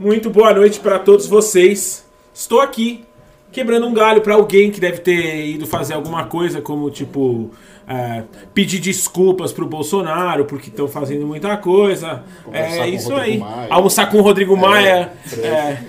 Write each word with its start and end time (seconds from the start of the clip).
Muito 0.00 0.28
boa 0.30 0.52
noite 0.52 0.80
para 0.80 0.98
todos 0.98 1.28
vocês. 1.28 2.04
Estou 2.34 2.60
aqui 2.60 3.04
quebrando 3.52 3.86
um 3.86 3.94
galho 3.94 4.20
para 4.20 4.34
alguém 4.34 4.68
que 4.68 4.80
deve 4.80 4.98
ter 4.98 5.46
ido 5.46 5.64
fazer 5.64 5.94
alguma 5.94 6.24
coisa, 6.24 6.60
como 6.60 6.90
tipo 6.90 7.52
é, 7.86 8.24
pedir 8.52 8.80
desculpas 8.80 9.52
pro 9.52 9.64
Bolsonaro 9.64 10.44
porque 10.44 10.70
estão 10.70 10.88
fazendo 10.88 11.24
muita 11.24 11.56
coisa. 11.56 12.24
Conversar 12.42 12.74
É 12.74 12.78
com 12.78 12.82
o 12.82 12.94
isso 12.96 13.14
aí. 13.14 13.38
Maia. 13.38 13.68
Almoçar 13.70 14.10
com 14.10 14.18
o 14.18 14.22
Rodrigo 14.22 14.56
Maia. 14.56 15.12
fresco. 15.24 15.46
é, 15.46 15.84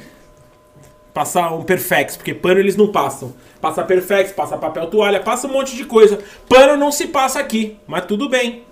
passar 1.11 1.51
um 1.55 1.63
perfex, 1.63 2.17
porque 2.17 2.35
pano 2.35 2.59
eles 2.59 2.75
não 2.75 2.91
passam. 2.91 3.33
Passa 3.59 3.83
perfex, 3.83 4.31
passa 4.31 4.59
papel 4.59 4.85
toalha, 4.85 5.19
passa 5.21 5.47
um 5.47 5.53
monte 5.53 5.75
de 5.75 5.85
coisa. 5.85 6.19
Pano 6.47 6.77
não 6.77 6.91
se 6.91 7.07
passa 7.07 7.39
aqui, 7.39 7.79
mas 7.87 8.05
tudo 8.05 8.29
bem. 8.29 8.66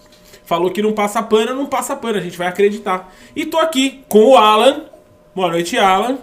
Falou 0.45 0.69
que 0.69 0.81
não 0.81 0.93
passa 0.93 1.23
pano, 1.23 1.55
não 1.55 1.65
passa 1.65 1.95
pano, 1.95 2.19
a 2.19 2.21
gente 2.21 2.37
vai 2.37 2.47
acreditar. 2.47 3.11
E 3.35 3.45
tô 3.45 3.57
aqui 3.57 4.03
com 4.07 4.31
o 4.31 4.37
Alan. 4.37 4.83
Boa 5.35 5.49
noite, 5.49 5.77
Alan. 5.77 6.19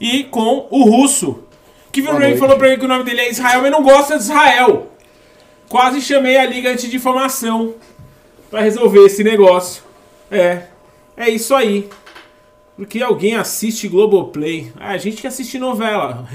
E 0.00 0.24
com 0.24 0.66
o 0.70 0.84
Russo. 0.84 1.44
Que 1.92 2.00
virou 2.00 2.20
e 2.22 2.36
falou 2.36 2.56
pra 2.56 2.70
mim 2.70 2.78
que 2.78 2.84
o 2.84 2.88
nome 2.88 3.04
dele 3.04 3.20
é 3.20 3.30
Israel, 3.30 3.62
mas 3.62 3.70
não 3.70 3.82
gosta 3.82 4.16
de 4.16 4.22
Israel. 4.22 4.90
Quase 5.68 6.00
chamei 6.00 6.36
a 6.36 6.46
Liga 6.46 6.70
Antidifamação 6.70 7.74
pra 8.50 8.60
resolver 8.60 9.04
esse 9.04 9.22
negócio. 9.22 9.82
É, 10.30 10.62
é 11.16 11.28
isso 11.28 11.54
aí. 11.54 11.88
Porque 12.76 13.02
alguém 13.02 13.34
assiste 13.34 13.88
Globoplay. 13.88 14.72
Ah, 14.78 14.96
gente 14.96 15.20
que 15.20 15.26
assiste 15.26 15.58
novela. 15.58 16.26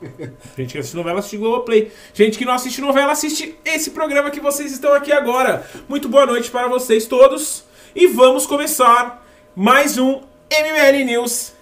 Gente 0.56 0.72
que 0.72 0.78
assiste 0.78 0.96
novela 0.96 1.18
assiste 1.18 1.36
Globoplay. 1.36 1.92
Gente 2.14 2.38
que 2.38 2.44
não 2.44 2.52
assiste 2.52 2.80
novela 2.80 3.12
assiste 3.12 3.54
esse 3.64 3.90
programa 3.90 4.30
que 4.30 4.40
vocês 4.40 4.72
estão 4.72 4.92
aqui 4.94 5.12
agora. 5.12 5.68
Muito 5.88 6.08
boa 6.08 6.26
noite 6.26 6.50
para 6.50 6.68
vocês 6.68 7.06
todos. 7.06 7.64
E 7.94 8.06
vamos 8.06 8.46
começar 8.46 9.26
mais 9.54 9.98
um 9.98 10.20
MML 10.50 11.04
News. 11.04 11.52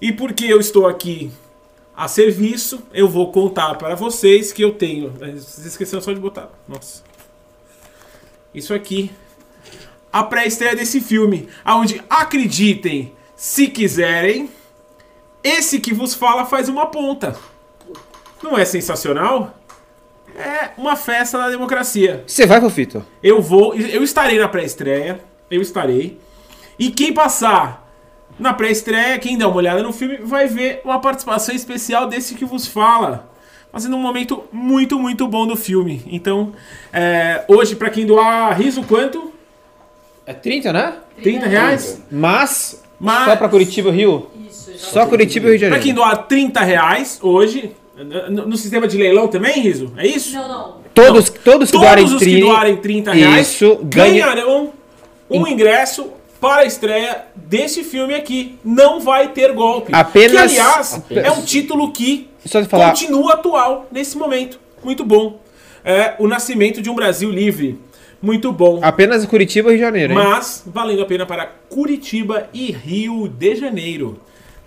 E 0.00 0.12
porque 0.12 0.46
eu 0.46 0.60
estou 0.60 0.86
aqui 0.86 1.30
a 1.96 2.06
serviço, 2.06 2.80
eu 2.92 3.08
vou 3.08 3.32
contar 3.32 3.74
para 3.74 3.94
vocês 3.94 4.52
que 4.52 4.62
eu 4.62 4.72
tenho. 4.72 5.10
Vocês 5.10 5.66
esqueceram 5.66 6.02
só 6.02 6.12
de 6.12 6.20
botar. 6.20 6.50
Nossa. 6.66 7.02
Isso 8.54 8.72
aqui 8.72 9.10
a 10.12 10.22
pré-estreia 10.22 10.74
desse 10.74 11.00
filme, 11.00 11.48
aonde 11.64 12.02
acreditem, 12.08 13.12
se 13.36 13.68
quiserem, 13.68 14.48
esse 15.44 15.78
que 15.80 15.92
vos 15.92 16.14
fala 16.14 16.46
faz 16.46 16.68
uma 16.68 16.86
ponta. 16.86 17.36
Não 18.42 18.56
é 18.56 18.64
sensacional? 18.64 19.54
É 20.36 20.70
uma 20.78 20.94
festa 20.94 21.36
da 21.38 21.48
democracia. 21.48 22.22
Você 22.26 22.46
vai, 22.46 22.60
Fofito? 22.60 23.04
Eu 23.22 23.42
vou, 23.42 23.74
eu 23.74 24.02
estarei 24.04 24.38
na 24.38 24.48
pré-estreia, 24.48 25.20
eu 25.50 25.60
estarei. 25.60 26.18
E 26.78 26.90
quem 26.90 27.12
passar 27.12 27.88
na 28.38 28.54
pré-estreia, 28.54 29.18
quem 29.18 29.36
der 29.36 29.46
uma 29.46 29.56
olhada 29.56 29.82
no 29.82 29.92
filme, 29.92 30.18
vai 30.18 30.46
ver 30.46 30.80
uma 30.84 31.00
participação 31.00 31.54
especial 31.54 32.06
desse 32.06 32.34
que 32.36 32.44
vos 32.44 32.66
fala. 32.68 33.28
Fazendo 33.72 33.96
um 33.96 34.00
momento 34.00 34.44
muito, 34.52 34.98
muito 34.98 35.26
bom 35.26 35.46
do 35.46 35.56
filme. 35.56 36.02
Então, 36.06 36.52
é, 36.92 37.44
hoje, 37.48 37.74
pra 37.74 37.90
quem 37.90 38.06
doar 38.06 38.56
riso, 38.56 38.82
quanto? 38.84 39.32
É 40.24 40.32
30, 40.32 40.72
né? 40.72 40.94
30 41.22 41.46
reais? 41.46 42.00
Mas, 42.10 42.82
Mas- 43.00 43.24
só 43.24 43.36
pra 43.36 43.48
Curitiba 43.48 43.88
e 43.88 43.92
Rio? 43.92 44.30
Isso, 44.48 44.72
Só 44.78 45.04
Curitiba 45.06 45.46
e 45.46 45.50
Rio 45.50 45.58
de 45.58 45.64
Pra 45.64 45.68
Janeiro. 45.70 45.84
quem 45.84 45.94
doar 45.94 46.16
30 46.28 46.60
reais 46.60 47.18
hoje, 47.20 47.74
no, 48.04 48.46
no 48.48 48.56
sistema 48.56 48.86
de 48.86 48.96
leilão 48.96 49.28
também, 49.28 49.60
Riso? 49.60 49.92
É 49.96 50.06
isso? 50.06 50.34
Não, 50.34 50.48
não. 50.48 50.76
Todos, 50.94 51.30
todos 51.30 51.70
que 51.70 51.78
doarem 51.78 52.04
Todos 52.04 52.14
os 52.14 52.20
30, 52.22 52.36
que 52.40 52.46
doarem 52.46 52.76
30 52.76 53.12
reais 53.12 53.48
Isso, 53.52 53.78
ganha- 53.84 54.26
ganharão 54.26 54.72
um 55.30 55.46
ingresso 55.46 56.10
para 56.40 56.62
a 56.62 56.64
estreia 56.64 57.24
desse 57.36 57.82
filme 57.84 58.14
aqui. 58.14 58.58
Não 58.64 59.00
vai 59.00 59.28
ter 59.28 59.52
golpe. 59.52 59.92
Apenas- 59.94 60.52
Que, 60.52 60.58
aliás, 60.58 60.94
apenas- 60.94 61.24
é 61.24 61.30
um 61.30 61.42
título 61.42 61.92
que 61.92 62.28
falar, 62.68 62.90
continua 62.90 63.34
atual 63.34 63.86
nesse 63.90 64.16
momento. 64.16 64.58
Muito 64.82 65.04
bom. 65.04 65.40
É 65.84 66.14
o 66.18 66.26
nascimento 66.26 66.80
de 66.82 66.90
um 66.90 66.94
Brasil 66.94 67.30
livre. 67.30 67.78
Muito 68.20 68.50
bom. 68.50 68.80
apenas 68.82 69.24
Curitiba 69.24 69.68
e 69.68 69.76
Rio 69.76 69.78
de 69.78 69.84
Janeiro, 69.84 70.12
hein? 70.12 70.18
Mas 70.18 70.64
valendo 70.66 71.02
a 71.02 71.06
pena 71.06 71.24
para 71.24 71.46
Curitiba 71.68 72.48
e 72.52 72.72
Rio 72.72 73.28
de 73.28 73.54
Janeiro. 73.54 74.20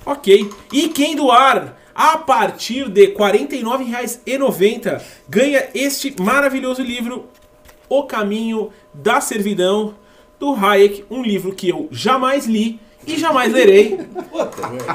Ok. 0.05 0.49
E 0.71 0.87
quem 0.87 1.15
doar 1.17 1.75
a 1.93 2.17
partir 2.17 2.89
de 2.89 3.05
R$ 3.07 3.15
49,90 3.15 5.01
ganha 5.29 5.67
este 5.73 6.15
maravilhoso 6.21 6.81
livro 6.81 7.25
O 7.89 8.03
Caminho 8.03 8.71
da 8.93 9.21
Servidão 9.21 9.95
do 10.39 10.55
Hayek, 10.55 11.05
um 11.09 11.21
livro 11.21 11.53
que 11.53 11.69
eu 11.69 11.87
jamais 11.91 12.47
li 12.47 12.79
e 13.05 13.17
jamais 13.17 13.51
lerei. 13.51 13.99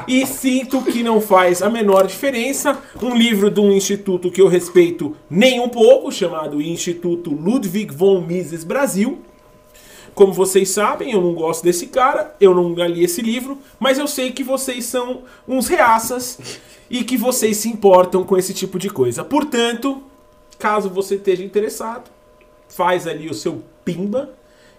E 0.07 0.25
sinto 0.25 0.81
que 0.81 1.03
não 1.03 1.19
faz 1.19 1.61
a 1.61 1.69
menor 1.69 2.07
diferença. 2.07 2.77
Um 3.01 3.15
livro 3.15 3.49
de 3.49 3.59
um 3.59 3.71
instituto 3.71 4.31
que 4.31 4.41
eu 4.41 4.47
respeito 4.47 5.15
nem 5.29 5.59
um 5.59 5.69
pouco, 5.69 6.11
chamado 6.11 6.61
Instituto 6.61 7.31
Ludwig 7.31 7.93
von 7.93 8.21
Mises 8.21 8.63
Brasil. 8.63 9.19
Como 10.17 10.33
vocês 10.33 10.71
sabem, 10.71 11.11
eu 11.11 11.21
não 11.21 11.35
gosto 11.35 11.63
desse 11.63 11.85
cara, 11.85 12.35
eu 12.41 12.51
não 12.51 12.73
li 12.87 13.03
esse 13.03 13.21
livro, 13.21 13.59
mas 13.79 13.99
eu 13.99 14.07
sei 14.07 14.31
que 14.31 14.43
vocês 14.43 14.83
são 14.85 15.21
uns 15.47 15.67
reaças 15.67 16.59
e 16.89 17.03
que 17.03 17.15
vocês 17.15 17.57
se 17.57 17.69
importam 17.69 18.23
com 18.23 18.35
esse 18.35 18.51
tipo 18.51 18.79
de 18.79 18.89
coisa. 18.89 19.23
Portanto, 19.23 20.01
caso 20.57 20.89
você 20.89 21.17
esteja 21.17 21.43
interessado, 21.43 22.09
faz 22.67 23.05
ali 23.05 23.29
o 23.29 23.33
seu 23.35 23.61
pimba 23.85 24.31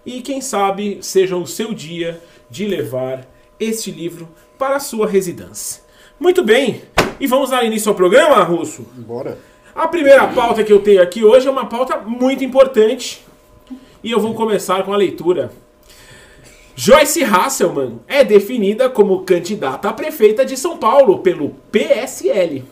e 0.04 0.22
quem 0.22 0.41
sabe 0.41 0.99
seja 1.03 1.37
o 1.37 1.47
seu 1.47 1.72
dia 1.72 2.20
de 2.50 2.66
levar 2.66 3.25
este 3.60 3.93
livro 3.93 4.28
para 4.59 4.75
a 4.75 4.81
sua 4.81 5.06
residência. 5.06 5.84
Muito 6.19 6.43
bem, 6.43 6.82
e 7.20 7.28
vamos 7.28 7.50
dar 7.50 7.65
início 7.65 7.88
ao 7.91 7.94
programa, 7.94 8.43
Russo? 8.43 8.84
Bora. 8.93 9.38
A 9.72 9.87
primeira 9.87 10.26
pauta 10.26 10.65
que 10.65 10.72
eu 10.72 10.82
tenho 10.82 11.00
aqui 11.00 11.22
hoje 11.22 11.47
é 11.47 11.50
uma 11.50 11.66
pauta 11.66 11.97
muito 11.99 12.43
importante. 12.43 13.28
E 14.03 14.11
eu 14.11 14.21
vou 14.21 14.35
começar 14.35 14.85
com 14.85 14.93
a 14.93 14.97
leitura. 14.97 15.51
Joyce 16.77 17.25
Hasselman 17.25 17.99
é 18.07 18.23
definida 18.23 18.89
como 18.89 19.25
candidata 19.25 19.89
a 19.89 19.93
prefeita 19.93 20.45
de 20.45 20.57
São 20.57 20.77
Paulo 20.77 21.19
pelo 21.19 21.51
PSL. 21.73 22.65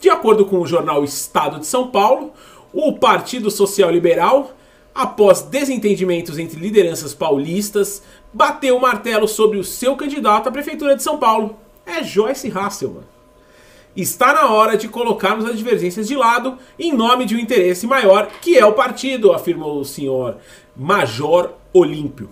De 0.00 0.08
acordo 0.08 0.46
com 0.46 0.58
o 0.58 0.66
jornal 0.66 1.04
Estado 1.04 1.60
de 1.60 1.66
São 1.66 1.88
Paulo, 1.88 2.32
o 2.72 2.94
Partido 2.94 3.50
Social 3.50 3.90
Liberal, 3.90 4.52
após 4.94 5.42
desentendimentos 5.42 6.38
entre 6.38 6.58
lideranças 6.58 7.12
paulistas, 7.12 8.02
bateu 8.32 8.76
o 8.76 8.80
martelo 8.80 9.28
sobre 9.28 9.58
o 9.58 9.64
seu 9.64 9.94
candidato 9.94 10.48
à 10.48 10.52
prefeitura 10.52 10.96
de 10.96 11.02
São 11.02 11.18
Paulo. 11.18 11.56
É 11.84 12.02
Joyce 12.02 12.50
Hasselman. 12.50 13.13
Está 13.96 14.32
na 14.32 14.50
hora 14.50 14.76
de 14.76 14.88
colocarmos 14.88 15.44
as 15.44 15.56
divergências 15.56 16.08
de 16.08 16.16
lado 16.16 16.58
em 16.76 16.92
nome 16.92 17.24
de 17.24 17.36
um 17.36 17.38
interesse 17.38 17.86
maior, 17.86 18.28
que 18.40 18.58
é 18.58 18.66
o 18.66 18.72
partido, 18.72 19.32
afirmou 19.32 19.78
o 19.78 19.84
senhor 19.84 20.38
Major 20.76 21.52
Olímpio. 21.72 22.28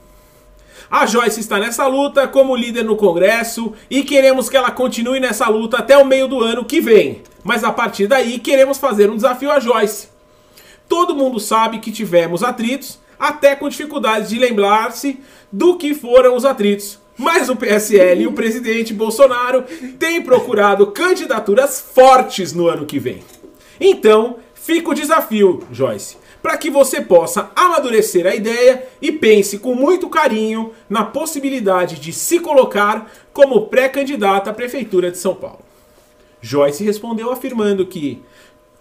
A 0.90 1.06
Joyce 1.06 1.38
está 1.38 1.58
nessa 1.58 1.86
luta 1.86 2.26
como 2.26 2.56
líder 2.56 2.84
no 2.84 2.96
Congresso 2.96 3.72
e 3.88 4.02
queremos 4.02 4.48
que 4.48 4.56
ela 4.56 4.72
continue 4.72 5.20
nessa 5.20 5.48
luta 5.48 5.78
até 5.78 5.96
o 5.96 6.04
meio 6.04 6.26
do 6.26 6.40
ano 6.42 6.64
que 6.64 6.80
vem. 6.80 7.22
Mas 7.44 7.62
a 7.62 7.72
partir 7.72 8.08
daí 8.08 8.40
queremos 8.40 8.78
fazer 8.78 9.08
um 9.08 9.16
desafio 9.16 9.50
a 9.52 9.60
Joyce. 9.60 10.08
Todo 10.88 11.14
mundo 11.14 11.38
sabe 11.38 11.78
que 11.78 11.92
tivemos 11.92 12.42
atritos, 12.42 13.00
até 13.18 13.54
com 13.54 13.68
dificuldade 13.68 14.28
de 14.28 14.38
lembrar-se 14.38 15.20
do 15.50 15.76
que 15.76 15.94
foram 15.94 16.34
os 16.34 16.44
atritos. 16.44 17.01
Mas 17.16 17.48
o 17.48 17.56
PSL 17.56 18.22
e 18.22 18.26
o 18.26 18.32
presidente 18.32 18.94
Bolsonaro 18.94 19.64
têm 19.98 20.22
procurado 20.22 20.88
candidaturas 20.88 21.80
fortes 21.80 22.52
no 22.52 22.68
ano 22.68 22.86
que 22.86 22.98
vem. 22.98 23.22
Então, 23.80 24.36
fica 24.54 24.90
o 24.90 24.94
desafio, 24.94 25.60
Joyce, 25.70 26.16
para 26.42 26.56
que 26.56 26.70
você 26.70 27.00
possa 27.00 27.50
amadurecer 27.54 28.26
a 28.26 28.34
ideia 28.34 28.86
e 29.00 29.12
pense 29.12 29.58
com 29.58 29.74
muito 29.74 30.08
carinho 30.08 30.72
na 30.88 31.04
possibilidade 31.04 32.00
de 32.00 32.12
se 32.12 32.40
colocar 32.40 33.10
como 33.32 33.66
pré-candidata 33.66 34.50
à 34.50 34.54
Prefeitura 34.54 35.10
de 35.10 35.18
São 35.18 35.34
Paulo. 35.34 35.60
Joyce 36.40 36.82
respondeu 36.82 37.30
afirmando 37.30 37.86
que 37.86 38.20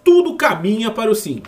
tudo 0.02 0.36
caminha 0.36 0.90
para 0.90 1.10
o 1.10 1.14
sim. 1.14 1.42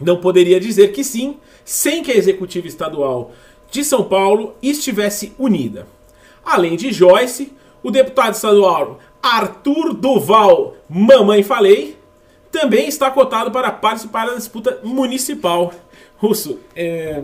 Não 0.00 0.20
poderia 0.20 0.58
dizer 0.58 0.92
que 0.92 1.04
sim 1.04 1.36
sem 1.64 2.02
que 2.02 2.10
a 2.10 2.16
executiva 2.16 2.66
estadual 2.66 3.32
de 3.72 3.82
São 3.82 4.04
Paulo 4.04 4.54
estivesse 4.62 5.32
unida. 5.38 5.86
Além 6.44 6.76
de 6.76 6.92
Joyce, 6.92 7.52
o 7.82 7.90
deputado 7.90 8.34
estadual 8.34 8.98
Arthur 9.22 9.94
Duval 9.94 10.76
Mamãe 10.88 11.42
Falei 11.42 11.96
também 12.50 12.86
está 12.86 13.10
cotado 13.10 13.50
para 13.50 13.72
participar 13.72 14.26
da 14.26 14.34
disputa 14.34 14.78
municipal. 14.84 15.72
Russo, 16.18 16.58
é, 16.76 17.22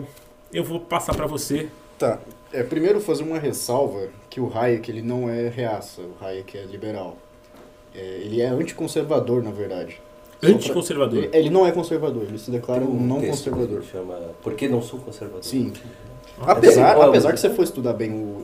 eu 0.50 0.64
vou 0.64 0.80
passar 0.80 1.14
para 1.14 1.26
você. 1.26 1.68
Tá. 1.98 2.18
É, 2.50 2.62
primeiro 2.62 2.98
fazer 2.98 3.24
uma 3.24 3.38
ressalva 3.38 4.08
que 4.30 4.40
o 4.40 4.50
Hayek 4.52 4.90
ele 4.90 5.02
não 5.02 5.28
é 5.28 5.48
reaça, 5.50 6.00
o 6.00 6.24
Hayek 6.24 6.56
é 6.56 6.62
liberal. 6.62 7.18
É, 7.94 8.00
ele 8.24 8.40
é 8.40 8.46
anticonservador, 8.46 9.42
na 9.42 9.50
verdade. 9.50 10.00
Só 10.32 10.38
pra- 10.40 10.48
Anticonservador. 10.50 11.24
Ele, 11.24 11.36
ele 11.36 11.50
não 11.50 11.66
é 11.66 11.72
conservador, 11.72 12.22
ele 12.22 12.38
se 12.38 12.50
declara 12.50 12.82
um 12.82 12.98
não 13.06 13.20
texto 13.20 13.50
conservador. 13.50 13.80
que 13.82 13.90
Chama 13.90 14.14
Por 14.42 14.54
que 14.54 14.66
não 14.66 14.80
sou 14.80 14.98
conservador? 15.00 15.44
Sim. 15.44 15.74
Ah, 16.42 16.52
Apesar, 16.52 16.96
ó, 16.96 17.02
apesar 17.08 17.32
que 17.32 17.40
você 17.40 17.50
for 17.50 17.62
estudar 17.62 17.92
bem 17.92 18.10
o, 18.10 18.36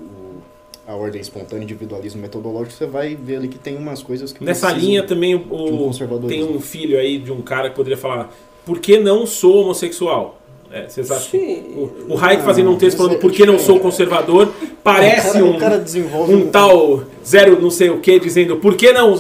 a 0.87 0.95
ordem 0.95 1.21
espontânea, 1.21 1.63
individualismo 1.65 2.21
metodológico, 2.21 2.73
você 2.77 2.87
vai 2.87 3.15
ver 3.15 3.37
ali 3.37 3.49
que 3.49 3.59
tem 3.59 3.77
umas 3.77 4.03
coisas 4.03 4.33
que 4.33 4.43
Nessa 4.45 4.71
linha 4.73 5.03
também 5.03 5.35
um 5.35 5.41
o, 5.41 5.79
conservadorismo. 5.87 6.47
tem 6.47 6.57
um 6.57 6.61
filho 6.61 6.99
aí 6.99 7.19
de 7.19 7.33
um 7.33 7.41
cara 7.41 7.71
que 7.71 7.77
poderia 7.77 7.97
falar 7.97 8.31
por 8.67 8.79
que 8.79 8.99
não 8.99 9.27
sou 9.27 9.63
homossexual? 9.63 10.39
É, 10.71 10.89
vocês 10.89 11.09
acham? 11.11 11.31
Sim. 11.31 11.63
O, 12.09 12.15
o 12.15 12.19
Hayek 12.19 12.43
fazendo 12.43 12.71
um 12.71 12.77
texto 12.77 12.97
mas 12.99 13.07
falando 13.07 13.19
é 13.19 13.21
por 13.21 13.31
que 13.31 13.47
não 13.47 13.59
sou 13.59 13.79
conservador 13.79 14.53
parece 14.83 15.29
o 15.29 15.33
cara, 15.33 15.45
um, 15.45 15.57
o 15.57 15.59
cara 15.59 15.79
desenvolve 15.79 16.35
um 16.35 16.51
tal 16.51 17.05
zero 17.25 17.61
não 17.61 17.71
sei 17.71 17.91
o 17.91 18.01
que 18.01 18.19
dizendo 18.19 18.57
por 18.57 18.75
que 18.75 18.93
não, 18.93 19.17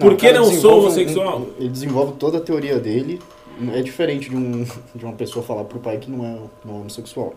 por 0.00 0.14
o 0.14 0.16
que 0.16 0.32
não 0.32 0.44
sou 0.46 0.72
um- 0.72 0.78
homossexual? 0.80 1.38
um- 1.40 1.46
ele 1.60 1.68
desenvolve 1.68 2.14
toda 2.18 2.38
a 2.38 2.40
teoria 2.40 2.78
dele. 2.80 3.20
É 3.72 3.80
diferente 3.82 4.28
de, 4.28 4.36
um, 4.36 4.66
de 4.94 5.04
uma 5.04 5.14
pessoa 5.14 5.44
falar 5.44 5.64
pro 5.64 5.78
pai 5.78 5.98
que 5.98 6.10
não 6.10 6.24
é, 6.26 6.36
não 6.64 6.74
é 6.74 6.78
homossexual. 6.80 7.34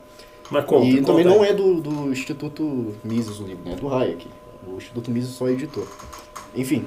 Mas 0.52 0.66
conta, 0.66 0.86
e 0.86 0.94
conta 0.98 1.06
também 1.08 1.26
aí. 1.28 1.34
não 1.34 1.44
é 1.44 1.54
do, 1.54 1.80
do 1.82 2.12
Instituto 2.12 2.96
Mises 3.04 3.40
o 3.40 3.44
livro, 3.46 3.64
né? 3.66 3.74
É 3.74 3.76
do 3.76 3.94
Hayek. 3.94 4.28
O 4.68 4.78
Instituto 4.78 5.12
Mises 5.12 5.32
só 5.32 5.48
editou. 5.50 5.88
Enfim. 6.56 6.86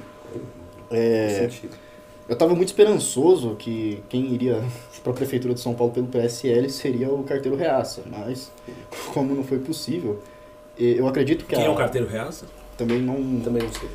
É, 0.91 1.47
Sentido. 1.49 1.75
eu 2.27 2.33
estava 2.33 2.53
muito 2.53 2.67
esperançoso 2.69 3.55
que 3.57 4.03
quem 4.09 4.33
iria 4.33 4.63
para 5.03 5.11
a 5.11 5.15
Prefeitura 5.15 5.53
de 5.53 5.59
São 5.59 5.73
Paulo 5.73 5.93
pelo 5.93 6.07
PSL 6.07 6.69
seria 6.69 7.09
o 7.11 7.23
carteiro 7.23 7.57
Reaça, 7.57 8.03
mas 8.05 8.51
como 9.13 9.33
não 9.33 9.43
foi 9.43 9.59
possível, 9.59 10.19
eu 10.77 11.07
acredito 11.07 11.45
que 11.45 11.55
Quem 11.55 11.63
a- 11.63 11.67
é 11.67 11.69
o 11.69 11.75
carteiro 11.75 12.07
reaça? 12.07 12.45
também 12.77 12.99
não... 12.99 13.15
Também 13.41 13.63
não 13.63 13.71
sei. 13.73 13.89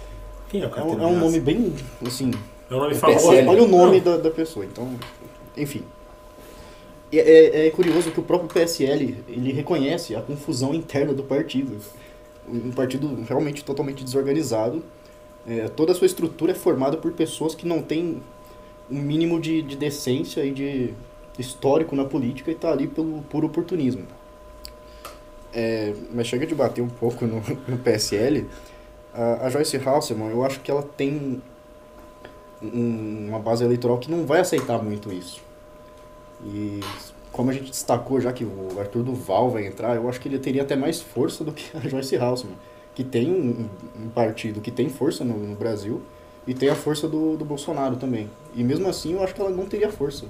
Quem 0.49 0.61
é 0.63 0.65
o 0.65 0.69
É 0.69 0.71
carteiro 0.71 1.01
um, 1.01 1.03
é 1.03 1.07
um 1.07 1.11
reaça? 1.11 1.25
nome 1.27 1.41
bem, 1.41 1.73
assim, 2.07 2.31
É 2.71 2.75
um 2.75 2.79
nome 2.79 2.95
famoso. 2.95 3.27
Olha, 3.29 3.63
o 3.63 3.69
nome 3.69 4.01
da, 4.01 4.17
da 4.17 4.31
pessoa, 4.31 4.65
então, 4.65 4.89
enfim. 5.57 5.83
E 7.11 7.19
É, 7.19 7.67
é 7.67 7.71
curioso 7.71 8.11
que 8.11 8.21
o 8.21 8.23
próprio 8.23 8.49
PSL, 8.53 9.17
ele 9.29 9.53
reconhece 9.53 10.15
a 10.15 10.21
confusão 10.21 10.75
interna 10.75 11.13
do 11.15 11.23
partido. 11.23 11.79
Um 12.49 12.71
partido 12.73 13.25
realmente 13.27 13.65
totalmente 13.65 14.05
desorganizado. 14.05 14.83
É, 15.47 15.69
toda 15.69 15.93
a 15.93 15.95
sua 15.95 16.07
estrutura 16.07 16.53
é 16.53 16.55
formada 16.55 16.97
por 16.97 17.13
pessoas 17.13 17.55
que 17.55 17.67
não 17.67 17.81
têm 17.83 18.23
um 18.91 18.99
mínimo 19.01 19.41
de, 19.41 19.63
de 19.63 19.77
decência 19.77 20.45
e 20.45 20.51
de 20.51 20.95
histórico 21.39 21.95
na 21.95 22.05
política 22.05 22.51
e 22.51 22.55
tá 22.55 22.71
ali 22.73 22.87
pelo 22.87 23.23
puro 23.23 23.47
oportunismo. 23.47 24.05
É, 25.53 25.95
mas 26.13 26.27
chega 26.27 26.47
de 26.47 26.55
bater 26.55 26.83
um 26.83 26.89
pouco 26.89 27.27
no, 27.27 27.43
no 27.67 27.79
PSL. 27.79 28.47
A, 29.15 29.47
a 29.47 29.51
Joyce 29.51 29.77
Hasselman, 29.77 30.31
eu 30.31 30.45
acho 30.45 30.61
que 30.61 30.71
ela 30.71 30.83
tem 30.83 31.41
um- 32.63 33.27
uma 33.29 33.39
base 33.39 33.65
eleitoral 33.65 33.99
que 33.99 34.11
não 34.11 34.27
vai 34.27 34.41
aceitar 34.41 34.83
muito 34.83 35.13
isso. 35.13 35.41
E 36.45 36.81
como 37.33 37.51
a 37.51 37.53
gente 37.53 37.71
destacou 37.71 38.21
já 38.21 38.33
que 38.33 38.45
o 38.45 38.69
Arthur 38.79 39.03
Duval 39.03 39.51
vai 39.51 39.67
entrar, 39.67 39.97
eu 39.97 40.09
acho 40.09 40.21
que 40.21 40.29
ele 40.29 40.39
teria 40.39 40.63
até 40.63 40.77
mais 40.77 41.01
força 41.01 41.45
do 41.45 41.53
que 41.53 41.77
a 41.77 41.81
Joyce 41.81 42.17
Hasselman, 42.17 42.57
que 42.95 43.05
tem 43.05 43.31
um, 43.31 43.69
um 44.05 44.09
partido 44.09 44.61
que 44.61 44.71
tem 44.71 44.89
força 44.89 45.25
no, 45.25 45.37
no 45.37 45.55
Brasil 45.55 46.03
e 46.47 46.55
tem 46.55 46.69
a 46.69 46.75
força 46.75 47.07
do, 47.07 47.37
do 47.37 47.45
Bolsonaro 47.45 47.97
também. 47.97 48.29
E 48.55 48.65
mesmo 48.65 48.89
assim 48.89 49.13
eu 49.13 49.23
acho 49.23 49.35
que 49.35 49.41
ela 49.41 49.51
não 49.51 49.67
teria 49.67 49.91
força 49.91 50.27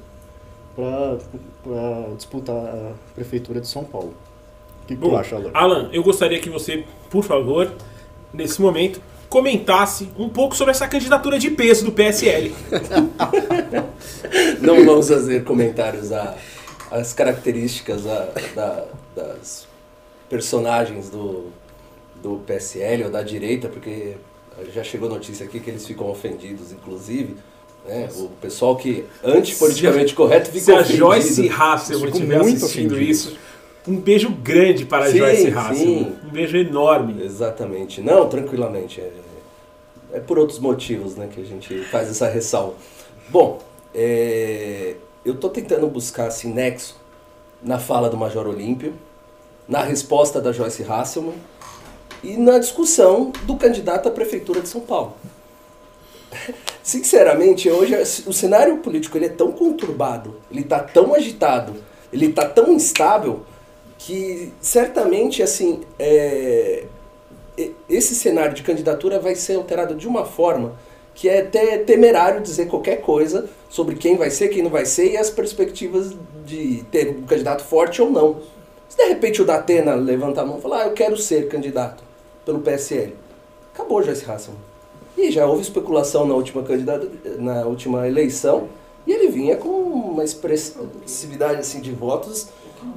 para 0.74 2.14
disputar 2.16 2.56
a 2.56 2.92
prefeitura 3.14 3.60
de 3.60 3.68
São 3.68 3.84
Paulo. 3.84 4.14
O 4.82 4.86
que, 4.86 4.94
que 4.94 5.00
tu 5.00 5.10
Bom, 5.10 5.16
acha, 5.16 5.36
Alan? 5.36 5.50
Alan, 5.52 5.90
eu 5.92 6.02
gostaria 6.02 6.40
que 6.40 6.48
você, 6.48 6.84
por 7.10 7.24
favor, 7.24 7.72
nesse 8.32 8.60
momento, 8.60 9.00
comentasse 9.28 10.08
um 10.18 10.28
pouco 10.28 10.56
sobre 10.56 10.70
essa 10.70 10.86
candidatura 10.88 11.38
de 11.38 11.50
peso 11.50 11.84
do 11.84 11.92
PSL. 11.92 12.54
Não 14.60 14.84
vamos 14.84 15.08
fazer 15.08 15.44
comentários 15.44 16.12
a- 16.12 16.36
às 16.90 17.12
características 17.12 18.06
a- 18.06 18.28
da- 18.54 18.84
das 19.14 19.66
personagens 20.28 21.08
do, 21.10 21.46
do 22.22 22.36
PSL 22.46 23.04
ou 23.04 23.10
da 23.10 23.22
direita, 23.22 23.68
porque 23.68 24.14
já 24.74 24.82
chegou 24.84 25.08
notícia 25.08 25.46
aqui 25.46 25.60
que 25.60 25.70
eles 25.70 25.86
ficam 25.86 26.08
ofendidos, 26.10 26.72
inclusive. 26.72 27.36
né? 27.86 28.08
O 28.16 28.28
pessoal 28.40 28.76
que 28.76 29.04
antipoliticamente 29.24 30.14
correto 30.14 30.50
Se 30.52 30.60
fica 30.60 30.72
a 30.72 30.80
ofendido. 30.80 30.98
Joyce 30.98 31.48
Hasselman 31.48 32.08
estiver 32.10 32.36
assistindo 32.40 32.64
ofendido. 32.92 33.00
isso, 33.00 33.36
um 33.86 33.96
beijo 33.96 34.28
grande 34.30 34.84
para 34.84 35.06
a 35.06 35.10
Sim, 35.10 35.18
Joyce. 35.18 35.48
Hasselman. 35.50 36.12
Um 36.24 36.28
beijo 36.30 36.56
enorme. 36.58 37.22
Exatamente. 37.24 38.02
Não, 38.02 38.28
tranquilamente. 38.28 39.00
É, 39.00 39.10
é 40.12 40.20
por 40.20 40.38
outros 40.38 40.58
motivos 40.58 41.16
né, 41.16 41.28
que 41.32 41.40
a 41.40 41.44
gente 41.44 41.82
faz 41.84 42.10
essa 42.10 42.28
ressalva. 42.28 42.74
Bom, 43.30 43.62
é, 43.94 44.96
eu 45.24 45.34
estou 45.34 45.50
tentando 45.50 45.86
buscar 45.88 46.26
assim, 46.26 46.52
nexo 46.52 46.96
na 47.62 47.78
fala 47.78 48.08
do 48.08 48.16
Major 48.16 48.46
Olímpio, 48.46 48.94
na 49.68 49.82
resposta 49.82 50.40
da 50.40 50.52
Joyce 50.52 50.84
Hasselman 50.84 51.34
e 52.22 52.36
na 52.36 52.58
discussão 52.58 53.32
do 53.42 53.56
candidato 53.56 54.08
à 54.08 54.10
Prefeitura 54.10 54.60
de 54.60 54.68
São 54.68 54.80
Paulo. 54.80 55.14
Sinceramente, 56.82 57.68
hoje 57.68 57.94
o 58.26 58.32
cenário 58.32 58.78
político 58.78 59.18
ele 59.18 59.26
é 59.26 59.30
tão 59.30 59.52
conturbado, 59.52 60.36
ele 60.50 60.60
está 60.60 60.80
tão 60.80 61.14
agitado, 61.14 61.74
ele 62.12 62.26
está 62.26 62.48
tão 62.48 62.72
instável 62.72 63.42
que 63.98 64.52
certamente 64.60 65.42
assim 65.42 65.82
é, 65.98 66.84
esse 67.88 68.14
cenário 68.14 68.54
de 68.54 68.62
candidatura 68.62 69.18
vai 69.18 69.34
ser 69.34 69.56
alterado 69.56 69.94
de 69.94 70.06
uma 70.06 70.24
forma 70.24 70.76
que 71.18 71.28
é 71.28 71.40
até 71.40 71.78
temerário 71.78 72.40
dizer 72.40 72.68
qualquer 72.68 73.00
coisa 73.00 73.50
sobre 73.68 73.96
quem 73.96 74.16
vai 74.16 74.30
ser, 74.30 74.50
quem 74.50 74.62
não 74.62 74.70
vai 74.70 74.86
ser 74.86 75.10
e 75.10 75.16
as 75.16 75.28
perspectivas 75.28 76.14
de 76.46 76.84
ter 76.92 77.08
um 77.08 77.22
candidato 77.22 77.64
forte 77.64 78.00
ou 78.00 78.08
não. 78.08 78.36
Se 78.88 78.96
de 78.96 79.02
repente 79.02 79.42
o 79.42 79.44
Datena 79.44 79.96
levantar 79.96 80.42
a 80.42 80.46
mão 80.46 80.58
e 80.58 80.60
falar, 80.60 80.82
ah, 80.82 80.86
eu 80.86 80.92
quero 80.92 81.16
ser 81.16 81.48
candidato 81.48 82.04
pelo 82.44 82.60
PSL, 82.60 83.16
acabou 83.74 84.00
já 84.00 84.12
esse 84.12 84.30
Hasselman. 84.30 84.60
E 85.16 85.32
já 85.32 85.44
houve 85.44 85.62
especulação 85.62 86.24
na 86.24 86.34
última 86.34 86.62
candidata, 86.62 87.10
na 87.36 87.64
última 87.64 88.06
eleição, 88.06 88.68
e 89.04 89.12
ele 89.12 89.26
vinha 89.26 89.56
com 89.56 89.70
uma 89.70 90.22
expressividade 90.22 91.58
assim 91.58 91.80
de 91.80 91.90
votos 91.90 92.46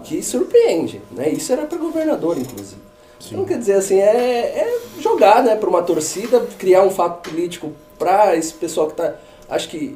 que 0.04 0.22
surpreende, 0.22 1.02
né? 1.10 1.28
Isso 1.28 1.52
era 1.52 1.66
para 1.66 1.80
governador, 1.80 2.38
inclusive. 2.38 2.82
Então, 3.30 3.46
quer 3.46 3.58
dizer, 3.58 3.74
assim, 3.74 3.98
é, 3.98 4.06
é 4.06 4.80
jogar, 5.00 5.44
né, 5.44 5.56
para 5.56 5.70
uma 5.70 5.82
torcida, 5.84 6.46
criar 6.58 6.84
um 6.84 6.90
fato 6.90 7.30
político 7.30 7.72
para 8.01 8.36
esse 8.36 8.53
pessoal 8.56 8.88
que 8.88 8.95
tá, 8.95 9.13
acho 9.48 9.69
que 9.69 9.95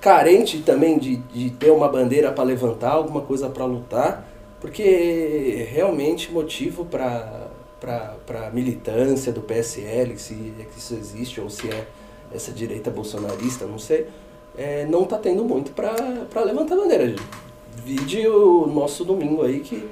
carente 0.00 0.58
também 0.58 0.98
de, 0.98 1.16
de 1.16 1.50
ter 1.50 1.70
uma 1.70 1.88
bandeira 1.88 2.32
para 2.32 2.42
levantar, 2.42 2.90
alguma 2.90 3.20
coisa 3.20 3.48
para 3.48 3.64
lutar, 3.64 4.26
porque 4.60 5.66
realmente 5.70 6.32
motivo 6.32 6.84
para 6.84 7.52
para 7.80 8.48
militância 8.50 9.30
do 9.30 9.42
PSL, 9.42 10.16
se 10.18 10.54
é 10.58 10.64
que 10.64 10.78
isso 10.78 10.94
existe 10.94 11.38
ou 11.38 11.50
se 11.50 11.68
é 11.68 11.84
essa 12.34 12.50
direita 12.50 12.90
bolsonarista, 12.90 13.66
não 13.66 13.78
sei, 13.78 14.06
é, 14.56 14.86
não 14.86 15.04
tá 15.04 15.18
tendo 15.18 15.44
muito 15.44 15.70
para 15.72 16.40
levantar 16.44 16.76
bandeira. 16.76 17.14
Vide 17.84 18.26
o 18.26 18.66
nosso 18.66 19.04
domingo 19.04 19.42
aí 19.42 19.60
que 19.60 19.86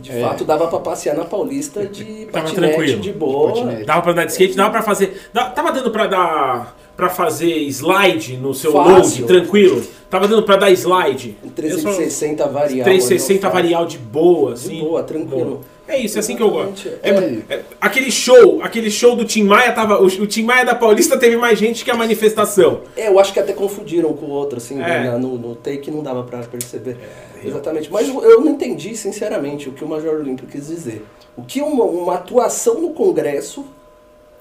de 0.00 0.10
É. 0.10 0.20
fato 0.20 0.44
dava 0.44 0.66
para 0.66 0.80
passear 0.80 1.14
na 1.16 1.24
Paulista 1.24 1.86
de 1.86 2.26
patinete 2.32 2.54
tranquilo. 2.56 3.00
de 3.00 3.12
boa. 3.12 3.52
De 3.52 3.60
patinete. 3.60 3.84
Dava 3.86 4.02
pra 4.02 4.12
andar 4.12 4.24
de 4.24 4.32
skate, 4.32 4.56
dava 4.56 4.70
pra 4.70 4.82
fazer. 4.82 5.20
dá- 5.32 5.50
Tava 5.50 5.70
dando 5.70 5.90
pra 5.92 6.06
dar. 6.08 6.76
Pra 6.96 7.08
fazer 7.08 7.56
slide 7.68 8.36
no 8.36 8.54
seu 8.54 8.72
Fácil. 8.72 8.92
load, 8.92 9.24
tranquilo. 9.24 9.82
Tava 10.10 10.28
dando 10.28 10.42
pra 10.42 10.56
dar 10.56 10.70
slide. 10.72 11.36
Um 11.42 11.46
Eu 11.46 11.78
só- 11.78 11.90
360 11.90 12.46
varial. 12.46 12.84
360 12.84 13.46
olha, 13.46 13.54
varial 13.54 13.86
de 13.86 13.96
boa, 13.98 14.48
De 14.54 14.54
assim. 14.66 14.80
boa, 14.80 15.02
tranquilo. 15.02 15.44
Boa. 15.44 15.60
É 15.88 15.98
isso, 15.98 16.16
é 16.16 16.20
assim 16.20 16.36
que 16.36 16.42
eu 16.42 16.50
gosto. 16.50 16.86
Exatamente. 16.88 17.44
É- 17.48 17.54
é- 17.54 17.64
aquele 17.80 18.10
show, 18.10 18.60
aquele 18.62 18.90
show 18.90 19.16
do 19.16 19.24
Tim 19.24 19.42
Maia 19.42 19.72
tava. 19.72 20.00
O, 20.00 20.06
o 20.06 20.26
Tim 20.26 20.42
Maia 20.44 20.64
da 20.64 20.74
Paulista 20.74 21.18
teve 21.18 21.36
mais 21.36 21.58
gente 21.58 21.84
que 21.84 21.90
a 21.90 21.94
manifestação. 21.96 22.80
É, 22.96 23.08
eu 23.08 23.18
acho 23.18 23.32
que 23.32 23.40
até 23.40 23.52
confundiram 23.52 24.12
com 24.12 24.26
o 24.26 24.30
outro, 24.30 24.58
assim, 24.58 24.80
É. 24.80 25.04
na- 25.04 25.18
no, 25.18 25.36
no 25.38 25.54
take 25.56 25.90
não 25.90 26.02
dava 26.02 26.22
pra 26.22 26.38
perceber. 26.40 26.96
Exatamente. 27.44 27.90
Mas 27.90 28.08
eu- 28.08 28.22
eu 28.22 28.40
não 28.40 28.52
entendi, 28.52 28.94
sinceramente, 28.96 29.68
o 29.68 29.72
que 29.72 29.82
o 29.84 29.88
Major 29.88 30.14
Olímpio 30.14 30.46
quis 30.46 30.68
dizer. 30.68 31.04
O 31.36 31.42
que 31.42 31.60
uma, 31.60 31.84
uma 31.84 32.14
atuação 32.14 32.80
no 32.80 32.90
Congresso 32.90 33.64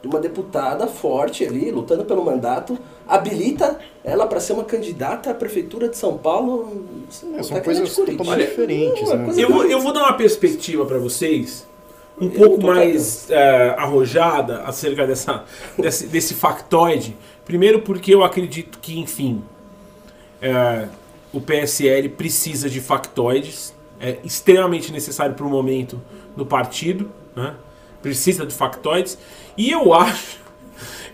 de 0.01 0.07
uma 0.07 0.19
deputada 0.19 0.87
forte 0.87 1.45
ali, 1.45 1.69
lutando 1.69 2.03
pelo 2.03 2.25
mandato, 2.25 2.77
habilita 3.07 3.79
ela 4.03 4.25
para 4.25 4.39
ser 4.39 4.53
uma 4.53 4.63
candidata 4.63 5.29
à 5.29 5.33
Prefeitura 5.33 5.87
de 5.87 5.95
São 5.95 6.17
Paulo. 6.17 6.85
É, 7.37 7.43
são 7.43 7.57
tá 7.57 7.63
coisas 7.63 7.95
totalmente 7.95 8.47
diferentes, 8.47 9.03
Uma 9.03 9.15
né? 9.15 9.25
coisa 9.25 9.41
Eu 9.41 9.49
vou, 9.49 9.63
eu 9.65 9.79
vou 9.79 9.93
dar 9.93 10.03
uma 10.03 10.13
perspectiva 10.13 10.85
pra 10.85 10.97
vocês 10.97 11.67
um 12.19 12.29
pouco 12.29 12.59
tô 12.59 12.67
mais 12.67 13.29
é, 13.31 13.75
arrojada 13.77 14.61
acerca 14.61 15.07
dessa, 15.07 15.43
desse, 15.77 16.07
desse 16.07 16.33
factoide. 16.35 17.17
Primeiro 17.43 17.81
porque 17.81 18.13
eu 18.13 18.23
acredito 18.23 18.79
que, 18.79 18.99
enfim, 18.99 19.41
é, 20.41 20.87
o 21.33 21.41
PSL 21.41 22.09
precisa 22.09 22.69
de 22.69 22.79
factoides. 22.79 23.73
É 23.99 24.17
extremamente 24.23 24.91
necessário 24.91 25.35
para 25.35 25.45
o 25.45 25.49
momento 25.49 26.01
do 26.35 26.45
partido. 26.45 27.11
Né? 27.35 27.55
Precisa 28.01 28.45
de 28.45 28.53
factoides. 28.53 29.17
E 29.57 29.71
eu 29.71 29.93
acho 29.93 30.39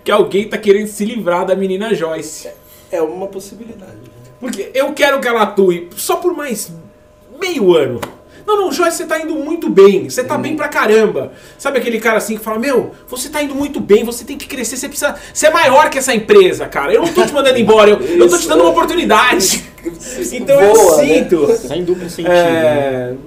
que 0.03 0.11
alguém 0.11 0.43
está 0.43 0.57
querendo 0.57 0.87
se 0.87 1.03
livrar 1.03 1.45
da 1.45 1.55
menina 1.55 1.93
Joyce. 1.93 2.49
É 2.91 3.01
uma 3.01 3.27
possibilidade. 3.27 3.97
Porque 4.39 4.71
eu 4.73 4.93
quero 4.93 5.19
que 5.19 5.27
ela 5.27 5.41
atue 5.41 5.89
só 5.95 6.17
por 6.17 6.35
mais 6.35 6.71
meio 7.39 7.75
ano. 7.75 7.99
Não, 8.45 8.55
não, 8.55 8.71
Joyce, 8.71 8.97
você 8.97 9.05
tá 9.05 9.19
indo 9.19 9.35
muito 9.35 9.69
bem. 9.69 10.09
Você 10.09 10.23
tá 10.23 10.37
bem 10.37 10.55
pra 10.55 10.69
caramba. 10.69 11.33
Sabe 11.57 11.79
aquele 11.79 11.99
cara 11.99 12.17
assim 12.17 12.37
que 12.37 12.43
fala: 12.43 12.57
Meu, 12.57 12.91
você 13.05 13.27
tá 13.27 13.43
indo 13.43 13.53
muito 13.53 13.81
bem, 13.81 14.05
você 14.05 14.23
tem 14.23 14.37
que 14.37 14.47
crescer, 14.47 14.77
você 14.77 14.87
precisa 14.87 15.15
ser 15.33 15.49
maior 15.49 15.89
que 15.89 15.97
essa 15.97 16.15
empresa, 16.15 16.65
cara. 16.65 16.93
Eu 16.93 17.01
não 17.01 17.13
tô 17.13 17.25
te 17.25 17.33
mandando 17.33 17.59
embora, 17.59 17.89
eu, 17.89 17.99
eu 17.99 18.29
tô 18.29 18.37
te 18.37 18.47
dando 18.47 18.61
uma 18.61 18.69
oportunidade. 18.69 19.65
Então 20.33 20.61
eu 20.61 20.73
Voa, 20.73 20.97
né? 20.97 21.13
sinto. 21.13 21.55
Sem 21.55 21.83
duplo 21.83 22.09
sentido. 22.09 22.29
né? 22.29 23.17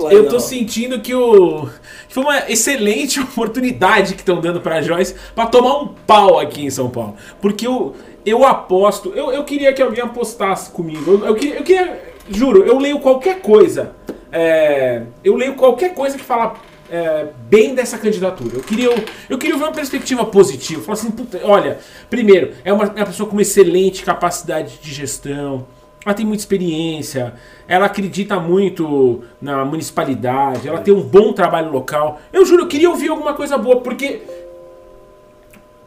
É, 0.00 0.14
eu 0.14 0.28
tô 0.28 0.38
sentindo 0.40 1.00
que 1.00 1.14
o. 1.14 1.68
foi 2.14 2.22
uma 2.22 2.48
excelente 2.48 3.18
oportunidade 3.20 4.14
que 4.14 4.20
estão 4.20 4.40
dando 4.40 4.60
pra 4.60 4.80
Joyce 4.80 5.16
pra 5.34 5.46
tomar 5.46 5.78
um 5.82 5.88
pau 6.06 6.38
aqui 6.38 6.64
em 6.64 6.70
São 6.70 6.88
Paulo. 6.88 7.16
Porque 7.40 7.66
eu, 7.66 7.94
eu 8.24 8.44
aposto. 8.44 9.12
Eu, 9.16 9.32
eu 9.32 9.42
queria 9.42 9.72
que 9.72 9.82
alguém 9.82 10.00
apostasse 10.04 10.70
comigo. 10.70 11.10
Eu, 11.10 11.26
eu 11.26 11.34
queria, 11.34 11.56
eu 11.56 11.62
queria- 11.64 12.14
Juro, 12.30 12.62
eu 12.64 12.78
leio 12.78 13.00
qualquer 13.00 13.40
coisa. 13.40 13.92
é, 14.30 15.02
eu 15.24 15.34
leio 15.34 15.54
qualquer 15.56 15.92
coisa 15.92 16.16
que 16.16 16.22
fala. 16.24 16.54
é, 16.88 17.26
bem 17.50 17.74
dessa 17.74 17.98
candidatura. 17.98 18.56
Eu 18.58 18.62
queria, 18.62 18.90
eu 19.28 19.36
queria 19.36 19.56
ver 19.56 19.64
uma 19.64 19.72
perspectiva 19.72 20.24
positiva. 20.24 20.82
Falar 20.82 20.94
assim, 20.94 21.12
olha, 21.42 21.78
primeiro, 22.08 22.52
é 22.64 22.72
uma, 22.72 22.84
é 22.84 23.00
uma 23.00 23.06
pessoa 23.06 23.28
com 23.28 23.34
uma 23.34 23.42
excelente 23.42 24.04
capacidade 24.04 24.78
de 24.80 24.92
gestão, 24.94 25.66
ela 26.04 26.14
tem 26.14 26.26
muita 26.26 26.42
experiência, 26.42 27.34
ela 27.66 27.86
acredita 27.86 28.38
muito 28.38 29.24
na 29.40 29.64
municipalidade, 29.64 30.68
ela 30.68 30.80
tem 30.80 30.92
um 30.92 31.00
bom 31.00 31.32
trabalho 31.32 31.72
local. 31.72 32.20
Eu 32.32 32.44
juro, 32.44 32.64
eu 32.64 32.68
queria 32.68 32.90
ouvir 32.90 33.08
alguma 33.08 33.34
coisa 33.34 33.56
boa, 33.56 33.80
porque. 33.80 34.22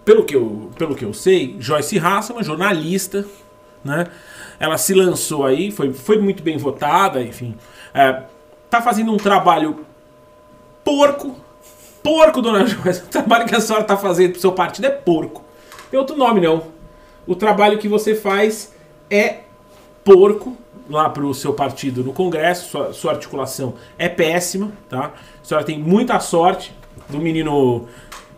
Pelo 0.04 0.24
que 0.24 0.36
eu, 0.36 0.72
pelo 0.78 0.96
que 0.96 1.04
eu 1.04 1.14
sei, 1.14 1.58
Joyce 1.60 2.00
Hasselman, 2.00 2.44
jornalista, 2.44 3.26
né? 3.84 4.08
Ela 4.60 4.78
se 4.78 4.94
lançou 4.94 5.46
aí, 5.46 5.70
foi, 5.70 5.94
foi 5.94 6.18
muito 6.18 6.42
bem 6.42 6.58
votada, 6.58 7.22
enfim. 7.22 7.56
É, 7.94 8.24
tá 8.70 8.82
fazendo 8.82 9.14
um 9.14 9.18
trabalho 9.18 9.86
porco. 10.84 11.36
Porco, 12.02 12.42
dona 12.42 12.66
Joyce. 12.66 13.04
O 13.06 13.08
trabalho 13.08 13.46
que 13.46 13.54
a 13.54 13.60
senhora 13.60 13.84
tá 13.84 13.98
fazendo 13.98 14.32
pro 14.32 14.42
seu 14.42 14.54
partido 14.54 14.86
é 14.86 14.90
porco. 14.90 15.44
Tem 15.92 16.00
outro 16.00 16.16
nome, 16.16 16.42
não. 16.42 16.64
O 17.28 17.36
trabalho 17.36 17.78
que 17.78 17.90
você 17.90 18.16
faz 18.16 18.74
é 19.12 19.42
porco 20.16 20.56
lá 20.90 21.10
pro 21.10 21.34
seu 21.34 21.54
partido 21.54 22.04
no 22.04 22.14
Congresso. 22.14 22.70
Sua, 22.70 22.94
sua 22.94 23.12
articulação 23.12 23.74
é 23.98 24.08
péssima, 24.08 24.72
tá? 24.90 25.14
A 25.42 25.46
senhora 25.46 25.66
tem 25.66 25.78
muita 25.78 26.20
sorte 26.20 26.74
do 27.10 27.20
menino. 27.20 27.88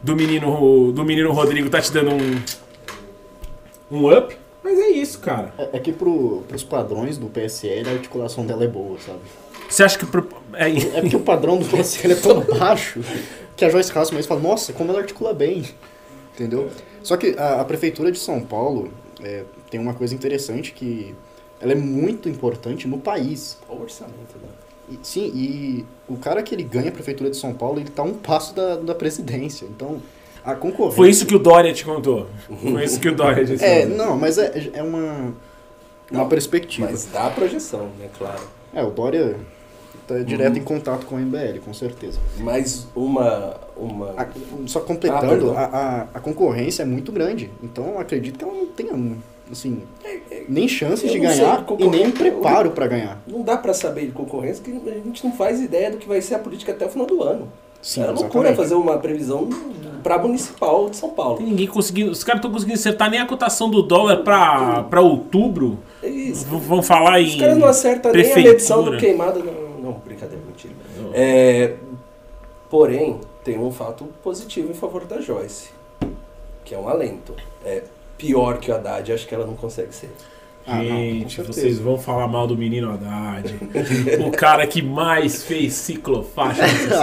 Do 0.01 0.15
menino. 0.15 0.91
Do 0.91 1.03
menino 1.05 1.31
Rodrigo 1.31 1.69
tá 1.69 1.79
te 1.81 1.91
dando 1.91 2.11
um. 2.11 2.41
Um 3.91 4.11
up. 4.17 4.35
Mas 4.63 4.77
é 4.79 4.89
isso, 4.89 5.19
cara. 5.19 5.53
É, 5.57 5.69
é 5.73 5.79
que 5.79 5.91
pro, 5.91 6.43
pros 6.47 6.63
padrões 6.63 7.17
do 7.17 7.27
PSL 7.27 7.89
a 7.89 7.93
articulação 7.93 8.45
dela 8.45 8.63
é 8.63 8.67
boa, 8.67 8.97
sabe? 8.99 9.19
Você 9.69 9.83
acha 9.83 9.97
que. 9.97 10.05
pro- 10.05 10.27
É, 10.53 10.69
É 10.69 11.01
porque 11.01 11.15
o 11.15 11.19
padrão 11.21 11.57
do 11.57 11.65
PSL 11.65 12.13
é 12.13 12.15
tão 12.15 12.41
baixo 12.57 12.99
que 13.55 13.65
a 13.65 13.69
Joyce 13.69 13.91
Hasselman 13.97 14.23
fala, 14.23 14.39
nossa, 14.41 14.73
como 14.73 14.91
ela 14.91 14.99
articula 15.01 15.33
bem. 15.33 15.63
Entendeu? 16.33 16.69
Só 17.03 17.17
que 17.17 17.35
a, 17.37 17.61
a 17.61 17.65
prefeitura 17.65 18.11
de 18.11 18.17
São 18.19 18.39
Paulo 18.41 18.89
é, 19.21 19.43
tem 19.69 19.79
uma 19.79 19.93
coisa 19.93 20.15
interessante 20.15 20.71
que 20.71 21.13
ela 21.61 21.71
é 21.71 21.75
muito 21.75 22.27
importante 22.29 22.87
no 22.87 22.97
país. 22.99 23.57
O 23.69 23.81
orçamento, 23.81 24.35
né? 24.41 24.49
E- 24.91 24.99
sim, 25.03 25.31
e 25.35 25.85
o 26.07 26.17
cara 26.17 26.41
que 26.41 26.53
ele 26.55 26.63
ganha 26.63 26.89
a 26.89 26.91
prefeitura 26.91 27.29
de 27.29 27.37
São 27.37 27.53
Paulo, 27.53 27.79
ele 27.79 27.89
tá 27.89 28.01
a 28.01 28.05
um 28.05 28.13
passo 28.13 28.55
da, 28.55 28.75
da 28.77 28.95
presidência. 28.95 29.65
Então, 29.65 30.01
a 30.43 30.55
concorrência... 30.55 30.95
Foi 30.95 31.09
isso 31.09 31.25
que 31.25 31.35
o 31.35 31.39
Dória 31.39 31.71
te 31.73 31.85
contou. 31.85 32.27
Foi 32.61 32.83
isso 32.83 32.99
que 32.99 33.09
o 33.09 33.15
Dória 33.15 33.45
disse. 33.45 33.63
É, 33.63 33.85
não, 33.85 34.17
mas 34.17 34.37
é, 34.37 34.69
é 34.73 34.81
uma, 34.81 35.33
uma 36.09 36.23
Não, 36.23 36.29
perspectiva. 36.29 36.87
Mas 36.89 37.05
dá 37.05 37.27
a 37.27 37.29
projeção, 37.29 37.89
né? 37.99 38.09
Claro. 38.17 38.41
É, 38.73 38.83
o 38.83 38.89
Dória 38.89 39.35
tá 40.07 40.17
direto 40.19 40.57
em 40.57 40.63
contato 40.63 41.05
com 41.05 41.15
o 41.15 41.19
MBL, 41.19 41.59
com 41.63 41.73
certeza. 41.73 42.19
Mais 42.39 42.87
uma. 42.95 43.57
uma... 43.77 44.11
A- 44.17 44.27
só 44.65 44.79
Ah, 44.79 44.81
completando, 44.83 45.27
perdão. 45.27 45.57
a, 45.57 45.63
a, 45.65 46.01
a 46.15 46.19
concorrência 46.19 46.81
é 46.81 46.85
muito 46.85 47.11
grande. 47.11 47.51
Então 47.61 47.85
eu 47.89 47.99
acredito 47.99 48.39
que 48.39 48.43
ela 48.43 48.53
não 48.53 48.65
tenha, 48.67 48.93
assim, 49.51 49.83
nem 50.47 50.67
chances 50.67 51.11
de 51.11 51.19
sei 51.19 51.19
ganhar 51.19 51.65
e 51.77 51.87
nem 51.87 52.11
preparo 52.11 52.71
pra 52.71 52.87
ganhar. 52.87 53.21
Não 53.27 53.41
dá 53.41 53.57
pra 53.57 53.73
saber 53.73 54.05
de 54.05 54.11
concorrência, 54.11 54.63
porque 54.63 54.89
a 54.89 54.93
gente 54.93 55.25
não 55.25 55.33
faz 55.33 55.61
ideia 55.61 55.91
do 55.91 55.97
que 55.97 56.07
vai 56.07 56.21
ser 56.21 56.35
a 56.35 56.39
política 56.39 56.71
até 56.71 56.85
o 56.85 56.89
final 56.89 57.05
do 57.05 57.23
ano. 57.23 57.47
Sim, 57.81 58.01
é 58.03 58.07
loucura 58.07 58.49
exatamente. 58.49 58.57
fazer 58.57 58.75
uma 58.75 58.97
previsão 58.97 59.47
pra 60.03 60.17
municipal 60.17 60.89
de 60.89 60.97
São 60.97 61.11
Paulo. 61.11 61.37
Tem 61.37 61.45
ninguém 61.45 61.67
conseguindo. 61.67 62.11
Os 62.11 62.23
caras 62.23 62.39
estão 62.39 62.51
conseguindo 62.51 62.77
acertar 62.77 63.09
nem 63.09 63.19
a 63.19 63.25
cotação 63.25 63.69
do 63.69 63.81
dólar 63.81 64.17
pra, 64.23 64.83
pra 64.83 65.01
outubro. 65.01 65.79
É 66.03 66.09
Vão 66.33 66.83
falar 66.83 67.21
em. 67.21 67.27
Os 67.27 67.35
caras 67.35 67.57
não 67.57 67.67
acertam 67.67 68.11
nem 68.11 68.31
a 68.31 68.35
medição 68.35 68.83
do 68.83 68.97
queimado. 68.97 69.43
Não, 69.43 69.91
não 69.91 69.93
brincadeira, 69.93 70.43
mentira. 70.45 70.73
É, 71.13 71.75
porém, 72.69 73.19
tem 73.43 73.57
um 73.57 73.71
fato 73.71 74.05
positivo 74.21 74.69
em 74.69 74.75
favor 74.75 75.05
da 75.05 75.21
Joyce, 75.21 75.69
que 76.65 76.75
é 76.75 76.77
um 76.77 76.89
alento. 76.89 77.33
É 77.63 77.83
pior 78.19 78.59
que 78.59 78.69
o 78.69 78.75
Haddad, 78.75 79.11
acho 79.11 79.25
que 79.27 79.33
ela 79.33 79.47
não 79.47 79.55
consegue 79.55 79.95
ser. 79.95 80.11
Ah, 80.67 80.75
não, 80.75 80.83
Gente, 80.83 81.37
certeza. 81.37 81.61
vocês 81.61 81.79
vão 81.79 81.97
falar 81.97 82.27
mal 82.27 82.45
do 82.45 82.55
menino 82.55 82.91
Haddad. 82.91 83.55
o 84.27 84.29
cara 84.29 84.67
que 84.67 84.81
mais 84.83 85.41
fez 85.43 85.73
ciclofaixa. 85.73 86.61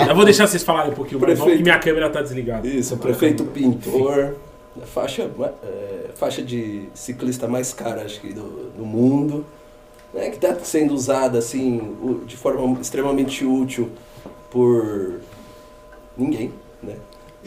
Eu 0.08 0.14
vou 0.14 0.24
deixar 0.24 0.46
vocês 0.46 0.62
falarem 0.62 0.92
um 0.92 0.94
pouquinho 0.94 1.20
mais, 1.20 1.34
Prefeito. 1.36 1.56
que 1.56 1.62
minha 1.64 1.78
câmera 1.78 2.08
tá 2.10 2.22
desligada. 2.22 2.68
Isso, 2.68 2.94
o 2.94 2.98
prefeito 2.98 3.42
pintor, 3.44 4.36
a 4.80 4.86
faixa, 4.86 5.28
é, 5.64 6.10
faixa 6.14 6.42
de 6.42 6.84
ciclista 6.94 7.48
mais 7.48 7.72
cara, 7.72 8.02
acho 8.02 8.20
que, 8.20 8.32
do, 8.32 8.70
do 8.76 8.84
mundo, 8.84 9.44
né, 10.14 10.28
que 10.30 10.36
está 10.36 10.54
sendo 10.62 10.94
usada 10.94 11.38
assim, 11.38 11.96
de 12.26 12.36
forma 12.36 12.80
extremamente 12.80 13.44
útil 13.44 13.90
por 14.50 15.14
ninguém, 16.16 16.52
né? 16.82 16.94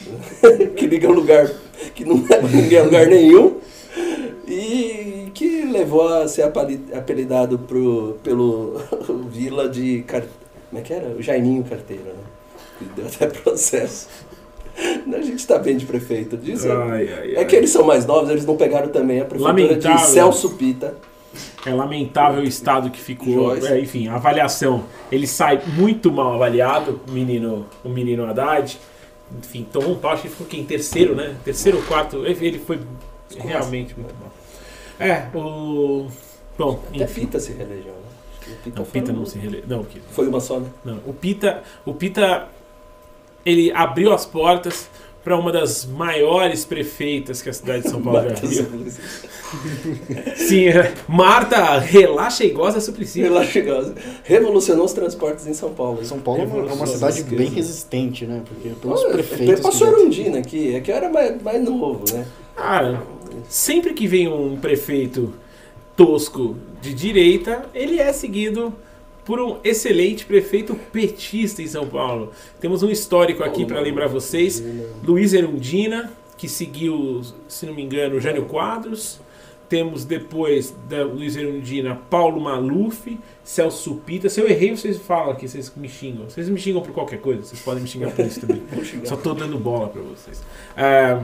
que 0.76 0.88
liga 0.88 1.08
a 1.08 1.12
um 1.12 1.14
lugar 1.14 1.50
que 1.96 2.06
não 2.06 2.16
a 2.18 2.84
lugar 2.84 3.08
nenhum 3.08 3.58
e 4.48 5.32
que 5.34 5.64
levou 5.64 6.08
a 6.08 6.28
ser 6.28 6.44
apelidado 6.44 7.60
pro, 7.60 8.18
pelo 8.24 8.82
Vila 9.30 9.70
de... 9.70 10.04
Car... 10.04 10.24
Como 10.70 10.82
é 10.82 10.84
que 10.84 10.94
era? 10.94 11.10
O 11.10 11.22
Jaiminho 11.22 11.64
Carteiro, 11.64 12.04
né? 12.04 12.14
Que 12.78 12.86
deu 12.96 13.06
até 13.08 13.28
processo. 13.28 14.08
A 15.14 15.22
gente 15.22 15.46
tá 15.46 15.58
bem 15.58 15.76
de 15.76 15.86
prefeito. 15.86 16.38
Diz, 16.38 16.66
Ai, 16.66 17.10
ai, 17.12 17.34
é 17.36 17.40
ai. 17.40 17.46
que 17.46 17.56
eles 17.56 17.70
são 17.70 17.84
mais 17.84 18.06
novos, 18.06 18.30
eles 18.30 18.46
não 18.46 18.56
pegaram 18.56 18.88
também 18.88 19.20
a 19.20 19.26
prefeitura 19.26 19.52
Lamentável. 19.52 19.98
de 19.98 20.06
Celso 20.06 20.52
Pita. 20.52 20.96
É 21.66 21.74
lamentável 21.74 22.42
o 22.42 22.48
estado 22.48 22.90
que 22.90 23.00
ficou. 23.00 23.56
É, 23.56 23.80
enfim, 23.80 24.08
a 24.08 24.16
avaliação. 24.16 24.86
Ele 25.12 25.28
sai 25.28 25.62
muito 25.76 26.12
mal 26.12 26.34
avaliado, 26.34 27.02
o 27.08 27.12
menino, 27.12 27.68
o 27.84 27.90
menino 27.90 28.26
Haddad. 28.26 28.80
Enfim, 29.38 29.68
tomou 29.72 29.92
um 29.92 30.00
pau, 30.00 30.12
acho 30.12 30.24
que 30.24 30.30
ficou 30.30 30.48
aqui 30.48 30.60
em 30.60 30.64
terceiro, 30.66 31.16
né? 31.16 31.36
Terceiro 31.46 31.78
ou 31.78 31.84
quarto. 31.84 32.26
Ele 32.26 32.58
foi 32.60 32.80
realmente 33.38 33.94
muito 33.98 34.14
mal. 34.20 34.32
É, 35.00 35.28
o. 35.38 36.08
Bom, 36.58 36.84
Até 36.94 37.04
enfim. 37.04 37.22
Pita 37.22 37.40
se 37.40 37.52
reelegeu, 37.54 37.94
né? 37.94 38.00
O 38.48 38.56
Pita, 38.64 38.80
Não, 38.80 38.86
Pita 38.86 39.12
um- 39.12 39.16
não 39.16 39.26
se 39.26 39.38
rele... 39.38 39.64
Não, 39.68 39.84
que- 39.84 40.02
Foi 40.12 40.28
uma 40.28 40.40
só, 40.40 40.60
né? 40.60 40.68
não. 40.84 40.98
O 41.06 41.14
Pita. 41.14 41.62
O 41.86 41.94
Pita. 41.94 42.48
Ele 43.46 43.72
abriu 43.72 44.12
as 44.12 44.26
portas 44.26 44.90
para 45.24 45.38
uma 45.38 45.52
das 45.52 45.86
maiores 45.86 46.66
prefeitas 46.66 47.42
que 47.42 47.50
a 47.50 47.54
cidade 47.54 47.84
de 47.84 47.90
São 47.90 48.02
Paulo 48.02 48.28
já 48.30 48.36
viu. 48.46 48.66
Sim, 50.36 50.68
é. 50.68 50.94
Marta, 51.08 51.80
relaxa 51.80 52.44
e 52.44 52.50
goza 52.50 52.80
Suplicy. 52.80 53.24
Ela 53.24 53.44
chegou- 53.46 53.94
Revolucionou 54.24 54.86
os 54.86 54.94
transportes 54.94 55.48
em 55.48 55.54
São 55.54 55.74
Paulo. 55.74 56.04
São 56.06 56.20
Paulo 56.20 56.42
é 56.42 56.46
uma, 56.46 56.70
é 56.70 56.74
uma 56.74 56.88
cidade 56.88 57.24
bem 57.24 57.50
resistente, 57.50 58.26
né? 58.26 58.42
Porque 58.48 58.70
pelos 58.70 59.02
Olha, 59.02 59.14
prefeitos... 59.14 59.60
Passou 59.60 59.88
que 59.88 59.94
já- 59.94 60.00
Erundina 60.00 60.40
aqui, 60.40 60.76
é 60.76 60.80
que 60.82 60.92
eu 60.92 60.96
era 60.96 61.10
mais, 61.10 61.42
mais 61.42 61.64
novo, 61.64 62.04
né? 62.14 62.26
Cara, 62.56 63.02
sempre 63.48 63.94
que 63.94 64.08
vem 64.08 64.28
um 64.28 64.58
prefeito 64.58 65.34
tosco 65.96 66.56
de 66.82 66.94
direita, 66.94 67.66
ele 67.74 68.00
é 68.00 68.12
seguido 68.14 68.74
por 69.26 69.40
um 69.40 69.58
excelente 69.64 70.26
prefeito 70.26 70.76
petista 70.92 71.62
em 71.62 71.68
São 71.68 71.88
Paulo. 71.88 72.32
Temos 72.60 72.82
um 72.84 72.90
histórico 72.90 73.44
aqui 73.44 73.66
para 73.66 73.80
lembrar 73.80 74.08
vocês: 74.08 74.64
Luiz 75.04 75.34
Erundina, 75.34 76.12
que 76.38 76.48
seguiu, 76.48 77.22
se 77.48 77.66
não 77.66 77.74
me 77.74 77.84
engano, 77.84 78.20
Jânio 78.20 78.46
Quadros. 78.46 79.20
Temos 79.70 80.04
depois 80.04 80.76
da 80.90 81.04
Luiz 81.04 81.38
Erundina 81.38 81.96
Paulo 82.10 82.42
Maluf, 82.42 83.20
Celso 83.44 83.96
Pita. 84.04 84.28
Se 84.28 84.42
eu 84.42 84.50
errei, 84.50 84.76
vocês 84.76 84.98
falam 84.98 85.32
aqui, 85.32 85.48
vocês 85.48 85.72
me 85.76 85.88
xingam. 85.88 86.28
Vocês 86.28 86.50
me 86.50 86.60
xingam 86.60 86.82
por 86.82 86.92
qualquer 86.92 87.22
coisa, 87.22 87.44
vocês 87.44 87.62
podem 87.62 87.84
me 87.84 87.88
xingar 87.88 88.12
por 88.12 88.26
isso 88.26 88.42
também. 88.42 88.64
Só 89.06 89.16
tô 89.16 89.34
dando 89.36 89.60
bola 89.60 89.88
pra 89.90 90.02
vocês. 90.02 90.44
Ah, 90.76 91.24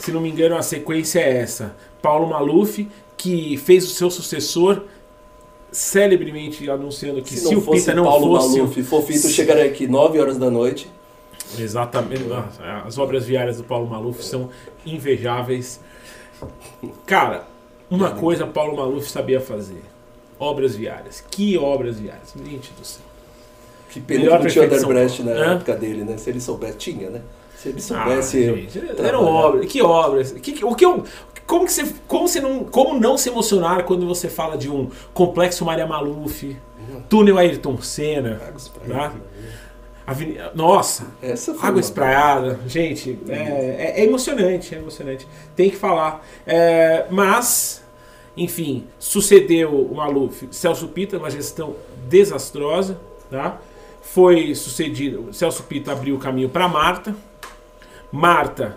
se 0.00 0.10
não 0.10 0.20
me 0.20 0.30
engano, 0.30 0.56
a 0.56 0.62
sequência 0.62 1.20
é 1.20 1.36
essa. 1.36 1.76
Paulo 2.00 2.26
Maluf, 2.26 2.88
que 3.18 3.58
fez 3.58 3.84
o 3.84 3.90
seu 3.90 4.10
sucessor 4.10 4.82
celebremente 5.70 6.70
anunciando 6.70 7.20
que 7.20 7.34
se, 7.34 7.40
Se 7.40 7.52
não 7.52 7.58
o 7.58 7.62
fosse 7.62 7.80
Pita 7.80 7.94
não 7.94 8.04
Paulo 8.04 8.40
fosse... 8.40 8.58
Maluf, 8.58 8.82
Fofito 8.82 9.28
chegaria 9.28 9.64
aqui 9.64 9.86
9 9.86 10.20
horas 10.20 10.38
da 10.38 10.50
noite. 10.50 10.90
Exatamente. 11.58 12.24
As 12.84 12.96
obras 12.96 13.26
viárias 13.26 13.58
do 13.58 13.64
Paulo 13.64 13.86
Maluf 13.88 14.24
são 14.24 14.48
invejáveis. 14.86 15.80
Cara, 17.06 17.46
uma 17.90 18.10
coisa 18.12 18.46
Paulo 18.46 18.76
Maluf 18.76 19.10
sabia 19.10 19.40
fazer. 19.40 19.82
Obras 20.38 20.74
viárias. 20.74 21.22
Que 21.30 21.56
obras 21.56 21.98
viárias? 21.98 22.34
Gente 22.36 22.72
do 22.72 22.84
céu. 22.84 23.02
Que 23.88 24.00
pena 24.00 24.20
Melhor 24.20 24.38
que 24.38 24.44
não 24.44 24.50
tinha 24.50 24.64
Odebrecht 24.64 25.22
na. 25.22 25.32
Hã? 25.32 25.54
época 25.54 25.76
dele, 25.76 26.04
né? 26.04 26.16
Se 26.16 26.30
ele 26.30 26.40
soubesse, 26.40 26.76
tinha, 26.78 27.10
né? 27.10 27.20
Se 27.56 27.68
ele 27.68 27.78
Ah, 27.78 27.82
soubesse. 27.82 28.44
gente, 28.44 28.82
eram 29.00 29.24
obras. 29.24 29.66
Que 29.70 29.80
obras? 29.82 30.32
Que, 30.32 30.52
que- 30.52 30.64
o 30.64 30.74
que 30.74 30.84
eu, 30.84 31.04
como, 31.46 31.64
que 31.64 31.72
você, 31.72 31.94
como, 32.08 32.26
você 32.26 32.40
não, 32.40 32.64
como 32.64 32.98
não 32.98 33.16
se 33.16 33.28
emocionar 33.28 33.84
quando 33.84 34.06
você 34.06 34.28
fala 34.28 34.58
de 34.58 34.68
um 34.68 34.90
complexo 35.12 35.64
Maria 35.64 35.86
Maluf, 35.86 36.56
túnel 37.08 37.38
Ayrton 37.38 37.80
Senna, 37.80 38.40
pra 38.72 38.94
Tá. 39.10 39.12
Ele, 40.08 40.32
né? 40.32 40.40
aveni- 40.40 40.50
nossa, 40.54 41.06
água 41.62 41.80
espraiada. 41.80 42.60
Gente, 42.66 43.18
é, 43.28 43.34
é- 43.34 44.00
é 44.00 44.04
emocionante, 44.04 44.74
é 44.74 44.78
emocionante. 44.78 45.26
Tem 45.56 45.70
que 45.70 45.76
falar. 45.76 46.24
É, 46.46 47.06
mas, 47.10 47.82
enfim, 48.36 48.86
sucedeu 48.98 49.70
o 49.70 49.94
Maluf 49.94 50.46
Celso 50.50 50.88
Pita, 50.88 51.16
uma 51.18 51.30
gestão 51.30 51.74
desastrosa, 52.08 52.98
tá? 53.30 53.58
Foi 54.02 54.54
sucedido, 54.54 55.32
Celso 55.32 55.62
Pita 55.64 55.92
abriu 55.92 56.14
o 56.16 56.18
caminho 56.18 56.48
para 56.48 56.68
Marta. 56.68 57.14
Marta 58.12 58.76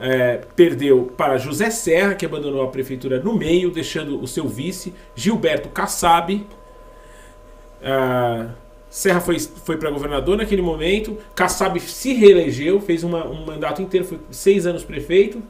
é, 0.00 0.40
perdeu 0.56 1.12
para 1.16 1.38
José 1.38 1.70
Serra, 1.70 2.14
que 2.14 2.26
abandonou 2.26 2.62
a 2.62 2.68
prefeitura 2.68 3.20
no 3.20 3.32
meio, 3.34 3.70
deixando 3.70 4.20
o 4.20 4.26
seu 4.26 4.46
vice, 4.48 4.92
Gilberto 5.14 5.68
Kassab. 5.68 6.44
Ah, 7.82 8.48
Serra 8.94 9.20
foi, 9.20 9.40
foi 9.40 9.76
para 9.76 9.90
governador 9.90 10.36
naquele 10.36 10.62
momento. 10.62 11.18
Kassab 11.34 11.80
se 11.80 12.12
reelegeu, 12.14 12.80
fez 12.80 13.02
uma- 13.02 13.26
um 13.26 13.44
mandato 13.44 13.82
inteiro, 13.82 14.06
foi 14.06 14.20
seis 14.30 14.66
anos 14.66 14.84
prefeito. 14.84 15.42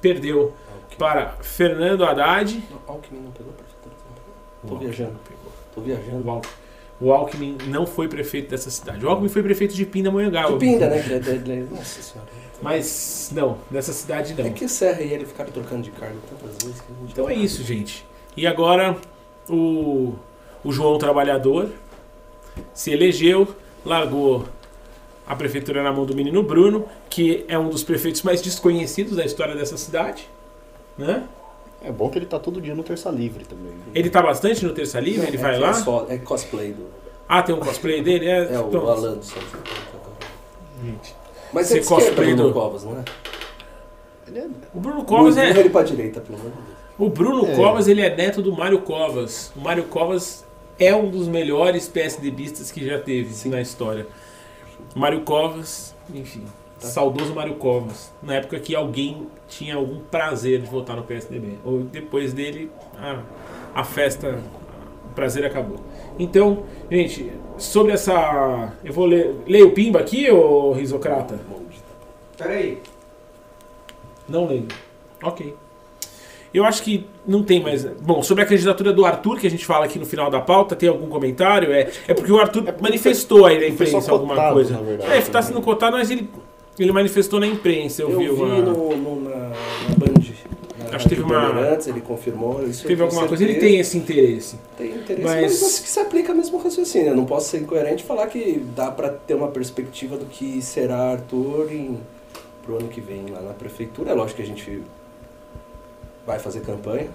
Perdeu 0.00 0.54
para 0.96 1.36
Fernando 1.42 2.02
Haddad. 2.02 2.62
Alckmin 2.88 3.20
não 3.20 3.30
pegou 3.30 3.52
prefeitura 3.52 3.94
Paulo? 4.62 4.68
Tô 4.68 4.76
viajando. 4.78 5.16
Tô 5.74 5.80
viajando. 5.82 6.26
O, 6.26 6.30
Al- 6.30 6.42
o 6.98 7.12
Alckmin 7.12 7.58
não 7.66 7.84
foi 7.86 8.08
prefeito 8.08 8.48
dessa 8.48 8.70
cidade. 8.70 9.04
O 9.04 9.08
Alckmin 9.10 9.28
foi 9.28 9.42
prefeito 9.42 9.74
de 9.74 9.84
Pindamonhangaba. 9.84 10.54
De 10.54 10.58
Pinda, 10.58 10.88
né? 10.88 11.66
Nossa 11.70 12.00
senhora. 12.02 12.30
Mas 12.62 13.30
não, 13.34 13.58
nessa 13.70 13.92
cidade 13.92 14.32
não. 14.32 14.46
É 14.46 14.50
que 14.50 14.66
Serra 14.66 15.02
e 15.02 15.12
ele 15.12 15.26
ficaram 15.26 15.50
trocando 15.50 15.82
de 15.82 15.90
cargo 15.90 16.16
tantas 16.30 16.56
vezes 16.64 16.80
que 16.80 16.86
a 16.90 17.00
gente. 17.02 17.12
Então 17.12 17.28
é 17.28 17.34
isso, 17.34 17.62
gente. 17.62 18.06
E 18.34 18.46
agora 18.46 18.96
o, 19.46 20.14
o 20.64 20.72
João 20.72 20.96
Trabalhador 20.96 21.68
se 22.74 22.90
elegeu, 22.92 23.48
largou 23.84 24.44
a 25.26 25.34
prefeitura 25.36 25.82
na 25.82 25.92
mão 25.92 26.04
do 26.04 26.14
menino 26.14 26.42
Bruno, 26.42 26.86
que 27.08 27.44
é 27.48 27.58
um 27.58 27.68
dos 27.68 27.82
prefeitos 27.82 28.22
mais 28.22 28.42
desconhecidos 28.42 29.16
da 29.16 29.24
história 29.24 29.54
dessa 29.54 29.76
cidade. 29.76 30.28
Né? 30.98 31.24
É 31.84 31.90
bom 31.90 32.08
que 32.10 32.18
ele 32.18 32.26
tá 32.26 32.38
todo 32.38 32.60
dia 32.60 32.74
no 32.74 32.82
Terça 32.82 33.10
Livre 33.10 33.44
também. 33.44 33.72
né? 33.72 33.82
Ele 33.94 34.10
tá 34.10 34.20
bastante 34.22 34.64
no 34.64 34.72
Terça 34.72 35.00
Livre, 35.00 35.26
ele 35.26 35.36
é, 35.36 35.40
vai 35.40 35.54
que 35.54 35.60
lá. 35.60 35.70
É, 35.70 35.74
só- 35.74 36.06
é 36.08 36.18
cosplay 36.18 36.72
do. 36.72 36.86
Ah, 37.28 37.42
tem 37.42 37.54
um 37.54 37.60
cosplay 37.60 38.02
dele? 38.02 38.26
É, 38.26 38.44
É 38.54 38.58
o 38.60 38.64
pronto. 38.64 38.88
Alan 38.90 39.14
do 39.14 39.24
Santos. 39.24 39.48
Gente. 40.84 41.14
Mas 41.52 41.70
é 41.72 41.78
esquerda, 41.78 42.04
cosplay 42.04 42.34
Bruno 42.34 42.48
do- 42.48 42.54
Covas, 42.54 42.84
não 42.84 42.98
é? 42.98 43.04
Ele 44.26 44.38
é... 44.38 44.46
O 44.74 44.80
Bruno 44.80 45.04
Covas 45.04 45.36
Empurra 45.36 45.54
é. 45.56 45.60
ele 45.60 45.70
pra 45.70 45.82
direita, 45.82 46.20
pelo 46.20 46.38
Deus. 46.38 46.52
O 46.98 47.08
Bruno 47.08 47.46
É. 47.46 47.56
Covas 47.56 47.88
ele 47.88 48.00
é 48.00 48.14
neto 48.14 48.40
do 48.42 48.52
Mário 48.52 48.80
Covas. 48.82 49.52
O 49.56 49.60
Mário 49.60 49.84
Covas 49.84 50.44
é 50.84 50.94
um 50.94 51.08
dos 51.10 51.28
melhores 51.28 51.88
PSDBistas 51.88 52.70
que 52.70 52.84
já 52.86 52.98
teve 52.98 53.32
Sim. 53.32 53.50
na 53.50 53.60
história. 53.60 54.06
Mário 54.94 55.20
Covas, 55.22 55.94
enfim, 56.12 56.44
Tá. 56.80 56.88
saudoso 56.88 57.32
Mário 57.34 57.54
Covas. 57.54 58.12
Na 58.22 58.34
época 58.34 58.58
que 58.58 58.74
alguém 58.74 59.26
tinha 59.48 59.76
algum 59.76 60.00
prazer 60.00 60.60
de 60.60 60.66
votar 60.66 60.96
no 60.96 61.02
PSDB. 61.04 61.58
Ou 61.64 61.80
depois 61.80 62.32
dele, 62.32 62.70
a, 62.98 63.20
a 63.74 63.84
festa, 63.84 64.38
o 65.10 65.14
prazer 65.14 65.44
acabou. 65.46 65.78
Então, 66.18 66.64
gente, 66.90 67.32
sobre 67.56 67.92
essa. 67.92 68.72
Eu 68.84 68.92
vou 68.92 69.06
ler. 69.06 69.34
Leio 69.46 69.68
o 69.68 69.70
Pimba 69.72 70.00
aqui, 70.00 70.30
ô 70.30 70.72
Risocrata? 70.72 71.38
Peraí. 72.36 72.78
Não 74.28 74.46
leio. 74.46 74.66
Ok. 75.22 75.54
Eu 76.54 76.64
acho 76.64 76.82
que 76.82 77.06
não 77.26 77.42
tem 77.42 77.62
mais. 77.62 77.84
Bom, 78.02 78.22
sobre 78.22 78.44
a 78.44 78.46
candidatura 78.46 78.92
do 78.92 79.04
Arthur, 79.06 79.38
que 79.38 79.46
a 79.46 79.50
gente 79.50 79.64
fala 79.64 79.86
aqui 79.86 79.98
no 79.98 80.04
final 80.06 80.30
da 80.30 80.40
pauta, 80.40 80.76
tem 80.76 80.88
algum 80.88 81.06
comentário? 81.08 81.72
É, 81.72 81.90
é 82.08 82.14
porque 82.14 82.30
o 82.30 82.38
Arthur 82.38 82.60
É 82.66 82.72
porque 82.72 82.82
manifestou 82.82 83.46
aí 83.46 83.58
na 83.58 83.66
imprensa 83.68 84.10
alguma 84.10 84.34
cotado, 84.34 84.54
coisa. 84.54 84.76
verdade, 84.78 85.12
é, 85.12 85.18
está 85.18 85.40
né? 85.40 85.46
sendo 85.46 85.60
cotado, 85.62 85.96
mas 85.96 86.10
ele, 86.10 86.28
ele 86.78 86.92
manifestou 86.92 87.40
na 87.40 87.46
imprensa. 87.46 88.02
Eu, 88.02 88.10
Eu, 88.10 88.18
vi, 88.18 88.24
vi 88.26 88.30
uma. 88.30 88.56
no, 88.60 88.96
no- 88.96 89.20
na, 89.22 89.30
na 89.30 89.54
Band. 89.96 90.12
Na 90.90 90.96
Acho 90.96 91.08
que 91.08 91.14
teve 91.14 91.22
uma- 91.22 91.78
ele 91.86 92.00
confirmou 92.02 92.62
isso. 92.66 92.86
Teve 92.86 93.02
alguma 93.02 93.26
coisa. 93.26 93.42
Ele 93.42 93.52
certeza. 93.52 93.70
tem 93.72 93.80
esse 93.80 93.96
interesse. 93.96 94.58
Tem 94.76 94.90
interesse, 94.90 95.22
Mas- 95.24 95.40
mas... 95.42 95.62
acho 95.62 95.82
que 95.82 95.88
se 95.88 96.00
aplica 96.00 96.34
mesmo 96.34 96.58
raciocínio. 96.58 97.08
Eu 97.08 97.16
não 97.16 97.24
posso 97.24 97.48
ser 97.48 97.58
incoerente 97.62 98.02
e 98.04 98.06
falar 98.06 98.26
que 98.26 98.62
dá 98.76 98.90
pra 98.90 99.08
ter 99.08 99.32
uma 99.34 99.48
perspectiva 99.48 100.18
do 100.18 100.26
que 100.26 100.60
será 100.60 101.12
Arthur 101.12 101.68
em, 101.72 101.98
pro 102.62 102.76
ano 102.76 102.88
que 102.88 103.00
vem 103.00 103.24
lá 103.30 103.40
na 103.40 103.54
prefeitura. 103.54 104.10
É 104.10 104.14
lógico 104.14 104.36
que 104.36 104.42
a 104.42 104.46
gente 104.46 104.82
vai 106.26 106.38
fazer 106.38 106.60
campanha. 106.60 107.06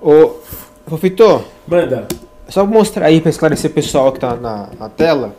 Ô, 0.00 0.32
Fofito, 0.86 1.44
Manda. 1.66 2.06
só 2.48 2.66
mostrar 2.66 3.06
aí 3.06 3.20
pra 3.20 3.30
esclarecer 3.30 3.70
o 3.70 3.74
pessoal 3.74 4.12
que 4.12 4.20
tá 4.20 4.36
na, 4.36 4.68
na 4.78 4.88
tela. 4.88 5.34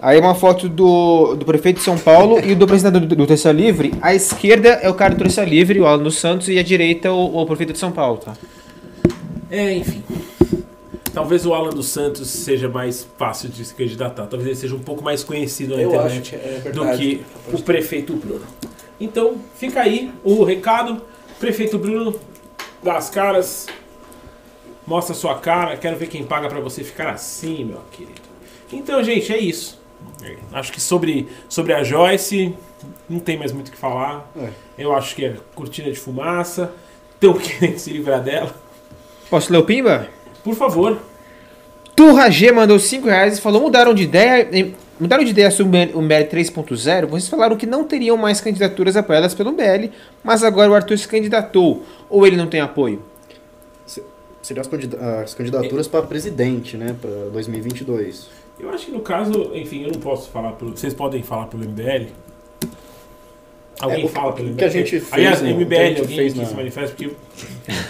Aí 0.00 0.18
uma 0.18 0.34
foto 0.34 0.68
do, 0.68 1.36
do 1.36 1.44
prefeito 1.44 1.76
de 1.76 1.84
São 1.84 1.96
Paulo 1.96 2.40
e 2.40 2.56
do 2.56 2.66
presidente 2.66 3.06
do, 3.06 3.14
do 3.14 3.26
Terça 3.26 3.52
Livre. 3.52 3.94
A 4.02 4.12
esquerda 4.12 4.70
é 4.70 4.88
o 4.88 4.94
cara 4.94 5.14
do 5.14 5.18
Terça 5.18 5.44
Livre, 5.44 5.78
o 5.80 5.86
Alan 5.86 6.02
dos 6.02 6.16
Santos, 6.18 6.48
e 6.48 6.58
a 6.58 6.62
direita 6.62 7.12
o, 7.12 7.40
o 7.40 7.46
prefeito 7.46 7.72
de 7.72 7.78
São 7.78 7.92
Paulo, 7.92 8.18
tá? 8.18 8.32
É, 9.48 9.72
enfim. 9.74 10.02
Talvez 11.14 11.46
o 11.46 11.54
Alan 11.54 11.70
dos 11.70 11.88
Santos 11.88 12.28
seja 12.30 12.68
mais 12.68 13.06
fácil 13.16 13.48
de 13.50 13.64
se 13.64 13.74
candidatar. 13.74 14.26
Talvez 14.26 14.46
ele 14.46 14.56
seja 14.56 14.74
um 14.74 14.80
pouco 14.80 15.04
mais 15.04 15.22
conhecido 15.22 15.76
na 15.76 15.82
Eu 15.82 15.90
internet. 15.90 16.30
que 16.30 16.36
é 16.68 16.70
do 16.72 16.96
que 16.96 17.24
o 17.52 17.62
prefeito 17.62 18.14
Bruno. 18.14 18.42
Então, 18.98 19.34
fica 19.54 19.82
aí 19.82 20.10
o 20.24 20.42
recado. 20.42 21.00
Prefeito 21.42 21.76
Bruno, 21.76 22.14
dá 22.80 22.96
as 22.96 23.10
caras, 23.10 23.66
mostra 24.86 25.12
sua 25.12 25.40
cara. 25.40 25.76
Quero 25.76 25.96
ver 25.96 26.06
quem 26.06 26.22
paga 26.22 26.48
pra 26.48 26.60
você 26.60 26.84
ficar 26.84 27.10
assim, 27.10 27.64
meu 27.64 27.80
querido. 27.90 28.20
Então, 28.72 29.02
gente, 29.02 29.32
é 29.32 29.38
isso. 29.38 29.76
Acho 30.52 30.70
que 30.70 30.80
sobre, 30.80 31.28
sobre 31.48 31.72
a 31.72 31.82
Joyce, 31.82 32.54
não 33.10 33.18
tem 33.18 33.36
mais 33.36 33.50
muito 33.50 33.66
o 33.66 33.70
que 33.72 33.76
falar. 33.76 34.30
É. 34.36 34.50
Eu 34.78 34.94
acho 34.94 35.16
que 35.16 35.24
é 35.24 35.36
cortina 35.52 35.90
de 35.90 35.98
fumaça. 35.98 36.72
Estão 37.14 37.34
querendo 37.34 37.76
se 37.76 37.90
livrar 37.90 38.22
dela. 38.22 38.54
Posso 39.28 39.52
ler 39.52 39.58
o 39.58 39.64
Pimba? 39.64 40.06
Por 40.44 40.54
favor. 40.54 40.96
Turra 41.96 42.30
G 42.30 42.52
mandou 42.52 42.78
5 42.78 43.08
reais 43.08 43.38
e 43.38 43.40
falou: 43.40 43.62
mudaram 43.62 43.92
de 43.92 44.04
ideia. 44.04 44.76
Mudaram 45.00 45.24
de 45.24 45.30
ideia 45.30 45.50
sobre 45.50 45.90
o 45.94 46.02
MBL 46.02 46.28
3.0. 46.30 47.06
Vocês 47.06 47.28
falaram 47.28 47.56
que 47.56 47.66
não 47.66 47.84
teriam 47.84 48.16
mais 48.16 48.40
candidaturas 48.40 48.96
apoiadas 48.96 49.34
pelo 49.34 49.50
MBL, 49.52 49.88
mas 50.22 50.44
agora 50.44 50.70
o 50.70 50.74
Arthur 50.74 50.96
se 50.98 51.08
candidatou. 51.08 51.82
Ou 52.08 52.26
ele 52.26 52.36
não 52.36 52.46
tem 52.46 52.60
apoio? 52.60 53.02
Seriam 54.42 54.60
as, 54.60 54.66
candida- 54.68 55.20
as 55.22 55.34
candidaturas 55.34 55.86
para 55.88 56.02
presidente, 56.02 56.76
né? 56.76 56.94
Para 57.00 57.10
2022. 57.32 58.28
Eu 58.60 58.70
acho 58.70 58.86
que 58.86 58.92
no 58.92 59.00
caso, 59.00 59.50
enfim, 59.54 59.84
eu 59.84 59.92
não 59.92 60.00
posso 60.00 60.30
falar 60.30 60.52
pelo. 60.52 60.76
Vocês 60.76 60.92
podem 60.94 61.22
falar 61.22 61.46
pelo 61.46 61.64
MBL? 61.64 62.08
Alguém 63.80 64.04
É, 64.04 64.08
fala 64.08 64.32
pelo 64.32 64.48
o 64.48 64.50
MBL? 64.50 64.58
que 64.58 64.64
a 64.64 64.68
gente 64.68 64.90
fez 65.00 65.12
Aliás, 65.12 65.42
no- 65.42 65.48
MBL, 65.48 66.00
alguém 66.00 66.16
fez 66.16 66.32
que 66.34 66.38
na- 66.40 66.44
se 66.46 66.54
manifesta, 66.54 66.94
porque 66.96 67.14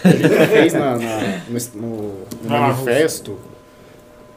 A 0.04 0.08
gente 0.08 0.46
fez 0.48 0.72
na, 0.74 0.96
na- 0.96 1.42
no, 1.48 1.80
no- 1.80 2.12
no 2.44 2.54
Ah, 2.54 2.60
manifesto 2.68 3.36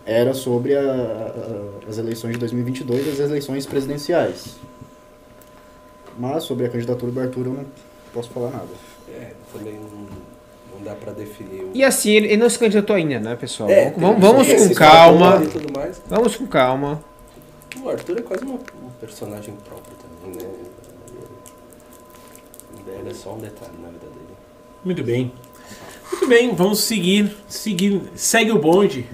era 0.06 0.34
sobre 0.34 0.76
a- 0.76 0.82
a- 0.82 1.90
as 1.90 1.98
eleições 1.98 2.34
de 2.34 2.40
2022 2.40 3.06
e 3.08 3.10
as 3.10 3.20
eleições 3.20 3.66
presidenciais. 3.66 4.56
Mas 6.18 6.44
sobre 6.44 6.66
a 6.66 6.70
candidatura 6.70 7.12
do 7.12 7.20
Arthur 7.20 7.46
eu 7.48 7.54
não 7.54 7.66
posso 8.14 8.30
falar 8.30 8.52
nada. 8.52 8.68
É, 9.10 9.32
também 9.52 9.74
não, 9.74 10.78
não 10.78 10.84
dá 10.84 10.94
pra 10.96 11.12
definir 11.12 11.64
o... 11.64 11.72
E 11.74 11.84
assim, 11.84 12.12
ele, 12.12 12.28
ele 12.28 12.38
não 12.38 12.50
se 12.50 12.58
candidatou 12.60 12.96
ainda, 12.96 13.20
né, 13.20 13.36
pessoal? 13.36 13.70
É, 13.70 13.92
vamos 13.92 14.22
vamos 14.22 14.48
com 14.54 14.74
calma. 14.74 15.32
fator 15.34 15.52
tudo 15.52 15.74
mais. 15.78 16.02
Vamos 16.08 16.36
com 16.36 16.48
calma. 16.48 17.04
O 17.84 17.90
Arthur 17.90 18.20
é 18.20 18.22
quase 18.22 18.44
uma- 18.46 18.56
um 18.56 18.90
personagem 19.02 19.54
próprio 19.68 19.94
também, 19.98 20.42
né? 20.42 20.50
O 22.74 22.84
dela 22.90 23.10
é 23.10 23.14
só 23.14 23.34
um 23.34 23.40
detalhe 23.40 23.74
na 23.82 23.90
vida 23.90 24.06
dele. 24.06 24.36
Muito 24.84 25.04
bem. 25.04 25.34
Muito 26.12 26.28
bem, 26.28 26.56
vamos 26.56 26.80
seguir, 26.84 27.36
seguir, 27.50 28.02
segue 28.16 28.52
o 28.52 28.60
bonde. 28.60 29.06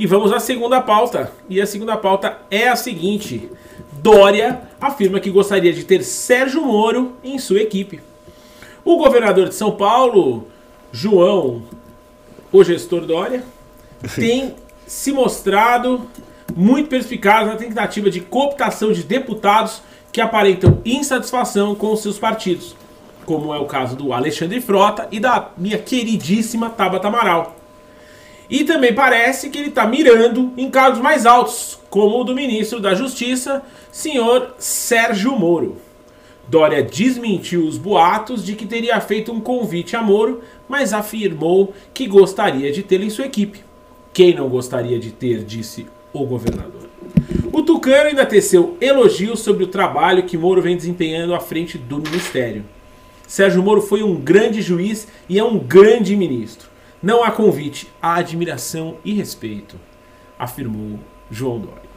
E 0.00 0.06
vamos 0.06 0.32
à 0.32 0.40
segunda 0.40 0.80
pauta. 0.80 1.30
E 1.46 1.60
a 1.60 1.66
segunda 1.66 1.94
pauta 1.94 2.38
é 2.50 2.68
a 2.68 2.74
seguinte: 2.74 3.50
Dória 3.92 4.62
afirma 4.80 5.20
que 5.20 5.30
gostaria 5.30 5.74
de 5.74 5.84
ter 5.84 6.02
Sérgio 6.02 6.62
Moro 6.62 7.16
em 7.22 7.38
sua 7.38 7.60
equipe. 7.60 8.00
O 8.82 8.96
governador 8.96 9.50
de 9.50 9.54
São 9.54 9.72
Paulo, 9.72 10.46
João, 10.90 11.64
o 12.50 12.64
gestor 12.64 13.02
Dória, 13.02 13.44
tem 14.16 14.54
se 14.86 15.12
mostrado 15.12 16.08
muito 16.56 16.88
perspicaz 16.88 17.46
na 17.46 17.56
tentativa 17.56 18.08
de 18.08 18.22
cooptação 18.22 18.94
de 18.94 19.02
deputados 19.02 19.82
que 20.10 20.22
aparentam 20.22 20.80
insatisfação 20.82 21.74
com 21.74 21.94
seus 21.94 22.18
partidos, 22.18 22.74
como 23.26 23.52
é 23.52 23.58
o 23.58 23.66
caso 23.66 23.96
do 23.96 24.14
Alexandre 24.14 24.62
Frota 24.62 25.06
e 25.12 25.20
da 25.20 25.50
minha 25.58 25.76
queridíssima 25.76 26.70
Tabata 26.70 27.08
Amaral. 27.08 27.59
E 28.50 28.64
também 28.64 28.92
parece 28.92 29.48
que 29.48 29.58
ele 29.58 29.68
está 29.68 29.86
mirando 29.86 30.52
em 30.56 30.68
cargos 30.68 31.00
mais 31.00 31.24
altos, 31.24 31.78
como 31.88 32.20
o 32.20 32.24
do 32.24 32.34
ministro 32.34 32.80
da 32.80 32.94
Justiça, 32.94 33.62
senhor 33.92 34.54
Sérgio 34.58 35.38
Moro. 35.38 35.76
Dória 36.48 36.82
desmentiu 36.82 37.64
os 37.64 37.78
boatos 37.78 38.44
de 38.44 38.56
que 38.56 38.66
teria 38.66 39.00
feito 39.00 39.30
um 39.30 39.40
convite 39.40 39.94
a 39.94 40.02
Moro, 40.02 40.40
mas 40.68 40.92
afirmou 40.92 41.72
que 41.94 42.08
gostaria 42.08 42.72
de 42.72 42.82
tê-lo 42.82 43.04
em 43.04 43.10
sua 43.10 43.26
equipe. 43.26 43.60
Quem 44.12 44.34
não 44.34 44.48
gostaria 44.48 44.98
de 44.98 45.12
ter, 45.12 45.44
disse 45.44 45.86
o 46.12 46.26
governador. 46.26 46.88
O 47.52 47.62
Tucano 47.62 48.08
ainda 48.08 48.26
teceu 48.26 48.76
elogios 48.80 49.40
sobre 49.40 49.62
o 49.62 49.68
trabalho 49.68 50.24
que 50.24 50.36
Moro 50.36 50.60
vem 50.60 50.76
desempenhando 50.76 51.34
à 51.34 51.40
frente 51.40 51.78
do 51.78 51.98
ministério. 51.98 52.64
Sérgio 53.28 53.62
Moro 53.62 53.80
foi 53.80 54.02
um 54.02 54.16
grande 54.16 54.60
juiz 54.60 55.06
e 55.28 55.38
é 55.38 55.44
um 55.44 55.56
grande 55.56 56.16
ministro. 56.16 56.69
Não 57.02 57.24
há 57.24 57.30
convite, 57.30 57.88
há 58.00 58.16
admiração 58.16 58.98
e 59.02 59.14
respeito, 59.14 59.80
afirmou 60.38 60.98
João 61.30 61.58
Dória. 61.58 61.90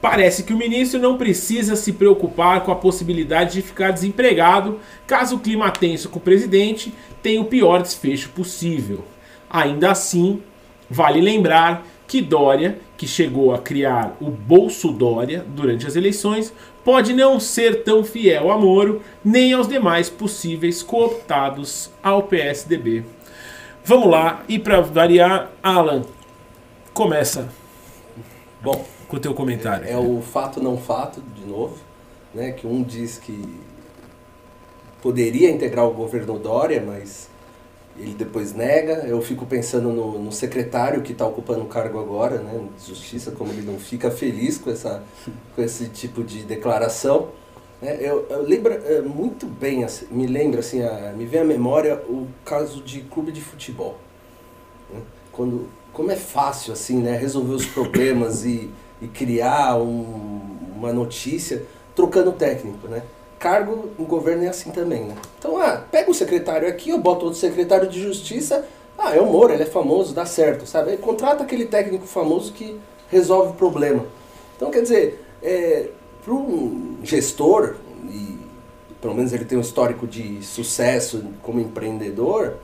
Parece 0.00 0.42
que 0.42 0.52
o 0.52 0.56
ministro 0.56 0.98
não 0.98 1.16
precisa 1.16 1.76
se 1.76 1.92
preocupar 1.92 2.64
com 2.64 2.72
a 2.72 2.76
possibilidade 2.76 3.52
de 3.52 3.62
ficar 3.62 3.92
desempregado 3.92 4.80
caso 5.06 5.36
o 5.36 5.40
clima 5.40 5.70
tenso 5.70 6.08
com 6.08 6.18
o 6.18 6.22
presidente 6.22 6.92
tenha 7.22 7.40
o 7.40 7.44
pior 7.44 7.82
desfecho 7.82 8.30
possível. 8.30 9.04
Ainda 9.48 9.92
assim, 9.92 10.42
vale 10.88 11.20
lembrar 11.20 11.86
que 12.08 12.20
Dória, 12.20 12.80
que 12.96 13.06
chegou 13.06 13.54
a 13.54 13.58
criar 13.58 14.16
o 14.20 14.28
Bolso 14.28 14.90
Dória 14.90 15.44
durante 15.46 15.86
as 15.86 15.94
eleições, 15.94 16.52
pode 16.84 17.12
não 17.12 17.38
ser 17.38 17.84
tão 17.84 18.02
fiel 18.02 18.50
a 18.50 18.58
Moro 18.58 19.00
nem 19.24 19.52
aos 19.52 19.68
demais 19.68 20.10
possíveis 20.10 20.82
cooptados 20.82 21.90
ao 22.02 22.24
PSDB. 22.24 23.04
Vamos 23.84 24.10
lá, 24.10 24.44
e 24.48 24.58
para 24.58 24.80
variar, 24.80 25.50
Alan, 25.62 26.02
começa. 26.92 27.48
Bom, 28.62 28.84
com 29.08 29.16
o 29.16 29.20
teu 29.20 29.34
comentário. 29.34 29.88
É 29.88 29.96
o 29.96 30.20
fato 30.20 30.62
não 30.62 30.76
fato, 30.76 31.20
de 31.20 31.44
novo, 31.44 31.76
né? 32.34 32.52
Que 32.52 32.66
um 32.66 32.82
diz 32.82 33.18
que 33.18 33.58
poderia 35.02 35.50
integrar 35.50 35.86
o 35.86 35.92
governo 35.92 36.38
Dória, 36.38 36.82
mas 36.86 37.28
ele 37.98 38.14
depois 38.14 38.52
nega. 38.52 39.04
Eu 39.06 39.20
fico 39.20 39.46
pensando 39.46 39.90
no, 39.90 40.18
no 40.18 40.30
secretário 40.30 41.02
que 41.02 41.12
está 41.12 41.26
ocupando 41.26 41.62
o 41.62 41.66
cargo 41.66 41.98
agora, 41.98 42.38
né? 42.38 42.68
Justiça, 42.86 43.30
como 43.32 43.50
ele 43.50 43.62
não 43.62 43.78
fica 43.78 44.10
feliz 44.10 44.58
com, 44.58 44.70
essa, 44.70 45.02
com 45.56 45.62
esse 45.62 45.88
tipo 45.88 46.22
de 46.22 46.42
declaração. 46.44 47.28
Né? 47.80 47.96
Eu, 48.00 48.26
eu 48.28 48.42
lembro 48.42 48.72
é, 48.72 49.00
muito 49.00 49.46
bem, 49.46 49.84
assim, 49.84 50.06
me 50.10 50.26
lembra, 50.26 50.60
assim, 50.60 50.82
a, 50.82 51.12
me 51.16 51.24
vem 51.26 51.40
à 51.40 51.44
memória 51.44 51.96
o 52.08 52.26
caso 52.44 52.82
de 52.82 53.00
clube 53.02 53.32
de 53.32 53.40
futebol. 53.40 53.96
Né? 54.92 55.00
Quando, 55.32 55.68
como 55.92 56.10
é 56.10 56.16
fácil, 56.16 56.72
assim, 56.72 57.00
né? 57.00 57.16
Resolver 57.16 57.54
os 57.54 57.66
problemas 57.66 58.44
e 58.44 58.70
e 59.00 59.08
criar 59.08 59.76
um, 59.76 60.40
uma 60.76 60.92
notícia 60.92 61.64
trocando 61.94 62.32
técnico, 62.32 62.86
né? 62.88 63.02
Cargo 63.38 63.90
no 63.98 64.04
governo 64.04 64.44
é 64.44 64.48
assim 64.48 64.70
também, 64.70 65.04
né? 65.04 65.14
Então, 65.38 65.56
ah, 65.56 65.82
pega 65.90 66.10
o 66.10 66.14
secretário 66.14 66.68
aqui, 66.68 66.90
eu 66.90 66.98
boto 66.98 67.24
outro 67.24 67.40
secretário 67.40 67.88
de 67.88 68.00
justiça, 68.00 68.66
ah, 68.98 69.14
é 69.16 69.20
o 69.20 69.26
Moro, 69.26 69.52
ele 69.52 69.62
é 69.62 69.66
famoso, 69.66 70.12
dá 70.12 70.26
certo, 70.26 70.66
sabe? 70.66 70.90
Aí 70.90 70.98
contrata 70.98 71.42
aquele 71.42 71.64
técnico 71.64 72.06
famoso 72.06 72.52
que 72.52 72.78
resolve 73.08 73.52
o 73.52 73.54
problema. 73.54 74.04
Então, 74.56 74.70
quer 74.70 74.82
dizer, 74.82 75.24
é, 75.42 75.88
para 76.24 76.34
um 76.34 76.98
gestor, 77.02 77.76
e 78.04 78.38
pelo 79.00 79.14
menos 79.14 79.32
ele 79.32 79.44
tem 79.44 79.56
um 79.56 79.60
histórico 79.60 80.06
de 80.06 80.42
sucesso 80.42 81.24
como 81.42 81.60
empreendedor, 81.60 82.56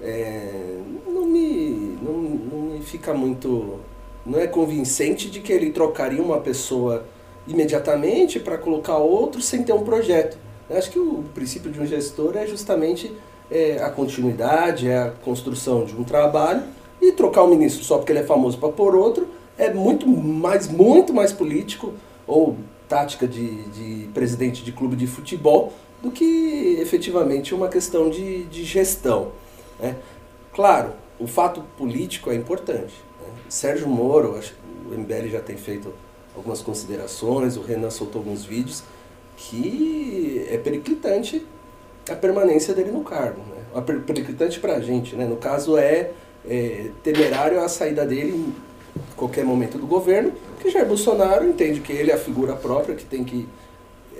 é, 0.00 0.78
não, 1.06 1.26
me, 1.26 1.98
não, 2.02 2.12
não 2.12 2.58
me 2.72 2.80
fica 2.80 3.14
muito 3.14 3.80
não 4.24 4.38
é 4.38 4.46
convincente 4.46 5.28
de 5.28 5.40
que 5.40 5.52
ele 5.52 5.70
trocaria 5.70 6.22
uma 6.22 6.38
pessoa 6.38 7.04
imediatamente 7.46 8.38
para 8.38 8.56
colocar 8.56 8.96
outro 8.98 9.42
sem 9.42 9.64
ter 9.64 9.72
um 9.72 9.82
projeto. 9.82 10.38
Eu 10.70 10.78
acho 10.78 10.90
que 10.90 10.98
o 10.98 11.24
princípio 11.34 11.70
de 11.70 11.80
um 11.80 11.86
gestor 11.86 12.36
é 12.36 12.46
justamente 12.46 13.12
é, 13.50 13.82
a 13.82 13.90
continuidade, 13.90 14.88
é 14.88 14.98
a 14.98 15.10
construção 15.10 15.84
de 15.84 15.94
um 15.94 16.04
trabalho 16.04 16.62
e 17.00 17.12
trocar 17.12 17.42
o 17.42 17.48
ministro 17.48 17.84
só 17.84 17.98
porque 17.98 18.12
ele 18.12 18.20
é 18.20 18.24
famoso 18.24 18.58
para 18.58 18.68
pôr 18.68 18.94
outro 18.94 19.26
é 19.58 19.72
muito 19.72 20.06
mais, 20.06 20.68
muito 20.68 21.12
mais 21.12 21.32
político 21.32 21.92
ou 22.26 22.56
tática 22.92 23.26
de, 23.26 23.62
de 23.70 24.08
presidente 24.12 24.62
de 24.62 24.70
clube 24.70 24.96
de 24.96 25.06
futebol 25.06 25.72
do 26.02 26.10
que 26.10 26.76
efetivamente 26.78 27.54
uma 27.54 27.68
questão 27.68 28.10
de, 28.10 28.44
de 28.44 28.64
gestão. 28.64 29.32
Né? 29.80 29.96
Claro, 30.52 30.92
o 31.18 31.26
fato 31.26 31.64
político 31.78 32.30
é 32.30 32.34
importante. 32.34 32.92
Sérgio 33.48 33.88
Moro, 33.88 34.38
o 34.90 34.94
MBL 34.94 35.28
já 35.28 35.40
tem 35.40 35.56
feito 35.56 35.90
algumas 36.36 36.60
considerações, 36.60 37.56
o 37.56 37.62
Renan 37.62 37.88
soltou 37.88 38.20
alguns 38.20 38.44
vídeos, 38.44 38.82
que 39.38 40.46
é 40.50 40.58
periclitante 40.58 41.46
a 42.10 42.14
permanência 42.14 42.74
dele 42.74 42.90
no 42.90 43.02
cargo. 43.02 43.40
Né? 43.40 43.82
Periclitante 44.06 44.60
para 44.60 44.74
a 44.74 44.80
gente, 44.80 45.16
né? 45.16 45.24
no 45.24 45.36
caso 45.36 45.78
é, 45.78 46.10
é 46.46 46.90
temerário 47.02 47.58
a 47.58 47.68
saída 47.70 48.04
dele 48.04 48.52
qualquer 49.22 49.44
momento 49.44 49.78
do 49.78 49.86
governo, 49.86 50.32
porque 50.54 50.68
Jair 50.68 50.86
Bolsonaro 50.86 51.48
entende 51.48 51.80
que 51.80 51.92
ele 51.92 52.10
é 52.10 52.14
a 52.14 52.18
figura 52.18 52.56
própria 52.56 52.96
que 52.96 53.04
tem 53.04 53.22
que 53.22 53.48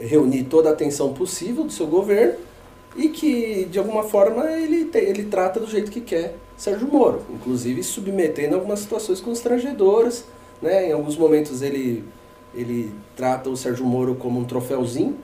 reunir 0.00 0.44
toda 0.44 0.68
a 0.68 0.72
atenção 0.72 1.12
possível 1.12 1.64
do 1.64 1.72
seu 1.72 1.88
governo 1.88 2.36
e 2.94 3.08
que, 3.08 3.64
de 3.64 3.80
alguma 3.80 4.04
forma, 4.04 4.48
ele, 4.52 4.88
ele 4.94 5.24
trata 5.24 5.58
do 5.58 5.66
jeito 5.66 5.90
que 5.90 6.00
quer 6.00 6.36
Sérgio 6.56 6.86
Moro, 6.86 7.22
inclusive 7.30 7.82
submetendo 7.82 8.54
algumas 8.54 8.78
situações 8.78 9.20
constrangedoras. 9.20 10.24
Né? 10.60 10.90
Em 10.90 10.92
alguns 10.92 11.16
momentos 11.16 11.62
ele, 11.62 12.04
ele 12.54 12.94
trata 13.16 13.50
o 13.50 13.56
Sérgio 13.56 13.84
Moro 13.84 14.14
como 14.14 14.38
um 14.38 14.44
troféuzinho, 14.44 15.16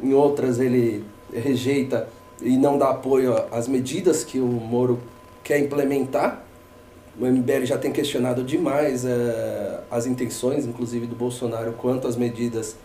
em 0.00 0.14
outras 0.14 0.60
ele 0.60 1.04
rejeita 1.32 2.08
e 2.40 2.56
não 2.56 2.78
dá 2.78 2.90
apoio 2.90 3.34
às 3.50 3.66
medidas 3.66 4.22
que 4.22 4.38
o 4.38 4.46
Moro 4.46 5.00
quer 5.42 5.58
implementar. 5.58 6.43
O 7.20 7.24
MBL 7.24 7.64
já 7.64 7.78
tem 7.78 7.92
questionado 7.92 8.42
demais 8.42 9.04
uh, 9.04 9.08
as 9.90 10.06
intenções, 10.06 10.66
inclusive 10.66 11.06
do 11.06 11.14
Bolsonaro, 11.14 11.72
quanto 11.74 12.08
às 12.08 12.16
medidas 12.16 12.76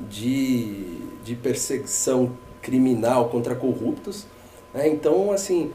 de, 0.00 1.00
de 1.24 1.36
perseguição 1.36 2.32
criminal 2.60 3.28
contra 3.28 3.54
corruptos. 3.54 4.26
Né? 4.74 4.88
Então, 4.88 5.30
assim, 5.30 5.72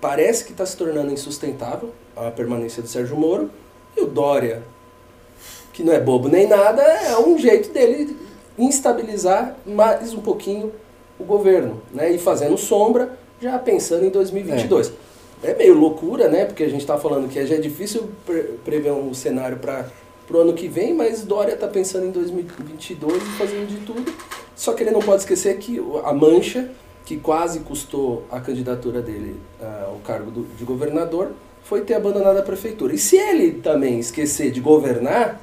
parece 0.00 0.44
que 0.44 0.52
está 0.52 0.64
se 0.66 0.76
tornando 0.76 1.12
insustentável 1.12 1.90
a 2.14 2.30
permanência 2.30 2.82
do 2.82 2.88
Sérgio 2.88 3.16
Moro. 3.16 3.50
E 3.96 4.00
o 4.00 4.06
Dória, 4.06 4.62
que 5.72 5.82
não 5.82 5.92
é 5.92 6.00
bobo 6.00 6.28
nem 6.28 6.46
nada, 6.46 6.82
é 6.82 7.18
um 7.18 7.38
jeito 7.38 7.72
dele 7.72 8.16
instabilizar 8.58 9.56
mais 9.64 10.12
um 10.12 10.20
pouquinho 10.20 10.72
o 11.18 11.24
governo, 11.24 11.82
né? 11.92 12.10
E 12.10 12.18
fazendo 12.18 12.56
sombra, 12.56 13.18
já 13.40 13.58
pensando 13.58 14.04
em 14.04 14.10
2022. 14.10 14.88
É, 14.88 14.92
é 15.42 15.54
meio 15.54 15.74
loucura, 15.74 16.28
né? 16.28 16.44
Porque 16.44 16.64
a 16.64 16.68
gente 16.68 16.80
está 16.80 16.98
falando 16.98 17.28
que 17.28 17.44
já 17.46 17.54
é 17.54 17.58
difícil 17.58 18.08
pre 18.26 18.42
prever 18.64 18.92
um 18.92 19.14
cenário 19.14 19.58
para 19.58 19.86
o 20.30 20.38
ano 20.38 20.52
que 20.52 20.68
vem, 20.68 20.94
mas 20.94 21.22
Dória 21.22 21.54
está 21.54 21.68
pensando 21.68 22.06
em 22.06 22.10
2022 22.10 23.22
e 23.22 23.26
fazendo 23.38 23.66
de 23.66 23.78
tudo. 23.86 24.12
Só 24.54 24.72
que 24.72 24.82
ele 24.82 24.90
não 24.90 25.00
pode 25.00 25.22
esquecer 25.22 25.56
que 25.58 25.80
a 26.04 26.12
mancha 26.12 26.68
que 27.08 27.16
quase 27.16 27.60
custou 27.60 28.24
a 28.30 28.38
candidatura 28.38 29.00
dele 29.00 29.40
ao 29.86 29.96
cargo 30.04 30.30
do, 30.30 30.42
de 30.42 30.62
governador, 30.62 31.30
foi 31.62 31.80
ter 31.80 31.94
abandonado 31.94 32.36
a 32.36 32.42
prefeitura. 32.42 32.94
E 32.94 32.98
se 32.98 33.16
ele 33.16 33.52
também 33.62 33.98
esquecer 33.98 34.50
de 34.50 34.60
governar 34.60 35.40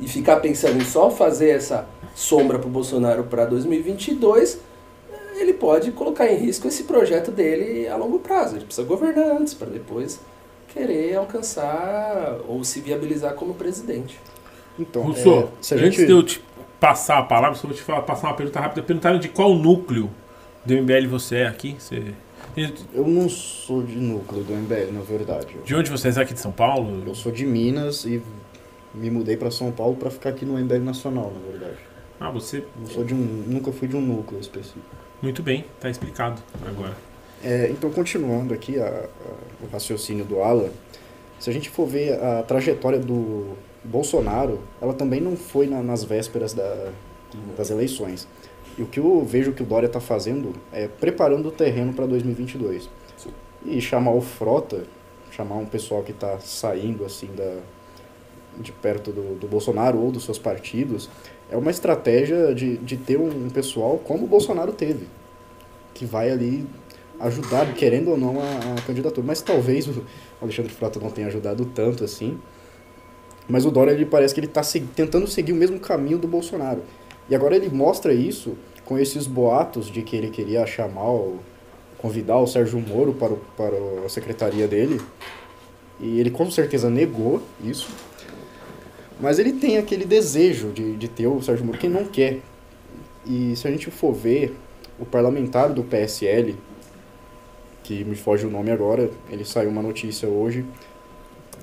e 0.00 0.08
ficar 0.08 0.36
pensando 0.36 0.76
em 0.82 0.84
só 0.84 1.08
fazer 1.08 1.50
essa 1.50 1.86
sombra 2.16 2.58
para 2.58 2.66
o 2.66 2.70
Bolsonaro 2.70 3.22
para 3.22 3.44
2022, 3.44 4.58
ele 5.40 5.52
pode 5.52 5.92
colocar 5.92 6.26
em 6.26 6.36
risco 6.36 6.68
esse 6.68 6.84
projeto 6.84 7.30
dele 7.30 7.88
a 7.88 7.96
longo 7.96 8.18
prazo. 8.18 8.56
Ele 8.56 8.64
precisa 8.64 8.86
governar 8.86 9.36
antes 9.36 9.54
para 9.54 9.68
depois 9.68 10.20
querer 10.68 11.16
alcançar 11.16 12.38
ou 12.46 12.62
se 12.64 12.80
viabilizar 12.80 13.34
como 13.34 13.54
presidente. 13.54 14.18
Então, 14.78 15.02
Russo, 15.02 15.30
é, 15.30 15.48
se 15.60 15.74
a 15.74 15.76
gente... 15.76 15.86
antes 15.88 16.06
de 16.06 16.12
eu 16.12 16.22
te 16.22 16.42
passar 16.78 17.18
a 17.18 17.22
palavra, 17.22 17.56
só 17.56 17.66
vou 17.66 17.76
te 17.76 17.82
falar, 17.82 18.02
passar 18.02 18.28
uma 18.28 18.36
pergunta 18.36 18.60
rápida. 18.60 18.82
Perguntaram 18.82 19.18
de 19.18 19.28
qual 19.28 19.54
núcleo 19.54 20.10
do 20.64 20.74
MBL 20.74 21.08
você 21.08 21.36
é 21.36 21.46
aqui? 21.46 21.76
Você... 21.78 22.14
Eu 22.92 23.06
não 23.06 23.28
sou 23.28 23.82
de 23.82 23.96
núcleo 23.96 24.42
do 24.42 24.52
MBL, 24.52 24.92
na 24.92 25.00
verdade. 25.00 25.56
De 25.64 25.74
onde 25.74 25.90
você 25.90 26.08
é 26.08 26.22
aqui 26.22 26.34
de 26.34 26.40
São 26.40 26.50
Paulo? 26.50 27.04
Eu 27.06 27.14
sou 27.14 27.30
de 27.30 27.46
Minas 27.46 28.04
e 28.04 28.20
me 28.94 29.10
mudei 29.10 29.36
para 29.36 29.50
São 29.50 29.70
Paulo 29.70 29.96
para 29.96 30.10
ficar 30.10 30.30
aqui 30.30 30.44
no 30.44 30.58
MBL 30.58 30.80
Nacional, 30.80 31.32
na 31.32 31.50
verdade. 31.50 31.78
Ah, 32.18 32.30
você. 32.30 32.64
Não 32.76 32.86
sou 32.86 33.04
de 33.04 33.14
um, 33.14 33.44
nunca 33.46 33.70
fui 33.70 33.86
de 33.86 33.96
um 33.96 34.00
núcleo 34.00 34.40
específico. 34.40 34.97
Muito 35.20 35.42
bem, 35.42 35.64
tá 35.80 35.90
explicado 35.90 36.40
agora. 36.66 36.96
É, 37.42 37.68
então, 37.70 37.90
continuando 37.90 38.52
aqui 38.54 38.78
a, 38.78 38.86
a, 38.86 39.64
o 39.64 39.68
raciocínio 39.70 40.24
do 40.24 40.40
Alan, 40.40 40.70
se 41.38 41.50
a 41.50 41.52
gente 41.52 41.70
for 41.70 41.86
ver 41.86 42.20
a 42.22 42.42
trajetória 42.42 42.98
do 42.98 43.56
Bolsonaro, 43.84 44.60
ela 44.80 44.92
também 44.92 45.20
não 45.20 45.36
foi 45.36 45.66
na, 45.66 45.82
nas 45.82 46.04
vésperas 46.04 46.52
da, 46.52 46.92
das 47.56 47.70
eleições. 47.70 48.26
E 48.76 48.82
o 48.82 48.86
que 48.86 49.00
eu 49.00 49.24
vejo 49.24 49.52
que 49.52 49.62
o 49.62 49.66
Dória 49.66 49.86
está 49.86 50.00
fazendo 50.00 50.52
é 50.72 50.88
preparando 50.88 51.48
o 51.48 51.52
terreno 51.52 51.92
para 51.92 52.06
2022. 52.06 52.88
Sim. 53.16 53.30
E 53.64 53.80
chamar 53.80 54.12
o 54.12 54.20
Frota, 54.20 54.84
chamar 55.30 55.56
um 55.56 55.66
pessoal 55.66 56.02
que 56.02 56.12
está 56.12 56.38
saindo 56.38 57.04
assim 57.04 57.28
da 57.36 57.58
de 58.56 58.72
perto 58.72 59.12
do, 59.12 59.38
do 59.38 59.46
Bolsonaro 59.46 59.98
ou 59.98 60.10
dos 60.10 60.24
seus 60.24 60.38
partidos, 60.38 61.08
é 61.50 61.56
uma 61.56 61.70
estratégia 61.70 62.54
de, 62.54 62.76
de 62.78 62.96
ter 62.96 63.18
um 63.18 63.48
pessoal 63.48 63.98
como 63.98 64.24
o 64.24 64.26
Bolsonaro 64.26 64.72
teve, 64.72 65.06
que 65.94 66.04
vai 66.04 66.30
ali 66.30 66.66
ajudar, 67.20 67.72
querendo 67.74 68.10
ou 68.10 68.18
não, 68.18 68.40
a, 68.40 68.78
a 68.78 68.82
candidatura. 68.82 69.26
Mas 69.26 69.40
talvez 69.40 69.86
o 69.88 70.04
Alexandre 70.40 70.72
Frota 70.72 71.00
não 71.00 71.10
tenha 71.10 71.26
ajudado 71.26 71.64
tanto 71.66 72.04
assim. 72.04 72.38
Mas 73.48 73.64
o 73.64 73.70
Dória 73.70 73.92
ele 73.92 74.04
parece 74.04 74.34
que 74.34 74.40
ele 74.40 74.46
está 74.46 74.62
se, 74.62 74.80
tentando 74.80 75.26
seguir 75.26 75.52
o 75.52 75.56
mesmo 75.56 75.80
caminho 75.80 76.18
do 76.18 76.28
Bolsonaro. 76.28 76.82
E 77.28 77.34
agora 77.34 77.56
ele 77.56 77.68
mostra 77.70 78.12
isso 78.12 78.56
com 78.84 78.98
esses 78.98 79.26
boatos 79.26 79.90
de 79.90 80.02
que 80.02 80.16
ele 80.16 80.30
queria 80.30 80.66
chamar, 80.66 81.10
o, 81.10 81.38
convidar 81.96 82.38
o 82.38 82.46
Sérgio 82.46 82.78
Moro 82.78 83.14
para, 83.14 83.32
o, 83.32 83.36
para 83.56 83.76
a 84.04 84.08
secretaria 84.08 84.68
dele. 84.68 85.00
E 85.98 86.20
ele 86.20 86.30
com 86.30 86.50
certeza 86.50 86.88
negou 86.90 87.42
isso. 87.64 87.88
Mas 89.20 89.38
ele 89.38 89.52
tem 89.52 89.78
aquele 89.78 90.04
desejo 90.04 90.70
de, 90.70 90.96
de 90.96 91.08
ter 91.08 91.26
o 91.26 91.42
Sérgio 91.42 91.64
Moro, 91.64 91.78
quem 91.78 91.90
não 91.90 92.04
quer. 92.04 92.40
E 93.26 93.54
se 93.56 93.66
a 93.66 93.70
gente 93.70 93.90
for 93.90 94.12
ver, 94.12 94.56
o 94.98 95.04
parlamentar 95.04 95.72
do 95.72 95.82
PSL, 95.82 96.56
que 97.82 98.04
me 98.04 98.14
foge 98.14 98.46
o 98.46 98.50
nome 98.50 98.70
agora, 98.70 99.10
ele 99.30 99.44
saiu 99.44 99.70
uma 99.70 99.82
notícia 99.82 100.28
hoje, 100.28 100.64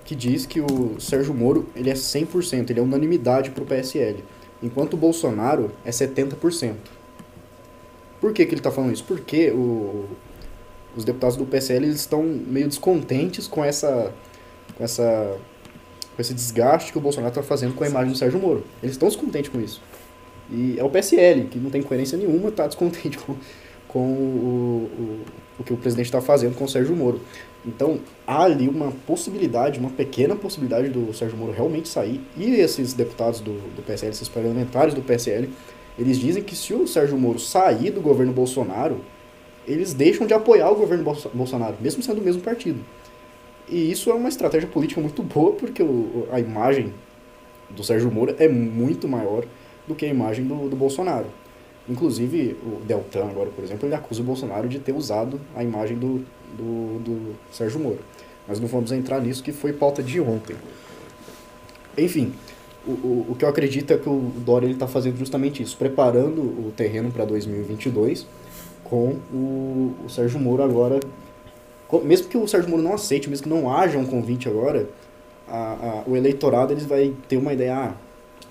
que 0.04 0.16
diz 0.16 0.46
que 0.46 0.60
o 0.60 1.00
Sérgio 1.00 1.34
Moro 1.34 1.68
ele 1.76 1.90
é 1.90 1.94
100%, 1.94 2.70
ele 2.70 2.80
é 2.80 2.84
unanimidade 2.84 3.52
para 3.52 3.64
o 3.64 3.66
PSL, 3.66 4.24
enquanto 4.62 4.94
o 4.94 4.98
Bolsonaro 4.98 5.72
é 5.84 5.90
70%. 5.90 6.74
Por 8.20 8.34
que, 8.34 8.46
que 8.46 8.54
ele 8.54 8.60
está 8.60 8.72
falando 8.72 8.94
isso? 8.94 9.04
Porque 9.04 9.52
o, 9.52 10.06
os 10.96 11.04
deputados 11.04 11.38
do 11.38 11.46
PSL 11.46 11.86
eles 11.86 12.00
estão 12.00 12.24
meio 12.24 12.68
descontentes 12.68 13.48
com 13.48 13.64
essa, 13.64 14.14
com 14.78 14.84
essa 14.84 15.38
com 16.16 16.22
esse 16.22 16.34
desgaste 16.34 16.92
que 16.92 16.98
o 16.98 17.02
Bolsonaro 17.02 17.30
está 17.30 17.44
fazendo 17.44 17.74
com 17.76 17.84
a 17.84 17.88
imagem 17.88 18.12
do 18.12 18.18
Sérgio 18.18 18.40
Moro. 18.40 18.64
Eles 18.82 18.96
estão 18.96 19.10
descontentes 19.10 19.52
com 19.52 19.60
isso. 19.60 19.82
E 20.50 20.80
é 20.80 20.84
o 20.84 20.90
PSL, 20.90 21.46
que 21.46 21.58
não 21.58 21.70
tem 21.70 21.82
coerência 21.82 22.18
nenhuma, 22.18 22.50
está 22.50 22.68
descontente 22.68 23.18
com, 23.20 23.36
com 23.88 24.00
o, 24.00 24.90
o, 24.98 25.22
o 25.60 25.64
que 25.64 25.74
o 25.74 25.78
presidente 25.78 26.06
está 26.06 26.22
fazendo 26.22 26.56
com 26.56 26.64
o 26.64 26.70
Sérgio 26.70 26.96
Moro. 26.96 27.20
Então, 27.66 28.00
há 28.28 28.44
ali 28.44 28.70
uma 28.70 28.92
possibilidade, 29.08 29.80
uma 29.80 29.90
pequena 29.90 30.36
possibilidade 30.36 30.90
do 30.90 31.12
Sérgio 31.14 31.38
Moro 31.38 31.52
realmente 31.52 31.90
sair. 31.90 32.22
E 32.38 32.56
esses 32.56 32.94
deputados 32.94 33.40
do, 33.40 33.54
do 33.76 33.82
PSL, 33.82 34.12
esses 34.12 34.30
parlamentares 34.30 34.94
do 34.94 35.02
PSL, 35.02 35.50
eles 35.98 36.18
dizem 36.20 36.44
que 36.44 36.56
se 36.56 36.74
o 36.74 36.88
Sérgio 36.88 37.18
Moro 37.18 37.40
sair 37.40 37.90
do 37.90 38.02
governo 38.02 38.32
Bolsonaro, 38.32 39.02
eles 39.68 39.94
deixam 39.94 40.28
de 40.28 40.34
apoiar 40.34 40.70
o 40.70 40.76
governo 40.76 41.04
Bolsonaro, 41.34 41.76
mesmo 41.82 42.04
sendo 42.04 42.22
o 42.22 42.24
mesmo 42.24 42.42
partido. 42.42 42.80
E 43.68 43.92
isso 43.92 44.12
é 44.12 44.14
uma 44.14 44.30
estratégia 44.30 44.68
política 44.68 45.02
muito 45.02 45.24
boa, 45.24 45.54
porque 45.54 45.82
o, 45.82 46.28
a 46.32 46.40
imagem 46.40 46.94
do 47.70 47.84
Sérgio 47.84 48.12
Moro 48.12 48.36
é 48.38 48.48
muito 48.48 49.08
maior 49.08 49.46
do 49.88 49.96
que 49.96 50.06
a 50.06 50.10
imagem 50.10 50.46
do, 50.46 50.70
do 50.70 50.76
Bolsonaro. 50.76 51.28
Inclusive, 51.88 52.58
o 52.64 52.84
Deltan, 52.84 53.26
agora, 53.26 53.50
por 53.50 53.64
exemplo, 53.64 53.88
ele 53.88 53.96
acusa 53.96 54.22
o 54.22 54.24
Bolsonaro 54.24 54.68
de 54.68 54.80
ter 54.80 54.92
usado 54.92 55.40
a 55.56 55.64
imagem 55.64 55.98
do, 55.98 56.26
do, 56.58 57.00
do 57.00 57.36
Sérgio 57.52 57.80
Moro. 57.80 58.00
Mas 58.48 58.60
não 58.60 58.68
vamos 58.68 58.92
entrar 58.92 59.20
nisso, 59.20 59.44
que 59.44 59.52
foi 59.52 59.74
pauta 59.74 60.02
de 60.02 60.20
ontem. 60.20 60.56
Enfim, 61.98 62.34
o, 62.86 62.92
o, 62.92 63.26
o 63.30 63.36
que 63.36 63.46
eu 63.46 63.50
acredito 63.50 63.92
é 63.94 63.98
que 63.98 64.10
o 64.10 64.32
Dória 64.38 64.68
está 64.68 64.88
fazendo 64.88 65.18
justamente 65.18 65.62
isso, 65.62 65.78
preparando 65.78 66.42
o 66.42 66.74
terreno 66.76 67.12
para 67.12 67.26
2022 67.26 68.28
com 68.84 69.18
o, 69.34 69.96
o 70.06 70.10
Sérgio 70.10 70.40
Moro 70.40 70.64
agora 70.64 71.00
mesmo 72.04 72.28
que 72.28 72.38
o 72.38 72.48
Sérgio 72.48 72.70
Moro 72.70 72.82
não 72.82 72.94
aceite, 72.94 73.30
mesmo 73.30 73.44
que 73.44 73.50
não 73.50 73.72
haja 73.72 73.98
um 73.98 74.06
convite 74.06 74.48
agora, 74.50 74.90
a, 75.48 76.04
a, 76.06 76.10
o 76.10 76.16
eleitorado 76.16 76.74
eles 76.74 76.86
vai 76.86 77.14
ter 77.28 77.38
uma 77.38 77.54
ideia, 77.54 77.76
ah, 77.76 77.94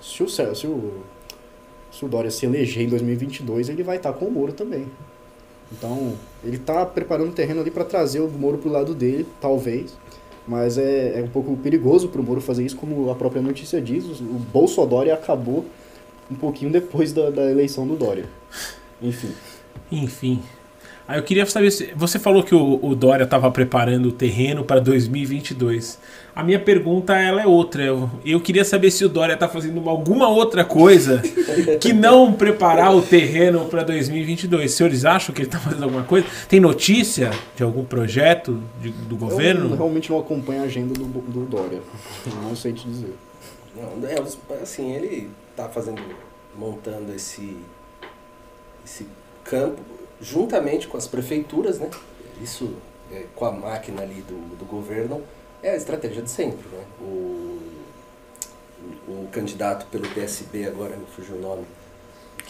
se 0.01 0.23
o, 0.23 0.29
se 0.29 0.67
o, 0.67 1.01
se 1.91 2.05
o 2.05 2.07
Dória 2.07 2.31
se 2.31 2.45
eleger 2.45 2.83
em 2.83 2.89
2022, 2.89 3.69
ele 3.69 3.83
vai 3.83 3.97
estar 3.97 4.13
com 4.13 4.25
o 4.25 4.31
Moro 4.31 4.53
também. 4.53 4.87
Então, 5.71 6.13
ele 6.43 6.57
está 6.57 6.85
preparando 6.85 7.29
o 7.29 7.33
terreno 7.33 7.61
ali 7.61 7.71
para 7.71 7.83
trazer 7.83 8.19
o 8.19 8.29
Moro 8.29 8.57
para 8.57 8.69
o 8.69 8.71
lado 8.71 8.93
dele, 8.93 9.25
talvez, 9.41 9.97
mas 10.47 10.77
é, 10.77 11.19
é 11.19 11.23
um 11.23 11.27
pouco 11.27 11.57
perigoso 11.57 12.09
para 12.09 12.21
o 12.21 12.23
Moro 12.23 12.39
fazer 12.39 12.63
isso, 12.63 12.77
como 12.77 13.09
a 13.09 13.15
própria 13.15 13.41
notícia 13.41 13.81
diz, 13.81 14.05
o 14.05 14.39
Bolso 14.53 14.85
Dória 14.85 15.13
acabou 15.13 15.65
um 16.29 16.35
pouquinho 16.35 16.71
depois 16.71 17.11
da, 17.11 17.29
da 17.29 17.49
eleição 17.49 17.87
do 17.87 17.95
Dória. 17.95 18.25
Enfim. 19.01 19.31
Enfim. 19.91 20.41
Aí 21.07 21.19
eu 21.19 21.23
queria 21.23 21.45
saber 21.45 21.69
se 21.69 21.93
você 21.95 22.17
falou 22.17 22.41
que 22.41 22.55
o, 22.55 22.79
o 22.81 22.95
Dória 22.95 23.25
estava 23.25 23.51
preparando 23.51 24.09
o 24.09 24.11
terreno 24.11 24.63
para 24.63 24.79
2022. 24.79 25.99
A 26.35 26.43
minha 26.43 26.59
pergunta 26.59 27.15
ela 27.15 27.43
é 27.43 27.45
outra. 27.45 27.83
Eu, 27.83 28.09
eu 28.25 28.41
queria 28.41 28.65
saber 28.65 28.89
se 28.89 29.05
o 29.05 29.09
Dória 29.09 29.35
está 29.35 29.47
fazendo 29.47 29.87
alguma 29.87 30.27
outra 30.27 30.65
coisa 30.65 31.21
que 31.79 31.93
não 31.93 32.33
preparar 32.33 32.95
o 32.95 33.03
terreno 33.03 33.65
para 33.65 33.83
2022. 33.83 34.71
Os 34.71 34.77
senhores 34.77 35.05
acham 35.05 35.33
que 35.33 35.41
ele 35.41 35.47
está 35.47 35.59
fazendo 35.59 35.83
alguma 35.83 36.03
coisa? 36.03 36.25
Tem 36.49 36.59
notícia 36.59 37.29
de 37.55 37.61
algum 37.61 37.85
projeto 37.85 38.61
de, 38.81 38.89
do 38.89 39.15
governo? 39.15 39.69
Eu 39.69 39.75
realmente 39.77 40.09
não 40.09 40.19
acompanho 40.19 40.63
a 40.63 40.65
agenda 40.65 40.93
do, 40.93 41.05
do 41.05 41.45
Dória. 41.45 41.81
Não 42.41 42.55
sei 42.55 42.73
te 42.73 42.87
dizer. 42.87 43.13
Não, 43.75 44.07
é, 44.09 44.19
assim, 44.61 44.91
ele 44.91 45.29
está 45.51 45.69
fazendo, 45.69 46.01
montando 46.57 47.13
esse, 47.13 47.57
esse 48.83 49.05
campo 49.43 49.94
juntamente 50.21 50.87
com 50.87 50.97
as 50.97 51.07
prefeituras, 51.07 51.79
né? 51.79 51.89
Isso 52.41 52.73
é, 53.11 53.25
com 53.35 53.45
a 53.45 53.51
máquina 53.51 54.01
ali 54.01 54.21
do, 54.21 54.55
do 54.57 54.65
governo 54.65 55.21
é 55.61 55.71
a 55.71 55.75
estratégia 55.75 56.21
de 56.21 56.29
sempre, 56.29 56.67
né? 56.71 56.83
O, 57.01 57.59
o, 59.07 59.27
candidato 59.31 59.87
pelo 59.87 60.07
PSB 60.09 60.65
agora 60.67 60.95
me 60.95 61.05
fugiu 61.07 61.35
o 61.35 61.41
nome. 61.41 61.65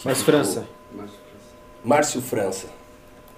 Márcio 0.04 0.24
França. 0.24 0.66
Márcio 1.84 2.20
França. 2.20 2.66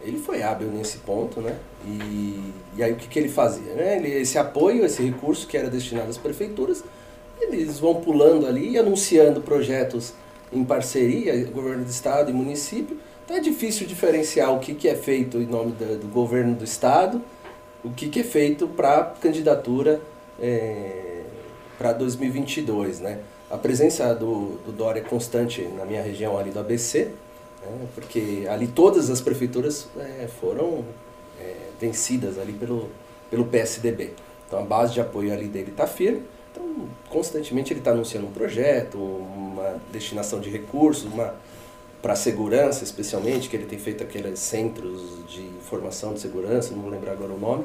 Ele 0.00 0.18
foi 0.18 0.42
hábil 0.42 0.68
nesse 0.68 0.98
ponto, 0.98 1.40
né? 1.40 1.58
E, 1.84 2.52
e 2.76 2.82
aí 2.82 2.92
o 2.92 2.96
que, 2.96 3.08
que 3.08 3.18
ele 3.18 3.28
fazia? 3.28 3.74
Né? 3.74 3.96
Ele, 3.96 4.12
esse 4.20 4.38
apoio, 4.38 4.84
esse 4.84 5.02
recurso 5.02 5.46
que 5.46 5.56
era 5.56 5.68
destinado 5.68 6.08
às 6.08 6.18
prefeituras, 6.18 6.84
eles 7.40 7.78
vão 7.78 8.00
pulando 8.00 8.46
ali 8.46 8.70
e 8.70 8.78
anunciando 8.78 9.40
projetos 9.40 10.12
em 10.52 10.64
parceria, 10.64 11.44
governo 11.46 11.84
do 11.84 11.90
estado 11.90 12.30
e 12.30 12.34
município, 12.34 12.98
então 13.28 13.36
é 13.36 13.40
difícil 13.40 13.86
diferenciar 13.86 14.54
o 14.54 14.58
que, 14.58 14.74
que 14.74 14.88
é 14.88 14.94
feito 14.94 15.36
em 15.36 15.44
nome 15.44 15.72
do, 15.72 15.98
do 15.98 16.08
governo 16.08 16.54
do 16.54 16.64
Estado, 16.64 17.20
o 17.84 17.90
que, 17.90 18.08
que 18.08 18.20
é 18.20 18.24
feito 18.24 18.66
para 18.66 19.04
candidatura 19.20 20.00
é, 20.40 21.24
para 21.76 21.92
2022. 21.92 23.00
Né? 23.00 23.18
A 23.50 23.58
presença 23.58 24.14
do, 24.14 24.52
do 24.64 24.72
Dória 24.72 25.00
é 25.00 25.02
constante 25.02 25.60
na 25.76 25.84
minha 25.84 26.00
região 26.00 26.38
ali 26.38 26.50
do 26.50 26.58
ABC, 26.58 27.10
né? 27.60 27.86
porque 27.94 28.46
ali 28.48 28.66
todas 28.66 29.10
as 29.10 29.20
prefeituras 29.20 29.88
é, 29.98 30.26
foram 30.40 30.82
é, 31.38 31.54
vencidas 31.78 32.38
ali 32.38 32.54
pelo, 32.54 32.88
pelo 33.30 33.44
PSDB. 33.44 34.14
Então 34.46 34.58
a 34.58 34.62
base 34.62 34.94
de 34.94 35.02
apoio 35.02 35.34
ali 35.34 35.48
dele 35.48 35.70
está 35.70 35.86
firme. 35.86 36.22
Então, 36.50 36.88
constantemente 37.10 37.74
ele 37.74 37.80
está 37.80 37.90
anunciando 37.90 38.26
um 38.26 38.32
projeto, 38.32 38.96
uma 38.96 39.78
destinação 39.92 40.40
de 40.40 40.48
recursos, 40.48 41.12
uma 41.12 41.34
para 42.00 42.14
segurança, 42.14 42.84
especialmente, 42.84 43.48
que 43.48 43.56
ele 43.56 43.66
tem 43.66 43.78
feito 43.78 44.02
aqueles 44.02 44.38
centros 44.38 45.02
de 45.28 45.42
informação 45.42 46.14
de 46.14 46.20
segurança, 46.20 46.74
não 46.74 46.82
vou 46.82 46.90
lembrar 46.90 47.12
agora 47.12 47.32
o 47.32 47.38
nome. 47.38 47.64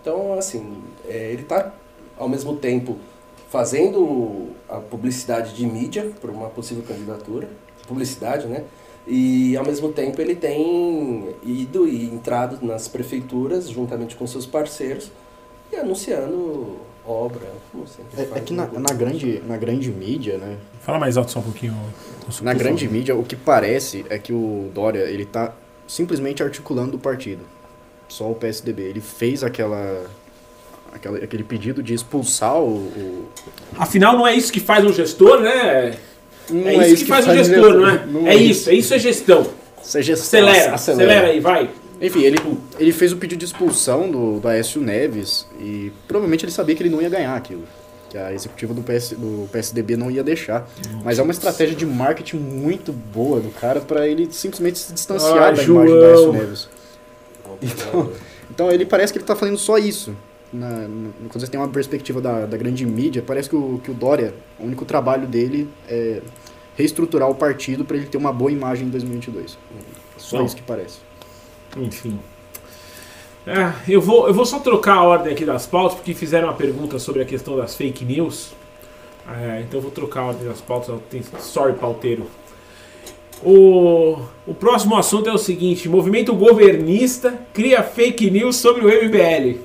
Então, 0.00 0.32
assim, 0.34 0.82
é, 1.06 1.32
ele 1.32 1.42
está, 1.42 1.74
ao 2.16 2.28
mesmo 2.28 2.56
tempo, 2.56 2.96
fazendo 3.50 4.48
a 4.68 4.78
publicidade 4.78 5.54
de 5.54 5.66
mídia 5.66 6.10
para 6.20 6.30
uma 6.30 6.48
possível 6.48 6.84
candidatura, 6.84 7.48
publicidade, 7.86 8.46
né? 8.46 8.64
E, 9.06 9.56
ao 9.56 9.64
mesmo 9.64 9.92
tempo, 9.92 10.20
ele 10.20 10.34
tem 10.34 11.34
ido 11.44 11.86
e 11.86 12.06
entrado 12.06 12.64
nas 12.64 12.88
prefeituras, 12.88 13.68
juntamente 13.68 14.16
com 14.16 14.26
seus 14.26 14.46
parceiros, 14.46 15.12
e 15.72 15.76
anunciando 15.76 16.76
obra. 17.06 17.46
É, 18.16 18.38
é 18.38 18.40
que 18.40 18.52
na, 18.52 18.66
na, 18.66 18.94
grande, 18.94 19.42
na 19.46 19.56
grande 19.56 19.90
mídia, 19.90 20.38
né? 20.38 20.56
Fala 20.80 20.98
mais 20.98 21.16
alto 21.16 21.30
só 21.30 21.38
um 21.38 21.42
pouquinho. 21.42 21.76
Na 22.42 22.52
grande 22.52 22.88
mídia, 22.88 23.14
o 23.14 23.22
que 23.22 23.36
parece 23.36 24.04
é 24.08 24.18
que 24.18 24.32
o 24.32 24.70
Dória, 24.74 25.04
ele 25.04 25.24
tá 25.24 25.52
simplesmente 25.86 26.42
articulando 26.42 26.96
o 26.96 27.00
partido. 27.00 27.42
Só 28.08 28.30
o 28.30 28.34
PSDB. 28.34 28.82
Ele 28.82 29.00
fez 29.00 29.42
aquela, 29.42 30.06
aquela 30.92 31.18
aquele 31.18 31.44
pedido 31.44 31.82
de 31.82 31.94
expulsar 31.94 32.56
o, 32.56 32.76
o... 32.76 33.28
Afinal, 33.76 34.16
não 34.16 34.26
é 34.26 34.34
isso 34.34 34.52
que 34.52 34.60
faz 34.60 34.84
um 34.84 34.92
gestor, 34.92 35.40
né? 35.40 35.96
Não 36.48 36.68
é, 36.68 36.74
é 36.74 36.74
isso, 36.74 36.84
isso 36.84 36.96
que, 36.96 37.02
que, 37.04 37.08
faz, 37.08 37.24
faz 37.24 37.40
um 37.40 37.44
gestor, 37.44 37.62
gestor, 37.64 37.80
não 37.80 37.88
é? 37.88 38.06
Não 38.06 38.26
é, 38.26 38.30
é 38.30 38.36
isso, 38.36 38.70
é 38.70 38.74
isso 38.74 38.94
é 38.94 38.98
gestão. 38.98 39.46
Isso 39.82 39.98
é 39.98 40.02
gestão. 40.02 40.40
Acelera, 40.40 40.74
acelera, 40.74 40.74
acelera 40.74 41.26
aí, 41.28 41.40
vai. 41.40 41.70
Enfim, 42.00 42.22
ele, 42.22 42.36
ele 42.78 42.92
fez 42.92 43.12
o 43.12 43.16
pedido 43.16 43.38
de 43.38 43.44
expulsão 43.46 44.10
do, 44.10 44.38
do 44.40 44.48
Aécio 44.48 44.80
Neves 44.80 45.46
e 45.58 45.90
provavelmente 46.06 46.44
ele 46.44 46.52
sabia 46.52 46.74
que 46.74 46.82
ele 46.82 46.90
não 46.90 47.00
ia 47.00 47.08
ganhar 47.08 47.34
aquilo. 47.34 47.64
Que 48.10 48.18
a 48.18 48.32
executiva 48.32 48.72
do, 48.74 48.82
PS, 48.82 49.10
do 49.18 49.48
PSDB 49.50 49.96
não 49.96 50.10
ia 50.10 50.22
deixar. 50.22 50.68
Mas 51.02 51.18
é 51.18 51.22
uma 51.22 51.32
estratégia 51.32 51.74
de 51.74 51.84
marketing 51.86 52.36
muito 52.36 52.92
boa 52.92 53.40
do 53.40 53.50
cara 53.50 53.80
para 53.80 54.06
ele 54.06 54.28
simplesmente 54.30 54.78
se 54.78 54.92
distanciar 54.92 55.42
ah, 55.42 55.50
da 55.52 55.62
João. 55.62 55.84
imagem 55.86 56.00
do 56.00 56.04
Aécio 56.06 56.32
Neves. 56.32 56.68
Então, 57.62 58.12
então 58.50 58.70
ele 58.70 58.84
parece 58.84 59.12
que 59.12 59.18
ele 59.18 59.26
tá 59.26 59.34
fazendo 59.36 59.58
só 59.58 59.78
isso. 59.78 60.14
na- 60.52 60.86
no- 60.86 61.12
quando 61.28 61.40
você 61.40 61.50
tem 61.50 61.58
uma 61.58 61.68
perspectiva 61.68 62.20
da, 62.20 62.46
da 62.46 62.56
grande 62.56 62.86
mídia, 62.86 63.22
parece 63.26 63.48
que 63.48 63.56
o, 63.56 63.80
que 63.82 63.90
o 63.90 63.94
Dória, 63.94 64.32
o 64.60 64.64
único 64.64 64.84
trabalho 64.84 65.26
dele 65.26 65.68
é 65.88 66.20
reestruturar 66.76 67.28
o 67.28 67.34
partido 67.34 67.84
para 67.84 67.96
ele 67.96 68.06
ter 68.06 68.16
uma 68.18 68.32
boa 68.32 68.52
imagem 68.52 68.86
em 68.86 68.90
2022. 68.90 69.58
Só 70.16 70.38
Bom. 70.38 70.44
isso 70.44 70.54
que 70.54 70.62
parece. 70.62 70.98
Enfim. 71.76 72.18
É, 73.46 73.72
eu, 73.88 74.00
vou, 74.00 74.26
eu 74.26 74.34
vou 74.34 74.44
só 74.44 74.58
trocar 74.58 74.94
a 74.94 75.02
ordem 75.02 75.32
aqui 75.32 75.44
das 75.44 75.66
pautas, 75.66 75.96
porque 75.96 76.14
fizeram 76.14 76.48
uma 76.48 76.54
pergunta 76.54 76.98
sobre 76.98 77.22
a 77.22 77.24
questão 77.24 77.56
das 77.56 77.76
fake 77.76 78.04
news. 78.04 78.52
É, 79.28 79.60
então 79.60 79.78
eu 79.78 79.82
vou 79.82 79.90
trocar 79.90 80.20
a 80.20 80.26
ordem 80.26 80.48
das 80.48 80.60
pautas. 80.60 80.98
Sorry, 81.40 81.74
pauteiro. 81.74 82.26
O, 83.44 84.18
o 84.46 84.54
próximo 84.54 84.96
assunto 84.96 85.28
é 85.28 85.32
o 85.32 85.38
seguinte: 85.38 85.88
movimento 85.88 86.34
governista 86.34 87.38
cria 87.52 87.82
fake 87.82 88.30
news 88.30 88.56
sobre 88.56 88.84
o 88.84 88.88
MBL. 88.88 89.60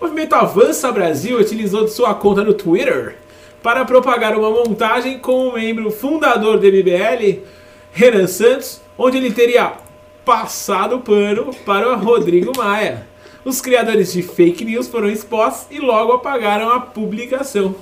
O 0.00 0.04
movimento 0.04 0.34
Avança 0.34 0.90
Brasil 0.90 1.38
utilizou 1.38 1.84
de 1.84 1.92
sua 1.92 2.14
conta 2.14 2.42
no 2.42 2.54
Twitter 2.54 3.16
para 3.62 3.84
propagar 3.84 4.36
uma 4.36 4.50
montagem 4.50 5.18
com 5.18 5.48
o 5.48 5.52
membro 5.52 5.90
fundador 5.90 6.58
do 6.58 6.66
MBL, 6.66 7.42
Renan 7.92 8.26
Santos, 8.26 8.80
onde 8.96 9.18
ele 9.18 9.30
teria 9.30 9.74
passado 10.30 10.94
o 10.94 11.00
pano 11.00 11.52
para 11.66 11.92
o 11.92 11.98
Rodrigo 11.98 12.52
Maia. 12.56 13.04
Os 13.44 13.60
criadores 13.60 14.12
de 14.12 14.22
fake 14.22 14.64
news 14.64 14.86
foram 14.86 15.08
expostos 15.08 15.66
e 15.76 15.80
logo 15.80 16.12
apagaram 16.12 16.70
a 16.70 16.78
publicação. 16.78 17.74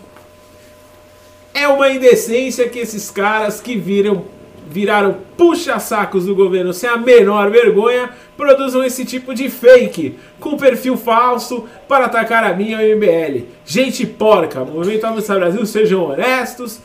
É 1.52 1.68
uma 1.68 1.90
indecência 1.90 2.66
que 2.66 2.78
esses 2.78 3.10
caras 3.10 3.60
que 3.60 3.76
viram, 3.76 4.24
viraram 4.66 5.18
puxa-sacos 5.36 6.24
do 6.24 6.34
governo 6.34 6.72
sem 6.72 6.88
a 6.88 6.96
menor 6.96 7.50
vergonha 7.50 8.08
produzam 8.34 8.82
esse 8.82 9.04
tipo 9.04 9.34
de 9.34 9.50
fake 9.50 10.18
com 10.40 10.56
perfil 10.56 10.96
falso 10.96 11.68
para 11.86 12.06
atacar 12.06 12.44
a 12.44 12.54
minha 12.54 12.78
MBL. 12.78 13.44
Gente 13.66 14.06
porca, 14.06 14.64
Movimento 14.64 15.04
Avança 15.04 15.34
Brasil, 15.34 15.66
sejam 15.66 16.02
honestos, 16.02 16.80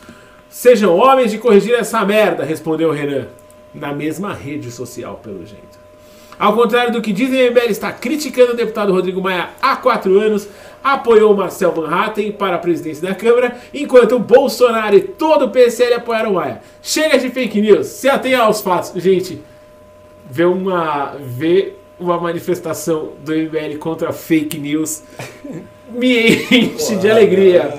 sejam 0.49 0.97
homens 0.97 1.32
de 1.32 1.38
corrigir 1.38 1.73
essa 1.73 2.04
merda, 2.04 2.43
respondeu 2.43 2.91
Renan. 2.91 3.28
Na 3.74 3.94
mesma 3.94 4.34
rede 4.34 4.70
social, 4.72 5.20
pelo 5.24 5.46
jeito. 5.46 5.84
Ao 6.38 6.54
contrário 6.54 6.92
do 6.92 7.02
que 7.02 7.14
dizem, 7.14 7.48
a 7.48 7.52
MBL 7.52 7.70
está 7.70 7.92
criticando 7.92 8.54
o 8.54 8.56
deputado 8.56 8.92
Rodrigo 8.92 9.22
Maia 9.22 9.50
há 9.62 9.76
quatro 9.76 10.20
anos, 10.20 10.48
apoiou 10.84 11.34
o 11.34 11.38
Marcel 11.38 11.72
Van 11.72 11.88
Hatten 11.88 12.32
para 12.32 12.56
a 12.56 12.60
presidência 12.60 13.08
da 13.08 13.16
Câmara, 13.16 13.58
enquanto 13.74 14.16
o 14.16 14.20
Bolsonaro 14.20 14.96
e 14.96 15.02
todo 15.02 15.46
o 15.46 15.50
PSL 15.50 15.94
apoiaram 15.94 16.34
Maia. 16.34 16.62
Chega 16.82 17.18
de 17.18 17.30
fake 17.30 17.62
news, 17.62 17.88
se 17.88 18.10
atenha 18.10 18.42
aos 18.42 18.62
fatos. 18.62 18.92
Gente, 19.02 19.42
ver 20.30 20.46
uma, 20.46 21.16
ver 21.20 21.80
uma 22.00 22.20
manifestação 22.20 23.12
do 23.24 23.32
MBL 23.32 23.78
contra 23.80 24.12
fake 24.12 24.58
news 24.58 25.04
me 25.90 26.44
enche 26.52 26.96
de 26.96 27.10
alegria. 27.10 27.74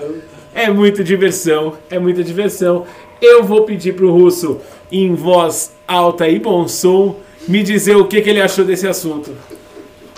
É 0.54 0.70
muita 0.70 1.02
diversão, 1.02 1.76
é 1.90 1.98
muita 1.98 2.22
diversão. 2.22 2.86
Eu 3.20 3.42
vou 3.42 3.64
pedir 3.64 3.94
pro 3.94 4.12
Russo, 4.12 4.60
em 4.90 5.14
voz 5.14 5.74
alta 5.86 6.28
e 6.28 6.38
bom 6.38 6.66
som, 6.68 7.16
me 7.46 7.62
dizer 7.62 7.96
o 7.96 8.06
que, 8.06 8.20
que 8.20 8.30
ele 8.30 8.40
achou 8.40 8.64
desse 8.64 8.86
assunto. 8.86 9.34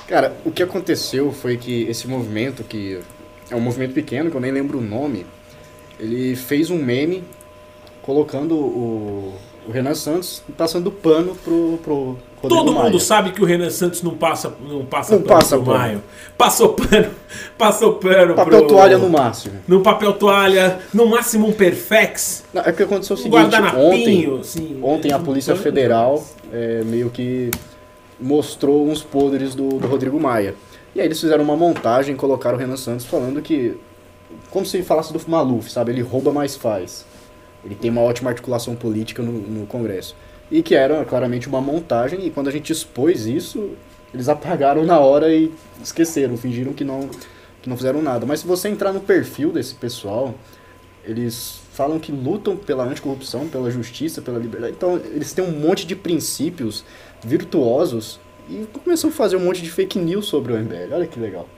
Cara, 0.06 0.36
o 0.44 0.50
que 0.50 0.62
aconteceu 0.62 1.32
foi 1.32 1.56
que 1.56 1.82
esse 1.84 2.06
movimento, 2.06 2.62
que 2.62 3.00
é 3.50 3.56
um 3.56 3.60
movimento 3.60 3.92
pequeno, 3.92 4.30
que 4.30 4.36
eu 4.36 4.40
nem 4.40 4.52
lembro 4.52 4.78
o 4.78 4.82
nome, 4.82 5.26
ele 5.98 6.36
fez 6.36 6.70
um 6.70 6.78
meme 6.78 7.24
colocando 8.02 8.54
o, 8.54 9.34
o 9.68 9.72
Renan 9.72 9.94
Santos 9.94 10.42
passando 10.56 10.90
pano 10.90 11.34
pro, 11.44 11.78
pro 11.82 12.16
Rodrigo 12.42 12.48
Todo 12.48 12.72
Maia. 12.72 12.84
mundo 12.84 13.00
sabe 13.00 13.32
que 13.32 13.42
o 13.42 13.44
Renan 13.44 13.70
Santos 13.70 14.02
não 14.02 14.14
passa, 14.16 14.52
não 14.68 14.84
passa 14.84 15.14
Não 15.16 15.22
pano 15.22 15.38
passa 15.38 15.56
pro 15.56 15.64
pano. 15.66 15.78
Maio. 15.78 16.02
Passou 16.36 16.68
pano, 16.74 17.10
passou 17.58 17.94
pano 17.94 18.34
Papel 18.34 18.58
pro... 18.60 18.68
toalha 18.68 18.98
no 18.98 19.08
máximo. 19.08 19.54
No 19.66 19.80
papel 19.80 20.12
toalha, 20.12 20.78
no 20.92 21.06
máximo 21.06 21.48
um 21.48 21.52
perfex, 21.52 22.44
Não, 22.52 22.62
é 22.62 22.66
porque 22.66 22.84
aconteceu 22.84 23.14
o 23.14 23.18
seguinte, 23.18 23.56
ontem, 23.76 24.38
assim. 24.40 24.80
ontem 24.82 25.12
a 25.12 25.18
Polícia 25.18 25.54
pano. 25.54 25.62
Federal 25.64 26.24
é, 26.52 26.82
meio 26.84 27.10
que 27.10 27.50
mostrou 28.20 28.86
uns 28.88 29.02
podres 29.02 29.54
do, 29.54 29.68
do 29.68 29.86
Rodrigo 29.86 30.18
Maia. 30.20 30.54
E 30.94 31.00
aí 31.00 31.06
eles 31.06 31.20
fizeram 31.20 31.44
uma 31.44 31.56
montagem 31.56 32.14
e 32.14 32.16
colocaram 32.18 32.56
o 32.56 32.60
Renan 32.60 32.76
Santos 32.76 33.04
falando 33.04 33.42
que, 33.42 33.76
como 34.50 34.64
se 34.64 34.82
falasse 34.82 35.12
do 35.12 35.20
Maluf, 35.26 35.70
sabe? 35.70 35.92
Ele 35.92 36.00
rouba, 36.00 36.32
mas 36.32 36.56
faz. 36.56 37.04
Ele 37.66 37.74
tem 37.74 37.90
uma 37.90 38.00
ótima 38.00 38.30
articulação 38.30 38.74
política 38.74 39.22
no, 39.22 39.32
no 39.32 39.66
Congresso. 39.66 40.16
E 40.50 40.62
que 40.62 40.74
era 40.74 41.04
claramente 41.04 41.48
uma 41.48 41.60
montagem, 41.60 42.24
e 42.24 42.30
quando 42.30 42.48
a 42.48 42.52
gente 42.52 42.72
expôs 42.72 43.26
isso, 43.26 43.72
eles 44.14 44.28
apagaram 44.28 44.84
na 44.84 44.98
hora 44.98 45.34
e 45.34 45.52
esqueceram, 45.82 46.36
fingiram 46.36 46.72
que 46.72 46.84
não, 46.84 47.10
que 47.60 47.68
não 47.68 47.76
fizeram 47.76 48.00
nada. 48.00 48.24
Mas 48.24 48.40
se 48.40 48.46
você 48.46 48.68
entrar 48.68 48.92
no 48.92 49.00
perfil 49.00 49.50
desse 49.50 49.74
pessoal, 49.74 50.34
eles 51.04 51.60
falam 51.72 51.98
que 51.98 52.12
lutam 52.12 52.56
pela 52.56 52.84
anticorrupção, 52.84 53.48
pela 53.48 53.70
justiça, 53.70 54.22
pela 54.22 54.38
liberdade. 54.38 54.74
Então, 54.76 54.96
eles 54.96 55.32
têm 55.32 55.44
um 55.44 55.50
monte 55.50 55.84
de 55.86 55.96
princípios 55.96 56.84
virtuosos 57.22 58.20
e 58.48 58.64
começam 58.72 59.10
a 59.10 59.12
fazer 59.12 59.36
um 59.36 59.40
monte 59.40 59.60
de 59.62 59.70
fake 59.70 59.98
news 59.98 60.26
sobre 60.26 60.52
o 60.52 60.56
MBL. 60.56 60.94
Olha 60.94 61.06
que 61.06 61.18
legal. 61.18 61.48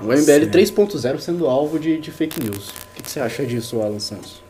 O 0.00 0.06
MBL 0.06 0.50
3.0 0.50 1.20
sendo 1.20 1.46
alvo 1.46 1.78
de, 1.78 1.98
de 1.98 2.10
fake 2.10 2.42
news. 2.42 2.68
O 2.68 2.72
que, 2.94 3.02
que 3.02 3.10
você 3.10 3.20
acha 3.20 3.46
disso, 3.46 3.80
Alan 3.80 3.98
Santos? 3.98 4.45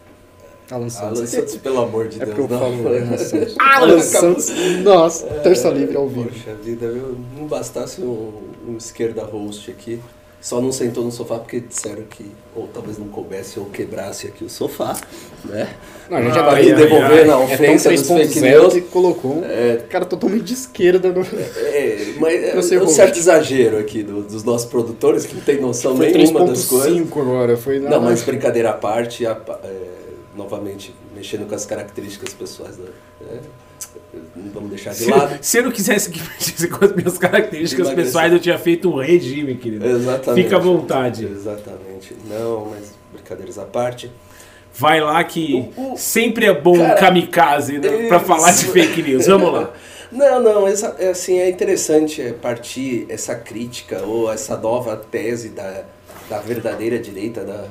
Alan 0.70 0.88
Santos. 0.90 1.18
Alan 1.18 1.26
Santos, 1.26 1.56
pelo 1.62 1.80
amor 1.82 2.08
de 2.08 2.20
É 2.20 2.24
Deus. 2.24 2.36
porque 2.36 2.52
eu 2.54 2.58
não. 2.58 2.58
falo 2.58 2.88
Alan 2.88 3.18
Santos. 3.18 3.54
Alan 3.58 4.00
Santos. 4.00 4.50
Nossa, 4.82 5.26
terça 5.42 5.68
livre 5.70 5.96
ao 5.96 6.08
vivo. 6.08 6.28
Poxa 6.28 6.54
vida, 6.62 6.90
viu? 6.90 7.16
não 7.38 7.46
bastasse 7.46 8.00
um, 8.00 8.32
um 8.68 8.76
esquerda 8.76 9.22
host 9.24 9.70
aqui. 9.70 10.00
Só 10.38 10.60
não 10.60 10.70
sentou 10.70 11.02
no 11.02 11.10
sofá 11.10 11.38
porque 11.38 11.58
disseram 11.58 12.02
que 12.04 12.30
ou 12.54 12.68
talvez 12.68 12.98
não 12.98 13.08
coubesse 13.08 13.58
ou 13.58 13.64
quebrasse 13.66 14.28
aqui 14.28 14.44
o 14.44 14.50
sofá, 14.50 14.96
né? 15.44 15.74
Não, 16.08 16.18
a 16.18 16.22
gente 16.22 16.34
tá 16.34 16.50
ai, 16.52 16.60
aí 16.62 16.74
devolver 16.74 17.26
na 17.26 17.32
É 17.32 17.36
ofensa 17.36 17.90
dos 17.90 18.06
fake 18.06 18.38
3.0 18.40 18.42
news. 18.60 18.72
que 18.74 18.80
colocou 18.82 19.32
um 19.38 19.88
cara 19.88 20.04
totalmente 20.04 20.44
de 20.44 20.52
esquerda 20.52 21.08
no... 21.10 21.22
É, 21.22 22.14
mas 22.20 22.34
é 22.44 22.62
ser 22.62 22.80
um 22.80 22.86
certo 22.86 23.18
exagero 23.18 23.78
aqui 23.78 24.04
do- 24.04 24.22
dos 24.22 24.44
nossos 24.44 24.68
produtores 24.68 25.26
que 25.26 25.34
não 25.34 25.42
tem 25.42 25.60
noção 25.60 25.96
Foi 25.96 26.12
nenhuma 26.12 26.44
das 26.44 26.66
coisas. 26.66 26.92
3.5 26.92 27.20
agora, 27.20 27.56
foi 27.56 27.80
Não, 27.80 28.00
mas 28.00 28.22
brincadeira 28.22 28.70
à 28.70 28.74
parte, 28.74 29.26
a- 29.26 29.40
é, 29.64 29.72
novamente 30.36 30.94
mexendo 31.14 31.48
com 31.48 31.54
as 31.54 31.64
características 31.66 32.34
pessoais 32.34 32.76
da. 32.76 32.84
é, 33.22 33.38
não 34.36 34.50
vamos 34.52 34.70
deixar 34.70 34.90
de 34.90 34.96
Se, 34.98 35.10
lado. 35.10 35.38
se 35.40 35.58
eu 35.58 35.64
não 35.64 35.70
quisesse 35.72 36.10
que 36.10 36.20
mexesse 36.34 36.68
com 36.68 36.84
as 36.84 36.92
minhas 36.94 37.18
características 37.18 37.90
pessoais, 37.92 38.32
eu 38.32 38.38
tinha 38.40 38.58
feito 38.58 38.90
um 38.90 38.96
regime, 39.00 39.54
querido. 39.56 39.86
Exatamente. 39.86 40.44
Fica 40.44 40.56
à 40.56 40.60
vontade. 40.60 41.24
Exatamente. 41.26 42.16
Não, 42.28 42.66
mas 42.70 42.94
brincadeiras 43.12 43.58
à 43.58 43.64
parte. 43.64 44.10
Vai 44.78 45.00
lá 45.00 45.24
que 45.24 45.72
O- 45.76 45.94
o- 45.94 45.96
sempre 45.96 46.44
é 46.46 46.52
bom 46.52 46.76
Cara, 46.76 46.94
kamikaze 47.00 47.78
né, 47.78 48.08
isso. 48.08 48.20
falar 48.20 48.52
de 48.52 48.66
fake 48.66 49.02
news. 49.02 49.26
Vamos 49.26 49.52
lá. 49.52 49.72
Não, 50.12 50.40
não, 50.40 50.68
essa, 50.68 50.94
é 51.00 51.08
assim, 51.08 51.36
é 51.40 51.50
interessante 51.50 52.22
é, 52.22 52.32
partir 52.32 53.06
essa 53.08 53.34
crítica 53.34 54.02
ou 54.04 54.32
essa 54.32 54.56
nova 54.56 54.96
tese 54.96 55.48
da, 55.48 55.82
da 56.30 56.38
verdadeira 56.38 56.96
direita, 56.96 57.42
da 57.42 57.64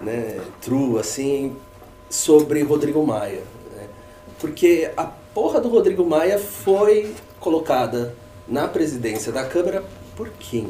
né, 0.00 0.38
true, 0.60 0.98
assim, 0.98 1.54
sobre 2.10 2.62
Rodrigo 2.62 3.06
Maia. 3.06 3.40
né? 3.74 3.84
Porque 4.38 4.90
a 4.96 5.04
porra 5.04 5.60
do 5.60 5.68
Rodrigo 5.68 6.04
Maia 6.04 6.38
foi 6.38 7.14
colocada 7.38 8.14
na 8.46 8.66
presidência 8.68 9.30
da 9.32 9.44
Câmara 9.44 9.82
por 10.16 10.28
quem? 10.38 10.68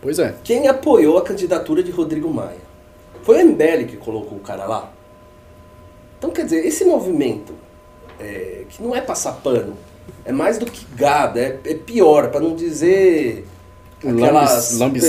Pois 0.00 0.18
é. 0.18 0.34
Quem 0.42 0.66
apoiou 0.66 1.18
a 1.18 1.22
candidatura 1.22 1.82
de 1.82 1.90
Rodrigo 1.90 2.32
Maia? 2.32 2.66
Foi 3.22 3.36
o 3.42 3.46
MBL 3.46 3.84
que 3.86 3.96
colocou 3.96 4.38
o 4.38 4.40
cara 4.40 4.64
lá? 4.64 4.92
Então, 6.18 6.30
quer 6.30 6.44
dizer, 6.44 6.64
esse 6.66 6.84
movimento, 6.84 7.52
é, 8.18 8.64
que 8.68 8.82
não 8.82 8.94
é 8.94 9.00
passar 9.00 9.32
pano, 9.34 9.76
é 10.24 10.32
mais 10.32 10.56
do 10.58 10.66
que 10.66 10.84
gado, 10.96 11.38
é, 11.38 11.58
é 11.64 11.74
pior, 11.74 12.30
para 12.30 12.40
não 12.40 12.54
dizer 12.56 13.46
aquelas, 14.02 14.78
Lambe- 14.78 15.00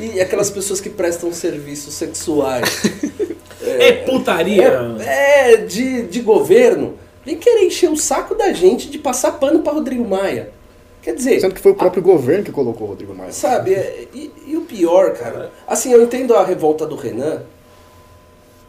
e 0.00 0.20
aquelas 0.20 0.50
pessoas 0.50 0.80
que 0.80 0.88
prestam 0.90 1.32
serviços 1.32 1.94
sexuais. 1.94 2.68
É 3.82 3.92
putaria. 3.92 4.96
É, 5.00 5.52
é, 5.52 5.56
de, 5.56 6.02
de 6.02 6.20
governo, 6.20 6.98
vem 7.24 7.36
querer 7.36 7.64
encher 7.64 7.90
o 7.90 7.96
saco 7.96 8.34
da 8.34 8.52
gente 8.52 8.90
de 8.90 8.98
passar 8.98 9.32
pano 9.32 9.60
para 9.60 9.72
Rodrigo 9.72 10.06
Maia. 10.06 10.50
Quer 11.02 11.14
dizer, 11.14 11.40
Sendo 11.40 11.54
que 11.54 11.60
foi 11.60 11.72
o 11.72 11.74
próprio 11.74 12.02
governo 12.02 12.44
que 12.44 12.52
colocou 12.52 12.86
o 12.86 12.90
Rodrigo 12.90 13.14
Maia. 13.14 13.32
Sabe, 13.32 13.72
é- 13.74 14.06
e, 14.12 14.30
e 14.48 14.56
o 14.56 14.62
pior, 14.62 15.14
cara, 15.14 15.50
assim, 15.66 15.92
eu 15.92 16.02
entendo 16.02 16.34
a 16.34 16.44
revolta 16.44 16.86
do 16.86 16.94
Renan, 16.94 17.42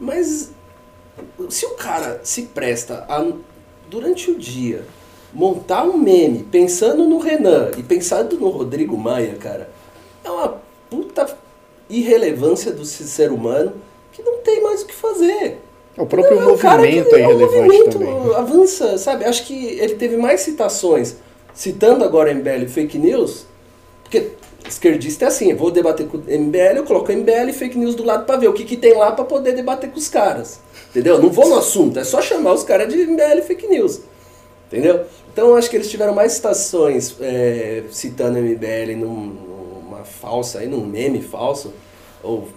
mas 0.00 0.50
se 1.50 1.66
o 1.66 1.70
cara 1.70 2.20
se 2.24 2.42
presta 2.42 3.04
a, 3.08 3.24
durante 3.90 4.30
o 4.30 4.38
dia, 4.38 4.84
montar 5.32 5.84
um 5.84 5.96
meme 5.96 6.42
pensando 6.50 7.04
no 7.06 7.18
Renan 7.18 7.70
e 7.76 7.82
pensando 7.82 8.38
no 8.38 8.48
Rodrigo 8.48 8.96
Maia, 8.96 9.34
cara, 9.34 9.68
é 10.24 10.30
uma 10.30 10.56
puta 10.90 11.26
irrelevância 11.88 12.72
do 12.72 12.84
ser 12.84 13.30
humano 13.30 13.74
que 14.12 14.22
não 14.22 14.38
tem 14.38 14.62
mais 14.62 14.82
o 14.82 14.86
que 14.86 14.94
fazer. 14.94 15.58
O 15.96 16.06
próprio 16.06 16.36
Não, 16.36 16.42
é 16.42 16.46
movimento 16.52 17.08
que- 17.10 17.14
é 17.16 17.18
o 17.18 17.30
irrelevante 17.30 17.62
movimento 17.62 17.98
também. 17.98 18.34
avança, 18.34 18.96
sabe? 18.98 19.24
Acho 19.24 19.46
que 19.46 19.66
ele 19.78 19.94
teve 19.94 20.16
mais 20.16 20.40
citações 20.40 21.16
citando 21.54 22.02
agora 22.04 22.30
MBL 22.32 22.66
fake 22.66 22.96
news, 22.98 23.44
porque 24.02 24.28
esquerdista 24.66 25.26
é 25.26 25.28
assim, 25.28 25.50
eu 25.50 25.56
vou 25.56 25.70
debater 25.70 26.06
com 26.06 26.16
o 26.16 26.20
MBL, 26.26 26.76
eu 26.78 26.84
coloco 26.84 27.12
MBL 27.12 27.50
e 27.50 27.52
fake 27.52 27.76
news 27.76 27.94
do 27.94 28.04
lado 28.04 28.24
pra 28.24 28.36
ver 28.36 28.48
o 28.48 28.54
que, 28.54 28.64
que 28.64 28.76
tem 28.76 28.94
lá 28.96 29.12
pra 29.12 29.24
poder 29.24 29.52
debater 29.52 29.90
com 29.90 29.98
os 29.98 30.08
caras. 30.08 30.60
Entendeu? 30.90 31.20
Não 31.20 31.30
vou 31.30 31.46
no 31.48 31.56
assunto, 31.56 31.98
é 31.98 32.04
só 32.04 32.22
chamar 32.22 32.52
os 32.54 32.62
caras 32.62 32.88
de 32.88 32.96
MBL 33.06 33.38
e 33.40 33.42
fake 33.42 33.66
news. 33.66 34.00
Entendeu? 34.68 35.04
Então 35.30 35.54
acho 35.56 35.68
que 35.68 35.76
eles 35.76 35.90
tiveram 35.90 36.14
mais 36.14 36.32
citações 36.32 37.14
é, 37.20 37.82
citando 37.90 38.38
MBL 38.38 38.96
num, 38.96 39.36
numa 39.84 40.04
falsa, 40.04 40.60
aí, 40.60 40.66
num 40.66 40.84
meme 40.86 41.20
falso. 41.20 41.72
Ou. 42.22 42.48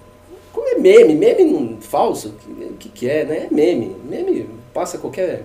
Como 0.56 0.70
é 0.70 0.76
meme? 0.80 1.14
Meme 1.16 1.44
num 1.44 1.82
falso? 1.82 2.30
O 2.30 2.56
que, 2.56 2.74
que, 2.80 2.90
que 2.90 3.10
é, 3.10 3.26
né? 3.26 3.48
É 3.52 3.54
meme. 3.54 3.94
Meme 4.10 4.50
passa 4.74 4.98
qualquer 4.98 5.44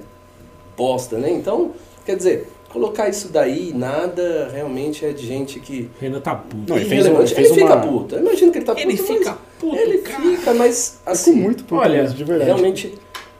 bosta, 0.76 1.18
né? 1.18 1.28
Então, 1.32 1.72
quer 2.06 2.16
dizer, 2.16 2.48
colocar 2.72 3.08
isso 3.08 3.28
daí, 3.32 3.72
nada 3.74 4.48
realmente 4.52 5.04
é 5.04 5.12
de 5.12 5.26
gente 5.26 5.58
que. 5.58 5.90
Renan 6.00 6.20
tá 6.20 6.36
puto. 6.36 6.64
Não, 6.72 6.76
ele 6.76 6.88
fez 6.88 7.06
um- 7.06 7.10
ele 7.14 7.18
ele 7.22 7.34
fez 7.34 7.48
fica 7.52 7.64
uma- 7.64 7.76
puto. 7.80 8.14
Eu 8.14 8.20
imagino 8.20 8.52
que 8.52 8.58
ele 8.58 8.64
tá 8.64 8.72
puto. 8.76 8.86
Ele 8.86 8.96
fica 8.96 9.38
puto, 9.58 9.76
Ele 9.76 9.98
cara. 9.98 10.22
fica, 10.22 10.54
mas 10.54 11.00
Assim, 11.04 11.32
assim. 11.32 11.40
muito 11.40 11.64
puto 11.64 11.80
olha, 11.82 12.02
mesmo, 12.02 12.16
de 12.16 12.22
verdade. 12.24 12.46
realmente 12.50 12.94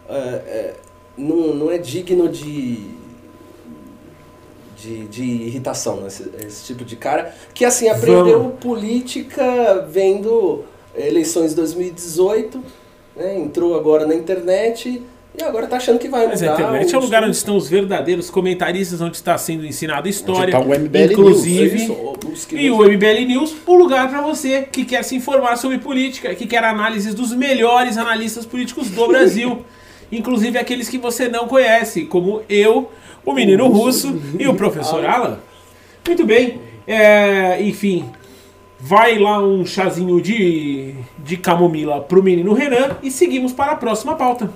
é, 0.08 0.12
é, 0.18 0.74
não, 1.16 1.54
não 1.54 1.70
é 1.70 1.78
digno 1.78 2.28
de, 2.28 2.84
de, 4.76 5.06
de 5.06 5.22
irritação, 5.22 5.96
né, 6.00 6.08
esse, 6.08 6.30
esse 6.44 6.64
tipo 6.66 6.84
de 6.84 6.96
cara. 6.96 7.32
Que 7.54 7.64
assim, 7.64 7.88
aprendeu 7.88 8.38
Vamos. 8.42 8.58
política 8.60 9.86
vendo 9.88 10.64
eleições 10.96 11.50
de 11.50 11.56
2018, 11.56 12.62
né, 13.16 13.38
entrou 13.38 13.74
agora 13.74 14.06
na 14.06 14.14
internet 14.14 15.02
e 15.38 15.42
agora 15.44 15.66
tá 15.68 15.76
achando 15.76 15.98
que 15.98 16.08
vai 16.08 16.26
Mas 16.26 16.42
a 16.42 16.50
mudar. 16.50 16.60
internet 16.60 16.94
é 16.94 16.98
o 16.98 17.00
lugar 17.00 17.22
onde 17.22 17.36
estão 17.36 17.56
os 17.56 17.68
verdadeiros 17.68 18.28
comentaristas, 18.28 19.00
onde 19.00 19.16
está 19.16 19.38
sendo 19.38 19.64
ensinada 19.64 20.08
história, 20.08 20.52
tá 20.52 20.60
o 20.60 20.66
MBL 20.66 21.12
inclusive. 21.12 21.96
Os 22.32 22.44
que 22.44 22.56
E 22.56 22.70
o 22.70 22.78
MBL 22.78 23.26
News, 23.26 23.54
o 23.64 23.74
lugar 23.74 24.08
para 24.10 24.20
você 24.20 24.62
que 24.62 24.84
quer 24.84 25.04
se 25.04 25.14
informar 25.14 25.56
sobre 25.56 25.78
política, 25.78 26.34
que 26.34 26.46
quer 26.46 26.64
análises 26.64 27.14
dos 27.14 27.32
melhores 27.32 27.96
analistas 27.96 28.44
políticos 28.44 28.90
do 28.90 29.06
Brasil, 29.06 29.64
inclusive 30.10 30.58
aqueles 30.58 30.88
que 30.88 30.98
você 30.98 31.28
não 31.28 31.46
conhece, 31.46 32.06
como 32.06 32.42
eu, 32.48 32.90
o 33.24 33.32
menino 33.32 33.68
russo 33.68 34.20
e 34.38 34.48
o 34.48 34.54
professor 34.54 35.04
Alan. 35.06 35.38
Muito 36.06 36.26
bem, 36.26 36.60
é, 36.86 37.62
enfim, 37.62 38.04
vai 38.80 39.18
lá 39.18 39.38
um 39.38 39.64
chazinho 39.64 40.20
de, 40.20 40.94
de 41.18 41.36
camomila 41.36 42.00
pro 42.00 42.22
menino 42.22 42.54
Renan 42.54 42.96
e 43.02 43.10
seguimos 43.10 43.52
para 43.52 43.72
a 43.72 43.76
próxima 43.76 44.14
pauta. 44.14 44.50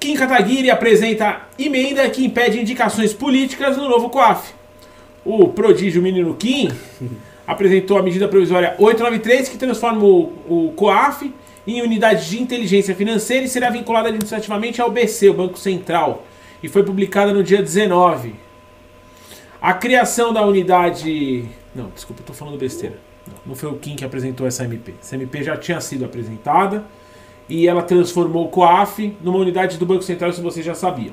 Kim 0.00 0.14
Kataguiri 0.14 0.70
apresenta 0.70 1.42
emenda 1.58 2.08
que 2.08 2.24
impede 2.24 2.60
indicações 2.60 3.12
políticas 3.12 3.76
no 3.76 3.88
novo 3.88 4.08
COAF. 4.08 4.54
O 5.24 5.48
prodígio 5.48 6.00
menino 6.00 6.34
Kim 6.34 6.70
apresentou 7.46 7.98
a 7.98 8.02
medida 8.02 8.28
provisória 8.28 8.74
893 8.78 9.48
que 9.48 9.58
transforma 9.58 10.04
o, 10.04 10.32
o 10.48 10.72
COAF 10.76 11.32
em 11.66 11.82
unidade 11.82 12.30
de 12.30 12.40
inteligência 12.40 12.94
financeira 12.94 13.44
e 13.44 13.48
será 13.48 13.70
vinculada 13.70 14.08
administrativamente 14.08 14.80
ao 14.80 14.90
BC, 14.90 15.30
o 15.30 15.34
Banco 15.34 15.58
Central, 15.58 16.24
e 16.62 16.68
foi 16.68 16.84
publicada 16.84 17.32
no 17.32 17.42
dia 17.42 17.60
19. 17.60 18.34
A 19.60 19.74
criação 19.74 20.32
da 20.32 20.42
unidade. 20.46 21.44
Não, 21.76 21.90
desculpa, 21.90 22.22
eu 22.26 22.34
falando 22.34 22.56
besteira. 22.56 22.98
Não, 23.26 23.34
não 23.46 23.54
foi 23.54 23.70
o 23.70 23.76
Kim 23.76 23.96
que 23.96 24.04
apresentou 24.04 24.46
essa 24.46 24.64
MP. 24.64 24.94
Essa 25.00 25.14
MP 25.14 25.42
já 25.42 25.56
tinha 25.56 25.78
sido 25.80 26.06
apresentada 26.06 26.84
e 27.48 27.68
ela 27.68 27.82
transformou 27.82 28.46
o 28.46 28.48
COAF 28.48 29.14
numa 29.20 29.38
unidade 29.38 29.76
do 29.76 29.84
Banco 29.84 30.02
Central, 30.02 30.30
isso 30.30 30.42
vocês 30.42 30.64
já 30.64 30.74
sabiam. 30.74 31.12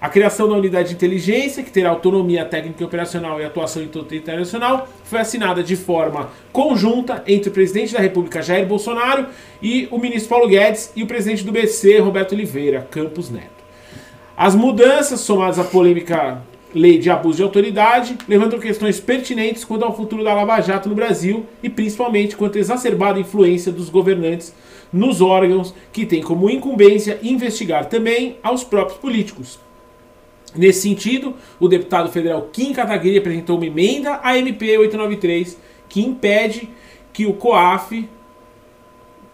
A 0.00 0.08
criação 0.10 0.46
da 0.46 0.54
unidade 0.54 0.90
de 0.90 0.94
inteligência, 0.96 1.62
que 1.62 1.70
terá 1.70 1.88
autonomia 1.88 2.44
técnica 2.44 2.82
e 2.82 2.86
operacional 2.86 3.40
e 3.40 3.44
atuação 3.44 3.82
em 3.82 3.88
todo 3.88 4.02
o 4.02 4.08
território 4.08 4.40
nacional, 4.40 4.86
foi 5.04 5.20
assinada 5.20 5.62
de 5.62 5.76
forma 5.76 6.28
conjunta 6.52 7.24
entre 7.26 7.48
o 7.48 7.52
presidente 7.52 7.94
da 7.94 8.00
República, 8.00 8.42
Jair 8.42 8.66
Bolsonaro, 8.66 9.28
e 9.62 9.88
o 9.90 9.98
ministro 9.98 10.28
Paulo 10.28 10.46
Guedes 10.46 10.92
e 10.94 11.02
o 11.02 11.06
presidente 11.06 11.42
do 11.42 11.50
BC, 11.50 12.00
Roberto 12.00 12.32
Oliveira 12.32 12.86
Campos 12.90 13.30
Neto. 13.30 13.64
As 14.36 14.54
mudanças, 14.54 15.20
somadas 15.20 15.58
à 15.58 15.64
polêmica 15.64 16.42
lei 16.74 16.98
de 16.98 17.08
abuso 17.08 17.36
de 17.36 17.42
autoridade, 17.42 18.18
levantam 18.28 18.58
questões 18.58 18.98
pertinentes 18.98 19.64
quanto 19.64 19.84
ao 19.84 19.96
futuro 19.96 20.24
da 20.24 20.34
Lava 20.34 20.60
Jato 20.60 20.88
no 20.88 20.94
Brasil 20.94 21.46
e 21.62 21.70
principalmente 21.70 22.36
quanto 22.36 22.58
à 22.58 22.60
exacerbada 22.60 23.20
influência 23.20 23.70
dos 23.70 23.88
governantes 23.88 24.52
nos 24.92 25.20
órgãos 25.20 25.74
que 25.92 26.04
têm 26.04 26.22
como 26.22 26.50
incumbência 26.50 27.18
investigar 27.22 27.86
também 27.86 28.36
aos 28.42 28.64
próprios 28.64 28.98
políticos. 28.98 29.58
Nesse 30.54 30.82
sentido, 30.82 31.34
o 31.58 31.68
deputado 31.68 32.10
federal 32.10 32.48
Kim 32.52 32.72
Kataguiri 32.72 33.18
apresentou 33.18 33.56
uma 33.56 33.66
emenda 33.66 34.20
à 34.22 34.36
MP 34.38 34.76
893 34.78 35.58
que 35.88 36.00
impede 36.00 36.68
que 37.12 37.26
o 37.26 37.34
COAF, 37.34 38.08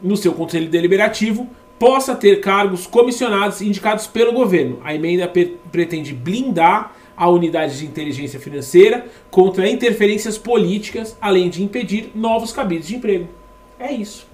no 0.00 0.16
seu 0.16 0.32
conselho 0.32 0.68
deliberativo, 0.68 1.48
possa 1.78 2.14
ter 2.14 2.40
cargos 2.40 2.86
comissionados 2.86 3.62
indicados 3.62 4.06
pelo 4.06 4.32
governo. 4.32 4.78
A 4.84 4.94
emenda 4.94 5.30
pretende 5.70 6.12
blindar 6.12 6.94
a 7.20 7.28
unidade 7.28 7.76
de 7.76 7.84
inteligência 7.84 8.40
financeira 8.40 9.04
contra 9.30 9.68
interferências 9.68 10.38
políticas, 10.38 11.14
além 11.20 11.50
de 11.50 11.62
impedir 11.62 12.12
novos 12.14 12.50
cabides 12.50 12.88
de 12.88 12.96
emprego. 12.96 13.28
É 13.78 13.92
isso. 13.92 14.26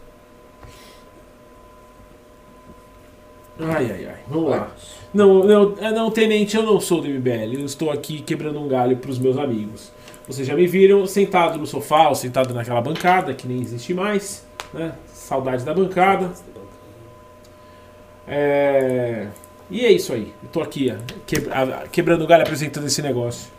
Ai, 3.58 3.90
ai, 3.90 4.06
ai. 4.06 4.20
Vamos 4.28 4.50
lá. 4.50 4.70
Não, 5.12 5.42
não, 5.42 5.74
é, 5.80 5.90
não, 5.90 6.12
tenente, 6.12 6.56
eu 6.56 6.62
não 6.62 6.78
sou 6.78 7.00
do 7.00 7.08
MBL. 7.08 7.54
Eu 7.54 7.64
estou 7.64 7.90
aqui 7.90 8.22
quebrando 8.22 8.60
um 8.60 8.68
galho 8.68 8.96
para 8.98 9.10
os 9.10 9.18
meus 9.18 9.36
amigos. 9.36 9.90
Vocês 10.28 10.46
já 10.46 10.54
me 10.54 10.68
viram 10.68 11.04
sentado 11.08 11.58
no 11.58 11.66
sofá 11.66 12.08
ou 12.08 12.14
sentado 12.14 12.54
naquela 12.54 12.80
bancada 12.80 13.34
que 13.34 13.48
nem 13.48 13.60
existe 13.60 13.92
mais, 13.92 14.46
né? 14.72 14.94
Saudades 15.08 15.64
da 15.64 15.74
bancada. 15.74 16.30
É... 18.28 19.26
E 19.70 19.84
é 19.84 19.90
isso 19.92 20.12
aí. 20.12 20.32
Eu 20.42 20.48
tô 20.50 20.60
aqui, 20.62 20.92
ó, 20.92 21.86
quebrando 21.90 22.22
o 22.22 22.26
galho 22.26 22.42
apresentando 22.42 22.86
esse 22.86 23.02
negócio. 23.02 23.50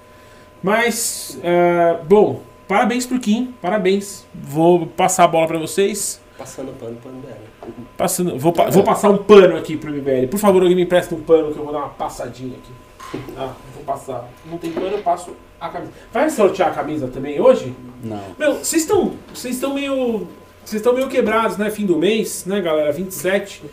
Mas, 0.64 1.38
é, 1.44 1.98
bom, 2.08 2.42
parabéns 2.68 3.06
pro 3.06 3.20
Kim, 3.20 3.54
parabéns. 3.62 4.26
Vou 4.34 4.88
passar 4.88 5.26
a 5.26 5.28
bola 5.28 5.48
para 5.48 5.60
vocês. 5.60 6.20
Passando 6.38 6.72
pano 6.80 6.96
pro 6.98 7.12
MBL. 7.12 7.74
Passando, 7.98 8.38
vou, 8.38 8.54
pa- 8.54 8.70
vou 8.70 8.84
passar 8.84 9.10
um 9.10 9.18
pano 9.18 9.58
aqui 9.58 9.76
pro 9.76 9.92
MBL. 9.92 10.28
Por 10.30 10.40
favor, 10.40 10.62
alguém 10.62 10.76
me 10.76 10.84
empresta 10.84 11.14
um 11.16 11.22
pano 11.22 11.52
que 11.52 11.58
eu 11.60 11.64
vou 11.64 11.74
dar 11.74 11.80
uma 11.80 11.90
passadinha 11.90 12.56
aqui. 12.58 13.20
Ah, 13.38 13.54
vou 13.74 13.84
passar. 13.84 14.30
Não 14.46 14.58
tem 14.58 14.72
pano, 14.72 14.88
eu 14.88 15.00
passo 15.00 15.32
a 15.60 15.70
camisa. 15.70 15.92
Vai 16.14 16.30
sortear 16.30 16.70
a 16.70 16.74
camisa 16.74 17.08
também 17.08 17.40
hoje? 17.42 17.74
Não. 18.04 18.22
Meu, 18.38 18.56
vocês 18.56 18.84
estão. 18.84 19.14
Vocês 19.34 19.56
estão 19.56 19.74
meio. 19.74 20.28
Vocês 20.64 20.80
estão 20.82 20.94
meio 20.94 21.08
quebrados, 21.08 21.58
né? 21.58 21.70
Fim 21.72 21.86
do 21.86 21.98
mês, 21.98 22.46
né, 22.46 22.62
galera? 22.62 22.92
27. 22.92 23.64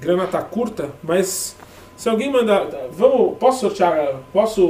Grana 0.00 0.26
tá 0.26 0.42
curta, 0.42 0.90
mas. 1.02 1.56
Se 2.02 2.08
alguém 2.08 2.32
mandar. 2.32 2.66
Vamos. 2.90 3.38
Posso 3.38 3.60
sortear. 3.60 4.16
Posso 4.32 4.60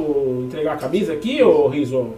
entregar 0.45 0.75
a 0.75 0.77
camisa 0.77 1.15
aqui, 1.15 1.43
ô 1.43 1.67
Riso? 1.67 2.11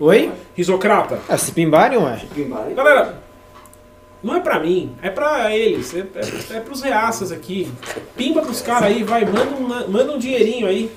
Oi? 0.00 0.30
Risocrata? 0.56 1.18
Ah, 1.28 1.36
se 1.36 1.52
pimbarem, 1.52 1.98
ué. 1.98 2.22
Galera, 2.74 3.20
não 4.22 4.34
é 4.34 4.40
pra 4.40 4.60
mim, 4.60 4.92
é 5.02 5.10
pra 5.10 5.54
eles, 5.54 5.94
é, 5.94 6.06
é, 6.54 6.56
é 6.56 6.60
pros 6.60 6.80
reaças 6.80 7.30
aqui. 7.30 7.70
Pimba 8.16 8.40
pros 8.40 8.62
caras 8.62 8.84
aí, 8.84 9.02
vai, 9.02 9.26
manda 9.26 9.54
um, 9.54 9.90
manda 9.90 10.12
um 10.14 10.18
dinheirinho 10.18 10.66
aí. 10.66 10.90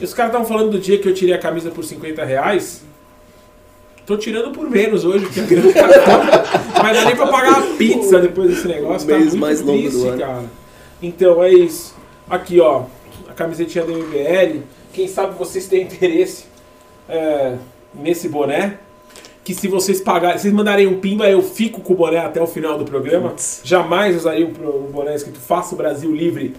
Os 0.00 0.14
caras 0.14 0.30
estavam 0.30 0.46
falando 0.46 0.70
do 0.70 0.78
dia 0.78 0.98
que 0.98 1.08
eu 1.08 1.14
tirei 1.14 1.34
a 1.34 1.38
camisa 1.38 1.72
por 1.72 1.82
50 1.82 2.24
reais. 2.24 2.84
Tô 4.06 4.16
tirando 4.16 4.52
por 4.52 4.70
menos 4.70 5.04
hoje, 5.04 5.24
porque 5.24 5.40
a 5.40 5.44
grana 5.46 5.72
tá. 5.72 6.80
Mas 6.80 6.96
não 6.96 7.02
é 7.02 7.04
nem 7.06 7.16
pra 7.16 7.26
pagar 7.26 7.58
a 7.58 7.62
pizza 7.76 8.20
depois 8.20 8.50
desse 8.50 8.68
negócio. 8.68 9.08
O 9.08 9.10
Tá 9.10 9.18
mês 9.18 9.30
muito 9.34 9.40
mais 9.40 9.60
longo 9.60 9.82
do 9.82 9.88
triste, 9.90 10.06
ano. 10.06 10.18
cara. 10.20 10.44
Então 11.02 11.42
é 11.42 11.50
isso. 11.52 11.98
Aqui, 12.30 12.60
ó. 12.60 12.84
A 13.28 13.32
camisetinha 13.34 13.84
da 13.84 13.92
MBL. 13.92 14.60
Quem 14.92 15.06
sabe 15.08 15.36
vocês 15.36 15.66
têm 15.66 15.82
interesse 15.82 16.44
é, 17.08 17.56
nesse 17.92 18.28
boné. 18.28 18.78
Que 19.42 19.54
se 19.54 19.66
vocês 19.68 20.00
pagarem, 20.00 20.36
se 20.36 20.42
vocês 20.42 20.54
mandarem 20.54 20.86
um 20.86 21.00
pimba, 21.00 21.28
eu 21.28 21.42
fico 21.42 21.80
com 21.80 21.92
o 21.94 21.96
boné 21.96 22.18
até 22.18 22.40
o 22.40 22.46
final 22.46 22.78
do 22.78 22.84
programa. 22.84 23.30
Putz. 23.30 23.62
Jamais 23.64 24.14
usaria 24.16 24.46
pro- 24.46 24.84
um 24.84 24.90
boné 24.90 25.14
escrito 25.14 25.40
Faça 25.40 25.74
o 25.74 25.78
Brasil 25.78 26.14
Livre. 26.14 26.54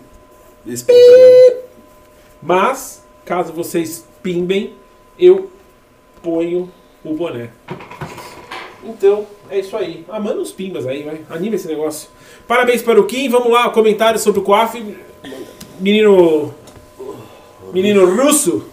Mas, 2.42 3.04
caso 3.24 3.54
vocês 3.54 4.06
pimbem, 4.22 4.74
eu 5.18 5.50
ponho 6.24 6.70
o 7.04 7.14
boné. 7.14 7.50
Então, 8.84 9.26
é 9.50 9.60
isso 9.60 9.78
aí. 9.78 10.04
Ah, 10.10 10.20
manda 10.20 10.42
uns 10.42 10.52
pimbas 10.52 10.88
aí, 10.88 11.04
vai. 11.04 11.22
Anima 11.30 11.56
esse 11.56 11.68
negócio. 11.68 12.10
Parabéns 12.48 12.82
para 12.82 13.00
o 13.00 13.06
Kim. 13.06 13.30
Vamos 13.30 13.52
lá, 13.52 13.70
comentário 13.70 14.20
sobre 14.20 14.42
o 14.42 14.44
COAF. 14.44 14.96
Menino. 15.82 16.54
Menino 17.74 18.06
russo. 18.16 18.66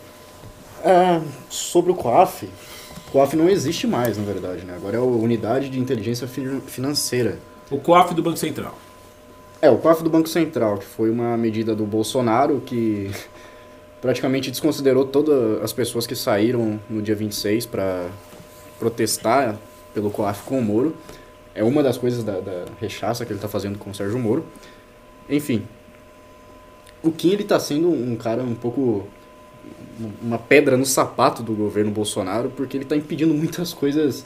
Ah, 0.84 1.20
sobre 1.48 1.90
o 1.90 1.94
COAF, 1.94 2.48
o 3.08 3.10
COAF 3.10 3.34
não 3.36 3.48
existe 3.48 3.86
mais, 3.86 4.16
na 4.16 4.24
verdade, 4.24 4.64
né? 4.64 4.74
Agora 4.76 4.96
é 4.96 5.00
a 5.00 5.02
Unidade 5.02 5.68
de 5.70 5.78
Inteligência 5.80 6.28
Fin- 6.28 6.60
Financeira. 6.66 7.38
O 7.70 7.78
COAF 7.78 8.14
do 8.14 8.22
Banco 8.22 8.36
Central. 8.36 8.76
É, 9.60 9.68
o 9.70 9.78
COAF 9.78 10.02
do 10.04 10.10
Banco 10.10 10.28
Central, 10.28 10.78
que 10.78 10.84
foi 10.86 11.10
uma 11.10 11.36
medida 11.36 11.74
do 11.74 11.84
Bolsonaro 11.84 12.62
que 12.64 13.10
praticamente 14.00 14.50
desconsiderou 14.50 15.04
todas 15.04 15.62
as 15.62 15.72
pessoas 15.72 16.06
que 16.06 16.14
saíram 16.14 16.78
no 16.88 17.02
dia 17.02 17.14
26 17.16 17.66
para 17.66 18.06
protestar 18.78 19.56
pelo 19.92 20.10
COAF 20.10 20.42
com 20.44 20.58
o 20.58 20.62
Moro. 20.62 20.94
É 21.54 21.64
uma 21.64 21.82
das 21.82 21.98
coisas 21.98 22.22
da, 22.22 22.38
da 22.38 22.66
rechaça 22.80 23.24
que 23.24 23.32
ele 23.32 23.38
está 23.38 23.48
fazendo 23.48 23.78
com 23.78 23.90
o 23.90 23.94
Sérgio 23.94 24.18
Moro. 24.18 24.44
Enfim, 25.28 25.66
o 27.02 27.12
Kim 27.12 27.32
ele 27.32 27.44
tá 27.44 27.58
sendo 27.58 27.90
um 27.90 28.16
cara 28.16 28.42
um 28.42 28.54
pouco 28.54 29.06
uma 30.22 30.38
pedra 30.38 30.76
no 30.76 30.86
sapato 30.86 31.42
do 31.42 31.52
governo 31.52 31.90
Bolsonaro, 31.90 32.50
porque 32.50 32.76
ele 32.76 32.84
está 32.84 32.96
impedindo 32.96 33.34
muitas 33.34 33.74
coisas 33.74 34.24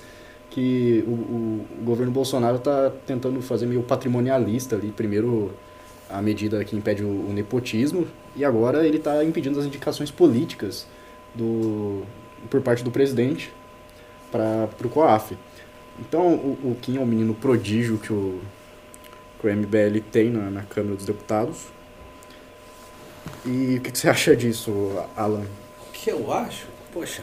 que 0.50 1.02
o, 1.06 1.10
o, 1.10 1.66
o 1.80 1.84
governo 1.84 2.12
Bolsonaro 2.12 2.56
está 2.56 2.92
tentando 3.06 3.40
fazer 3.40 3.66
meio 3.66 3.82
patrimonialista 3.82 4.76
ali. 4.76 4.92
Primeiro, 4.92 5.50
a 6.10 6.20
medida 6.20 6.62
que 6.64 6.76
impede 6.76 7.02
o, 7.02 7.08
o 7.08 7.32
nepotismo, 7.32 8.06
e 8.36 8.44
agora 8.44 8.86
ele 8.86 8.98
está 8.98 9.24
impedindo 9.24 9.58
as 9.58 9.64
indicações 9.64 10.10
políticas 10.10 10.86
do, 11.34 12.02
por 12.50 12.60
parte 12.60 12.84
do 12.84 12.90
presidente 12.90 13.52
para 14.30 14.68
o 14.84 14.88
COAF. 14.88 15.36
Então, 15.98 16.34
o, 16.34 16.76
Kim 16.80 16.96
é 16.96 17.00
um 17.00 17.06
menino 17.06 17.34
prodígio 17.34 17.98
que 17.98 18.12
o, 18.12 18.40
que 19.40 19.46
o 19.46 19.56
MBL 19.56 20.00
tem 20.10 20.30
na, 20.30 20.50
na 20.50 20.62
Câmara 20.62 20.96
dos 20.96 21.04
Deputados. 21.04 21.66
E 23.44 23.76
o 23.76 23.80
que, 23.80 23.90
que 23.90 23.98
você 23.98 24.08
acha 24.08 24.36
disso, 24.36 24.72
Alan? 25.16 25.44
O 25.88 25.92
que 25.92 26.10
eu 26.10 26.32
acho? 26.32 26.66
Poxa, 26.92 27.22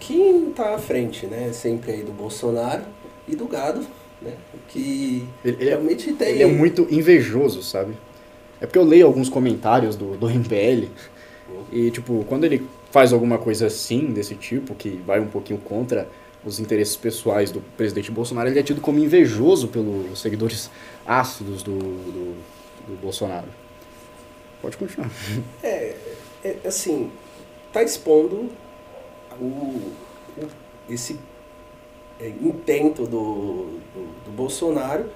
quem 0.00 0.50
está 0.50 0.74
à 0.74 0.78
frente, 0.78 1.26
né? 1.26 1.52
Sempre 1.52 1.92
aí 1.92 2.02
do 2.02 2.12
Bolsonaro 2.12 2.82
e 3.26 3.34
do 3.34 3.46
gado, 3.46 3.86
né? 4.20 4.32
Que 4.68 5.26
Ele, 5.44 5.56
ele 5.60 5.64
é, 5.64 5.74
realmente 5.74 6.12
tem. 6.12 6.28
ele 6.30 6.42
é 6.42 6.46
muito 6.46 6.86
invejoso, 6.90 7.62
sabe? 7.62 7.94
É 8.60 8.66
porque 8.66 8.78
eu 8.78 8.84
leio 8.84 9.06
alguns 9.06 9.28
comentários 9.28 9.96
do, 9.96 10.16
do 10.16 10.28
MBL 10.28 10.88
e, 11.72 11.90
tipo, 11.90 12.24
quando 12.28 12.44
ele 12.44 12.66
faz 12.90 13.12
alguma 13.12 13.38
coisa 13.38 13.66
assim, 13.66 14.06
desse 14.12 14.34
tipo, 14.34 14.74
que 14.74 15.00
vai 15.06 15.20
um 15.20 15.28
pouquinho 15.28 15.58
contra 15.60 16.08
os 16.44 16.58
interesses 16.60 16.96
pessoais 16.96 17.50
do 17.50 17.60
presidente 17.76 18.10
Bolsonaro, 18.10 18.48
ele 18.48 18.58
é 18.58 18.62
tido 18.62 18.80
como 18.80 18.98
invejoso 18.98 19.68
pelos 19.68 20.20
seguidores 20.20 20.70
ácidos 21.06 21.62
do, 21.62 21.78
do, 21.78 22.34
do 22.88 23.00
Bolsonaro. 23.00 23.48
Pode 24.62 24.76
continuar. 24.76 25.10
É, 25.62 25.94
é, 26.44 26.56
assim, 26.66 27.10
tá 27.72 27.82
expondo 27.82 28.50
o, 29.40 29.44
o- 29.44 29.92
esse 30.88 31.18
é, 32.20 32.28
intento 32.28 33.02
do, 33.04 33.78
do, 33.94 34.24
do 34.24 34.30
Bolsonaro 34.32 35.06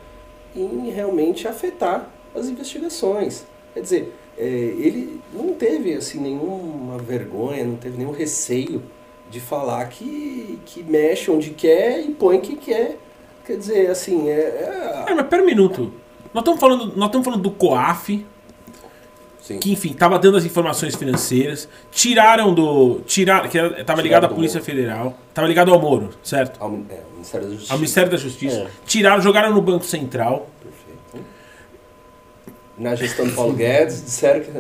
em 0.55 0.91
realmente 0.91 1.49
afetar 1.49 2.09
as 2.35 2.47
investigações. 2.49 3.45
Quer 3.75 3.81
dizer, 3.81 4.15
é, 4.39 4.45
ele 4.45 5.21
não 5.33 5.55
teve 5.55 5.95
assim 5.95 6.21
nenhuma 6.21 6.99
vergonha, 6.99 7.65
não 7.65 7.77
teve 7.77 7.97
nenhum 7.99 8.13
receio 8.13 8.83
de 9.31 9.41
falar 9.41 9.89
que, 9.89 10.59
que 10.67 10.83
mexe 10.83 11.31
onde 11.31 11.51
quer 11.51 12.01
e 12.05 12.11
põe 12.13 12.39
que 12.41 12.55
quer. 12.57 12.99
Quer 13.45 13.57
dizer, 13.57 13.91
assim, 13.91 14.29
é, 14.29 14.35
é- 14.35 15.05
É, 15.09 15.15
mas 15.15 15.27
pera 15.27 15.43
um 15.43 15.47
minuto. 15.47 15.93
Nós 16.33 16.43
estamos 16.43 16.61
falando, 16.61 16.95
nós 16.97 17.07
estamos 17.07 17.25
falando 17.25 17.43
do 17.43 17.51
COAF, 17.51 18.25
Sim. 19.43 19.59
que 19.59 19.73
enfim 19.73 19.91
estava 19.91 20.19
dando 20.21 20.37
as 20.37 20.45
informações 20.45 20.95
financeiras, 20.95 21.69
tiraram 21.91 22.55
do 22.55 23.01
tirar 23.05 23.49
que 23.49 23.59
estava 23.59 24.01
ligado 24.01 24.25
à 24.25 24.29
Polícia 24.29 24.61
Moro. 24.61 24.65
Federal, 24.65 25.19
estava 25.29 25.49
ligado 25.49 25.73
ao 25.73 25.81
Moro, 25.81 26.11
certo? 26.23 26.63
Ao, 26.63 26.69
é, 26.89 27.01
ao 27.01 27.13
Ministério 27.13 27.49
da 27.49 27.53
Justiça. 27.53 27.73
Ao 27.73 27.79
Ministério 27.79 28.11
da 28.11 28.17
Justiça. 28.17 28.57
É. 28.61 28.67
Tiraram, 28.87 29.21
jogaram 29.21 29.53
no 29.53 29.61
Banco 29.61 29.85
Central. 29.85 30.49
Perfeito. 30.63 31.27
Na 32.79 32.95
gestão 32.95 33.27
do 33.27 33.33
Paulo 33.33 33.53
Guedes 33.55 34.05
disseram 34.05 34.41
que 34.43 34.51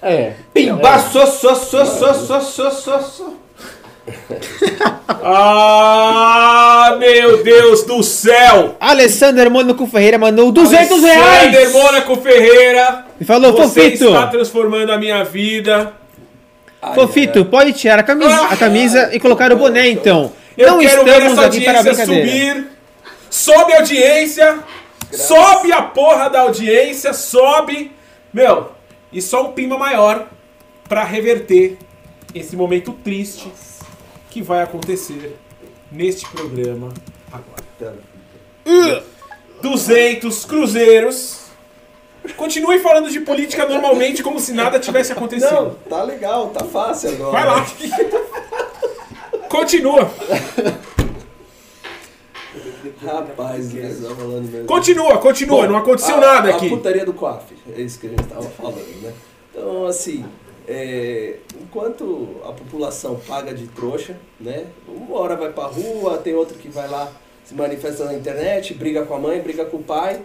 é. 0.00 0.34
Pimba, 0.54 0.88
é. 0.88 0.98
só, 0.98 1.26
so 1.26 1.54
so 1.54 1.84
so 1.84 2.14
so 2.14 2.40
só, 2.40 2.70
só, 2.70 3.00
só. 3.02 3.34
Ah, 5.24 6.96
meu 6.98 7.44
Deus 7.44 7.84
do 7.84 8.02
céu! 8.02 8.76
Alessander 8.80 9.48
Mônaco 9.48 9.86
Ferreira 9.86 10.18
mandou 10.18 10.50
200 10.50 11.00
reais! 11.00 11.54
Alexander 11.54 11.70
Mônaco 11.70 12.16
Ferreira, 12.16 13.06
E 13.20 13.24
falou, 13.24 13.52
você 13.52 13.82
Fofito, 13.82 14.06
está 14.06 14.26
transformando 14.26 14.90
a 14.90 14.98
minha 14.98 15.22
vida. 15.22 15.92
Ai, 16.80 16.94
Fofito, 16.94 17.44
pode 17.44 17.72
tirar 17.72 18.00
a 18.00 18.02
camisa, 18.02 18.46
a 18.46 18.56
camisa 18.56 19.10
e 19.12 19.20
colocar 19.20 19.52
o 19.52 19.56
boné 19.56 19.90
então. 19.90 20.32
Eu 20.58 20.72
Não 20.72 20.78
quero 20.80 21.04
ver 21.04 21.10
estamos 21.12 21.38
essa 21.38 21.46
aqui 21.46 21.60
para 21.60 21.78
audiência 21.78 22.06
subir. 22.06 22.66
Sobe 23.30 23.72
a 23.72 23.76
audiência. 23.76 24.58
Sobe 25.12 25.72
a 25.72 25.82
porra 25.82 26.28
da 26.28 26.40
audiência. 26.40 27.12
Sobe. 27.12 27.92
Meu, 28.32 28.72
e 29.12 29.22
só 29.22 29.44
um 29.46 29.52
pima 29.52 29.78
maior 29.78 30.26
pra 30.88 31.04
reverter 31.04 31.78
esse 32.34 32.56
momento 32.56 32.92
triste 33.04 33.50
que 34.32 34.40
vai 34.40 34.62
acontecer 34.62 35.36
neste 35.90 36.26
programa 36.28 36.88
agora. 37.30 37.98
200 39.60 40.44
cruzeiros. 40.46 41.42
Continue 42.36 42.78
falando 42.78 43.10
de 43.10 43.20
política 43.20 43.66
normalmente, 43.66 44.22
como 44.22 44.40
se 44.40 44.52
nada 44.52 44.78
tivesse 44.78 45.12
acontecido. 45.12 45.52
Não, 45.52 45.74
tá 45.74 46.02
legal, 46.04 46.48
tá 46.48 46.64
fácil 46.64 47.10
agora. 47.10 47.32
Vai 47.32 47.46
lá. 47.46 47.66
Continua. 49.50 50.10
Rapaz, 53.04 53.72
falando 53.72 54.50
mesmo. 54.50 54.66
Continua, 54.66 55.18
continua. 55.18 55.62
Bom, 55.62 55.72
não 55.72 55.76
aconteceu 55.78 56.16
a- 56.16 56.20
nada 56.20 56.50
A 56.52 56.56
aqui. 56.56 56.68
putaria 56.68 57.04
do 57.04 57.12
COAF, 57.12 57.54
é 57.76 57.80
isso 57.80 57.98
que 57.98 58.06
a 58.06 58.10
gente 58.10 58.24
tava 58.24 58.42
falando, 58.50 59.02
né? 59.02 59.12
Então, 59.50 59.86
assim, 59.86 60.24
é, 60.68 61.36
enquanto 61.60 62.36
a 62.44 62.52
população 62.52 63.16
paga 63.26 63.52
de 63.52 63.66
trouxa, 63.68 64.16
né? 64.40 64.66
Uma 64.88 65.18
hora 65.18 65.36
vai 65.36 65.52
pra 65.52 65.64
rua, 65.64 66.18
tem 66.18 66.34
outro 66.34 66.56
que 66.58 66.68
vai 66.68 66.88
lá 66.88 67.10
se 67.44 67.54
manifesta 67.54 68.04
na 68.04 68.14
internet, 68.14 68.72
briga 68.74 69.04
com 69.04 69.14
a 69.14 69.18
mãe, 69.18 69.40
briga 69.40 69.64
com 69.64 69.78
o 69.78 69.82
pai. 69.82 70.20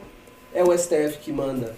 É 0.54 0.64
o 0.64 0.76
STF 0.78 1.18
que 1.20 1.32
manda 1.32 1.76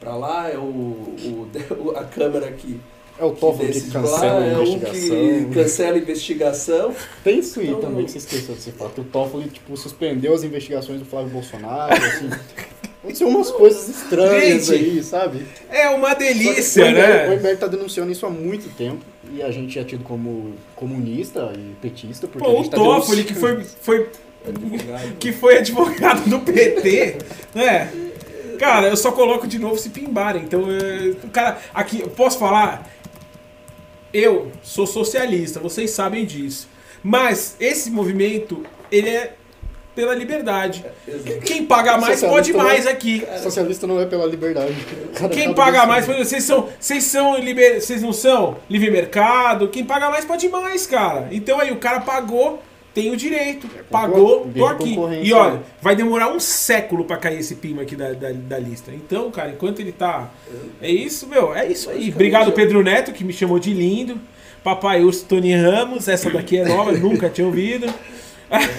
pra 0.00 0.16
lá, 0.16 0.50
é 0.50 0.56
o, 0.58 0.62
o- 0.62 1.92
a 1.96 2.04
Câmara 2.04 2.50
que, 2.52 2.80
É 3.18 3.24
o 3.24 3.30
Toffoli 3.32 3.68
que 3.68 3.74
decide 3.74 3.92
cancela 3.92 4.32
lá, 4.38 4.38
a 4.40 4.46
é 4.46 4.56
um 4.58 4.62
investigação. 4.62 5.16
que 5.16 5.54
cancela 5.54 5.96
a 5.96 5.98
investigação. 6.00 6.94
Tem 7.22 7.38
isso 7.38 7.60
aí 7.60 7.68
Então, 7.68 7.80
também 7.82 8.04
que 8.06 8.10
você 8.12 8.18
esqueceu 8.18 8.54
de 8.54 8.60
se 8.62 8.72
falar, 8.72 8.90
que 8.90 9.00
o 9.00 9.04
Toffoli, 9.04 9.48
tipo, 9.48 9.76
suspendeu 9.76 10.34
as 10.34 10.42
investigações 10.42 10.98
do 10.98 11.04
Flávio 11.04 11.30
Bolsonaro, 11.30 11.94
assim. 11.94 12.30
Aconteceu 13.02 13.26
umas 13.26 13.50
coisas 13.50 13.88
estranhas 13.88 14.66
Gente, 14.66 14.90
aí, 14.90 15.02
sabe? 15.02 15.44
É 15.68 15.88
uma 15.90 16.14
delícia, 16.14 16.84
o 16.84 16.88
MBL, 16.88 16.98
O 16.98 17.02
né? 17.02 17.36
MBL 17.36 17.56
tá 17.58 17.66
denunciando 17.66 18.12
isso 18.12 18.24
há 18.24 18.30
muito 18.30 18.72
tempo. 18.76 19.04
E 19.32 19.42
a 19.42 19.50
gente 19.50 19.76
é 19.76 19.82
tido 19.82 20.04
como 20.04 20.54
comunista 20.76 21.52
e 21.56 21.74
petista, 21.80 22.28
porque 22.28 22.46
Pô, 22.46 22.60
o 22.60 22.68
tá 22.68 22.76
Toffoli, 22.76 23.24
que 23.24 23.34
foi, 23.34 23.64
foi, 23.64 24.08
Advogado. 24.46 25.16
que 25.18 25.32
foi 25.32 25.58
advogado 25.58 26.28
do 26.30 26.38
PT, 26.40 27.16
né? 27.54 27.90
Cara, 28.58 28.86
eu 28.86 28.96
só 28.96 29.10
coloco 29.10 29.48
de 29.48 29.58
novo 29.58 29.76
se 29.76 29.90
pimbarem. 29.90 30.44
Então, 30.44 30.66
é, 30.70 31.10
o 31.24 31.28
cara. 31.30 31.58
Aqui, 31.74 32.02
eu 32.02 32.08
posso 32.10 32.38
falar? 32.38 32.88
Eu 34.12 34.52
sou 34.62 34.86
socialista, 34.86 35.58
vocês 35.58 35.90
sabem 35.90 36.24
disso. 36.24 36.68
Mas 37.02 37.56
esse 37.58 37.90
movimento, 37.90 38.64
ele 38.92 39.08
é 39.08 39.34
pela 39.94 40.14
liberdade. 40.14 40.84
Exato. 41.06 41.40
Quem 41.40 41.64
paga 41.66 41.98
mais 41.98 42.20
pode 42.20 42.52
não- 42.52 42.64
mais 42.64 42.86
aqui. 42.86 43.24
Socialista 43.42 43.86
não 43.86 44.00
é 44.00 44.06
pela 44.06 44.26
liberdade. 44.26 44.74
Cara 45.14 45.28
Quem 45.28 45.48
tá 45.48 45.54
paga 45.54 45.86
mais, 45.86 46.06
denunciando. 46.06 46.28
vocês 46.28 46.44
são, 46.44 46.68
vocês 46.80 47.04
são 47.04 47.38
liber, 47.38 47.80
vocês 47.80 48.02
não 48.02 48.12
são 48.12 48.56
livre 48.70 48.90
mercado. 48.90 49.68
Quem 49.68 49.84
paga 49.84 50.08
mais 50.10 50.24
pode 50.24 50.48
mais, 50.48 50.86
cara. 50.86 51.28
Então 51.30 51.60
aí 51.60 51.70
o 51.70 51.76
cara 51.76 52.00
pagou, 52.00 52.62
tem 52.94 53.10
o 53.10 53.16
direito, 53.16 53.66
pagou, 53.90 54.50
tô 54.54 54.66
aqui. 54.66 54.96
E 55.22 55.32
olha, 55.32 55.54
né? 55.54 55.60
vai 55.80 55.94
demorar 55.96 56.28
um 56.32 56.40
século 56.40 57.04
pra 57.04 57.16
cair 57.16 57.38
esse 57.40 57.54
pima 57.56 57.82
aqui 57.82 57.96
da, 57.96 58.12
da, 58.12 58.30
da 58.32 58.58
lista. 58.58 58.90
Então, 58.92 59.30
cara, 59.30 59.50
enquanto 59.50 59.80
ele 59.80 59.92
tá, 59.92 60.30
é 60.80 60.90
isso, 60.90 61.26
meu, 61.26 61.54
é 61.54 61.66
isso 61.66 61.90
aí. 61.90 62.10
Obrigado 62.10 62.52
Pedro 62.52 62.82
Neto 62.82 63.12
que 63.12 63.24
me 63.24 63.32
chamou 63.32 63.58
de 63.58 63.72
lindo. 63.72 64.18
Papai 64.62 65.02
Urso 65.02 65.24
Tony 65.24 65.54
Ramos, 65.54 66.06
essa 66.06 66.30
daqui 66.30 66.56
é 66.58 66.64
nova, 66.64 66.92
nunca 66.96 67.28
tinha 67.28 67.46
ouvido. 67.46 67.92
Faz 68.48 68.70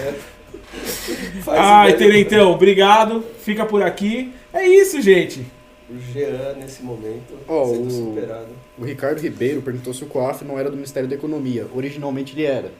Ah, 1.48 1.88
ideia. 1.88 1.98
Tenentão, 2.10 2.52
obrigado. 2.52 3.24
Fica 3.40 3.64
por 3.66 3.82
aqui. 3.82 4.32
É 4.52 4.66
isso, 4.66 5.00
gente. 5.00 5.44
O 5.90 5.98
Jean, 6.12 6.54
nesse 6.58 6.82
momento, 6.82 7.34
Ó, 7.46 7.66
sendo 7.66 7.86
o- 7.86 7.90
superado. 7.90 8.48
O 8.78 8.84
Ricardo 8.84 9.20
Ribeiro 9.20 9.60
perguntou 9.62 9.92
se 9.92 10.02
o 10.02 10.06
COAF 10.06 10.44
não 10.44 10.58
era 10.58 10.70
do 10.70 10.76
Ministério 10.76 11.08
da 11.08 11.14
Economia. 11.14 11.66
Originalmente 11.74 12.34
ele 12.34 12.44
era. 12.44 12.72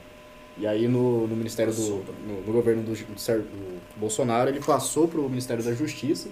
E 0.57 0.65
aí 0.65 0.87
no, 0.87 1.27
no 1.27 1.35
Ministério 1.35 1.73
do. 1.73 1.81
No, 2.27 2.41
no 2.47 2.51
governo 2.53 2.81
do, 2.81 2.91
do 2.93 2.95
do 3.15 3.99
Bolsonaro 3.99 4.49
ele 4.49 4.59
passou 4.59 5.07
pro 5.07 5.29
Ministério 5.29 5.63
da 5.63 5.73
Justiça. 5.73 6.29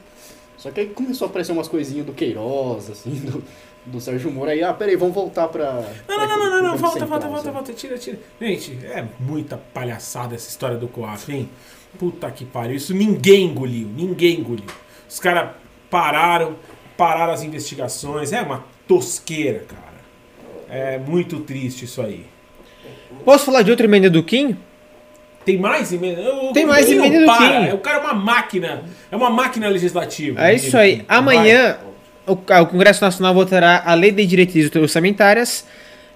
Só 0.57 0.71
que 0.71 0.79
aí 0.79 0.87
começou 0.87 1.25
a 1.27 1.29
aparecer 1.29 1.51
umas 1.51 1.67
coisinhas 1.67 2.05
do 2.05 2.13
Queiroz, 2.13 2.89
assim, 2.89 3.11
do, 3.15 3.43
do 3.85 3.99
Sérgio 3.99 4.31
Moro. 4.31 4.49
Aí, 4.49 4.63
ah, 4.63 4.73
peraí, 4.73 4.95
vamos 4.95 5.13
voltar 5.13 5.47
pra. 5.47 5.73
Não, 6.07 6.15
pra 6.15 6.27
não, 6.27 6.27
não, 6.27 6.37
não, 6.37 6.49
não, 6.49 6.61
não, 6.61 6.77
volta, 6.77 6.99
Central, 6.99 7.09
volta, 7.09 7.27
volta, 7.27 7.43
sabe? 7.43 7.53
volta, 7.55 7.73
tira, 7.73 7.97
tira. 7.97 8.19
Gente, 8.39 8.79
é 8.85 9.05
muita 9.19 9.57
palhaçada 9.57 10.35
essa 10.35 10.49
história 10.49 10.77
do 10.77 10.87
COAF, 10.87 11.31
hein? 11.31 11.49
Puta 11.97 12.29
que 12.31 12.45
pariu, 12.45 12.75
isso 12.75 12.93
ninguém 12.93 13.45
engoliu, 13.45 13.87
ninguém 13.87 14.39
engoliu. 14.39 14.65
Os 15.07 15.19
caras 15.19 15.51
pararam, 15.89 16.55
pararam 16.97 17.33
as 17.33 17.43
investigações, 17.43 18.33
é 18.33 18.41
uma 18.41 18.65
tosqueira, 18.87 19.65
cara. 19.67 19.93
É 20.69 20.97
muito 20.97 21.39
triste 21.41 21.85
isso 21.85 22.01
aí. 22.01 22.25
Posso 23.23 23.45
falar 23.45 23.61
de 23.61 23.69
outra 23.69 23.85
emenda 23.85 24.09
do 24.09 24.23
Kim? 24.23 24.57
Tem 25.45 25.57
mais 25.57 25.91
emenda? 25.91 26.23
Tem 26.53 26.65
mais 26.65 26.89
emenda 26.89 27.19
do 27.19 27.25
para. 27.25 27.67
Kim. 27.67 27.73
O 27.73 27.77
cara 27.77 27.97
é 27.97 28.01
uma 28.01 28.13
máquina. 28.13 28.83
É 29.11 29.15
uma 29.15 29.29
máquina 29.29 29.67
legislativa. 29.67 30.41
É 30.43 30.55
isso 30.55 30.75
aí. 30.75 31.03
Amanhã 31.07 31.77
o, 32.25 32.35
Congresso 32.35 33.03
Nacional 33.03 33.33
votará 33.33 33.83
a 33.85 33.93
Lei 33.93 34.11
de 34.11 34.25
Diretrizes 34.25 34.73
Orçamentárias 34.75 35.65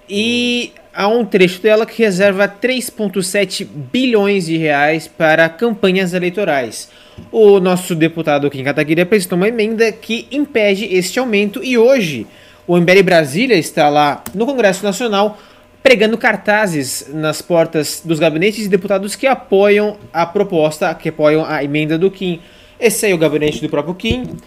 e 0.10 0.72
há 0.94 1.08
um 1.08 1.26
trecho 1.26 1.62
dela 1.62 1.86
que 1.86 2.02
reserva 2.02 2.48
3,7 2.48 3.66
bilhões 3.66 4.46
de 4.46 4.58
reais 4.58 5.08
para 5.08 5.50
campanhas 5.50 6.14
eleitorais. 6.14 6.90
O 7.32 7.60
nosso 7.60 7.96
deputado 7.96 8.50
Kim 8.50 8.64
Kataguiri 8.64 9.02
apresentou 9.02 9.38
uma 9.38 9.48
emenda 9.48 9.92
que 9.92 10.28
impede 10.32 10.86
este 10.86 11.20
aumento 11.20 11.64
e 11.64 11.78
hoje 11.78 12.26
o 12.66 12.78
MBL 12.78 13.04
Brasília 13.04 13.56
está 13.56 13.90
lá 13.90 14.24
no 14.34 14.46
Congresso 14.46 14.84
Nacional 14.84 15.38
pregando 15.82 16.18
cartazes 16.18 17.10
nas 17.14 17.42
portas 17.42 18.02
dos 18.04 18.20
gabinetes 18.20 18.64
de 18.64 18.68
deputados 18.68 19.16
que 19.16 19.26
apoiam 19.26 19.98
a 20.12 20.26
proposta, 20.26 20.94
que 20.94 21.10
apoiam 21.10 21.46
a 21.46 21.64
emenda 21.64 21.98
do 21.98 22.12
Kim. 22.12 22.42
Esse 22.80 23.06
aí 23.06 23.12
é 23.12 23.16
o 23.16 23.18
gabinete 23.18 23.62
do 23.62 23.70
próprio 23.70 23.96
Kim. 23.96 24.38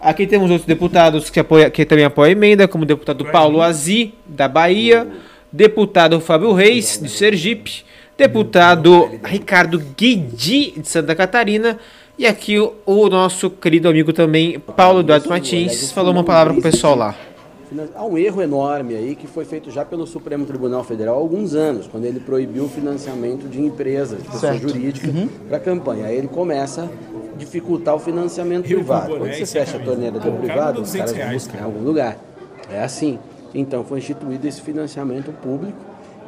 Aqui 0.00 0.26
temos 0.26 0.50
outros 0.50 0.66
deputados 0.66 1.28
que, 1.28 1.40
apoia, 1.40 1.70
que 1.70 1.84
também 1.84 2.04
apoiam 2.04 2.28
a 2.28 2.32
emenda, 2.32 2.68
como 2.68 2.84
o 2.84 2.86
deputado 2.86 3.24
Paulo 3.24 3.60
Azi, 3.60 4.14
da 4.26 4.46
Bahia, 4.46 5.08
deputado 5.50 6.20
Fábio 6.20 6.52
Reis, 6.52 7.00
de 7.02 7.08
Sergipe, 7.08 7.84
deputado 8.16 9.10
Ricardo 9.24 9.78
Guidi, 9.96 10.74
de 10.76 10.88
Santa 10.88 11.16
Catarina, 11.16 11.78
e 12.16 12.26
aqui 12.26 12.58
o, 12.58 12.74
o 12.86 13.08
nosso 13.08 13.50
querido 13.50 13.88
amigo 13.88 14.12
também, 14.12 14.58
Paulo 14.58 15.00
Eduardo 15.00 15.28
Martins, 15.28 15.90
falou 15.90 16.12
uma 16.12 16.24
palavra 16.24 16.52
com 16.52 16.60
o 16.60 16.62
pessoal 16.62 16.94
lá. 16.94 17.14
Há 17.94 18.04
um 18.04 18.16
erro 18.16 18.40
enorme 18.42 18.94
aí 18.94 19.14
que 19.14 19.26
foi 19.26 19.44
feito 19.44 19.70
já 19.70 19.84
pelo 19.84 20.06
Supremo 20.06 20.46
Tribunal 20.46 20.82
Federal 20.82 21.16
há 21.16 21.18
alguns 21.18 21.54
anos, 21.54 21.86
quando 21.86 22.04
ele 22.04 22.18
proibiu 22.20 22.64
o 22.64 22.68
financiamento 22.68 23.46
de 23.48 23.60
empresas, 23.60 24.22
de 24.22 24.28
pessoa 24.28 24.54
jurídica, 24.54 25.08
para 25.48 25.60
campanha. 25.60 26.06
Aí 26.06 26.16
ele 26.16 26.28
começa 26.28 26.84
a 26.84 27.36
dificultar 27.36 27.94
o 27.94 27.98
financiamento 27.98 28.62
com 28.62 28.74
privado. 28.74 29.16
Quando 29.16 29.28
e 29.28 29.34
você 29.34 29.46
sem 29.46 29.60
fecha 29.60 29.76
a 29.76 29.80
torneira 29.80 30.18
do 30.18 30.32
privado, 30.32 30.80
os 30.80 30.88
200 30.88 30.98
caras 30.98 31.12
reais, 31.12 31.32
buscam 31.34 31.58
em 31.58 31.64
algum 31.64 31.84
lugar. 31.84 32.18
É 32.70 32.82
assim. 32.82 33.18
Então 33.54 33.84
foi 33.84 33.98
instituído 33.98 34.46
esse 34.46 34.60
financiamento 34.60 35.32
público 35.32 35.78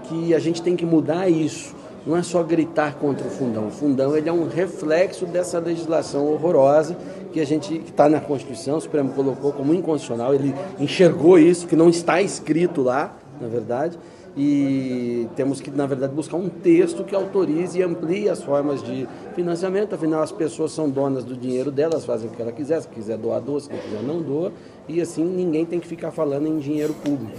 que 0.04 0.34
a 0.34 0.38
gente 0.38 0.62
tem 0.62 0.76
que 0.76 0.84
mudar 0.84 1.28
isso. 1.28 1.74
Não 2.06 2.16
é 2.16 2.22
só 2.22 2.42
gritar 2.42 2.94
contra 2.94 3.26
o 3.26 3.30
fundão. 3.30 3.68
O 3.68 3.70
fundão 3.70 4.16
ele 4.16 4.28
é 4.28 4.32
um 4.32 4.48
reflexo 4.48 5.26
dessa 5.26 5.58
legislação 5.58 6.26
horrorosa 6.26 6.96
que 7.32 7.40
a 7.40 7.46
gente 7.46 7.76
está 7.76 8.08
na 8.08 8.20
Constituição, 8.20 8.78
o 8.78 8.80
Supremo 8.80 9.10
colocou 9.10 9.52
como 9.52 9.72
inconstitucional. 9.74 10.34
Ele 10.34 10.54
enxergou 10.78 11.38
isso 11.38 11.66
que 11.66 11.76
não 11.76 11.88
está 11.88 12.20
escrito 12.20 12.82
lá, 12.82 13.16
na 13.40 13.48
verdade. 13.48 13.98
E 14.36 15.26
temos 15.34 15.60
que, 15.60 15.70
na 15.70 15.86
verdade, 15.86 16.14
buscar 16.14 16.36
um 16.36 16.48
texto 16.48 17.02
que 17.02 17.14
autorize 17.14 17.78
e 17.78 17.82
amplie 17.82 18.28
as 18.28 18.40
formas 18.42 18.82
de 18.82 19.06
financiamento. 19.34 19.94
Afinal, 19.94 20.22
as 20.22 20.30
pessoas 20.30 20.70
são 20.70 20.88
donas 20.88 21.24
do 21.24 21.36
dinheiro 21.36 21.70
delas, 21.70 22.04
fazem 22.04 22.28
o 22.28 22.32
que 22.32 22.40
ela 22.40 22.52
quiser. 22.52 22.80
Se 22.80 22.88
quiser 22.88 23.18
doar, 23.18 23.40
doa. 23.40 23.60
Se 23.60 23.68
quiser, 23.68 24.02
não 24.02 24.22
doa. 24.22 24.52
E 24.88 25.00
assim, 25.00 25.24
ninguém 25.24 25.66
tem 25.66 25.80
que 25.80 25.86
ficar 25.86 26.12
falando 26.12 26.46
em 26.46 26.58
dinheiro 26.58 26.94
público. 26.94 27.36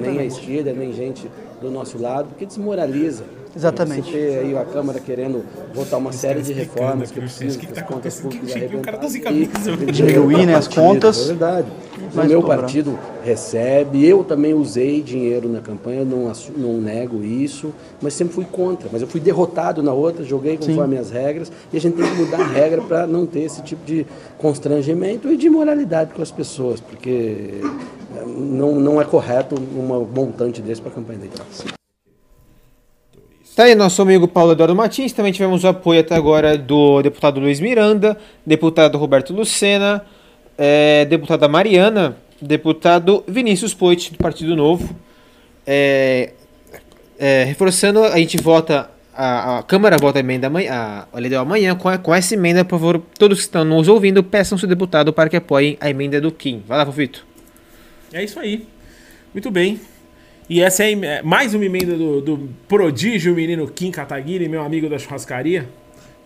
Nem 0.00 0.18
a 0.18 0.24
esquerda, 0.24 0.72
nem 0.72 0.92
gente 0.92 1.30
do 1.60 1.70
nosso 1.70 2.00
lado, 2.00 2.30
porque 2.30 2.44
desmoraliza. 2.44 3.24
Exatamente. 3.54 4.16
Aí 4.16 4.56
a 4.56 4.64
Câmara 4.64 4.98
querendo 4.98 5.44
votar 5.74 5.98
uma 5.98 6.12
série 6.12 6.42
de 6.42 6.52
reformas 6.52 7.10
que 7.10 7.20
precisam 7.20 7.56
o 7.56 7.60
que 7.60 7.66
que 7.66 7.72
que 7.72 7.78
as 7.78 7.86
tá 7.86 7.92
contas 7.94 8.20
públicas 8.20 8.52
Que 8.52 8.76
o 8.76 8.80
cara 8.80 8.98
tá 8.98 9.08
sem 9.08 9.20
camisa. 9.20 9.70
e 9.70 9.92
Diluir, 9.92 10.46
né, 10.46 10.54
as 10.54 10.68
contas. 10.68 11.24
É 11.24 11.26
verdade. 11.26 11.68
O 12.14 12.26
meu 12.26 12.40
cobrar. 12.40 12.58
partido 12.58 12.98
recebe, 13.24 14.06
eu 14.06 14.24
também 14.24 14.52
usei 14.52 15.00
dinheiro 15.02 15.48
na 15.48 15.60
campanha, 15.60 16.04
não, 16.04 16.30
não 16.56 16.80
nego 16.80 17.22
isso, 17.22 17.72
mas 18.00 18.14
sempre 18.14 18.34
fui 18.34 18.44
contra. 18.44 18.88
Mas 18.92 19.02
eu 19.02 19.08
fui 19.08 19.20
derrotado 19.20 19.82
na 19.82 19.92
outra, 19.92 20.24
joguei 20.24 20.56
conforme 20.56 20.98
as 20.98 21.10
regras, 21.10 21.50
e 21.72 21.76
a 21.76 21.80
gente 21.80 21.96
tem 21.96 22.04
que 22.04 22.14
mudar 22.14 22.40
a 22.40 22.46
regra 22.46 22.82
para 22.82 23.06
não 23.06 23.24
ter 23.26 23.40
esse 23.40 23.62
tipo 23.62 23.84
de 23.84 24.06
constrangimento 24.38 25.30
e 25.30 25.36
de 25.36 25.48
moralidade 25.48 26.12
com 26.12 26.22
as 26.22 26.30
pessoas, 26.30 26.80
porque 26.80 27.60
eh, 28.14 28.24
não, 28.26 28.74
não 28.74 29.00
é 29.00 29.04
correto 29.04 29.54
um 29.54 30.06
montante 30.14 30.60
desse 30.60 30.80
para 30.80 30.90
a 30.90 30.94
campanha 30.94 31.20
eleitoral. 31.20 31.46
Tá 33.54 33.64
aí 33.64 33.74
nosso 33.74 34.00
amigo 34.00 34.26
Paulo 34.26 34.52
Eduardo 34.52 34.74
Martins. 34.74 35.12
Também 35.12 35.32
tivemos 35.32 35.62
o 35.64 35.68
apoio 35.68 36.00
até 36.00 36.14
agora 36.14 36.56
do 36.56 37.02
deputado 37.02 37.38
Luiz 37.38 37.60
Miranda, 37.60 38.16
deputado 38.46 38.96
Roberto 38.96 39.32
Lucena, 39.34 40.04
eh, 40.56 41.04
deputada 41.04 41.46
Mariana, 41.48 42.16
deputado 42.40 43.22
Vinícius 43.28 43.74
Poit, 43.74 44.10
do 44.12 44.18
Partido 44.18 44.56
Novo. 44.56 44.94
É, 45.66 46.32
é, 47.18 47.44
reforçando, 47.44 48.02
a 48.02 48.18
gente 48.18 48.36
vota, 48.38 48.90
a, 49.14 49.58
a 49.58 49.62
Câmara 49.62 49.96
vota 50.00 50.18
a 50.18 50.20
emenda 50.20 50.46
amanhã, 50.48 51.06
a, 51.12 51.18
lei 51.18 51.32
amanhã, 51.36 51.74
com, 51.76 51.88
a- 51.88 51.98
com 51.98 52.12
essa 52.14 52.34
emenda, 52.34 52.64
por 52.64 52.70
favor, 52.80 53.02
todos 53.18 53.38
que 53.38 53.44
estão 53.44 53.64
nos 53.64 53.86
ouvindo, 53.86 54.24
peçam 54.24 54.56
seu 54.58 54.68
deputado 54.68 55.12
para 55.12 55.28
que 55.28 55.36
apoiem 55.36 55.76
a 55.80 55.88
emenda 55.90 56.20
do 56.20 56.32
Kim. 56.32 56.64
Vai 56.66 56.78
lá, 56.78 56.86
Fofito. 56.86 57.24
É 58.12 58.24
isso 58.24 58.40
aí. 58.40 58.66
Muito 59.32 59.50
bem. 59.50 59.78
E 60.52 60.60
essa 60.60 60.84
é 60.84 60.92
é 60.92 61.22
mais 61.22 61.54
uma 61.54 61.64
emenda 61.64 61.96
do, 61.96 62.20
do 62.20 62.50
prodígio 62.68 63.34
menino 63.34 63.66
Kim 63.66 63.90
Kataguiri, 63.90 64.50
meu 64.50 64.62
amigo 64.62 64.86
da 64.86 64.98
churrascaria. 64.98 65.66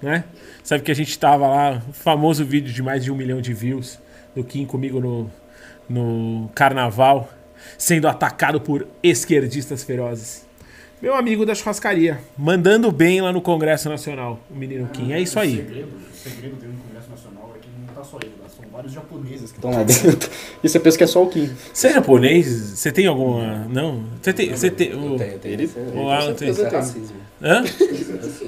Né? 0.02 0.24
Sabe 0.64 0.82
que 0.82 0.90
a 0.90 0.94
gente 0.96 1.16
tava 1.16 1.46
lá, 1.46 1.80
o 1.88 1.92
famoso 1.92 2.44
vídeo 2.44 2.72
de 2.72 2.82
mais 2.82 3.04
de 3.04 3.12
um 3.12 3.14
milhão 3.14 3.40
de 3.40 3.54
views 3.54 4.00
do 4.34 4.42
Kim 4.42 4.66
comigo 4.66 4.98
no, 4.98 5.30
no 5.88 6.50
carnaval, 6.56 7.32
sendo 7.78 8.08
atacado 8.08 8.60
por 8.60 8.88
esquerdistas 9.00 9.84
ferozes. 9.84 10.44
Meu 11.00 11.14
amigo 11.14 11.46
da 11.46 11.54
churrascaria, 11.54 12.18
mandando 12.36 12.90
bem 12.90 13.20
lá 13.20 13.30
no 13.30 13.40
Congresso 13.40 13.88
Nacional, 13.88 14.40
o 14.50 14.56
menino 14.56 14.88
Kim. 14.88 15.12
É 15.12 15.20
isso 15.20 15.38
aí. 15.38 15.54
segredo, 15.54 15.96
o 15.96 16.16
segredo 16.16 16.56
dele 16.56 16.72
no 16.72 16.80
Congresso 16.80 17.10
Nacional 17.10 17.55
tá 17.96 18.04
só 18.04 18.18
ele, 18.22 18.32
lá, 18.42 18.48
são 18.48 18.64
vários 18.70 18.92
japoneses 18.92 19.50
que 19.50 19.58
estão 19.58 19.70
lá 19.70 19.82
dentro. 19.82 20.30
E 20.62 20.68
você 20.68 20.80
pensa 20.80 20.98
que 20.98 21.04
é 21.04 21.06
só 21.06 21.22
o 21.22 21.28
Kim. 21.28 21.50
Você 21.72 21.88
é 21.88 21.92
japonês? 21.94 22.46
Você 22.46 22.90
tem 22.92 23.06
alguma. 23.06 23.66
Não? 23.68 24.04
Você 24.20 24.32
tem. 24.32 24.50
Você 24.50 24.70
tem 24.70 24.94
o... 24.94 25.16
Tem, 25.16 25.38
tem. 25.38 25.52
Ele- 25.52 25.70
o 25.94 26.08
Alan 26.10 26.34
tem. 26.34 26.48
Isso 26.50 26.64
é 26.64 26.68
racismo. 26.68 27.16
Hã? 27.42 27.62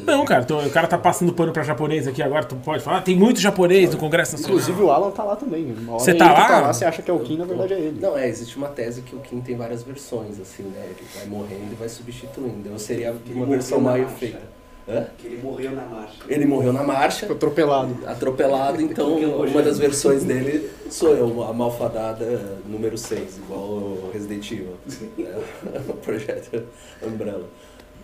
Não, 0.07 0.25
cara, 0.25 0.45
tô- 0.45 0.59
o 0.61 0.71
cara 0.71 0.87
tá 0.87 0.97
passando 0.97 1.33
pano 1.33 1.53
pra 1.53 1.63
japonês 1.63 2.07
aqui 2.09 2.23
agora, 2.23 2.45
tu 2.45 2.57
pode 2.57 2.83
falar. 2.83 3.03
Tem 3.03 3.15
muito 3.17 3.39
japonês 3.41 3.91
no 3.93 3.99
Congresso 3.99 4.33
Nacional. 4.33 4.59
Inclusive 4.59 4.83
o 4.83 4.91
Alan 4.91 5.11
tá 5.11 5.23
lá 5.25 5.37
também. 5.37 5.75
Você 5.99 6.15
tá 6.15 6.27
que 6.33 6.41
lá? 6.41 6.49
tá 6.49 6.61
lá, 6.61 6.73
você 6.73 6.85
acha 6.85 7.03
que 7.03 7.11
é 7.11 7.15
o 7.15 7.21
Kim, 7.21 7.37
na 7.37 7.45
verdade 7.45 7.75
é 7.75 7.79
ele. 7.79 7.99
Não, 8.01 8.17
é, 8.17 8.27
existe 8.29 8.57
uma 8.57 8.69
tese 8.69 9.03
que 9.03 9.15
o 9.15 9.19
Kim 9.21 9.41
tem 9.41 9.57
várias 9.57 9.83
versões, 9.83 10.41
assim, 10.41 10.63
né? 10.63 10.83
Ele 10.87 11.07
vai 11.15 11.27
morrendo 11.27 11.73
e 11.73 11.75
vai 11.75 11.89
substituindo. 11.89 12.69
Eu 12.71 12.79
seria 12.79 13.15
uma 13.31 13.47
versão 13.47 13.81
marcha. 13.81 14.07
feita. 14.19 14.58
Hã? 14.89 15.07
Que 15.18 15.26
ele 15.26 15.41
morreu 15.43 15.72
na 15.72 15.82
marcha. 15.82 16.16
Ele 16.28 16.47
morreu 16.47 16.72
na 16.72 16.82
marcha, 16.82 17.26
Foi 17.26 17.36
atropelado. 17.36 17.99
atropelado, 18.07 18.80
então 18.80 19.16
uma 19.45 19.62
das 19.62 19.78
versões 19.78 20.24
dele 20.24 20.70
sou 20.91 21.14
eu, 21.14 21.43
a 21.45 21.53
malfadada 21.53 22.59
número 22.66 22.97
6, 22.97 23.39
igual 23.39 23.61
o 23.61 24.11
Resident 24.12 24.51
Evil. 24.51 24.76
É, 25.18 25.80
o 25.89 25.95
projeto 25.95 26.62
Umbrella. 27.03 27.45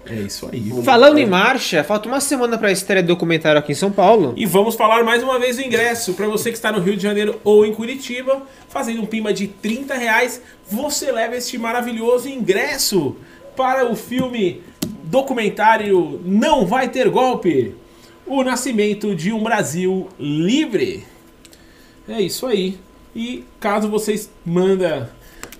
É 0.06 0.16
isso 0.16 0.46
aí. 0.52 0.70
Falando 0.82 1.16
em 1.16 1.24
marcha, 1.24 1.82
falta 1.82 2.06
uma 2.06 2.20
semana 2.20 2.58
para 2.58 2.68
a 2.68 2.72
estreia 2.72 3.02
do 3.02 3.06
documentário 3.06 3.58
aqui 3.58 3.72
em 3.72 3.74
São 3.74 3.90
Paulo. 3.90 4.34
E 4.36 4.44
vamos 4.44 4.74
falar 4.74 5.02
mais 5.02 5.22
uma 5.22 5.38
vez 5.38 5.56
do 5.56 5.62
ingresso. 5.62 6.12
Pra 6.12 6.26
você 6.26 6.50
que 6.50 6.56
está 6.58 6.70
no 6.70 6.78
Rio 6.78 6.94
de 6.94 7.02
Janeiro 7.02 7.40
ou 7.42 7.64
em 7.64 7.72
Curitiba, 7.72 8.42
fazendo 8.68 9.00
um 9.00 9.06
pimba 9.06 9.32
de 9.32 9.48
30 9.48 9.94
reais, 9.94 10.42
você 10.70 11.10
leva 11.10 11.36
este 11.36 11.56
maravilhoso 11.56 12.28
ingresso 12.28 13.16
para 13.56 13.90
o 13.90 13.96
filme 13.96 14.62
documentário 15.14 16.20
Não 16.24 16.66
Vai 16.66 16.88
Ter 16.88 17.08
Golpe. 17.08 17.72
O 18.26 18.42
nascimento 18.42 19.14
de 19.14 19.32
um 19.32 19.44
Brasil 19.44 20.08
livre. 20.18 21.04
É 22.08 22.20
isso 22.20 22.44
aí. 22.46 22.76
E 23.14 23.44
caso 23.60 23.88
vocês 23.88 24.28
manda, 24.44 25.14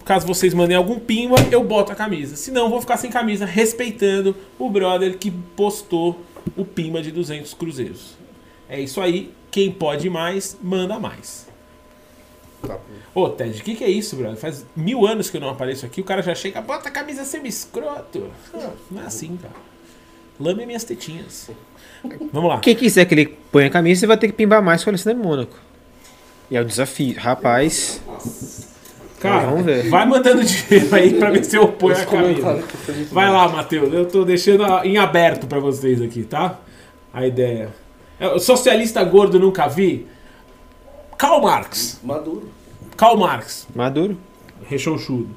caso 0.04 0.26
vocês 0.26 0.52
mandem 0.52 0.76
algum 0.76 0.98
pimba, 0.98 1.36
eu 1.52 1.62
boto 1.62 1.92
a 1.92 1.94
camisa. 1.94 2.34
Senão 2.34 2.64
eu 2.64 2.70
vou 2.70 2.80
ficar 2.80 2.96
sem 2.96 3.12
camisa, 3.12 3.46
respeitando 3.46 4.34
o 4.58 4.68
brother 4.68 5.18
que 5.18 5.30
postou 5.30 6.20
o 6.56 6.64
pimba 6.64 7.00
de 7.00 7.12
200 7.12 7.54
cruzeiros. 7.54 8.16
É 8.68 8.80
isso 8.80 9.00
aí. 9.00 9.30
Quem 9.52 9.70
pode 9.70 10.10
mais, 10.10 10.58
manda 10.60 10.98
mais. 10.98 11.43
Ô, 13.14 13.28
Ted, 13.28 13.60
o 13.60 13.64
que, 13.64 13.74
que 13.74 13.84
é 13.84 13.88
isso, 13.90 14.16
brother? 14.16 14.36
Faz 14.36 14.64
mil 14.74 15.06
anos 15.06 15.30
que 15.30 15.36
eu 15.36 15.40
não 15.40 15.50
apareço 15.50 15.86
aqui, 15.86 16.00
o 16.00 16.04
cara 16.04 16.22
já 16.22 16.34
chega, 16.34 16.60
bota 16.60 16.88
a 16.88 16.92
camisa 16.92 17.24
semi-escroto. 17.24 18.30
Ah, 18.54 18.70
Não 18.90 19.02
é 19.02 19.06
assim, 19.06 19.36
cara. 19.40 19.54
Lame 20.38 20.66
minhas 20.66 20.82
tetinhas. 20.84 21.50
Vamos 22.32 22.50
lá. 22.50 22.58
Quem 22.60 22.74
quiser 22.74 23.04
que 23.04 23.14
ele 23.14 23.26
ponha 23.52 23.68
a 23.68 23.70
camisa, 23.70 24.00
você 24.00 24.06
vai 24.06 24.16
ter 24.16 24.26
que 24.26 24.32
pimbar 24.34 24.62
mais 24.62 24.82
com 24.82 24.90
a 24.90 24.92
Alessandro 24.92 25.22
Mônaco. 25.22 25.56
E 26.50 26.56
é 26.56 26.60
o 26.60 26.64
desafio. 26.64 27.14
Rapaz, 27.18 28.00
Cara, 29.20 29.46
Vamos 29.46 29.64
ver. 29.64 29.88
vai 29.88 30.04
mandando 30.06 30.44
dinheiro 30.44 30.94
aí 30.94 31.14
pra 31.14 31.30
ver 31.30 31.42
se 31.44 31.56
eu 31.56 31.68
ponho 31.68 31.96
a 31.96 32.04
camisa. 32.04 32.62
Vai 33.10 33.30
lá, 33.30 33.48
Matheus. 33.48 33.90
Eu 33.92 34.04
tô 34.06 34.22
deixando 34.24 34.64
em 34.84 34.98
aberto 34.98 35.46
pra 35.46 35.58
vocês 35.58 36.02
aqui, 36.02 36.24
tá? 36.24 36.58
A 37.12 37.26
ideia. 37.26 37.70
É, 38.20 38.28
o 38.28 38.38
socialista 38.38 39.02
gordo 39.02 39.38
nunca 39.40 39.66
vi. 39.66 40.06
Karl 41.24 41.40
Marx. 41.40 42.00
Maduro. 42.02 42.42
Karl 42.98 43.16
Marx. 43.16 43.66
Maduro. 43.74 44.18
Rechonchudo. 44.68 45.28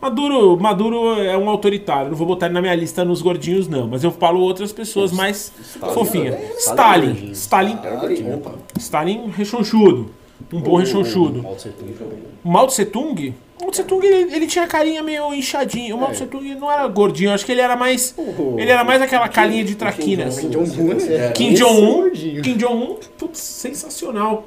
Maduro, 0.00 0.56
Maduro 0.60 1.20
é 1.20 1.36
um 1.36 1.50
autoritário. 1.50 2.10
Não 2.10 2.16
vou 2.16 2.24
botar 2.24 2.46
ele 2.46 2.54
na 2.54 2.60
minha 2.62 2.74
lista 2.76 3.04
nos 3.04 3.20
gordinhos, 3.20 3.66
não. 3.66 3.88
Mas 3.88 4.04
eu 4.04 4.12
falo 4.12 4.38
outras 4.40 4.70
pessoas 4.70 5.10
mais 5.10 5.50
fofinhas. 5.92 6.36
Stalin. 6.58 7.32
Stalin. 7.32 7.78
Era 7.82 7.96
gordinho, 7.96 8.38
pô. 8.38 8.50
Stalin 8.78 9.26
rechonchudo. 9.36 10.10
Um 10.52 10.60
bom 10.60 10.76
rechonchudo. 10.76 11.42
Mao 11.42 11.56
Tse 11.56 11.70
Tung. 11.70 11.94
O 12.44 12.48
Mao 12.48 12.66
Tse 12.68 12.84
Tung? 12.84 13.34
O 13.58 13.62
Mao 13.62 13.70
Tse 13.72 13.82
Tung, 13.82 14.06
ele, 14.06 14.36
ele 14.36 14.46
tinha 14.46 14.64
a 14.66 14.68
carinha 14.68 15.02
meio 15.02 15.34
inchadinho. 15.34 15.96
O 15.96 15.98
Mao 16.00 16.10
É. 16.10 16.12
Tse 16.12 16.26
Tung 16.26 16.54
não 16.54 16.70
era 16.70 16.86
gordinho. 16.86 17.32
Acho 17.32 17.44
que 17.44 17.50
ele 17.50 17.60
era 17.60 17.74
mais... 17.74 18.14
Ele 18.56 18.70
era 18.70 18.84
mais 18.84 19.02
aquela 19.02 19.28
carinha 19.28 19.64
de 19.64 19.74
traquinas. 19.74 20.38
Kim 20.38 20.50
Jong-un, 20.50 20.94
né? 20.94 21.32
Kim 21.32 21.54
Jong-un. 21.54 22.10
Kim 22.40 22.56
Jong-un, 22.56 22.96
putz, 23.18 23.40
sensacional. 23.40 24.44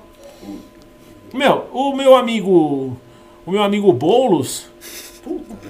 Meu, 1.34 1.65
o 1.73 1.95
meu 1.95 2.15
amigo, 2.15 2.97
o 3.45 3.51
meu 3.51 3.61
amigo 3.61 3.91
Boulos, 3.93 4.69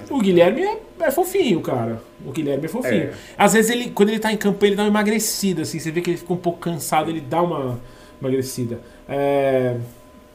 o 0.10 0.20
Guilherme 0.20 0.62
é, 0.62 0.80
é 1.00 1.12
fofinho, 1.12 1.62
cara. 1.62 2.02
O 2.26 2.32
Guilherme 2.32 2.66
é 2.66 2.68
fofinho. 2.68 3.04
É. 3.04 3.14
Às 3.38 3.54
vezes 3.54 3.72
ele, 3.72 3.90
quando 3.92 4.10
ele 4.10 4.20
tá 4.20 4.32
em 4.32 4.38
campo, 4.38 4.64
ele 4.66 4.76
dá 4.76 4.84
uma 4.84 4.90
emagrecida, 4.90 5.64
assim, 5.64 5.80
você 5.80 5.92
vê 5.92 6.02
que 6.02 6.12
ele 6.12 6.18
fica 6.18 6.34
um 6.34 6.38
pouco 6.38 6.60
cansado, 6.60 7.10
ele 7.10 7.22
dá 7.22 7.42
uma 7.42 7.80
emagrecida. 8.22 8.82
É, 9.08 9.78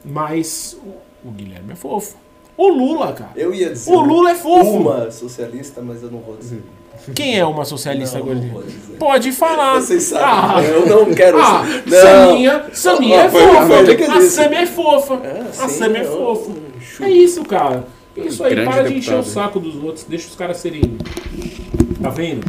mas 0.04 0.78
o, 0.82 1.28
o 1.28 1.30
Guilherme 1.30 1.72
é 1.72 1.76
fofo. 1.76 2.16
O 2.56 2.68
Lula, 2.68 3.12
cara. 3.12 3.32
Eu 3.34 3.54
ia 3.54 3.70
dizer. 3.70 3.90
O 3.90 4.00
Lula 4.00 4.32
é 4.32 4.34
fofo. 4.34 4.70
Uma 4.70 5.10
socialista, 5.10 5.80
mas 5.80 6.02
eu 6.02 6.10
não 6.10 6.20
vou 6.20 6.36
dizer. 6.36 6.62
Quem 7.14 7.38
é 7.38 7.44
uma 7.44 7.64
socialista 7.64 8.18
Não, 8.18 8.26
gordinha? 8.26 8.54
dizer. 8.62 8.96
Pode 8.98 9.32
falar. 9.32 9.80
Vocês 9.80 10.04
sabem. 10.04 10.24
Ah, 10.24 10.62
Eu 10.62 10.86
não 10.86 11.14
quero. 11.14 11.38
Ah, 11.42 11.64
não. 11.86 12.00
Saminha, 12.00 12.64
Saminha 12.72 13.16
é 13.16 13.26
Ah, 13.26 13.30
foi- 13.30 13.42
fofa. 13.42 14.14
a. 14.16 14.20
Samia 14.22 14.58
é 14.60 14.66
fofa. 14.66 15.14
Ah, 15.24 15.64
a 15.64 15.68
Samia 15.68 16.00
é 16.00 16.04
fofa. 16.04 16.50
Chu- 16.80 17.04
É 17.04 17.10
isso, 17.10 17.44
cara. 17.44 17.84
Isso 18.16 18.44
aí, 18.44 18.54
Grande 18.54 18.70
para 18.70 18.82
de 18.84 18.94
encher 18.98 19.14
o 19.18 19.24
saco 19.24 19.58
dos 19.58 19.74
outros, 19.82 20.04
deixa 20.04 20.28
os 20.28 20.36
caras 20.36 20.58
serem. 20.58 20.96
Tá 22.02 22.10
vendo? 22.10 22.44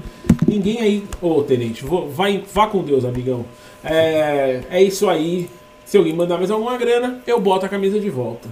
Ninguém 0.48 0.80
aí. 0.82 1.04
Ô, 1.22 1.42
tenente, 1.42 1.84
vou- 1.86 2.10
vai, 2.10 2.44
vá 2.54 2.68
com 2.68 2.84
Deus, 2.84 3.06
amigão. 3.06 3.46
É, 3.84 4.62
é 4.70 4.84
isso 4.84 5.10
aí. 5.10 5.50
Se 5.86 5.98
alguém 5.98 6.14
mandar 6.14 6.38
mais 6.38 6.52
alguma 6.52 6.78
grana, 6.78 7.22
eu 7.26 7.40
boto 7.40 7.66
a 7.66 7.70
camisa 7.70 8.00
de 8.00 8.10
volta. 8.10 8.50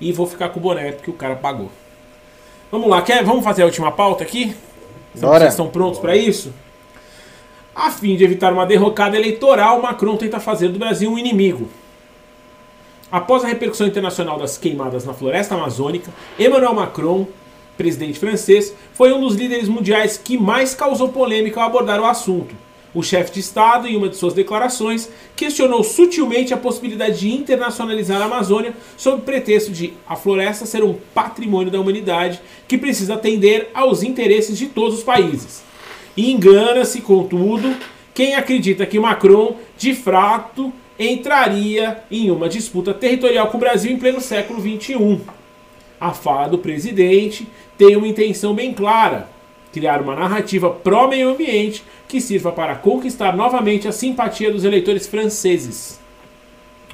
E 0.00 0.10
vou 0.12 0.26
ficar 0.26 0.48
com 0.48 0.58
o 0.58 0.62
boné 0.62 0.92
porque 0.92 1.10
o 1.10 1.14
cara 1.14 1.36
pagou. 1.36 1.70
Vamos 2.72 2.88
lá, 2.88 3.00
quer, 3.02 3.22
vamos 3.24 3.44
fazer 3.44 3.62
a 3.62 3.66
última 3.66 3.92
pauta 3.92 4.24
aqui? 4.24 4.54
Bora. 5.20 5.40
Vocês 5.40 5.52
estão 5.52 5.68
prontos 5.68 6.00
para 6.00 6.16
isso? 6.16 6.52
A 7.74 7.90
fim 7.90 8.16
de 8.16 8.24
evitar 8.24 8.52
uma 8.52 8.66
derrocada 8.66 9.16
eleitoral, 9.16 9.82
Macron 9.82 10.16
tenta 10.16 10.38
fazer 10.38 10.68
do 10.68 10.78
Brasil 10.78 11.10
um 11.10 11.18
inimigo. 11.18 11.68
Após 13.10 13.44
a 13.44 13.48
repercussão 13.48 13.86
internacional 13.86 14.38
das 14.38 14.56
queimadas 14.56 15.04
na 15.04 15.14
floresta 15.14 15.54
amazônica, 15.54 16.10
Emmanuel 16.38 16.74
Macron, 16.74 17.26
presidente 17.76 18.18
francês, 18.18 18.74
foi 18.92 19.12
um 19.12 19.20
dos 19.20 19.34
líderes 19.34 19.68
mundiais 19.68 20.16
que 20.16 20.38
mais 20.38 20.74
causou 20.74 21.08
polêmica 21.08 21.60
ao 21.60 21.66
abordar 21.66 22.00
o 22.00 22.06
assunto. 22.06 22.54
O 22.94 23.02
chefe 23.02 23.32
de 23.32 23.40
Estado, 23.40 23.88
em 23.88 23.96
uma 23.96 24.08
de 24.08 24.16
suas 24.16 24.34
declarações, 24.34 25.10
questionou 25.34 25.82
sutilmente 25.82 26.54
a 26.54 26.56
possibilidade 26.56 27.18
de 27.18 27.32
internacionalizar 27.32 28.22
a 28.22 28.26
Amazônia 28.26 28.72
sob 28.96 29.22
pretexto 29.22 29.72
de 29.72 29.94
a 30.08 30.14
floresta 30.14 30.64
ser 30.64 30.84
um 30.84 30.94
patrimônio 31.12 31.72
da 31.72 31.80
humanidade 31.80 32.40
que 32.68 32.78
precisa 32.78 33.14
atender 33.14 33.70
aos 33.74 34.04
interesses 34.04 34.56
de 34.56 34.66
todos 34.66 34.98
os 34.98 35.04
países. 35.04 35.64
Engana-se, 36.16 37.00
contudo, 37.00 37.74
quem 38.14 38.36
acredita 38.36 38.86
que 38.86 39.00
Macron, 39.00 39.56
de 39.76 39.92
fato, 39.92 40.72
entraria 40.96 42.04
em 42.08 42.30
uma 42.30 42.48
disputa 42.48 42.94
territorial 42.94 43.48
com 43.48 43.56
o 43.56 43.60
Brasil 43.60 43.90
em 43.90 43.98
pleno 43.98 44.20
século 44.20 44.60
XXI. 44.60 45.20
A 46.00 46.12
fala 46.12 46.48
do 46.48 46.58
presidente 46.58 47.48
tem 47.76 47.96
uma 47.96 48.06
intenção 48.06 48.54
bem 48.54 48.72
clara: 48.72 49.28
criar 49.74 50.00
uma 50.00 50.14
narrativa 50.14 50.70
pró-meio 50.70 51.30
ambiente 51.30 51.82
que 52.06 52.20
sirva 52.20 52.52
para 52.52 52.76
conquistar 52.76 53.36
novamente 53.36 53.88
a 53.88 53.92
simpatia 53.92 54.52
dos 54.52 54.62
eleitores 54.62 55.04
franceses. 55.04 56.00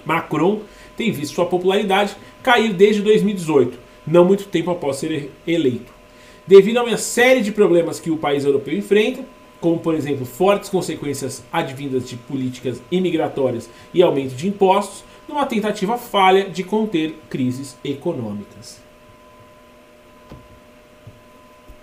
Macron 0.02 0.60
tem 0.96 1.12
visto 1.12 1.34
sua 1.34 1.44
popularidade 1.44 2.16
cair 2.42 2.72
desde 2.72 3.02
2018, 3.02 3.78
não 4.06 4.24
muito 4.24 4.46
tempo 4.46 4.70
após 4.70 4.96
ser 4.96 5.30
eleito. 5.46 5.92
Devido 6.46 6.78
a 6.78 6.82
uma 6.82 6.96
série 6.96 7.42
de 7.42 7.52
problemas 7.52 8.00
que 8.00 8.10
o 8.10 8.16
país 8.16 8.46
europeu 8.46 8.74
enfrenta, 8.74 9.22
como 9.60 9.78
por 9.78 9.94
exemplo 9.94 10.24
fortes 10.24 10.70
consequências 10.70 11.44
advindas 11.52 12.08
de 12.08 12.16
políticas 12.16 12.80
imigratórias 12.90 13.68
e 13.92 14.02
aumento 14.02 14.34
de 14.34 14.48
impostos, 14.48 15.04
numa 15.28 15.44
tentativa 15.44 15.98
falha 15.98 16.48
de 16.48 16.64
conter 16.64 17.14
crises 17.28 17.76
econômicas. 17.84 18.80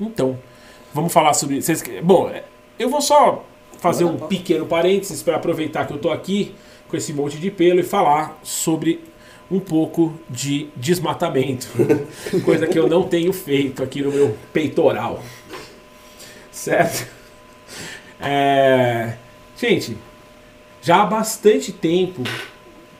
Então, 0.01 0.39
vamos 0.97 1.13
falar 1.13 1.33
sobre. 1.33 1.61
Vocês... 1.61 1.83
Bom, 2.01 2.31
eu 2.77 2.89
vou 2.89 3.01
só 3.01 3.45
fazer 3.79 4.03
um 4.03 4.17
pequeno 4.17 4.65
parênteses 4.65 5.21
para 5.21 5.35
aproveitar 5.35 5.85
que 5.85 5.93
eu 5.93 5.99
tô 5.99 6.09
aqui 6.09 6.55
com 6.89 6.97
esse 6.97 7.13
monte 7.13 7.37
de 7.37 7.51
pelo 7.51 7.79
e 7.79 7.83
falar 7.83 8.39
sobre 8.41 9.03
um 9.49 9.59
pouco 9.59 10.13
de 10.29 10.67
desmatamento, 10.75 11.67
coisa 12.43 12.67
que 12.67 12.77
eu 12.77 12.89
não 12.89 13.03
tenho 13.03 13.31
feito 13.31 13.81
aqui 13.81 14.01
no 14.01 14.11
meu 14.11 14.35
peitoral. 14.51 15.23
Certo? 16.51 17.07
É... 18.19 19.13
Gente, 19.55 19.97
já 20.81 21.03
há 21.03 21.05
bastante 21.05 21.71
tempo 21.71 22.23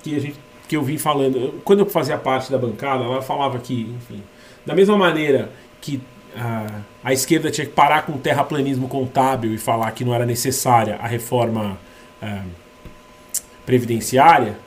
que, 0.04 0.16
a 0.16 0.20
gente, 0.20 0.40
que 0.68 0.78
eu 0.78 0.84
vim 0.84 0.98
falando, 0.98 1.60
quando 1.66 1.80
eu 1.80 1.86
fazia 1.88 2.18
parte 2.18 2.52
da 2.52 2.58
bancada, 2.58 3.04
ela 3.04 3.22
falava 3.22 3.60
que, 3.60 3.82
enfim, 3.98 4.24
da 4.66 4.74
mesma 4.74 4.98
maneira 4.98 5.52
que 5.82 6.02
a, 6.36 6.82
a 7.04 7.14
esquerda 7.14 7.50
tinha 7.50 7.66
que 7.66 7.74
parar 7.74 8.06
com 8.06 8.14
o 8.14 8.18
terraplanismo 8.18 8.88
contábil 8.88 9.54
e 9.54 9.58
falar 9.58 9.92
que 9.92 10.04
não 10.04 10.14
era 10.14 10.26
necessária 10.26 10.96
a 10.98 11.08
reforma 11.08 11.78
ah, 12.22 12.44
previdenciária, 13.66 14.58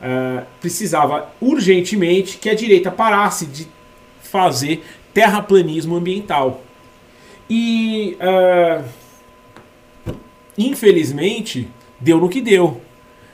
ah, 0.00 0.44
precisava 0.60 1.30
urgentemente 1.40 2.38
que 2.38 2.48
a 2.48 2.54
direita 2.54 2.90
parasse 2.90 3.46
de 3.46 3.68
fazer 4.22 4.84
terraplanismo 5.12 5.96
ambiental. 5.96 6.62
E, 7.48 8.16
ah, 8.20 8.84
infelizmente, 10.56 11.68
deu 12.00 12.18
no 12.18 12.28
que 12.28 12.40
deu. 12.40 12.80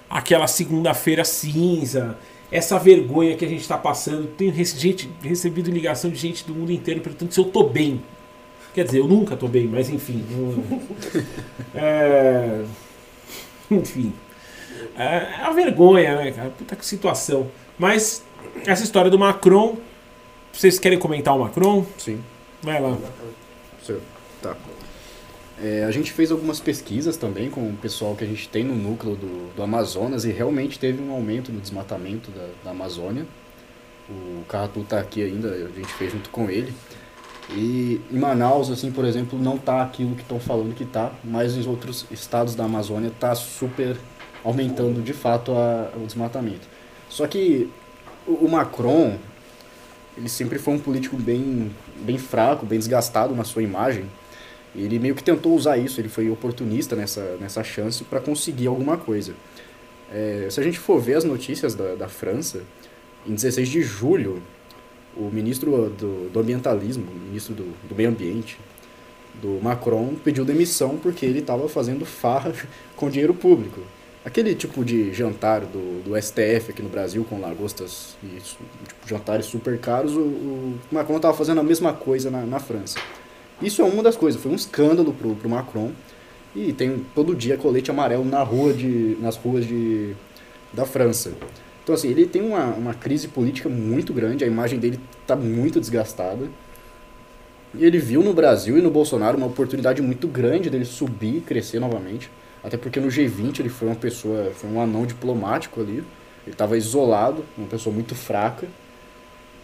Aquela 0.08 0.46
segunda-feira 0.46 1.24
cinza, 1.24 2.16
essa 2.54 2.78
vergonha 2.78 3.36
que 3.36 3.44
a 3.44 3.48
gente 3.48 3.62
está 3.62 3.76
passando. 3.76 4.28
Tenho 4.36 4.54
gente, 4.54 5.10
recebido 5.20 5.72
ligação 5.72 6.08
de 6.08 6.16
gente 6.16 6.46
do 6.46 6.54
mundo 6.54 6.70
inteiro 6.70 7.00
perguntando 7.00 7.34
se 7.34 7.40
eu 7.40 7.46
tô 7.46 7.64
bem. 7.64 8.00
Quer 8.72 8.84
dizer, 8.84 9.00
eu 9.00 9.08
nunca 9.08 9.36
tô 9.36 9.48
bem, 9.48 9.66
mas 9.66 9.90
enfim. 9.90 10.24
É, 11.74 12.64
enfim. 13.68 14.12
É 14.96 15.42
uma 15.42 15.52
vergonha, 15.52 16.16
né, 16.16 16.30
cara? 16.30 16.50
Puta 16.50 16.76
que 16.76 16.86
situação. 16.86 17.50
Mas 17.76 18.24
essa 18.64 18.84
história 18.84 19.10
do 19.10 19.18
Macron. 19.18 19.76
Vocês 20.52 20.78
querem 20.78 20.96
comentar 20.96 21.34
o 21.34 21.40
Macron? 21.40 21.84
Sim. 21.98 22.22
Vai 22.62 22.80
lá. 22.80 22.96
Seu. 23.82 24.00
Tá. 24.40 24.56
É, 25.62 25.84
a 25.84 25.90
gente 25.92 26.12
fez 26.12 26.32
algumas 26.32 26.58
pesquisas 26.58 27.16
também 27.16 27.48
com 27.48 27.60
o 27.70 27.76
pessoal 27.76 28.16
que 28.16 28.24
a 28.24 28.26
gente 28.26 28.48
tem 28.48 28.64
no 28.64 28.74
núcleo 28.74 29.14
do, 29.14 29.54
do 29.54 29.62
Amazonas 29.62 30.24
e 30.24 30.32
realmente 30.32 30.78
teve 30.78 31.00
um 31.02 31.12
aumento 31.12 31.52
no 31.52 31.60
desmatamento 31.60 32.30
da, 32.32 32.48
da 32.64 32.70
Amazônia. 32.72 33.24
O 34.10 34.44
Carratu 34.48 34.82
tá 34.82 34.98
aqui 34.98 35.22
ainda, 35.22 35.48
a 35.48 35.68
gente 35.68 35.92
fez 35.94 36.12
junto 36.12 36.28
com 36.30 36.50
ele. 36.50 36.74
E 37.50 38.00
em 38.10 38.18
Manaus, 38.18 38.70
assim, 38.70 38.90
por 38.90 39.04
exemplo, 39.04 39.38
não 39.38 39.56
tá 39.56 39.82
aquilo 39.82 40.14
que 40.16 40.22
estão 40.22 40.40
falando 40.40 40.74
que 40.74 40.84
tá, 40.84 41.12
mas 41.22 41.56
em 41.56 41.66
outros 41.68 42.04
estados 42.10 42.54
da 42.54 42.64
Amazônia 42.64 43.12
tá 43.20 43.34
super 43.34 43.96
aumentando 44.42 45.00
de 45.02 45.12
fato 45.12 45.52
a- 45.52 45.90
o 45.96 46.04
desmatamento. 46.06 46.66
Só 47.08 47.26
que 47.26 47.70
o, 48.26 48.32
o 48.46 48.50
Macron, 48.50 49.16
ele 50.16 50.28
sempre 50.28 50.58
foi 50.58 50.74
um 50.74 50.78
político 50.78 51.16
bem, 51.16 51.70
bem 52.00 52.18
fraco, 52.18 52.66
bem 52.66 52.78
desgastado 52.78 53.34
na 53.34 53.44
sua 53.44 53.62
imagem. 53.62 54.06
Ele 54.74 54.98
meio 54.98 55.14
que 55.14 55.22
tentou 55.22 55.54
usar 55.54 55.76
isso, 55.76 56.00
ele 56.00 56.08
foi 56.08 56.28
oportunista 56.30 56.96
nessa, 56.96 57.36
nessa 57.40 57.62
chance 57.62 58.02
para 58.02 58.20
conseguir 58.20 58.66
alguma 58.66 58.96
coisa. 58.96 59.34
É, 60.12 60.48
se 60.50 60.60
a 60.60 60.62
gente 60.62 60.78
for 60.78 61.00
ver 61.00 61.16
as 61.16 61.24
notícias 61.24 61.74
da, 61.74 61.94
da 61.94 62.08
França, 62.08 62.62
em 63.26 63.34
16 63.34 63.68
de 63.68 63.82
julho, 63.82 64.42
o 65.16 65.30
ministro 65.30 65.90
do, 65.90 66.28
do 66.28 66.40
ambientalismo, 66.40 67.06
o 67.10 67.14
ministro 67.14 67.54
do, 67.54 67.64
do 67.88 67.94
meio 67.94 68.08
ambiente, 68.08 68.58
do 69.40 69.60
Macron, 69.62 70.14
pediu 70.22 70.44
demissão 70.44 70.96
porque 70.96 71.24
ele 71.24 71.40
estava 71.40 71.68
fazendo 71.68 72.04
farra 72.04 72.52
com 72.96 73.08
dinheiro 73.08 73.34
público. 73.34 73.80
Aquele 74.24 74.54
tipo 74.54 74.84
de 74.84 75.12
jantar 75.12 75.60
do, 75.60 76.02
do 76.02 76.20
STF 76.20 76.70
aqui 76.70 76.82
no 76.82 76.88
Brasil, 76.88 77.24
com 77.28 77.38
lagostas 77.40 78.16
e 78.22 78.40
tipo, 78.40 78.64
jantares 79.06 79.46
super 79.46 79.78
caros, 79.78 80.14
o, 80.14 80.20
o 80.20 80.78
Macron 80.90 81.16
estava 81.16 81.36
fazendo 81.36 81.60
a 81.60 81.64
mesma 81.64 81.92
coisa 81.92 82.30
na, 82.30 82.46
na 82.46 82.58
França. 82.58 82.98
Isso 83.62 83.82
é 83.82 83.84
uma 83.84 84.02
das 84.02 84.16
coisas, 84.16 84.40
foi 84.40 84.52
um 84.52 84.56
escândalo 84.56 85.12
pro, 85.12 85.34
pro 85.34 85.48
Macron. 85.48 85.92
E 86.54 86.72
tem 86.72 87.04
todo 87.14 87.34
dia 87.34 87.56
colete 87.56 87.90
amarelo 87.90 88.24
na 88.24 88.42
rua 88.42 88.72
de, 88.72 89.16
nas 89.20 89.36
ruas 89.36 89.66
de, 89.66 90.14
da 90.72 90.86
França. 90.86 91.32
Então, 91.82 91.94
assim, 91.94 92.08
ele 92.08 92.26
tem 92.26 92.42
uma, 92.42 92.66
uma 92.66 92.94
crise 92.94 93.28
política 93.28 93.68
muito 93.68 94.12
grande, 94.12 94.44
a 94.44 94.46
imagem 94.46 94.78
dele 94.78 94.98
está 95.20 95.36
muito 95.36 95.80
desgastada. 95.80 96.48
E 97.74 97.84
ele 97.84 97.98
viu 97.98 98.22
no 98.22 98.32
Brasil 98.32 98.78
e 98.78 98.82
no 98.82 98.90
Bolsonaro 98.90 99.36
uma 99.36 99.48
oportunidade 99.48 100.00
muito 100.00 100.28
grande 100.28 100.70
dele 100.70 100.84
subir 100.84 101.38
e 101.38 101.40
crescer 101.40 101.80
novamente. 101.80 102.30
Até 102.62 102.76
porque 102.76 103.00
no 103.00 103.08
G20 103.08 103.60
ele 103.60 103.68
foi 103.68 103.88
uma 103.88 103.96
pessoa, 103.96 104.52
foi 104.54 104.70
um 104.70 104.80
anão 104.80 105.04
diplomático 105.04 105.80
ali. 105.80 106.04
Ele 106.46 106.52
estava 106.52 106.78
isolado, 106.78 107.44
uma 107.58 107.66
pessoa 107.66 107.92
muito 107.92 108.14
fraca. 108.14 108.66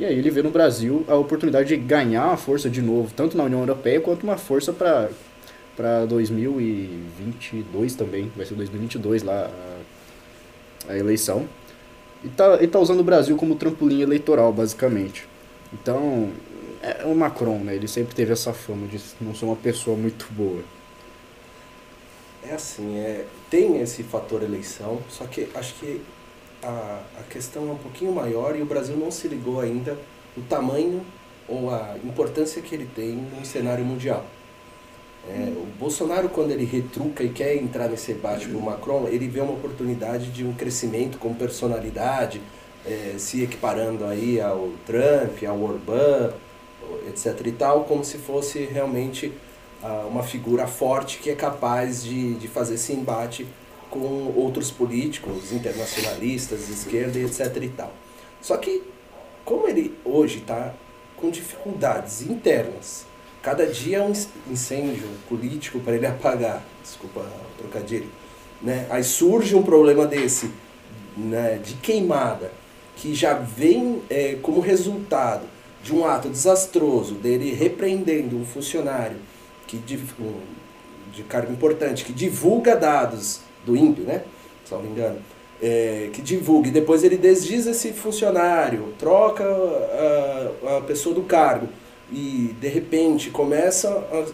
E 0.01 0.05
aí 0.07 0.19
ele 0.19 0.31
vê 0.31 0.43
no 0.43 0.49
Brasil 0.49 1.05
a 1.07 1.15
oportunidade 1.15 1.69
de 1.69 1.77
ganhar 1.77 2.25
uma 2.29 2.37
força 2.39 2.71
de 2.71 2.81
novo, 2.81 3.13
tanto 3.15 3.37
na 3.37 3.45
União 3.45 3.61
Europeia 3.61 4.01
quanto 4.01 4.23
uma 4.23 4.39
força 4.39 4.73
para 4.73 5.11
para 5.77 6.07
2022 6.07 7.95
também, 7.97 8.33
vai 8.35 8.47
ser 8.47 8.55
2022 8.55 9.23
lá 9.23 9.51
a, 10.89 10.93
a 10.93 10.97
eleição. 10.97 11.47
E 12.25 12.29
tá, 12.29 12.55
ele 12.55 12.69
tá 12.69 12.79
usando 12.79 13.01
o 13.01 13.05
Brasil 13.05 13.37
como 13.37 13.55
trampolim 13.57 14.01
eleitoral, 14.01 14.51
basicamente. 14.55 15.29
Então, 15.71 16.31
é 16.83 17.05
o 17.05 17.15
Macron, 17.15 17.59
né? 17.59 17.75
Ele 17.75 17.87
sempre 17.87 18.15
teve 18.15 18.33
essa 18.33 18.55
fama 18.55 18.87
de 18.87 18.99
não 19.21 19.35
ser 19.35 19.45
uma 19.45 19.57
pessoa 19.57 19.99
muito 19.99 20.27
boa. 20.33 20.63
É 22.43 22.55
assim, 22.55 22.97
é, 22.97 23.27
tem 23.51 23.83
esse 23.83 24.03
fator 24.03 24.43
eleição, 24.43 24.99
só 25.11 25.27
que 25.27 25.47
acho 25.55 25.75
que 25.75 26.01
a, 26.63 27.01
a 27.19 27.23
questão 27.31 27.69
é 27.69 27.73
um 27.73 27.79
pouquinho 27.79 28.13
maior 28.13 28.57
e 28.57 28.63
o 28.63 28.67
Brasil 28.67 28.97
não 28.97 29.11
se 29.11 29.29
ligou 29.29 29.61
ainda 29.61 29.97
o 30.37 30.43
tamanho 30.43 31.05
ou 31.49 31.71
a 31.71 31.97
importância 32.05 32.63
que 32.63 32.75
ele 32.75 32.89
tem 32.95 33.13
no 33.13 33.45
cenário 33.45 33.85
mundial. 33.85 34.25
É, 35.29 35.53
o 35.55 35.67
Bolsonaro, 35.79 36.29
quando 36.29 36.51
ele 36.51 36.65
retruca 36.65 37.23
e 37.23 37.29
quer 37.29 37.57
entrar 37.57 37.89
nesse 37.89 38.15
debate 38.15 38.49
com 38.49 38.59
o 38.59 38.63
Macron, 38.63 39.07
ele 39.09 39.29
vê 39.29 39.41
uma 39.41 39.53
oportunidade 39.53 40.31
de 40.31 40.45
um 40.45 40.55
crescimento 40.55 41.19
como 41.19 41.35
personalidade, 41.35 42.41
é, 42.87 43.17
se 43.19 43.43
equiparando 43.43 44.07
aí 44.07 44.41
ao 44.41 44.71
Trump, 44.87 45.43
ao 45.47 45.61
Orbán, 45.61 46.33
etc. 47.09 47.47
e 47.47 47.53
tal, 47.53 47.85
como 47.85 48.03
se 48.05 48.17
fosse 48.19 48.65
realmente 48.65 49.33
ah, 49.83 50.07
uma 50.09 50.23
figura 50.23 50.67
forte 50.67 51.19
que 51.19 51.31
é 51.31 51.35
capaz 51.35 52.03
de, 52.03 52.35
de 52.35 52.49
fazer 52.49 52.75
esse 52.75 52.93
embate 52.93 53.47
com 53.91 54.33
outros 54.37 54.71
políticos, 54.71 55.53
internacionalistas, 55.53 56.69
esquerda 56.69 57.19
e 57.19 57.25
etc. 57.25 57.57
e 57.63 57.69
tal. 57.69 57.93
Só 58.41 58.57
que, 58.57 58.83
como 59.45 59.69
ele 59.69 59.95
hoje 60.05 60.39
está 60.39 60.73
com 61.17 61.29
dificuldades 61.29 62.23
internas, 62.23 63.05
cada 63.43 63.67
dia 63.67 63.99
é 63.99 64.03
um 64.03 64.13
incêndio 64.51 65.09
político 65.29 65.81
para 65.81 65.95
ele 65.95 66.07
apagar, 66.07 66.65
desculpa 66.83 67.21
o 67.21 67.59
trocadilho, 67.63 68.09
né? 68.63 68.87
aí 68.91 69.03
surge 69.03 69.55
um 69.55 69.63
problema 69.63 70.07
desse, 70.07 70.51
né, 71.17 71.61
de 71.63 71.75
queimada, 71.75 72.53
que 72.97 73.15
já 73.15 73.35
vem 73.35 74.03
é, 74.09 74.37
como 74.43 74.61
resultado 74.61 75.47
de 75.83 75.95
um 75.95 76.05
ato 76.05 76.29
desastroso 76.29 77.15
dele 77.15 77.55
repreendendo 77.55 78.37
um 78.37 78.45
funcionário 78.45 79.17
que 79.67 79.79
de, 79.79 79.99
de 81.13 81.23
cargo 81.23 81.51
importante 81.51 82.05
que 82.05 82.13
divulga 82.13 82.77
dados 82.77 83.41
do 83.65 83.77
INPE, 83.77 84.03
né? 84.03 84.23
Se 84.65 84.73
não 84.73 84.83
me 84.83 84.89
engano. 84.89 85.19
É, 85.63 86.09
que 86.13 86.23
divulga 86.23 86.69
e 86.69 86.71
depois 86.71 87.05
ele 87.05 87.19
desdiz 87.19 87.67
esse 87.67 87.93
funcionário, 87.93 88.95
troca 88.99 89.45
a, 89.45 90.79
a 90.79 90.81
pessoa 90.81 91.15
do 91.15 91.23
cargo 91.23 91.69
e 92.11 92.55
de 92.59 92.69
repente 92.69 93.31
começa 93.31 93.89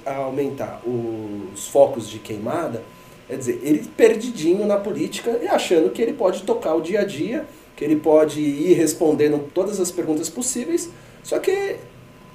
a, 0.06 0.10
a 0.10 0.16
aumentar 0.18 0.80
os 0.86 1.66
focos 1.68 2.08
de 2.08 2.18
queimada, 2.20 2.82
quer 3.26 3.36
dizer, 3.36 3.60
ele 3.62 3.86
perdidinho 3.96 4.64
na 4.66 4.76
política 4.76 5.38
e 5.42 5.48
achando 5.48 5.90
que 5.90 6.00
ele 6.00 6.12
pode 6.12 6.42
tocar 6.42 6.74
o 6.74 6.80
dia 6.80 7.00
a 7.00 7.04
dia, 7.04 7.44
que 7.74 7.84
ele 7.84 7.96
pode 7.96 8.40
ir 8.40 8.74
respondendo 8.74 9.50
todas 9.52 9.80
as 9.80 9.90
perguntas 9.90 10.30
possíveis, 10.30 10.88
só 11.22 11.38
que 11.38 11.76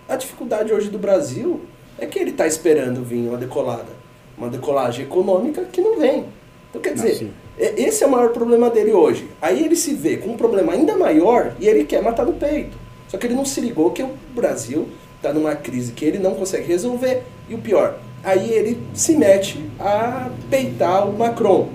a 0.08 0.16
dificuldade 0.16 0.74
hoje 0.74 0.90
do 0.90 1.00
Brasil 1.00 1.62
é 1.98 2.06
que 2.06 2.20
ele 2.20 2.32
está 2.32 2.46
esperando 2.46 3.04
vir 3.04 3.28
uma 3.28 3.38
decolada, 3.38 3.94
uma 4.38 4.50
decolagem 4.50 5.06
econômica 5.06 5.64
que 5.66 5.82
não 5.82 5.98
vem. 6.00 6.26
Então, 6.72 6.82
quer 6.82 6.94
dizer, 6.94 7.30
ah, 7.60 7.64
esse 7.78 8.04
é 8.04 8.08
o 8.08 8.10
maior 8.10 8.30
problema 8.30 8.70
dele 8.70 8.94
hoje. 8.94 9.30
Aí 9.42 9.64
ele 9.64 9.76
se 9.76 9.94
vê 9.94 10.18
com 10.18 10.32
um 10.32 10.38
problema 10.38 10.72
ainda 10.72 10.96
maior 10.96 11.54
e 11.60 11.68
ele 11.68 11.84
quer 11.84 12.02
matar 12.02 12.26
no 12.26 12.34
peito. 12.34 12.78
Só 13.10 13.18
que 13.18 13.28
ele 13.28 13.36
não 13.36 13.44
se 13.44 13.60
ligou 13.60 13.92
que 13.92 14.02
o 14.02 14.10
Brasil 14.34 14.88
está 15.18 15.34
numa 15.34 15.54
crise 15.54 15.92
que 15.92 16.06
ele 16.06 16.18
não 16.18 16.34
consegue 16.34 16.66
resolver. 16.66 17.24
E 17.50 17.54
o 17.54 17.58
pior, 17.58 18.00
aí 18.24 18.52
ele 18.52 18.82
se 18.94 19.18
mete 19.18 19.60
a 19.78 20.30
peitar 20.50 21.08
o 21.08 21.14
Macron. 21.14 21.70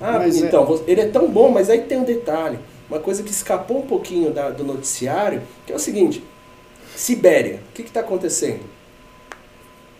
Ah, 0.00 0.18
mas 0.18 0.42
é 0.42 0.46
então, 0.46 0.66
é... 0.74 0.90
ele 0.90 1.00
é 1.00 1.08
tão 1.08 1.30
bom, 1.30 1.48
mas 1.48 1.70
aí 1.70 1.82
tem 1.82 1.98
um 1.98 2.04
detalhe. 2.04 2.58
Uma 2.90 2.98
coisa 2.98 3.22
que 3.22 3.30
escapou 3.30 3.78
um 3.78 3.86
pouquinho 3.86 4.32
da, 4.32 4.50
do 4.50 4.64
noticiário, 4.64 5.42
que 5.64 5.72
é 5.72 5.76
o 5.76 5.78
seguinte. 5.78 6.22
Sibéria, 6.96 7.60
o 7.70 7.72
que 7.72 7.82
está 7.82 8.00
acontecendo? 8.00 8.60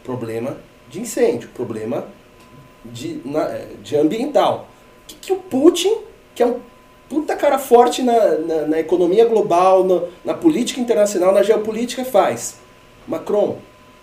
Problema 0.02 0.58
de 0.90 1.00
incêndio, 1.00 1.48
problema 1.54 2.06
de, 2.84 3.20
na, 3.24 3.48
de 3.82 3.96
ambiental. 3.96 4.68
O 5.02 5.06
que, 5.06 5.14
que, 5.16 5.32
o 5.32 5.36
Putin, 5.36 5.96
que 6.34 6.42
é 6.42 6.46
um 6.46 6.60
puta 7.08 7.36
cara 7.36 7.58
forte 7.58 8.02
na, 8.02 8.38
na, 8.38 8.66
na 8.66 8.80
economia 8.80 9.24
global, 9.24 9.84
na, 10.24 10.34
política 10.34 10.80
internacional, 10.80 11.32
na 11.32 11.42
geopolítica, 11.42 12.04
faz? 12.04 12.56
Macron, 13.06 13.58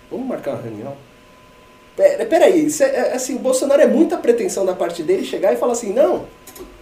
vamos 0.09 0.27
marcar 0.27 0.51
uma 0.51 0.61
reunião? 0.61 0.93
Pera, 1.95 2.25
peraí, 2.25 2.65
isso 2.65 2.83
é, 2.83 2.87
é, 2.87 3.13
assim, 3.13 3.35
o 3.35 3.39
Bolsonaro 3.39 3.81
é 3.81 3.87
muita 3.87 4.17
pretensão 4.17 4.65
da 4.65 4.73
parte 4.73 5.03
dele 5.03 5.25
chegar 5.25 5.53
e 5.53 5.57
falar 5.57 5.73
assim, 5.73 5.91
não, 5.91 6.25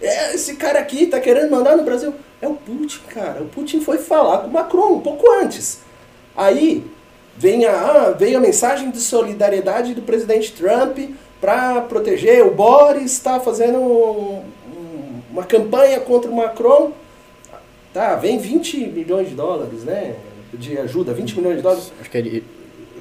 é, 0.00 0.34
esse 0.34 0.54
cara 0.56 0.78
aqui 0.78 1.06
tá 1.06 1.18
querendo 1.18 1.50
mandar 1.50 1.76
no 1.76 1.82
Brasil. 1.82 2.14
É 2.40 2.48
o 2.48 2.54
Putin, 2.54 3.00
cara. 3.08 3.42
O 3.42 3.46
Putin 3.46 3.80
foi 3.80 3.98
falar 3.98 4.38
com 4.38 4.48
o 4.48 4.52
Macron 4.52 4.94
um 4.94 5.00
pouco 5.00 5.30
antes. 5.30 5.80
Aí 6.36 6.84
vem 7.36 7.66
a, 7.66 7.72
ah, 7.72 8.10
veio 8.12 8.38
a 8.38 8.40
mensagem 8.40 8.90
de 8.90 9.00
solidariedade 9.00 9.94
do 9.94 10.02
presidente 10.02 10.52
Trump 10.52 10.98
para 11.40 11.80
proteger. 11.82 12.44
O 12.44 12.50
Boris 12.50 13.12
está 13.12 13.40
fazendo 13.40 13.78
um, 13.78 14.42
um, 14.76 15.22
uma 15.32 15.44
campanha 15.44 15.98
contra 16.00 16.30
o 16.30 16.36
Macron. 16.36 16.92
Tá, 17.92 18.14
vem 18.16 18.38
20 18.38 18.86
milhões 18.88 19.28
de 19.28 19.34
dólares, 19.34 19.82
né? 19.84 20.16
De 20.52 20.78
ajuda, 20.78 21.12
20 21.12 21.36
milhões 21.36 21.56
de 21.56 21.62
dólares. 21.62 21.92
Acho 22.00 22.10
que 22.10 22.18
ele. 22.18 22.44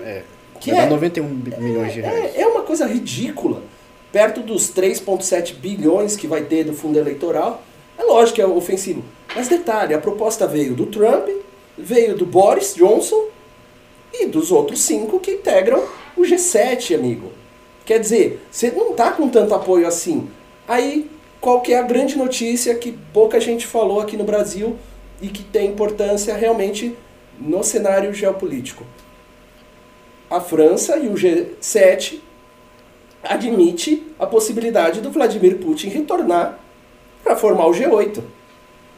É, 0.02 0.24
que 0.60 0.72
é 0.72 0.86
91 0.86 1.28
milhões 1.28 1.94
de 1.94 2.02
reais. 2.02 2.36
É, 2.36 2.42
é 2.42 2.48
uma 2.48 2.62
coisa 2.62 2.86
ridícula. 2.86 3.62
Perto 4.12 4.42
dos 4.42 4.74
3,7 4.74 5.54
bilhões 5.56 6.16
que 6.16 6.26
vai 6.26 6.44
ter 6.44 6.64
do 6.64 6.74
fundo 6.74 6.98
eleitoral. 6.98 7.62
É 7.98 8.04
lógico 8.04 8.36
que 8.36 8.42
é 8.42 8.48
ofensivo. 8.48 9.04
Mas 9.36 9.48
detalhe, 9.48 9.94
a 9.94 10.00
proposta 10.00 10.48
veio 10.48 10.74
do 10.74 10.88
Trump, 10.88 11.30
veio 11.78 12.16
do 12.16 12.26
Boris 12.26 12.74
Johnson 12.76 13.26
e 14.14 14.26
dos 14.26 14.52
outros 14.52 14.82
cinco 14.82 15.20
que 15.20 15.32
integram 15.32 15.84
o 16.18 16.22
G7, 16.22 16.96
amigo. 16.96 17.32
Quer 17.90 18.00
dizer, 18.00 18.40
você 18.52 18.70
não 18.70 18.92
está 18.92 19.10
com 19.10 19.28
tanto 19.30 19.56
apoio 19.56 19.88
assim. 19.88 20.30
Aí, 20.68 21.10
qual 21.42 21.60
que 21.60 21.74
é 21.74 21.80
a 21.80 21.82
grande 21.82 22.16
notícia 22.16 22.76
que 22.76 22.92
pouca 23.12 23.40
gente 23.40 23.66
falou 23.66 24.00
aqui 24.00 24.16
no 24.16 24.24
Brasil 24.24 24.78
e 25.20 25.28
que 25.28 25.42
tem 25.42 25.72
importância 25.72 26.36
realmente 26.36 26.96
no 27.40 27.64
cenário 27.64 28.14
geopolítico? 28.14 28.86
A 30.30 30.40
França 30.40 30.98
e 30.98 31.08
o 31.08 31.16
G7 31.16 32.20
admite 33.24 34.06
a 34.20 34.28
possibilidade 34.28 35.02
do 35.02 35.10
Vladimir 35.10 35.58
Putin 35.58 35.90
retornar 35.90 36.60
para 37.24 37.36
formar 37.36 37.66
o 37.66 37.72
G8. 37.72 38.22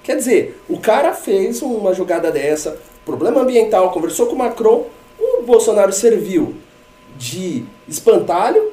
Quer 0.04 0.18
dizer, 0.18 0.62
o 0.68 0.78
cara 0.78 1.14
fez 1.14 1.62
uma 1.62 1.94
jogada 1.94 2.30
dessa, 2.30 2.78
problema 3.06 3.39
ambiental, 3.39 3.89
conversou 3.92 4.28
com 4.28 4.36
o 4.36 4.38
Macron, 4.38 4.88
o 5.18 5.44
Bolsonaro 5.44 5.94
serviu 5.94 6.56
de 7.18 7.64
espantalho 7.88 8.71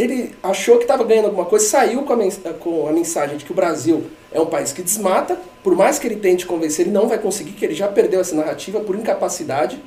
ele 0.00 0.34
achou 0.42 0.76
que 0.76 0.84
estava 0.84 1.04
ganhando 1.04 1.26
alguma 1.26 1.44
coisa, 1.44 1.66
saiu 1.66 2.02
com 2.02 2.12
a, 2.12 2.52
com 2.54 2.88
a 2.88 2.92
mensagem 2.92 3.36
de 3.36 3.44
que 3.44 3.52
o 3.52 3.54
Brasil 3.54 4.04
é 4.32 4.40
um 4.40 4.46
país 4.46 4.72
que 4.72 4.82
desmata, 4.82 5.38
por 5.62 5.76
mais 5.76 5.98
que 5.98 6.06
ele 6.06 6.16
tente 6.16 6.46
convencer, 6.46 6.86
ele 6.86 6.94
não 6.94 7.06
vai 7.06 7.18
conseguir, 7.18 7.52
que 7.52 7.64
ele 7.64 7.74
já 7.74 7.86
perdeu 7.86 8.20
essa 8.20 8.34
narrativa 8.34 8.80
por 8.80 8.96
incapacidade, 8.96 9.78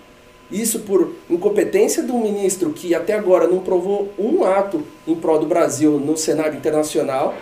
isso 0.51 0.81
por 0.81 1.13
incompetência 1.29 2.03
do 2.03 2.13
ministro 2.13 2.71
que 2.71 2.93
até 2.93 3.13
agora 3.13 3.47
não 3.47 3.59
provou 3.59 4.11
um 4.19 4.43
ato 4.43 4.83
em 5.07 5.15
prol 5.15 5.39
do 5.39 5.47
Brasil 5.47 5.99
no 5.99 6.15
cenário 6.15 6.55
internacional, 6.55 7.33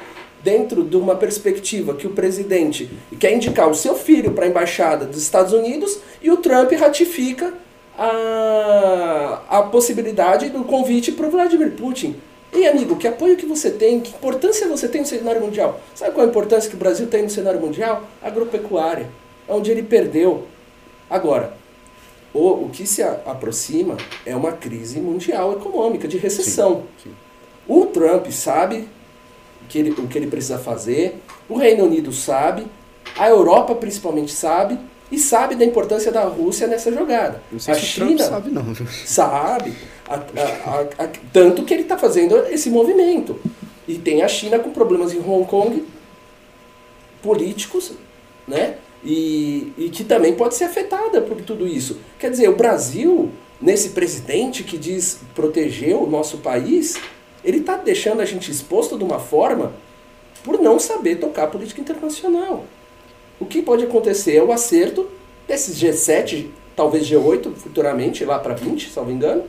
dentro 0.43 0.83
de 0.83 0.95
uma 0.95 1.15
perspectiva 1.15 1.93
que 1.93 2.07
o 2.07 2.11
presidente 2.11 2.89
quer 3.19 3.33
indicar 3.33 3.69
o 3.69 3.75
seu 3.75 3.95
filho 3.95 4.31
para 4.31 4.45
a 4.45 4.47
embaixada 4.47 5.05
dos 5.05 5.21
Estados 5.21 5.53
Unidos 5.53 5.99
e 6.21 6.31
o 6.31 6.37
Trump 6.37 6.71
ratifica 6.71 7.53
a, 7.97 9.41
a 9.49 9.61
possibilidade 9.63 10.49
do 10.49 10.63
convite 10.63 11.11
para 11.11 11.27
o 11.27 11.31
Vladimir 11.31 11.71
Putin. 11.71 12.15
E 12.53 12.67
amigo, 12.67 12.97
que 12.97 13.07
apoio 13.07 13.37
que 13.37 13.45
você 13.45 13.71
tem, 13.71 14.01
que 14.01 14.09
importância 14.09 14.67
você 14.67 14.87
tem 14.87 15.01
no 15.01 15.07
cenário 15.07 15.41
mundial? 15.41 15.79
Sabe 15.95 16.13
qual 16.13 16.25
a 16.25 16.29
importância 16.29 16.69
que 16.69 16.75
o 16.75 16.79
Brasil 16.79 17.07
tem 17.07 17.23
no 17.23 17.29
cenário 17.29 17.61
mundial? 17.61 18.03
Agropecuária, 18.21 19.09
é 19.47 19.53
onde 19.53 19.71
ele 19.71 19.83
perdeu. 19.83 20.45
Agora, 21.09 21.53
o, 22.33 22.65
o 22.65 22.69
que 22.69 22.85
se 22.85 23.01
a, 23.01 23.11
aproxima 23.25 23.95
é 24.25 24.35
uma 24.35 24.51
crise 24.51 24.99
mundial 24.99 25.53
econômica, 25.53 26.07
de 26.07 26.17
recessão. 26.17 26.83
Sim, 27.01 27.09
sim. 27.09 27.15
O 27.67 27.85
Trump 27.85 28.27
sabe 28.31 28.87
que 29.69 29.79
ele, 29.79 29.91
o 29.91 30.07
que 30.07 30.17
ele 30.17 30.27
precisa 30.27 30.57
fazer, 30.57 31.21
o 31.47 31.57
Reino 31.57 31.85
Unido 31.85 32.11
sabe, 32.11 32.65
a 33.17 33.29
Europa 33.29 33.75
principalmente 33.75 34.33
sabe, 34.33 34.77
e 35.11 35.17
sabe 35.19 35.55
da 35.55 35.65
importância 35.65 36.11
da 36.11 36.23
Rússia 36.23 36.67
nessa 36.67 36.91
jogada. 36.91 37.41
Não 37.51 37.59
sei 37.59 37.73
a 37.73 37.77
se 37.77 37.85
China 37.85 38.07
Trump 38.15 38.19
sabe 38.19 38.49
não. 38.51 38.75
sabe, 39.05 39.73
a- 40.07 40.15
a- 40.15 41.03
a- 41.03 41.09
tanto 41.33 41.63
que 41.63 41.73
ele 41.73 41.83
está 41.83 41.97
fazendo 41.97 42.37
esse 42.47 42.69
movimento. 42.69 43.39
E 43.87 43.95
tem 43.97 44.21
a 44.21 44.27
China 44.27 44.57
com 44.59 44.71
problemas 44.71 45.13
em 45.13 45.19
Hong 45.19 45.45
Kong 45.45 45.83
políticos, 47.21 47.91
né? 48.47 48.75
E, 49.03 49.73
e 49.77 49.89
que 49.89 50.03
também 50.03 50.33
pode 50.35 50.55
ser 50.55 50.65
afetada 50.65 51.21
por 51.21 51.41
tudo 51.41 51.67
isso. 51.67 51.97
Quer 52.19 52.29
dizer, 52.29 52.47
o 52.49 52.55
Brasil, 52.55 53.31
nesse 53.59 53.89
presidente 53.89 54.63
que 54.63 54.77
diz 54.77 55.19
proteger 55.33 55.95
o 55.95 56.05
nosso 56.07 56.37
país, 56.37 56.95
ele 57.43 57.57
está 57.57 57.75
deixando 57.77 58.21
a 58.21 58.25
gente 58.25 58.51
exposto 58.51 58.97
de 58.97 59.03
uma 59.03 59.19
forma 59.19 59.73
por 60.43 60.59
não 60.59 60.79
saber 60.79 61.15
tocar 61.17 61.47
política 61.47 61.81
internacional. 61.81 62.63
O 63.41 63.45
que 63.45 63.61
pode 63.61 63.83
acontecer 63.83 64.35
é 64.37 64.43
o 64.43 64.51
acerto 64.51 65.09
desses 65.47 65.75
G7, 65.81 66.45
talvez 66.75 67.05
G8 67.09 67.51
futuramente, 67.55 68.23
lá 68.23 68.37
para 68.37 68.53
20, 68.53 68.91
salvo 68.91 69.11
engano, 69.11 69.43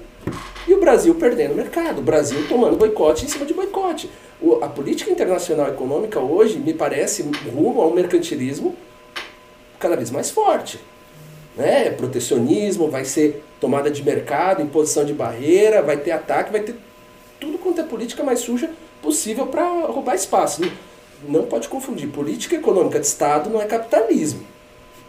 e 0.67 0.73
o 0.73 0.81
Brasil 0.81 1.15
perdendo 1.15 1.53
o 1.53 1.57
mercado, 1.57 1.99
o 1.99 2.03
Brasil 2.03 2.49
tomando 2.49 2.77
boicote 2.79 3.27
em 3.27 3.29
cima 3.29 3.45
de 3.45 3.53
boicote. 3.53 4.09
O- 4.41 4.65
a 4.65 4.69
política 4.69 5.11
internacional 5.11 5.69
econômica 5.69 6.19
hoje 6.19 6.59
me 6.59 6.73
parece 6.73 7.23
rumo 7.55 7.83
a 7.83 7.87
um 7.87 7.93
mercantilismo 7.95 8.75
cada 9.79 9.95
vez 9.95 10.11
mais 10.11 10.31
forte. 10.31 10.81
Né? 11.55 11.91
Protecionismo, 11.91 12.89
vai 12.91 13.05
ser 13.05 13.45
tomada 13.61 13.91
de 13.91 14.03
mercado, 14.03 14.63
imposição 14.63 15.05
de 15.05 15.13
barreira, 15.13 15.83
vai 15.83 15.99
ter 15.99 16.13
ataque, 16.13 16.51
vai 16.51 16.63
ter 16.63 16.75
tudo 17.39 17.59
quanto 17.59 17.81
é 17.81 17.85
política 17.85 18.23
mais 18.23 18.41
suja 18.41 18.71
possível 19.03 19.47
para 19.47 19.69
roubar 19.87 20.15
espaço. 20.15 20.63
Não, 20.63 20.71
não 21.29 21.45
pode 21.45 21.69
confundir. 21.69 22.09
Política 22.09 22.57
econômica 22.57 22.99
de 22.99 23.07
Estado 23.07 23.51
não 23.51 23.61
é 23.61 23.67
capitalismo. 23.67 24.43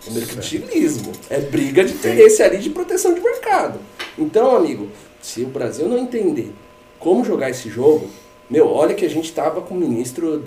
É 0.08 0.12
mercantilismo. 0.12 1.12
É 1.30 1.40
briga 1.40 1.84
de 1.84 1.94
interesse 1.94 2.44
ali 2.44 2.58
de 2.58 2.70
proteção 2.70 3.14
de 3.14 3.22
mercado. 3.22 3.80
Então, 4.18 4.56
amigo, 4.56 4.90
se 5.22 5.42
o 5.44 5.48
Brasil 5.48 5.88
não 5.88 5.98
entender 5.98 6.52
como 7.00 7.24
jogar 7.24 7.50
esse 7.50 7.70
jogo, 7.70 8.10
meu, 8.50 8.70
olha 8.70 8.94
que 8.94 9.06
a 9.06 9.10
gente 9.10 9.32
tava 9.32 9.62
com 9.62 9.74
um 9.74 9.80
ministro 9.80 10.40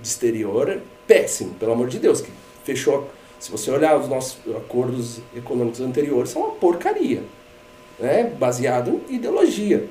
de 0.00 0.08
exterior 0.08 0.80
péssimo, 1.06 1.54
pelo 1.54 1.72
amor 1.72 1.88
de 1.88 1.98
Deus, 1.98 2.20
que 2.20 2.30
fechou. 2.64 3.08
Se 3.40 3.50
você 3.50 3.70
olhar 3.70 3.98
os 3.98 4.08
nossos 4.08 4.38
acordos 4.56 5.18
econômicos 5.36 5.80
anteriores, 5.80 6.30
são 6.30 6.42
uma 6.42 6.52
porcaria, 6.52 7.22
né? 7.98 8.32
baseado 8.38 9.00
em 9.08 9.16
ideologia. 9.16 9.88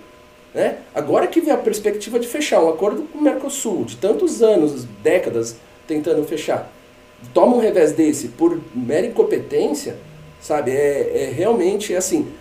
Né? 0.53 0.79
Agora 0.93 1.27
que 1.27 1.39
vem 1.39 1.53
a 1.53 1.57
perspectiva 1.57 2.19
de 2.19 2.27
fechar 2.27 2.61
um 2.61 2.69
acordo 2.69 3.03
com 3.03 3.19
o 3.19 3.21
Mercosul, 3.21 3.85
de 3.85 3.95
tantos 3.95 4.43
anos, 4.43 4.85
décadas 5.01 5.55
tentando 5.87 6.23
fechar, 6.25 6.71
toma 7.33 7.55
um 7.55 7.59
revés 7.59 7.93
desse 7.93 8.29
por 8.29 8.59
mera 8.75 9.07
incompetência, 9.07 9.95
sabe? 10.41 10.71
É, 10.71 11.23
é 11.23 11.31
realmente 11.33 11.95
assim, 11.95 12.31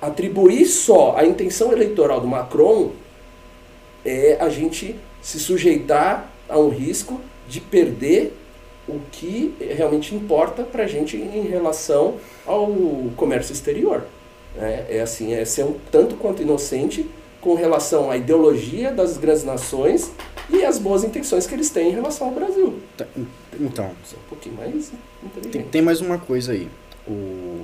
atribuir 0.00 0.66
só 0.66 1.16
a 1.16 1.24
intenção 1.24 1.72
eleitoral 1.72 2.20
do 2.20 2.26
Macron 2.26 2.90
é 4.04 4.36
a 4.40 4.48
gente 4.48 4.96
se 5.20 5.38
sujeitar 5.38 6.30
a 6.48 6.58
um 6.58 6.70
risco 6.70 7.20
de 7.48 7.60
perder 7.60 8.36
o 8.88 8.98
que 9.12 9.54
realmente 9.60 10.14
importa 10.14 10.64
para 10.64 10.84
a 10.84 10.86
gente 10.86 11.16
em 11.16 11.46
relação 11.46 12.16
ao 12.46 12.68
comércio 13.16 13.52
exterior. 13.52 14.04
né? 14.56 14.86
É 14.88 15.00
assim, 15.00 15.34
é 15.34 15.44
ser 15.44 15.64
um 15.64 15.76
tanto 15.92 16.16
quanto 16.16 16.42
inocente 16.42 17.08
com 17.40 17.54
relação 17.54 18.10
à 18.10 18.16
ideologia 18.16 18.90
das 18.92 19.16
grandes 19.16 19.44
nações 19.44 20.10
e 20.50 20.64
as 20.64 20.78
boas 20.78 21.04
intenções 21.04 21.46
que 21.46 21.54
eles 21.54 21.70
têm 21.70 21.88
em 21.88 21.92
relação 21.92 22.28
ao 22.28 22.34
Brasil. 22.34 22.78
Tá, 22.96 23.06
Então, 23.58 23.90
Ser 24.04 24.16
um 24.16 24.28
pouquinho 24.28 24.56
mais 24.56 24.88
tem, 24.90 24.98
inteligente. 25.24 25.68
tem 25.70 25.82
mais 25.82 26.00
uma 26.00 26.18
coisa 26.18 26.52
aí. 26.52 26.68
O, 27.08 27.62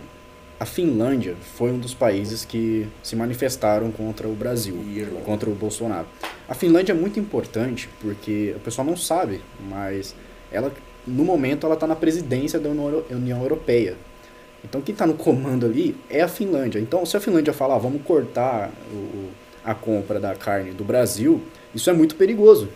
a 0.58 0.64
Finlândia 0.64 1.36
foi 1.56 1.70
um 1.70 1.78
dos 1.78 1.92
países 1.92 2.44
que 2.44 2.86
se 3.02 3.14
manifestaram 3.16 3.90
contra 3.90 4.26
o 4.26 4.32
Brasil. 4.34 4.76
Contra 5.24 5.50
o 5.50 5.54
Bolsonaro. 5.54 6.06
A 6.48 6.54
Finlândia 6.54 6.92
é 6.92 6.96
muito 6.96 7.18
importante 7.20 7.88
porque 8.00 8.54
o 8.56 8.60
pessoal 8.60 8.86
não 8.86 8.96
sabe, 8.96 9.40
mas 9.68 10.14
ela 10.50 10.72
no 11.06 11.24
momento 11.24 11.66
ela 11.66 11.74
está 11.74 11.86
na 11.86 11.94
presidência 11.94 12.58
da 12.58 12.68
União 12.70 12.84
Euro- 12.86 13.06
União 13.10 13.42
Europeia. 13.42 13.96
Então 14.64 14.80
quem 14.80 14.92
está 14.92 15.06
no 15.06 15.14
comando 15.14 15.66
ali 15.66 15.94
é 16.08 16.22
a 16.22 16.28
Finlândia. 16.28 16.78
Então 16.80 17.04
se 17.04 17.16
a 17.16 17.20
Finlândia 17.20 17.52
falar 17.52 17.74
"Ah, 17.76 17.78
vamos 17.78 18.02
cortar 18.02 18.70
o- 18.92 19.28
a 19.66 19.74
compra 19.74 20.18
da 20.20 20.34
carne 20.34 20.70
do 20.70 20.84
Brasil, 20.84 21.42
isso 21.74 21.90
é 21.90 21.92
muito 21.92 22.14
perigoso. 22.14 22.68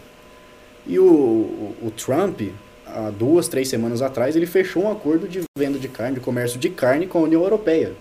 E 0.87 0.99
o, 0.99 1.05
o, 1.05 1.77
o 1.87 1.91
Trump, 1.93 2.41
há 2.87 3.11
duas, 3.11 3.49
três 3.49 3.69
semanas 3.69 4.03
atrás, 4.03 4.35
ele 4.37 4.47
fechou 4.47 4.83
um 4.85 4.91
acordo 4.91 5.29
de 5.29 5.43
venda 5.57 5.79
de 5.79 5.89
carne, 5.89 6.17
de 6.17 6.21
comércio 6.21 6.59
de 6.59 6.69
carne 6.69 7.07
com 7.07 7.19
a 7.19 7.23
União 7.23 7.43
Europeia. 7.43 7.93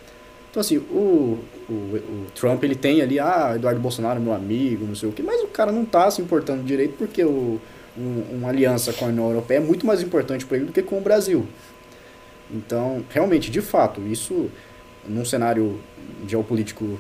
Então, 0.49 0.61
assim, 0.61 0.77
o, 0.77 1.37
o, 1.69 1.71
o 1.73 2.25
Trump, 2.33 2.63
ele 2.63 2.73
tem 2.75 3.01
ali, 3.01 3.19
ah, 3.19 3.53
Eduardo 3.55 3.79
Bolsonaro, 3.79 4.19
meu 4.19 4.33
amigo, 4.33 4.85
não 4.85 4.95
sei 4.95 5.07
o 5.07 5.11
quê, 5.11 5.21
mas 5.21 5.41
o 5.43 5.47
cara 5.47 5.71
não 5.71 5.85
tá 5.85 6.09
se 6.09 6.21
importando 6.21 6.63
direito 6.63 6.95
porque 6.97 7.23
o, 7.23 7.61
um- 7.95 8.23
uma 8.31 8.49
aliança 8.49 8.91
com 8.91 9.05
a 9.05 9.09
União 9.09 9.27
Europeia 9.27 9.57
é 9.59 9.61
muito 9.61 9.85
mais 9.85 10.01
importante 10.01 10.45
para 10.47 10.57
ele 10.57 10.65
do 10.65 10.71
que 10.73 10.81
com 10.81 10.97
o 10.97 11.01
Brasil. 11.01 11.45
Então, 12.51 13.03
realmente, 13.11 13.51
de 13.51 13.61
fato, 13.61 14.01
isso, 14.01 14.49
num 15.07 15.23
cenário 15.23 15.79
geopolítico 16.27 16.99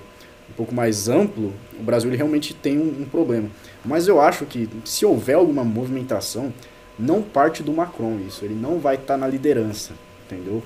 um 0.49 0.53
pouco 0.55 0.73
mais 0.73 1.07
amplo, 1.07 1.53
o 1.79 1.83
Brasil 1.83 2.09
ele 2.09 2.17
realmente 2.17 2.53
tem 2.53 2.77
um, 2.77 3.01
um 3.01 3.05
problema. 3.05 3.49
Mas 3.83 4.07
eu 4.07 4.19
acho 4.19 4.45
que 4.45 4.67
se 4.83 5.05
houver 5.05 5.35
alguma 5.35 5.63
movimentação, 5.63 6.53
não 6.97 7.21
parte 7.21 7.63
do 7.63 7.71
Macron 7.71 8.19
isso. 8.27 8.43
Ele 8.43 8.55
não 8.55 8.79
vai 8.79 8.95
estar 8.95 9.17
na 9.17 9.27
liderança, 9.27 9.93
entendeu? 10.25 10.61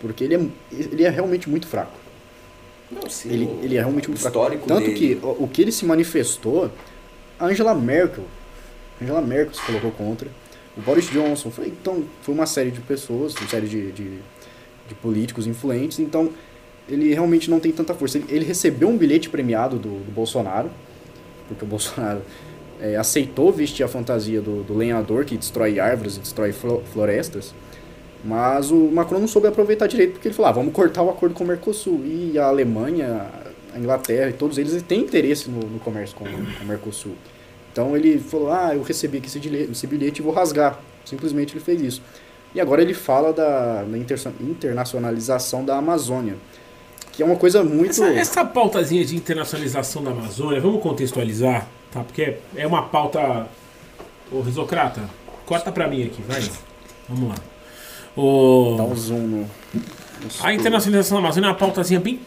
Porque 0.00 0.24
ele 0.24 0.34
é, 0.34 0.40
ele 0.72 1.04
é 1.04 1.10
realmente 1.10 1.50
muito 1.50 1.66
fraco. 1.66 1.98
Não, 2.90 3.08
sim, 3.10 3.28
Ele, 3.30 3.44
ele 3.62 3.76
é 3.76 3.80
realmente 3.80 4.08
muito 4.08 4.20
fraco. 4.20 4.38
Tanto 4.66 4.86
dele. 4.86 4.94
que 4.94 5.18
o, 5.22 5.44
o 5.44 5.48
que 5.48 5.60
ele 5.60 5.72
se 5.72 5.84
manifestou, 5.84 6.70
a 7.38 7.46
Angela 7.46 7.74
Merkel, 7.74 8.24
Angela 9.02 9.20
Merkel 9.20 9.54
se 9.54 9.62
colocou 9.62 9.90
contra, 9.90 10.28
o 10.76 10.80
Boris 10.80 11.10
Johnson, 11.10 11.50
foi, 11.50 11.68
então, 11.68 12.04
foi 12.22 12.34
uma 12.34 12.46
série 12.46 12.70
de 12.70 12.80
pessoas, 12.80 13.34
uma 13.34 13.48
série 13.48 13.66
de, 13.66 13.92
de, 13.92 14.18
de 14.88 14.94
políticos 15.02 15.46
influentes, 15.46 15.98
então 15.98 16.30
ele 16.88 17.12
realmente 17.12 17.50
não 17.50 17.58
tem 17.60 17.72
tanta 17.72 17.94
força. 17.94 18.18
Ele, 18.18 18.26
ele 18.28 18.44
recebeu 18.44 18.88
um 18.88 18.96
bilhete 18.96 19.28
premiado 19.28 19.76
do, 19.76 19.88
do 19.88 20.12
Bolsonaro, 20.12 20.70
porque 21.48 21.64
o 21.64 21.68
Bolsonaro 21.68 22.20
é, 22.80 22.96
aceitou 22.96 23.50
vestir 23.52 23.82
a 23.84 23.88
fantasia 23.88 24.40
do, 24.40 24.62
do 24.62 24.74
lenhador 24.74 25.24
que 25.24 25.36
destrói 25.36 25.80
árvores 25.80 26.16
e 26.16 26.20
destrói 26.20 26.52
flo- 26.52 26.82
florestas, 26.92 27.54
mas 28.24 28.70
o 28.70 28.76
Macron 28.90 29.18
não 29.20 29.28
soube 29.28 29.46
aproveitar 29.46 29.86
direito, 29.86 30.12
porque 30.14 30.28
ele 30.28 30.34
falou, 30.34 30.48
ah, 30.50 30.52
vamos 30.52 30.72
cortar 30.72 31.02
o 31.02 31.10
acordo 31.10 31.34
com 31.34 31.44
o 31.44 31.46
Mercosul. 31.46 32.02
E 32.04 32.38
a 32.38 32.46
Alemanha, 32.46 33.26
a 33.74 33.78
Inglaterra 33.78 34.30
e 34.30 34.32
todos 34.32 34.58
eles 34.58 34.80
têm 34.82 35.02
interesse 35.02 35.48
no, 35.48 35.60
no 35.60 35.78
comércio 35.78 36.16
com, 36.16 36.24
com 36.24 36.64
o 36.64 36.66
Mercosul. 36.66 37.12
Então 37.72 37.96
ele 37.96 38.18
falou, 38.18 38.50
ah, 38.50 38.72
eu 38.74 38.82
recebi 38.82 39.18
aqui 39.18 39.28
esse 39.28 39.86
bilhete 39.86 40.20
e 40.20 40.24
vou 40.24 40.32
rasgar. 40.32 40.80
Simplesmente 41.04 41.52
ele 41.52 41.60
fez 41.60 41.80
isso. 41.80 42.02
E 42.54 42.60
agora 42.60 42.80
ele 42.82 42.94
fala 42.94 43.32
da, 43.32 43.84
da 43.84 43.98
inter- 43.98 44.18
internacionalização 44.40 45.64
da 45.64 45.76
Amazônia, 45.76 46.34
que 47.16 47.22
é 47.22 47.26
uma 47.26 47.36
coisa 47.36 47.64
muito... 47.64 47.90
Essa, 47.90 48.08
essa 48.12 48.44
pautazinha 48.44 49.02
de 49.02 49.16
internacionalização 49.16 50.04
da 50.04 50.10
Amazônia, 50.10 50.60
vamos 50.60 50.82
contextualizar, 50.82 51.66
tá? 51.90 52.04
Porque 52.04 52.36
é 52.54 52.66
uma 52.66 52.82
pauta. 52.82 53.46
Ô, 54.30 54.42
Risocrata, 54.42 55.00
corta 55.46 55.72
pra 55.72 55.88
mim 55.88 56.04
aqui, 56.04 56.22
vai. 56.28 56.46
Vamos 57.08 57.30
lá. 57.30 57.34
O... 58.14 58.74
Dá 58.76 58.84
um 58.84 58.94
zoom 58.94 59.18
no... 59.18 59.50
A 60.42 60.52
internacionalização 60.52 61.16
da 61.16 61.24
Amazônia 61.24 61.48
é 61.48 61.50
uma 61.50 61.56
pautazinha 61.56 62.00
bem 62.00 62.20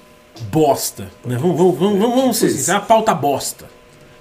bosta. 0.51 1.11
Né? 1.23 1.37
Vamos, 1.37 1.55
vamos, 1.55 1.77
vamos, 1.77 1.99
vamos, 1.99 2.15
vamos 2.15 2.37
ser 2.37 2.71
é 2.71 2.73
uma 2.73 2.81
pauta 2.81 3.13
bosta. 3.13 3.65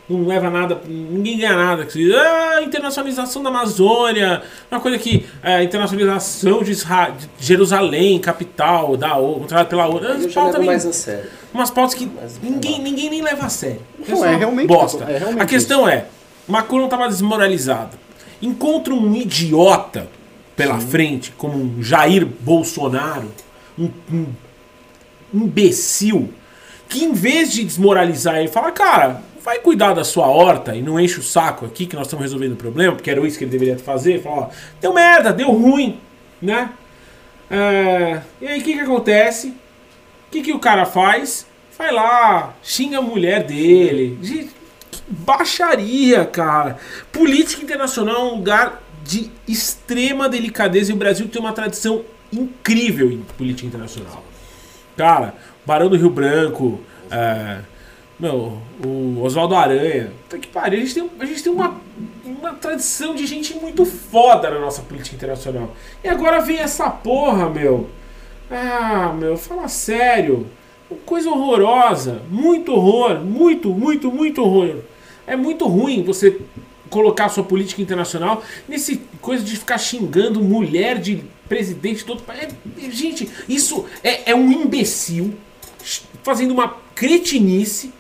Não 0.08 0.26
leva 0.26 0.48
nada, 0.48 0.80
ninguém 0.86 1.36
ganha 1.36 1.54
nada. 1.54 1.84
com 1.84 1.98
isso. 1.98 2.16
Ah, 2.16 2.62
internacionalização 2.62 3.42
da 3.42 3.50
Amazônia, 3.50 4.42
uma 4.70 4.80
coisa 4.80 4.96
que. 4.96 5.26
É, 5.42 5.62
internacionalização 5.62 6.62
de, 6.62 6.70
Isra- 6.72 7.10
de 7.10 7.28
Jerusalém, 7.46 8.18
capital, 8.18 8.96
da 8.96 9.16
ONU, 9.16 9.40
controlada 9.40 9.68
pela 9.68 9.86
ONU. 9.86 9.98
Eu 10.00 10.14
Umas 10.14 10.22
já 10.32 10.40
pautas, 10.40 10.54
levo 10.54 10.66
mais 10.66 10.86
a 10.86 10.92
sério. 10.94 11.30
umas 11.52 11.70
pautas 11.70 11.92
que 11.94 12.06
Mas- 12.20 12.40
ninguém, 12.42 12.80
ninguém 12.80 13.10
nem 13.10 13.20
leva 13.22 13.44
a 13.46 13.48
sério. 13.50 13.82
Não, 14.08 14.24
é 14.24 14.34
realmente- 14.36 14.66
bosta. 14.66 15.04
é 15.04 15.18
realmente 15.18 15.42
a 15.42 15.46
questão 15.46 15.86
é: 15.86 16.06
Macron 16.46 16.84
estava 16.86 17.06
desmoralizado. 17.06 17.98
Encontra 18.40 18.94
um 18.94 19.14
idiota 19.14 20.08
pela 20.56 20.80
frente, 20.80 21.32
como 21.36 21.54
um 21.58 21.82
Jair 21.82 22.24
Bolsonaro, 22.24 23.30
um, 23.78 23.90
um 24.10 24.26
imbecil, 25.34 26.32
que 26.88 27.04
em 27.04 27.12
vez 27.12 27.52
de 27.52 27.62
desmoralizar 27.64 28.36
ele, 28.38 28.48
fala, 28.48 28.70
cara, 28.72 29.22
vai 29.48 29.60
cuidar 29.60 29.94
da 29.94 30.04
sua 30.04 30.26
horta 30.26 30.76
e 30.76 30.82
não 30.82 31.00
enche 31.00 31.18
o 31.18 31.22
saco 31.22 31.64
aqui 31.64 31.86
que 31.86 31.96
nós 31.96 32.06
estamos 32.06 32.22
resolvendo 32.22 32.52
o 32.52 32.56
problema, 32.56 32.94
porque 32.94 33.10
era 33.10 33.26
isso 33.26 33.38
que 33.38 33.44
ele 33.44 33.50
deveria 33.50 33.78
fazer. 33.78 34.22
Fala, 34.22 34.42
ó, 34.42 34.48
deu 34.78 34.92
merda, 34.92 35.32
deu 35.32 35.50
ruim, 35.50 35.98
né? 36.40 36.70
É, 37.50 38.20
e 38.42 38.46
aí 38.46 38.60
o 38.60 38.62
que, 38.62 38.74
que 38.74 38.80
acontece? 38.80 39.48
O 39.48 40.30
que, 40.30 40.42
que 40.42 40.52
o 40.52 40.58
cara 40.58 40.84
faz? 40.84 41.46
Vai 41.78 41.90
lá, 41.90 42.54
xinga 42.62 42.98
a 42.98 43.00
mulher 43.00 43.42
dele. 43.44 44.18
Gente, 44.20 44.50
que 44.90 45.00
baixaria, 45.08 46.26
cara. 46.26 46.76
Política 47.10 47.62
internacional 47.62 48.16
é 48.16 48.24
um 48.24 48.34
lugar 48.34 48.82
de 49.02 49.30
extrema 49.48 50.28
delicadeza 50.28 50.92
e 50.92 50.94
o 50.94 50.98
Brasil 50.98 51.26
tem 51.26 51.40
uma 51.40 51.54
tradição 51.54 52.04
incrível 52.30 53.10
em 53.10 53.22
política 53.38 53.66
internacional. 53.66 54.22
Cara, 54.94 55.32
Barão 55.64 55.88
do 55.88 55.96
Rio 55.96 56.10
Branco, 56.10 56.78
é, 57.10 57.60
meu, 58.18 58.58
o 58.84 59.22
Oswaldo 59.22 59.54
Aranha. 59.54 60.12
Puta 60.24 60.38
que 60.38 60.48
pariu, 60.48 60.80
a 60.80 60.82
gente 60.82 60.94
tem, 60.94 61.10
a 61.20 61.24
gente 61.24 61.42
tem 61.42 61.52
uma, 61.52 61.80
uma 62.24 62.52
tradição 62.54 63.14
de 63.14 63.26
gente 63.26 63.54
muito 63.54 63.84
foda 63.84 64.50
na 64.50 64.58
nossa 64.58 64.82
política 64.82 65.14
internacional. 65.14 65.70
E 66.02 66.08
agora 66.08 66.40
vem 66.40 66.58
essa 66.58 66.90
porra, 66.90 67.48
meu. 67.48 67.88
Ah, 68.50 69.14
meu, 69.16 69.36
fala 69.36 69.68
sério. 69.68 70.46
Coisa 71.06 71.30
horrorosa. 71.30 72.22
Muito 72.28 72.72
horror. 72.72 73.20
Muito, 73.20 73.70
muito, 73.70 74.10
muito 74.10 74.42
horror. 74.42 74.76
É 75.26 75.36
muito 75.36 75.66
ruim 75.66 76.02
você 76.02 76.40
colocar 76.90 77.26
a 77.26 77.28
sua 77.28 77.44
política 77.44 77.82
internacional 77.82 78.42
nesse 78.66 79.02
coisa 79.20 79.44
de 79.44 79.56
ficar 79.56 79.78
xingando 79.78 80.40
mulher 80.40 80.98
de 80.98 81.22
presidente 81.48 82.04
todo 82.04 82.22
país. 82.22 82.48
É, 82.82 82.90
gente, 82.90 83.28
isso 83.48 83.84
é, 84.02 84.30
é 84.30 84.34
um 84.34 84.50
imbecil 84.50 85.34
fazendo 86.22 86.52
uma 86.52 86.76
cretinice 86.94 87.92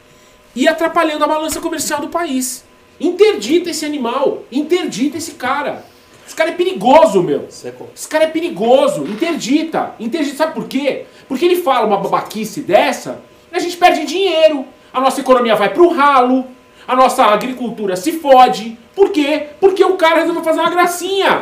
e 0.58 0.66
atrapalhando 0.66 1.22
a 1.22 1.28
balança 1.28 1.60
comercial 1.60 2.00
do 2.00 2.08
país. 2.08 2.64
Interdita 2.98 3.70
esse 3.70 3.86
animal. 3.86 4.42
Interdita 4.50 5.16
esse 5.16 5.34
cara. 5.34 5.84
Esse 6.26 6.34
cara 6.34 6.50
é 6.50 6.52
perigoso, 6.52 7.22
meu. 7.22 7.46
Esse 7.48 8.08
cara 8.08 8.24
é 8.24 8.26
perigoso. 8.26 9.04
Interdita. 9.04 9.94
Interdita. 10.00 10.36
Sabe 10.36 10.54
por 10.54 10.66
quê? 10.66 11.06
Porque 11.28 11.44
ele 11.44 11.62
fala 11.62 11.86
uma 11.86 11.98
babaquice 11.98 12.62
dessa, 12.62 13.22
a 13.52 13.60
gente 13.60 13.76
perde 13.76 14.04
dinheiro. 14.04 14.66
A 14.92 15.00
nossa 15.00 15.20
economia 15.20 15.54
vai 15.54 15.72
pro 15.72 15.90
ralo. 15.90 16.44
A 16.88 16.96
nossa 16.96 17.24
agricultura 17.24 17.94
se 17.94 18.12
fode. 18.18 18.76
Por 18.96 19.10
quê? 19.10 19.50
Porque 19.60 19.84
o 19.84 19.96
cara 19.96 20.20
resolveu 20.20 20.42
fazer 20.42 20.58
uma 20.58 20.70
gracinha. 20.70 21.40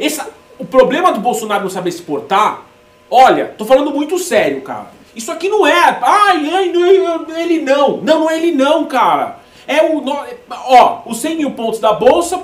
Essa, 0.00 0.30
o 0.56 0.64
problema 0.64 1.10
do 1.10 1.18
Bolsonaro 1.18 1.64
não 1.64 1.70
saber 1.70 1.88
exportar, 1.88 2.62
olha, 3.10 3.46
tô 3.58 3.64
falando 3.64 3.90
muito 3.90 4.20
sério, 4.20 4.60
cara. 4.60 4.93
Isso 5.14 5.30
aqui 5.30 5.48
não 5.48 5.66
é. 5.66 5.98
Ai, 6.02 6.50
ai, 6.52 6.72
não, 6.72 7.36
ele 7.36 7.60
não. 7.60 7.98
Não, 7.98 8.20
não 8.20 8.30
é 8.30 8.36
ele 8.36 8.52
não, 8.52 8.84
cara. 8.86 9.38
É 9.66 9.82
o. 9.82 10.02
Ó, 10.50 11.02
os 11.06 11.18
100 11.18 11.36
mil 11.36 11.50
pontos 11.52 11.80
da 11.80 11.92
bolsa. 11.92 12.42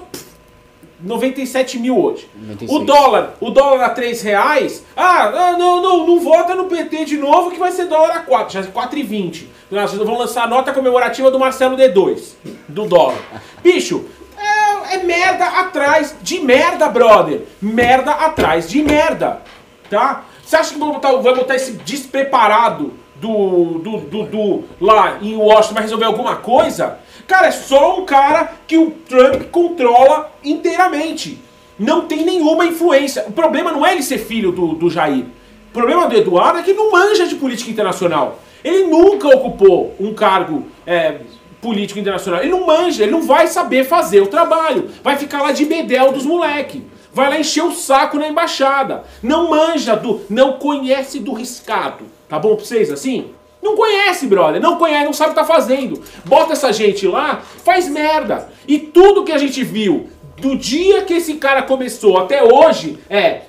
97 1.02 1.78
mil 1.78 1.98
hoje. 1.98 2.28
96. 2.34 2.70
O 2.70 2.84
dólar, 2.84 3.34
o 3.40 3.50
dólar 3.50 3.84
a 3.84 3.90
3 3.90 4.20
reais. 4.22 4.84
Ah, 4.96 5.56
não, 5.58 5.80
não, 5.80 6.06
não 6.06 6.20
vota 6.20 6.54
no 6.54 6.64
PT 6.64 7.06
de 7.06 7.16
novo 7.16 7.50
que 7.50 7.58
vai 7.58 7.72
ser 7.72 7.86
dólar 7.86 8.16
a 8.16 8.20
4, 8.20 8.52
já 8.52 8.60
é 8.60 8.64
4,20. 8.64 9.46
Nós 9.70 9.92
vamos 9.94 10.18
lançar 10.18 10.44
a 10.44 10.46
nota 10.46 10.72
comemorativa 10.72 11.30
do 11.30 11.38
Marcelo 11.38 11.76
D2, 11.76 12.34
do 12.68 12.84
dólar. 12.86 13.18
Bicho, 13.62 14.04
é, 14.36 14.96
é 14.96 15.02
merda 15.02 15.46
atrás 15.46 16.14
de 16.20 16.40
merda, 16.40 16.88
brother. 16.88 17.42
Merda 17.62 18.12
atrás 18.12 18.68
de 18.68 18.82
merda. 18.82 19.40
Tá? 19.88 20.24
Você 20.50 20.56
acha 20.56 20.72
que 20.72 20.80
vai 20.80 20.90
botar, 20.90 21.12
vai 21.12 21.32
botar 21.32 21.54
esse 21.54 21.74
despreparado 21.74 22.92
do, 23.14 23.78
do, 23.78 23.98
do, 23.98 24.22
do, 24.24 24.64
lá 24.80 25.18
em 25.22 25.36
Washington 25.36 25.74
vai 25.74 25.82
resolver 25.84 26.06
alguma 26.06 26.34
coisa? 26.34 26.98
Cara, 27.24 27.46
é 27.46 27.50
só 27.52 28.00
um 28.00 28.04
cara 28.04 28.54
que 28.66 28.76
o 28.76 28.90
Trump 28.90 29.44
controla 29.52 30.28
inteiramente. 30.42 31.38
Não 31.78 32.06
tem 32.06 32.24
nenhuma 32.24 32.66
influência. 32.66 33.26
O 33.28 33.32
problema 33.32 33.70
não 33.70 33.86
é 33.86 33.92
ele 33.92 34.02
ser 34.02 34.18
filho 34.18 34.50
do, 34.50 34.74
do 34.74 34.90
Jair. 34.90 35.24
O 35.68 35.72
problema 35.72 36.08
do 36.08 36.16
Eduardo 36.16 36.58
é 36.58 36.62
que 36.64 36.72
não 36.72 36.90
manja 36.90 37.28
de 37.28 37.36
política 37.36 37.70
internacional. 37.70 38.40
Ele 38.64 38.88
nunca 38.88 39.28
ocupou 39.28 39.94
um 40.00 40.12
cargo 40.14 40.66
é, 40.84 41.18
político 41.62 42.00
internacional. 42.00 42.40
Ele 42.40 42.50
não 42.50 42.66
manja, 42.66 43.04
ele 43.04 43.12
não 43.12 43.22
vai 43.22 43.46
saber 43.46 43.84
fazer 43.84 44.20
o 44.20 44.26
trabalho. 44.26 44.90
Vai 45.00 45.16
ficar 45.16 45.42
lá 45.42 45.52
de 45.52 45.64
bedel 45.64 46.10
dos 46.10 46.26
moleque. 46.26 46.82
Vai 47.12 47.28
lá 47.28 47.38
encher 47.38 47.64
o 47.64 47.72
saco 47.72 48.18
na 48.18 48.28
embaixada. 48.28 49.04
Não 49.22 49.50
manja 49.50 49.96
do. 49.96 50.22
Não 50.30 50.54
conhece 50.54 51.18
do 51.18 51.32
riscado. 51.32 52.04
Tá 52.28 52.38
bom 52.38 52.54
pra 52.54 52.64
vocês 52.64 52.90
assim? 52.90 53.34
Não 53.62 53.76
conhece, 53.76 54.26
brother. 54.26 54.60
Não 54.60 54.76
conhece, 54.76 55.04
não 55.04 55.12
sabe 55.12 55.30
o 55.30 55.34
que 55.34 55.40
tá 55.40 55.46
fazendo. 55.46 56.02
Bota 56.24 56.52
essa 56.52 56.72
gente 56.72 57.06
lá, 57.06 57.42
faz 57.64 57.88
merda. 57.88 58.48
E 58.66 58.78
tudo 58.78 59.24
que 59.24 59.32
a 59.32 59.38
gente 59.38 59.62
viu 59.64 60.08
do 60.38 60.56
dia 60.56 61.02
que 61.02 61.14
esse 61.14 61.34
cara 61.34 61.62
começou 61.62 62.18
até 62.18 62.42
hoje 62.42 62.98
é. 63.08 63.42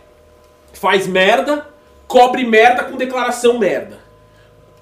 Faz 0.74 1.05
merda, 1.07 1.68
cobre 2.07 2.43
merda 2.45 2.84
com 2.84 2.97
declaração 2.97 3.57
merda. 3.59 3.99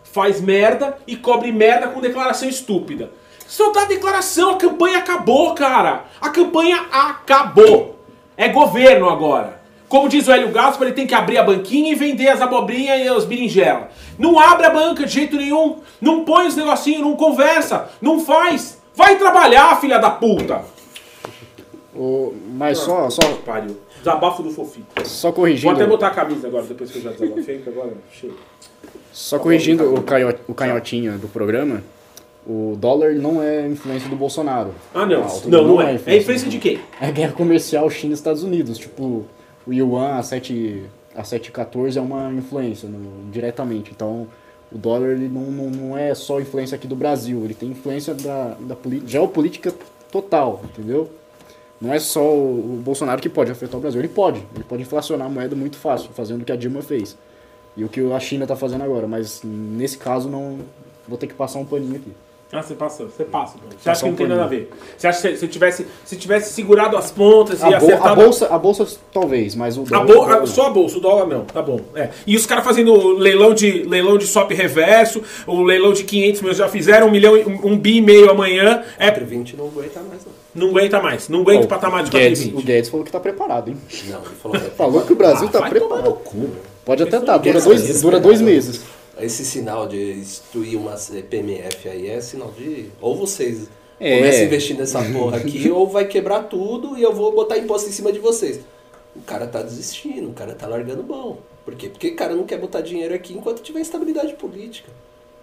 Faz 0.03 0.41
merda 0.41 0.97
e 1.05 1.15
cobre 1.15 1.51
merda 1.51 1.89
com 1.89 1.99
declaração 1.99 2.49
estúpida. 2.49 3.11
Só 3.45 3.71
dá 3.71 3.85
declaração, 3.85 4.51
a 4.51 4.57
campanha 4.57 4.99
acabou, 4.99 5.53
cara. 5.53 6.05
A 6.21 6.29
campanha 6.29 6.85
acabou. 6.91 7.98
É 8.39 8.47
governo 8.47 9.09
agora. 9.09 9.59
Como 9.89 10.07
diz 10.07 10.25
o 10.25 10.31
Hélio 10.31 10.49
Gaspar, 10.49 10.87
ele 10.87 10.95
tem 10.95 11.05
que 11.05 11.13
abrir 11.13 11.37
a 11.37 11.43
banquinha 11.43 11.91
e 11.91 11.95
vender 11.95 12.29
as 12.29 12.41
abobrinhas 12.41 13.01
e 13.01 13.09
as 13.09 13.25
berinjelas. 13.25 13.89
Não 14.17 14.39
abre 14.39 14.65
a 14.65 14.69
banca 14.69 15.05
de 15.05 15.11
jeito 15.11 15.35
nenhum. 15.35 15.79
Não 15.99 16.23
põe 16.23 16.47
os 16.47 16.55
negocinhos, 16.55 17.01
não 17.01 17.17
conversa, 17.17 17.89
não 18.01 18.17
faz. 18.21 18.81
Vai 18.95 19.17
trabalhar, 19.17 19.77
filha 19.81 19.97
da 19.97 20.09
puta. 20.09 20.63
O, 21.93 22.33
mas 22.53 22.77
só, 22.77 23.09
só. 23.09 23.21
Pariu. 23.45 23.77
Desabafo 23.97 24.41
do 24.41 24.51
fofinho. 24.51 24.87
Só 25.03 25.33
corrigindo. 25.33 25.73
Vou 25.73 25.75
até 25.75 25.85
botar 25.85 26.07
a 26.07 26.11
camisa 26.11 26.47
agora, 26.47 26.63
depois 26.63 26.89
que 26.89 26.99
eu 26.99 27.01
já 27.01 27.11
desabafei, 27.11 27.57
que 27.57 27.67
agora 27.67 27.91
chega. 28.13 28.35
Só 29.11 29.37
corrigindo 29.37 29.93
o, 29.93 30.01
canhot, 30.01 30.39
o 30.47 30.53
canhotinha 30.53 31.17
do 31.17 31.27
programa, 31.27 31.83
o 32.47 32.75
dólar 32.77 33.13
não 33.13 33.41
é 33.41 33.67
influência 33.67 34.09
do 34.09 34.15
Bolsonaro. 34.15 34.73
Ah, 34.93 35.05
não. 35.05 35.25
Não, 35.45 35.67
não, 35.67 35.81
é. 35.81 35.91
É 35.91 35.95
influência, 35.95 36.11
é 36.11 36.17
influência 36.17 36.49
de 36.49 36.57
quem? 36.57 36.79
É 36.99 37.11
guerra 37.11 37.33
comercial 37.33 37.89
China 37.89 38.13
e 38.13 38.15
Estados 38.15 38.43
Unidos. 38.43 38.77
Tipo, 38.77 39.25
o 39.67 39.73
yuan 39.73 40.17
a 40.17 40.23
7, 40.23 40.83
a 41.15 41.21
7,14 41.21 41.97
é 41.97 42.01
uma 42.01 42.31
influência 42.31 42.87
no, 42.87 43.29
diretamente. 43.31 43.91
Então, 43.91 44.27
o 44.71 44.77
dólar 44.77 45.09
ele 45.09 45.27
não, 45.27 45.43
não, 45.43 45.69
não 45.69 45.97
é 45.97 46.13
só 46.15 46.39
influência 46.39 46.75
aqui 46.75 46.87
do 46.87 46.95
Brasil. 46.95 47.43
Ele 47.43 47.53
tem 47.53 47.69
influência 47.69 48.13
da, 48.13 48.55
da 48.59 48.75
geopolítica 49.05 49.73
total, 50.11 50.61
entendeu? 50.63 51.09
Não 51.79 51.93
é 51.93 51.99
só 51.99 52.21
o, 52.21 52.75
o 52.75 52.81
Bolsonaro 52.83 53.21
que 53.21 53.29
pode 53.29 53.51
afetar 53.51 53.77
o 53.77 53.81
Brasil. 53.81 53.99
Ele 54.01 54.07
pode. 54.07 54.43
Ele 54.55 54.63
pode 54.63 54.81
inflacionar 54.81 55.27
a 55.27 55.29
moeda 55.29 55.55
muito 55.55 55.77
fácil, 55.77 56.09
fazendo 56.13 56.41
o 56.41 56.45
que 56.45 56.51
a 56.51 56.55
Dilma 56.55 56.81
fez. 56.81 57.17
E 57.77 57.83
o 57.83 57.89
que 57.89 58.01
a 58.11 58.19
China 58.19 58.43
está 58.43 58.55
fazendo 58.55 58.83
agora. 58.83 59.07
Mas 59.07 59.41
nesse 59.43 59.97
caso, 59.97 60.27
não 60.29 60.59
vou 61.07 61.17
ter 61.17 61.27
que 61.27 61.33
passar 61.33 61.59
um 61.59 61.65
paninho 61.65 61.95
aqui. 61.95 62.11
Ah, 62.51 62.63
você 62.63 62.73
passa, 62.73 63.03
você 63.03 63.23
passa. 63.23 63.57
Você 63.79 63.89
acha 63.91 64.01
que 64.01 64.09
não 64.09 64.15
tem 64.15 64.27
nada 64.27 64.43
a 64.43 64.47
ver? 64.47 64.71
Você 64.97 65.05
acha 65.05 65.29
que 65.29 65.37
se 65.37 65.47
tivesse, 65.47 65.85
se 66.03 66.15
tivesse 66.15 66.51
segurado 66.51 66.97
as 66.97 67.11
pontas 67.11 67.63
a 67.63 67.69
e 67.69 67.75
acertado... 67.75 68.07
A 68.07 68.15
bolsa, 68.15 68.47
a 68.47 68.57
bolsa 68.57 68.87
talvez, 69.13 69.53
mas 69.53 69.77
o 69.77 69.83
dólar... 69.83 70.01
A 70.01 70.05
bo... 70.05 70.43
a, 70.43 70.47
só 70.47 70.65
a 70.65 70.69
bolsa, 70.71 70.97
o 70.97 70.99
dólar 70.99 71.27
não, 71.27 71.45
tá 71.45 71.61
bom. 71.61 71.79
É. 71.93 72.09
E 72.25 72.35
os 72.35 72.47
caras 72.47 72.63
fazendo 72.63 73.11
leilão 73.17 73.53
de, 73.53 73.83
leilão 73.83 74.17
de 74.17 74.25
swap 74.25 74.49
reverso, 74.49 75.21
o 75.45 75.61
leilão 75.61 75.93
de 75.93 76.03
500 76.03 76.41
mil, 76.41 76.53
já 76.55 76.67
fizeram 76.67 77.07
um 77.07 77.11
milhão, 77.11 77.35
um, 77.35 77.73
um 77.73 77.77
bi 77.77 77.97
e 77.97 78.01
meio 78.01 78.31
amanhã. 78.31 78.83
É... 78.97 79.11
420 79.11 79.55
não 79.55 79.67
aguenta 79.67 79.99
mais 80.01 80.25
não. 80.25 80.39
Não 80.55 80.69
aguenta 80.71 81.01
mais, 81.01 81.29
não 81.29 81.41
aguenta 81.41 81.61
oh, 81.61 81.65
o 81.65 81.67
patamar 81.67 82.03
de 82.03 82.09
420. 82.09 82.55
O 82.55 82.65
Guedes 82.65 82.89
falou 82.89 83.05
que 83.05 83.11
tá 83.11 83.19
preparado, 83.19 83.69
hein? 83.69 83.77
Não, 84.07 84.21
ele 84.21 84.35
falou, 84.41 84.59
falou 84.75 85.01
que 85.03 85.13
o 85.13 85.15
Brasil 85.15 85.47
ah, 85.49 85.51
tá 85.51 85.69
preparado. 85.69 86.17
Pode 86.83 87.03
até 87.03 87.17
estar, 87.17 87.33
tá, 87.33 87.37
dura, 87.37 87.61
dois, 87.61 88.01
dura 88.01 88.19
dois 88.19 88.41
meses 88.41 88.81
esse 89.21 89.45
sinal 89.45 89.87
de 89.87 90.13
instituir 90.13 90.77
uma 90.79 90.95
PMF 91.29 91.89
aí 91.89 92.07
é 92.07 92.21
sinal 92.21 92.51
de. 92.51 92.89
Ou 93.01 93.15
vocês 93.15 93.69
é. 93.99 94.17
começam 94.17 94.41
a 94.41 94.45
investir 94.45 94.77
nessa 94.77 95.03
porra 95.03 95.37
aqui, 95.37 95.69
ou 95.71 95.87
vai 95.87 96.07
quebrar 96.07 96.43
tudo 96.43 96.97
e 96.97 97.03
eu 97.03 97.13
vou 97.13 97.33
botar 97.33 97.57
imposto 97.57 97.89
em 97.89 97.91
cima 97.91 98.11
de 98.11 98.19
vocês. 98.19 98.61
O 99.15 99.21
cara 99.21 99.47
tá 99.47 99.61
desistindo, 99.61 100.29
o 100.29 100.33
cara 100.33 100.55
tá 100.55 100.67
largando 100.67 101.03
mão. 101.03 101.39
Por 101.65 101.75
quê? 101.75 101.89
Porque 101.89 102.09
o 102.09 102.15
cara 102.15 102.35
não 102.35 102.45
quer 102.45 102.57
botar 102.57 102.81
dinheiro 102.81 103.13
aqui 103.13 103.33
enquanto 103.33 103.61
tiver 103.61 103.81
estabilidade 103.81 104.33
política. 104.33 104.89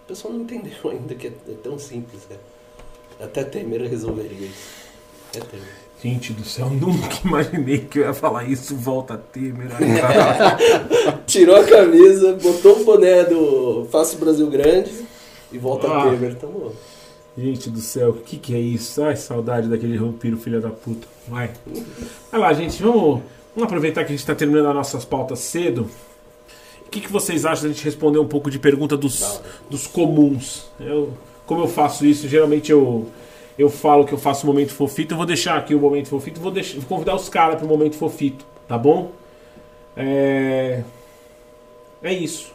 O 0.03 0.07
pessoal 0.07 0.33
não 0.33 0.41
entendeu 0.41 0.77
ainda 0.89 1.15
que 1.15 1.27
é, 1.27 1.31
é 1.49 1.53
tão 1.61 1.77
simples, 1.77 2.21
né? 2.29 2.37
Até 3.19 3.43
Temer 3.43 3.81
resolveria 3.81 4.47
isso. 4.47 4.69
Até 5.29 5.39
Temer. 5.41 5.86
Gente 6.01 6.31
do 6.31 6.45
céu, 6.45 6.69
nunca 6.71 7.17
imaginei 7.23 7.79
que 7.79 7.99
eu 7.99 8.03
ia 8.03 8.13
falar 8.13 8.43
isso, 8.45 8.75
volta 8.75 9.15
a 9.15 9.17
Temer. 9.17 9.69
Tirou 11.25 11.55
a 11.55 11.63
camisa, 11.63 12.33
botou 12.33 12.81
o 12.81 12.85
boné 12.85 13.23
do 13.23 13.87
Faça 13.91 14.17
Brasil 14.17 14.47
Grande 14.49 14.91
e 15.51 15.57
volta 15.57 15.87
ah. 15.87 16.03
a 16.03 16.09
Temer, 16.09 16.35
tamo. 16.35 16.73
Gente 17.37 17.69
do 17.69 17.79
céu, 17.79 18.09
o 18.09 18.13
que, 18.13 18.37
que 18.37 18.55
é 18.55 18.59
isso? 18.59 19.03
Ai, 19.03 19.15
saudade 19.15 19.67
daquele 19.67 19.97
vampiro 19.97 20.37
filho 20.37 20.59
da 20.59 20.69
puta. 20.69 21.07
Vai. 21.27 21.51
Vai 22.31 22.41
lá, 22.41 22.53
gente, 22.53 22.81
vamos, 22.81 23.21
vamos 23.55 23.63
aproveitar 23.63 24.01
que 24.03 24.07
a 24.07 24.15
gente 24.15 24.21
está 24.21 24.33
terminando 24.33 24.67
as 24.67 24.75
nossas 24.75 25.05
pautas 25.05 25.39
cedo. 25.39 25.87
O 26.85 26.89
que, 26.89 27.01
que 27.01 27.11
vocês 27.11 27.45
acham 27.45 27.63
da 27.67 27.73
gente 27.73 27.83
responder 27.83 28.17
um 28.17 28.27
pouco 28.27 28.49
de 28.49 28.57
pergunta 28.57 28.97
dos, 28.97 29.41
dos 29.69 29.85
comuns? 29.85 30.65
Eu, 30.79 31.13
como 31.45 31.61
eu 31.61 31.67
faço 31.67 32.05
isso, 32.05 32.27
geralmente 32.27 32.71
eu 32.71 33.07
eu 33.57 33.69
falo 33.69 34.05
que 34.05 34.13
eu 34.13 34.17
faço 34.17 34.43
o 34.43 34.47
momento 34.47 34.73
fofito, 34.73 35.13
eu 35.13 35.17
vou 35.17 35.25
deixar 35.25 35.57
aqui 35.57 35.73
o 35.73 35.79
momento 35.79 36.09
fofito, 36.09 36.39
vou, 36.39 36.51
deixar, 36.51 36.79
vou 36.79 36.87
convidar 36.87 37.15
os 37.15 37.27
caras 37.29 37.55
para 37.55 37.65
o 37.65 37.67
momento 37.67 37.95
fofito, 37.95 38.45
tá 38.67 38.77
bom? 38.77 39.11
É, 39.95 40.83
é 42.03 42.13
isso. 42.13 42.51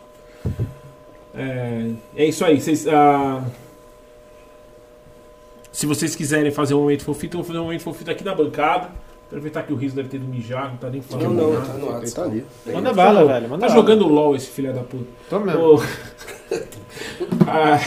É, 1.34 1.90
é 2.16 2.24
isso 2.26 2.44
aí. 2.44 2.60
Vocês, 2.60 2.86
ah, 2.86 3.42
se 5.72 5.86
vocês 5.86 6.14
quiserem 6.14 6.52
fazer 6.52 6.74
um 6.74 6.80
momento 6.80 7.04
fofito, 7.04 7.36
eu 7.36 7.40
vou 7.42 7.46
fazer 7.46 7.58
um 7.58 7.64
momento 7.64 7.82
fofito 7.82 8.10
aqui 8.10 8.22
na 8.24 8.34
bancada, 8.34 8.90
Aproveitar 9.32 9.62
que 9.62 9.72
o 9.72 9.76
Riso 9.76 9.96
deve 9.96 10.10
ter 10.10 10.18
ido 10.18 10.26
mijar, 10.26 10.68
não 10.68 10.76
tá 10.76 10.90
nem 10.90 11.00
falando 11.00 11.32
Não, 11.32 11.32
não, 11.32 11.52
nada. 11.54 11.66
tá 11.66 11.72
no 11.78 11.86
WhatsApp. 11.86 12.14
tá 12.14 12.22
ali. 12.22 12.46
Manda 12.66 12.92
bala, 12.92 13.24
velho. 13.24 13.48
Manda 13.48 13.66
Tá 13.66 13.72
bala. 13.72 13.80
jogando 13.80 14.06
LOL 14.06 14.36
esse 14.36 14.48
filho 14.48 14.74
da 14.74 14.82
puta. 14.82 15.06
Tô 15.30 15.38
mesmo. 15.40 15.60
Ô. 15.76 15.82
Ah, 17.48 17.80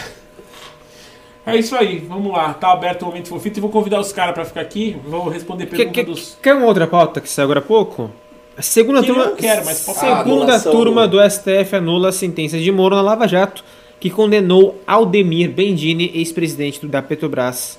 é 1.45 1.55
isso 1.57 1.75
aí, 1.75 1.99
vamos 1.99 2.31
lá. 2.31 2.53
Tá 2.53 2.71
aberto 2.71 3.03
o 3.03 3.05
momento 3.05 3.29
fofito 3.29 3.59
e 3.59 3.61
vou 3.61 3.69
convidar 3.69 3.99
os 3.99 4.11
caras 4.11 4.33
pra 4.33 4.45
ficar 4.45 4.61
aqui. 4.61 4.97
Vou 5.05 5.27
responder 5.29 5.65
Que- 5.65 5.75
perguntas 5.75 5.95
que- 5.95 6.03
dos. 6.11 6.37
Quer 6.41 6.55
uma 6.55 6.65
outra 6.65 6.87
pauta 6.87 7.19
que 7.21 7.29
saiu 7.29 7.45
agora 7.45 7.59
há 7.59 7.63
pouco? 7.63 8.09
A 8.57 8.61
segunda 8.61 9.01
Que 9.01 9.07
turma, 9.07 9.31
quero, 9.31 9.65
mas 9.65 9.81
pode- 9.85 9.99
segunda 9.99 10.59
turma 10.61 11.07
do- 11.07 11.17
do 11.17 11.21
STF 11.29 11.75
anula 11.75 12.09
a 12.09 12.11
sentença 12.11 12.57
de 12.57 12.71
Moro 12.71 12.95
na 12.95 13.01
Lava 13.01 13.27
Jato, 13.27 13.63
que 13.99 14.09
condenou 14.09 14.79
Aldemir 14.87 15.49
Bendini, 15.51 16.09
ex-presidente 16.15 16.85
da 16.87 17.01
Petrobras. 17.01 17.77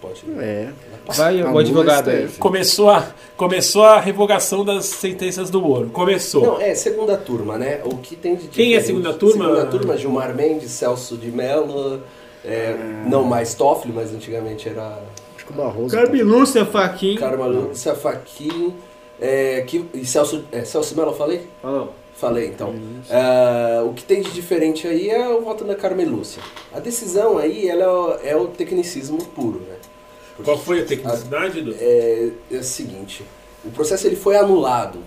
Pode 0.00 0.20
É. 0.38 0.68
Vai, 1.06 1.42
o 1.42 1.58
advogado 1.58 2.08
aí. 2.10 2.26
STF. 2.26 2.38
Começou 2.38 2.90
a, 2.90 3.06
começou 3.36 3.84
a 3.84 4.00
revogação 4.00 4.64
das 4.64 4.86
sentenças 4.86 5.50
do 5.50 5.60
Moro. 5.60 5.90
Começou. 5.90 6.42
Não, 6.44 6.60
é 6.60 6.74
segunda 6.74 7.16
turma, 7.16 7.58
né? 7.58 7.80
O 7.84 7.96
que 7.96 8.16
tem 8.16 8.36
de 8.36 8.48
Quem 8.48 8.74
é 8.74 8.80
segunda 8.80 9.12
turma? 9.12 9.44
Segunda 9.44 9.66
turma, 9.66 9.96
Gilmar 9.96 10.34
Mendes, 10.34 10.70
Celso 10.70 11.16
de 11.16 11.30
Mello, 11.30 12.00
é, 12.44 12.74
não 13.06 13.24
mais 13.24 13.54
Toffoli, 13.54 13.92
mas 13.92 14.12
antigamente 14.12 14.68
era 14.68 14.98
Acho 15.36 15.46
que 15.46 15.52
o 15.52 15.56
Barroso. 15.56 15.96
Lúcia 16.24 16.64
Faquin. 16.64 17.16
Carma 17.16 17.46
Lúcia, 17.46 17.94
Faquin, 17.94 18.74
é, 19.20 19.62
que, 19.66 19.84
e 19.92 20.04
Celso, 20.04 20.44
é, 20.50 20.64
Celso 20.64 20.90
de 20.90 20.96
Mello 20.96 21.12
eu 21.12 21.16
falei? 21.16 21.46
Falou. 21.60 21.92
Falei, 22.14 22.46
então. 22.46 22.72
Ah, 23.10 23.82
o 23.84 23.92
que 23.92 24.04
tem 24.04 24.22
de 24.22 24.30
diferente 24.30 24.86
aí 24.86 25.10
é 25.10 25.28
o 25.28 25.42
voto 25.42 25.64
da 25.64 25.74
Carmen 25.74 26.06
Lúcia. 26.06 26.40
A 26.72 26.78
decisão 26.78 27.38
aí 27.38 27.68
ela 27.68 28.20
é 28.22 28.36
o 28.36 28.46
tecnicismo 28.46 29.18
puro, 29.18 29.60
né? 29.60 29.74
Qual 30.42 30.58
foi 30.58 30.80
a 30.80 30.84
tecnicidade 30.84 31.60
do. 31.60 31.74
é, 31.78 32.30
é 32.50 32.56
o 32.56 32.64
seguinte, 32.64 33.24
o 33.64 33.70
processo 33.70 34.06
ele 34.06 34.16
foi 34.16 34.36
anulado. 34.36 34.98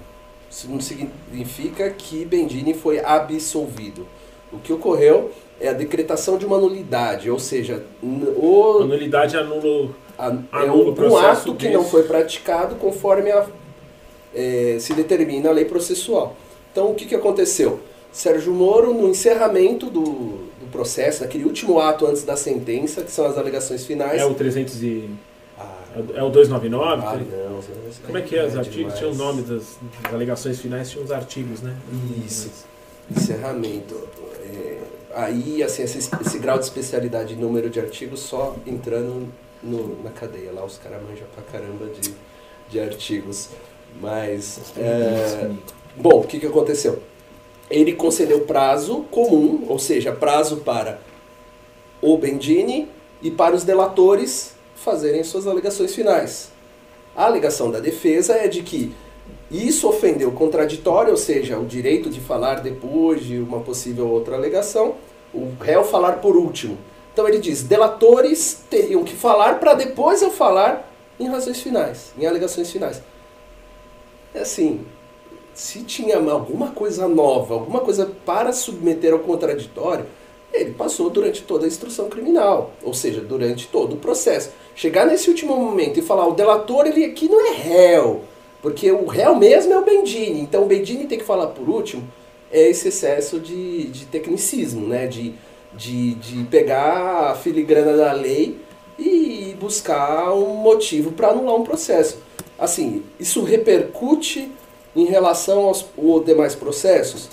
Isso 0.50 0.70
não 0.70 0.80
significa 0.80 1.90
que 1.90 2.24
Bendini 2.24 2.74
foi 2.74 3.00
absolvido. 3.00 4.08
O 4.52 4.58
que 4.60 4.72
ocorreu 4.72 5.32
é 5.60 5.68
a 5.68 5.74
decretação 5.74 6.38
de 6.38 6.46
uma 6.46 6.58
nulidade, 6.58 7.30
ou 7.30 7.40
seja, 7.40 7.84
o, 8.02 8.80
A 8.82 8.86
nulidade 8.86 9.36
anula. 9.36 9.90
é 10.18 10.24
anula 10.52 10.90
o 10.90 11.02
um, 11.02 11.12
um 11.12 11.18
ato 11.18 11.54
que 11.54 11.66
desse. 11.66 11.74
não 11.74 11.84
foi 11.84 12.04
praticado 12.04 12.76
conforme 12.76 13.30
a, 13.32 13.46
é, 14.34 14.78
se 14.80 14.94
determina 14.94 15.50
a 15.50 15.52
lei 15.52 15.66
processual. 15.66 16.36
Então, 16.72 16.92
o 16.92 16.96
que, 16.96 17.06
que 17.06 17.16
aconteceu? 17.16 17.82
Sérgio 18.12 18.54
Moro, 18.54 18.94
no 18.94 19.10
encerramento 19.10 19.90
do, 19.90 20.47
do 20.68 20.72
processo, 20.72 21.22
naquele 21.24 21.46
último 21.46 21.80
ato 21.80 22.06
antes 22.06 22.24
da 22.24 22.36
sentença, 22.36 23.02
que 23.02 23.12
são 23.12 23.26
as 23.26 23.38
alegações 23.38 23.86
finais. 23.86 24.22
É 24.22 24.26
o 24.26 24.34
300 24.34 24.84
e. 24.84 25.10
Ah, 25.58 25.76
É 26.16 26.22
o 26.24 26.30
299? 26.30 27.04
ah, 27.06 27.12
tem- 27.18 27.28
não, 27.40 27.62
Como 28.06 28.18
é 28.18 28.22
que 28.22 28.36
é 28.36 28.46
os 28.46 28.56
artigos? 28.56 28.78
demais. 28.78 28.98
Tinha 29.00 29.10
o 29.10 29.16
nome 29.16 29.42
das, 29.44 29.78
das 30.04 30.14
alegações 30.14 30.60
finais, 30.60 30.90
tinha 30.90 31.04
os 31.04 31.12
artigos, 31.12 31.62
né? 31.62 31.76
Isso. 32.26 32.52
Encerramento. 33.10 33.96
É, 34.44 34.78
aí, 35.16 35.64
assim, 35.64 35.84
esse, 35.84 35.98
esse 35.98 36.40
grau 36.40 36.58
de 36.60 36.66
especialidade 36.66 37.34
e 37.34 37.38
número 37.38 37.70
de 37.70 37.80
artigos 37.80 38.20
só 38.20 38.56
entrando 38.66 39.28
no- 39.64 40.04
na 40.04 40.12
cadeia. 40.12 40.52
Lá 40.52 40.64
os 40.66 40.78
caras 40.78 41.02
manjam 41.02 41.26
pra 41.34 41.44
caramba 41.44 41.86
de, 41.88 42.14
de 42.70 42.80
artigos. 42.80 43.50
Mas, 44.00 44.60
é, 44.78 45.50
bom, 45.96 46.20
o 46.20 46.24
que, 46.24 46.40
que 46.40 46.46
aconteceu? 46.46 47.02
Ele 47.70 47.94
concedeu 47.94 48.42
prazo 48.42 49.06
comum, 49.12 49.66
ou 49.68 49.78
seja, 49.78 50.12
prazo 50.12 50.58
para 50.58 51.00
o 52.02 52.18
Bendini 52.18 52.90
e 53.22 53.30
para 53.30 53.56
os 53.56 53.64
delatores 53.64 54.56
fazerem 54.76 55.24
suas 55.24 55.48
alegações 55.48 55.94
finais. 55.94 56.52
A 57.16 57.26
alegação 57.26 57.72
da 57.72 57.80
defesa 57.80 58.34
é 58.34 58.48
de 58.48 58.62
que 58.62 58.96
isso 59.50 59.88
ofendeu 59.88 60.30
o 60.30 60.34
contraditório, 60.34 61.12
ou 61.12 61.18
seja, 61.18 61.58
o 61.58 61.66
direito 61.66 62.10
de 62.10 62.20
falar 62.20 62.62
depois 62.62 63.24
de 63.24 63.38
uma 63.40 63.60
possível 63.62 64.08
outra 64.08 64.36
alegação, 64.36 64.96
o 65.34 65.52
réu 65.60 65.84
falar 65.84 66.14
por 66.14 66.36
último. 66.36 66.78
Então 67.14 67.28
ele 67.28 67.40
diz: 67.40 67.64
delatores 67.64 68.64
teriam 68.70 69.04
que 69.04 69.16
falar 69.16 69.60
para 69.60 69.74
depois 69.74 70.22
eu 70.22 70.30
falar 70.30 70.92
em 71.20 71.28
razões 71.28 71.62
finais, 71.62 72.14
em 72.18 72.26
alegações 72.26 72.72
finais. 72.72 73.02
É 74.34 74.42
assim, 74.42 74.86
se 75.58 75.80
tinha 75.80 76.18
alguma 76.18 76.70
coisa 76.70 77.08
nova, 77.08 77.56
alguma 77.56 77.80
coisa 77.80 78.12
para 78.24 78.54
submeter 78.54 79.12
ao 79.12 79.18
contraditório, 79.18 80.06
ele 80.54 80.74
passou 80.74 81.10
durante 81.10 81.42
toda 81.42 81.66
a 81.66 81.68
instrução 81.68 82.10
criminal, 82.10 82.74
ou 82.84 82.94
seja, 82.94 83.22
durante 83.22 83.68
todo 83.68 83.94
o 83.94 83.98
processo. 83.98 84.52
Chegar 84.76 85.08
nesse 85.08 85.32
último 85.32 85.58
momento 85.58 85.98
e 85.98 86.04
falar, 86.04 86.28
o 86.28 86.36
delator 86.36 86.86
ele 86.86 87.04
aqui 87.04 87.28
não 87.28 87.44
é 87.44 87.56
réu, 87.56 88.22
porque 88.62 88.92
o 88.92 89.08
réu 89.08 89.36
mesmo 89.36 89.74
é 89.74 89.80
o 89.80 89.84
Bendini, 89.84 90.42
então 90.42 90.62
o 90.62 90.68
Bendini 90.68 91.08
tem 91.08 91.18
que 91.18 91.26
falar 91.26 91.48
por 91.48 91.68
último, 91.68 92.08
é 92.52 92.70
esse 92.70 92.90
excesso 92.90 93.40
de, 93.40 93.86
de 93.86 94.06
tecnicismo, 94.06 94.88
né? 94.88 95.08
de, 95.08 95.34
de, 95.74 96.14
de 96.14 96.44
pegar 96.52 97.32
a 97.32 97.36
filigrana 97.36 97.98
da 97.98 98.14
lei 98.14 98.60
e 99.00 99.56
buscar 99.60 100.32
um 100.36 100.54
motivo 100.54 101.14
para 101.14 101.30
anular 101.30 101.56
um 101.56 101.64
processo. 101.64 102.20
Assim, 102.60 103.04
isso 103.20 103.44
repercute 103.44 104.52
em 104.98 105.06
relação 105.06 105.60
aos, 105.66 105.86
aos 105.98 106.26
demais 106.26 106.56
processos? 106.56 107.30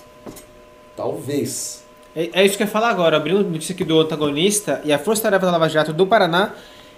Talvez. 0.97 1.83
É, 2.15 2.31
é 2.33 2.45
isso 2.47 2.57
que 2.57 2.63
eu 2.63 2.67
ia 2.67 2.73
falar 2.73 2.91
agora. 2.91 3.17
Abrindo 3.17 3.43
notícia 3.43 3.73
aqui 3.75 3.85
do 3.85 3.99
antagonista, 4.01 4.81
e 4.85 4.93
a 4.93 4.99
Força 4.99 5.23
Tarefa 5.23 5.47
da 5.47 5.53
Lava 5.53 5.69
Jato 5.69 5.93
do 5.93 6.07
Paraná 6.07 6.53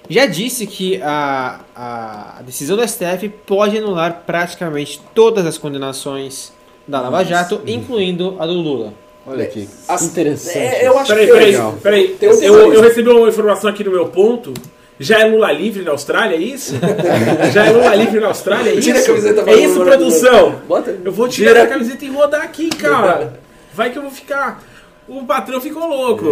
já 0.09 0.27
disse 0.27 0.67
que 0.67 1.01
a, 1.03 1.61
a 1.75 2.43
decisão 2.43 2.77
do 2.77 2.87
STF 2.87 3.29
pode 3.47 3.79
anular 3.79 4.23
praticamente 4.27 5.01
todas 5.15 5.47
as 5.47 5.57
condenações 5.59 6.53
da 6.87 7.01
Lava 7.01 7.25
Jato, 7.25 7.61
incluindo 7.67 8.37
a 8.39 8.47
do 8.47 8.53
Lula. 8.53 8.93
Olha 9.27 9.45
aqui. 9.45 9.69
As- 9.89 10.03
Interessante. 10.03 10.59
É, 10.59 10.87
eu 10.87 10.97
acho 10.99 11.09
Peraí, 11.09 11.27
que 11.27 11.33
peraí, 11.33 11.51
legal. 11.51 11.75
peraí. 11.83 12.17
Eu, 12.21 12.31
detalhe. 12.39 12.47
eu 12.77 12.83
recebi 12.83 13.09
uma 13.09 13.29
informação 13.29 13.69
aqui 13.71 13.83
no 13.83 13.91
meu 13.91 14.07
ponto. 14.09 14.55
Já 14.99 15.21
é 15.21 15.25
Lula 15.27 15.53
livre 15.53 15.83
na 15.83 15.91
Austrália, 15.91 16.37
é 16.37 16.41
isso? 16.41 16.75
Já 17.53 17.67
é 17.67 17.71
Lula 17.71 17.95
livre 17.95 18.19
na 18.19 18.29
Austrália, 18.29 18.71
é 18.71 18.75
isso? 18.75 18.83
Tira 18.83 19.01
a 19.01 19.05
camiseta 19.05 19.51
é 19.51 19.55
isso, 19.57 19.81
produção? 19.81 20.63
Bota. 20.67 20.99
Eu 21.05 21.13
vou 21.13 21.29
tirar 21.29 21.51
Tira. 21.51 21.61
essa 21.61 21.73
camiseta 21.73 22.05
e 22.05 22.09
rodar 22.09 22.43
aqui, 22.43 22.71
cara. 22.71 23.39
Vai 23.75 23.91
que 23.91 23.99
eu 23.99 24.03
vou 24.03 24.11
ficar. 24.11 24.63
O 25.07 25.25
patrão 25.25 25.61
ficou 25.61 25.87
louco. 25.87 26.25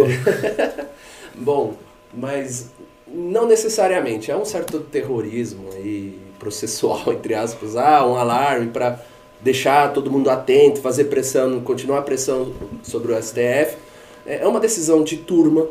Bom, 1.35 1.75
mas 2.13 2.71
não 3.07 3.47
necessariamente. 3.47 4.31
Há 4.31 4.37
um 4.37 4.45
certo 4.45 4.79
terrorismo 4.79 5.69
aí 5.75 6.17
processual, 6.39 7.03
entre 7.13 7.35
aspas. 7.35 7.75
Há 7.75 8.05
um 8.05 8.15
alarme 8.15 8.67
para 8.71 8.99
deixar 9.41 9.93
todo 9.93 10.09
mundo 10.11 10.29
atento, 10.29 10.81
fazer 10.81 11.05
pressão, 11.05 11.59
continuar 11.61 11.99
a 11.99 12.01
pressão 12.01 12.51
sobre 12.81 13.13
o 13.13 13.21
STF. 13.21 13.77
É 14.25 14.39
é 14.41 14.47
uma 14.47 14.59
decisão 14.59 15.03
de 15.03 15.17
turma, 15.17 15.67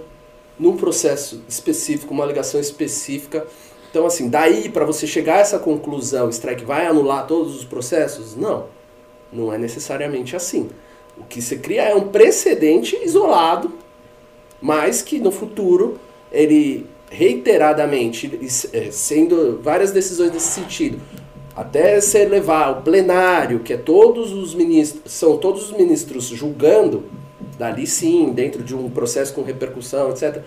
num 0.59 0.77
processo 0.77 1.43
específico, 1.49 2.13
uma 2.13 2.25
alegação 2.25 2.61
específica. 2.61 3.47
Então, 3.91 4.07
assim, 4.07 4.29
daí 4.29 4.69
para 4.69 4.85
você 4.85 5.07
chegar 5.07 5.37
a 5.37 5.41
essa 5.41 5.59
conclusão, 5.59 6.29
strike 6.31 6.65
vai 6.65 6.87
anular 6.87 7.27
todos 7.27 7.57
os 7.57 7.65
processos? 7.65 8.37
Não, 8.37 8.67
não 9.33 9.53
é 9.53 9.59
necessariamente 9.59 10.35
assim. 10.35 10.69
O 11.17 11.25
que 11.25 11.41
se 11.41 11.59
cria 11.59 11.83
é 11.83 11.95
um 11.95 12.09
precedente 12.09 12.97
isolado, 13.05 13.73
mas 14.61 15.03
que 15.03 15.19
no 15.19 15.31
futuro 15.31 15.99
ele 16.33 16.87
reiteradamente, 17.11 18.41
eh, 18.73 18.91
sendo 18.91 19.61
várias 19.63 19.93
decisões 19.93 20.33
nesse 20.33 20.49
sentido, 20.49 21.01
até 21.55 22.01
ser 22.01 22.29
levar 22.29 22.65
ao 22.65 22.83
plenário, 22.83 23.61
que 23.61 23.73
é 23.73 23.77
todos 23.77 24.33
os 24.33 24.55
ministros, 24.55 25.13
são 25.13 25.37
todos 25.37 25.71
os 25.71 25.77
ministros 25.77 26.25
julgando, 26.25 27.05
dali 27.59 27.87
sim, 27.87 28.33
dentro 28.33 28.63
de 28.63 28.75
um 28.75 28.91
processo 28.91 29.33
com 29.35 29.43
repercussão, 29.43 30.11
etc. 30.11 30.43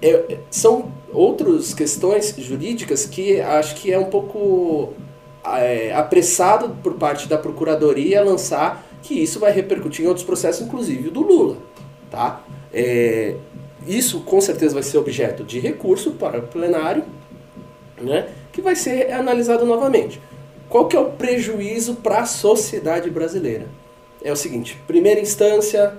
É, 0.00 0.10
é, 0.10 0.38
são 0.50 0.92
outras 1.12 1.72
questões 1.72 2.34
jurídicas 2.36 3.06
que 3.06 3.40
acho 3.40 3.76
que 3.76 3.92
é 3.92 3.98
um 3.98 4.06
pouco 4.06 4.92
é, 5.44 5.92
apressado 5.94 6.76
por 6.82 6.94
parte 6.94 7.28
da 7.28 7.38
Procuradoria 7.38 8.22
lançar 8.22 8.84
que 9.02 9.14
isso 9.14 9.40
vai 9.40 9.52
repercutir 9.52 10.04
em 10.04 10.08
outros 10.08 10.24
processos, 10.24 10.66
inclusive 10.66 11.08
o 11.08 11.10
do 11.10 11.22
Lula. 11.22 11.56
Tá? 12.10 12.42
É, 12.72 13.36
isso 13.86 14.20
com 14.20 14.40
certeza 14.40 14.74
vai 14.74 14.82
ser 14.82 14.98
objeto 14.98 15.42
de 15.42 15.58
recurso 15.58 16.12
para 16.12 16.38
o 16.38 16.42
plenário, 16.42 17.04
né, 18.00 18.28
que 18.52 18.60
vai 18.60 18.76
ser 18.76 19.12
analisado 19.12 19.64
novamente. 19.64 20.20
Qual 20.68 20.86
que 20.86 20.96
é 20.96 21.00
o 21.00 21.10
prejuízo 21.10 21.96
para 21.96 22.20
a 22.20 22.26
sociedade 22.26 23.10
brasileira? 23.10 23.66
É 24.22 24.32
o 24.32 24.36
seguinte, 24.36 24.78
primeira 24.86 25.20
instância, 25.20 25.94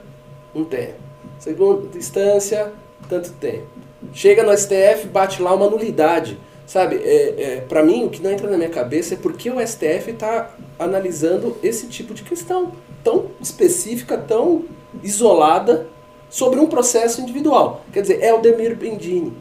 um 0.53 0.63
tempo. 0.63 0.95
Segunda 1.39 1.97
instância, 1.97 2.71
tanto 3.09 3.31
tempo. 3.33 3.67
Chega 4.13 4.43
no 4.43 4.55
STF, 4.57 5.07
bate 5.11 5.41
lá 5.41 5.53
uma 5.53 5.69
nulidade. 5.69 6.37
Sabe, 6.65 6.95
é, 6.95 7.35
é, 7.37 7.61
para 7.67 7.83
mim, 7.83 8.05
o 8.05 8.09
que 8.09 8.21
não 8.21 8.31
entra 8.31 8.49
na 8.49 8.57
minha 8.57 8.69
cabeça 8.69 9.15
é 9.15 9.17
porque 9.17 9.49
o 9.49 9.65
STF 9.65 10.11
está 10.11 10.55
analisando 10.79 11.57
esse 11.61 11.87
tipo 11.87 12.13
de 12.13 12.23
questão 12.23 12.71
tão 13.03 13.27
específica, 13.41 14.17
tão 14.17 14.63
isolada 15.03 15.87
sobre 16.29 16.59
um 16.59 16.67
processo 16.67 17.21
individual. 17.21 17.83
Quer 17.91 18.01
dizer, 18.01 18.21
é 18.21 18.33
o 18.33 18.39
Demir 18.39 18.75
Bendini. 18.75 19.33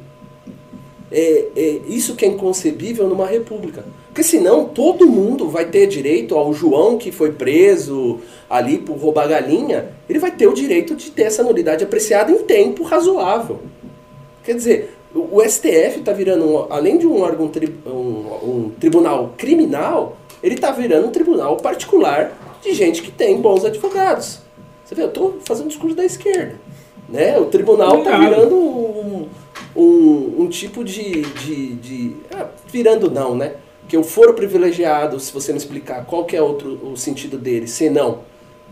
é, 1.11 1.49
é 1.55 1.69
isso 1.87 2.17
que 2.17 2.25
é 2.25 2.29
inconcebível 2.29 3.07
numa 3.07 3.27
república. 3.27 3.85
Porque 4.13 4.23
senão 4.23 4.67
todo 4.67 5.07
mundo 5.07 5.49
vai 5.49 5.65
ter 5.65 5.87
direito 5.87 6.35
ao 6.35 6.53
João 6.53 6.99
que 6.99 7.11
foi 7.11 7.33
preso 7.33 8.21
ali 8.49 8.77
por 8.77 8.99
roubar 8.99 9.27
galinha, 9.27 9.89
ele 10.07 10.19
vai 10.19 10.31
ter 10.31 10.47
o 10.47 10.53
direito 10.53 10.95
de 10.95 11.11
ter 11.11 11.23
essa 11.23 11.43
nulidade 11.43 11.83
apreciada 11.83 12.31
em 12.31 12.41
tempo 12.41 12.83
razoável. 12.83 13.61
Quer 14.45 14.55
dizer, 14.55 14.95
o 15.15 15.41
STF 15.41 16.01
está 16.01 16.13
virando, 16.13 16.45
um, 16.47 16.67
além 16.71 16.99
de 16.99 17.07
um 17.07 17.23
órgão 17.23 17.51
um, 17.87 17.91
um, 17.91 18.73
tribunal 18.79 19.33
criminal, 19.39 20.19
ele 20.43 20.57
está 20.57 20.71
virando 20.73 21.09
um 21.09 21.11
tribunal 21.11 21.57
particular 21.57 22.59
de 22.63 22.75
gente 22.75 23.01
que 23.01 23.11
tem 23.11 23.41
bons 23.41 23.65
advogados. 23.65 24.41
Você 24.85 24.95
vê, 24.95 25.05
eu 25.05 25.09
estou 25.09 25.39
fazendo 25.43 25.65
um 25.65 25.69
discurso 25.69 25.97
da 25.97 26.05
esquerda. 26.05 26.57
Né? 27.09 27.39
O 27.39 27.47
tribunal 27.47 28.01
está 28.01 28.19
virando 28.19 28.57
um, 28.57 29.29
um, 29.75 30.35
um, 30.41 30.49
tipo 30.49 30.85
de. 30.85 31.23
de, 31.23 31.75
de 31.77 32.17
ah, 32.31 32.49
virando 32.71 33.11
não, 33.11 33.35
né? 33.35 33.55
Que 33.93 33.97
o 33.99 34.03
foro 34.03 34.33
privilegiado, 34.33 35.21
se 35.21 35.31
você 35.31 35.53
me 35.53 35.59
explicar 35.59 36.07
qual 36.07 36.25
que 36.25 36.35
é 36.35 36.41
outro, 36.41 36.81
o 36.83 36.97
sentido 36.97 37.37
dele, 37.37 37.69
senão 37.69 38.21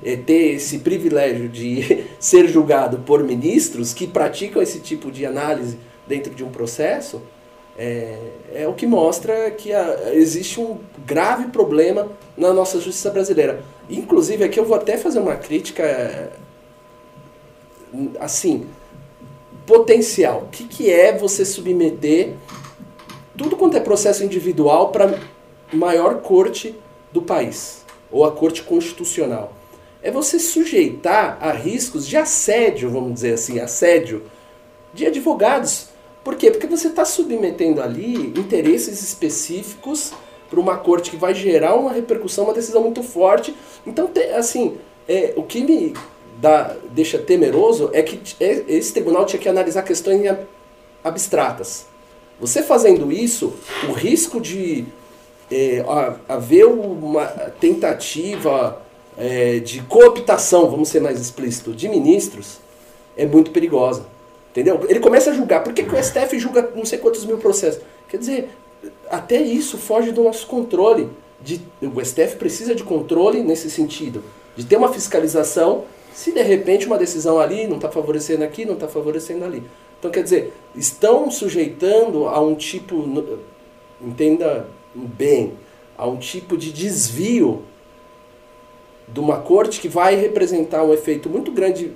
é, 0.02 0.16
ter 0.16 0.54
esse 0.54 0.78
privilégio 0.78 1.46
de 1.46 2.06
ser 2.18 2.48
julgado 2.48 3.00
por 3.00 3.22
ministros 3.22 3.92
que 3.92 4.06
praticam 4.06 4.62
esse 4.62 4.80
tipo 4.80 5.10
de 5.10 5.26
análise 5.26 5.78
dentro 6.08 6.34
de 6.34 6.42
um 6.42 6.48
processo, 6.48 7.20
é, 7.76 8.16
é 8.54 8.66
o 8.66 8.72
que 8.72 8.86
mostra 8.86 9.50
que 9.50 9.74
a, 9.74 10.14
existe 10.14 10.58
um 10.58 10.78
grave 11.04 11.48
problema 11.48 12.10
na 12.34 12.54
nossa 12.54 12.80
justiça 12.80 13.10
brasileira. 13.10 13.62
Inclusive, 13.90 14.42
aqui 14.42 14.58
eu 14.58 14.64
vou 14.64 14.74
até 14.74 14.96
fazer 14.96 15.18
uma 15.18 15.36
crítica 15.36 16.32
assim, 18.18 18.66
potencial. 19.66 20.44
O 20.46 20.48
que, 20.48 20.64
que 20.64 20.90
é 20.90 21.12
você 21.12 21.44
submeter 21.44 22.36
tudo 23.40 23.56
quanto 23.56 23.74
é 23.74 23.80
processo 23.80 24.22
individual 24.22 24.90
para 24.90 25.18
maior 25.72 26.20
corte 26.20 26.74
do 27.10 27.22
país, 27.22 27.86
ou 28.12 28.22
a 28.22 28.32
corte 28.32 28.62
constitucional? 28.62 29.54
É 30.02 30.10
você 30.10 30.38
sujeitar 30.38 31.38
a 31.40 31.50
riscos 31.50 32.06
de 32.06 32.18
assédio, 32.18 32.90
vamos 32.90 33.14
dizer 33.14 33.32
assim, 33.32 33.58
assédio 33.58 34.24
de 34.92 35.06
advogados. 35.06 35.88
Por 36.22 36.36
quê? 36.36 36.50
Porque 36.50 36.66
você 36.66 36.88
está 36.88 37.06
submetendo 37.06 37.80
ali 37.80 38.14
interesses 38.38 39.02
específicos 39.02 40.12
para 40.50 40.60
uma 40.60 40.76
corte 40.76 41.10
que 41.10 41.16
vai 41.16 41.34
gerar 41.34 41.76
uma 41.76 41.92
repercussão, 41.92 42.44
uma 42.44 42.52
decisão 42.52 42.82
muito 42.82 43.02
forte. 43.02 43.56
Então, 43.86 44.10
assim, 44.36 44.76
é, 45.08 45.32
o 45.34 45.44
que 45.44 45.62
me 45.62 45.94
dá, 46.38 46.76
deixa 46.90 47.18
temeroso 47.18 47.88
é 47.94 48.02
que 48.02 48.20
é, 48.38 48.64
esse 48.68 48.92
tribunal 48.92 49.24
tinha 49.24 49.40
que 49.40 49.48
analisar 49.48 49.82
questões 49.82 50.30
abstratas. 51.02 51.88
Você 52.40 52.62
fazendo 52.62 53.12
isso, 53.12 53.54
o 53.88 53.92
risco 53.92 54.40
de 54.40 54.86
é, 55.50 55.84
haver 56.28 56.66
uma 56.66 57.26
tentativa 57.60 58.80
é, 59.18 59.58
de 59.58 59.82
cooptação, 59.82 60.70
vamos 60.70 60.88
ser 60.88 61.00
mais 61.00 61.20
explícito, 61.20 61.72
de 61.72 61.88
ministros, 61.88 62.58
é 63.16 63.26
muito 63.26 63.50
perigosa. 63.50 64.06
Entendeu? 64.50 64.84
Ele 64.88 64.98
começa 64.98 65.30
a 65.30 65.34
julgar. 65.34 65.62
Por 65.62 65.72
que, 65.72 65.84
que 65.84 65.94
o 65.94 66.02
STF 66.02 66.38
julga 66.38 66.70
não 66.74 66.84
sei 66.84 66.98
quantos 66.98 67.24
mil 67.24 67.38
processos? 67.38 67.82
Quer 68.08 68.16
dizer, 68.16 68.48
até 69.08 69.40
isso 69.40 69.78
foge 69.78 70.10
do 70.10 70.24
nosso 70.24 70.46
controle. 70.46 71.08
De, 71.40 71.60
o 71.80 72.04
STF 72.04 72.36
precisa 72.36 72.74
de 72.74 72.82
controle 72.82 73.42
nesse 73.42 73.70
sentido, 73.70 74.24
de 74.56 74.64
ter 74.64 74.76
uma 74.76 74.92
fiscalização 74.92 75.84
se 76.12 76.32
de 76.32 76.42
repente 76.42 76.86
uma 76.86 76.98
decisão 76.98 77.38
ali 77.38 77.66
não 77.66 77.76
está 77.76 77.88
favorecendo 77.88 78.44
aqui, 78.44 78.64
não 78.64 78.74
está 78.74 78.88
favorecendo 78.88 79.44
ali. 79.44 79.62
Então, 80.00 80.10
quer 80.10 80.22
dizer, 80.22 80.54
estão 80.74 81.30
sujeitando 81.30 82.26
a 82.26 82.40
um 82.40 82.54
tipo, 82.54 83.04
entenda 84.00 84.66
bem, 84.94 85.52
a 85.96 86.06
um 86.06 86.16
tipo 86.16 86.56
de 86.56 86.72
desvio 86.72 87.62
de 89.06 89.20
uma 89.20 89.40
corte 89.40 89.78
que 89.78 89.88
vai 89.88 90.16
representar 90.16 90.82
um 90.82 90.94
efeito 90.94 91.28
muito 91.28 91.52
grande 91.52 91.92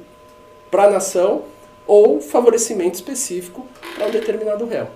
para 0.70 0.84
a 0.84 0.90
nação 0.90 1.44
ou 1.86 2.20
favorecimento 2.20 2.96
específico 2.96 3.66
para 3.94 4.06
um 4.06 4.10
determinado 4.10 4.66
réu. 4.66 4.88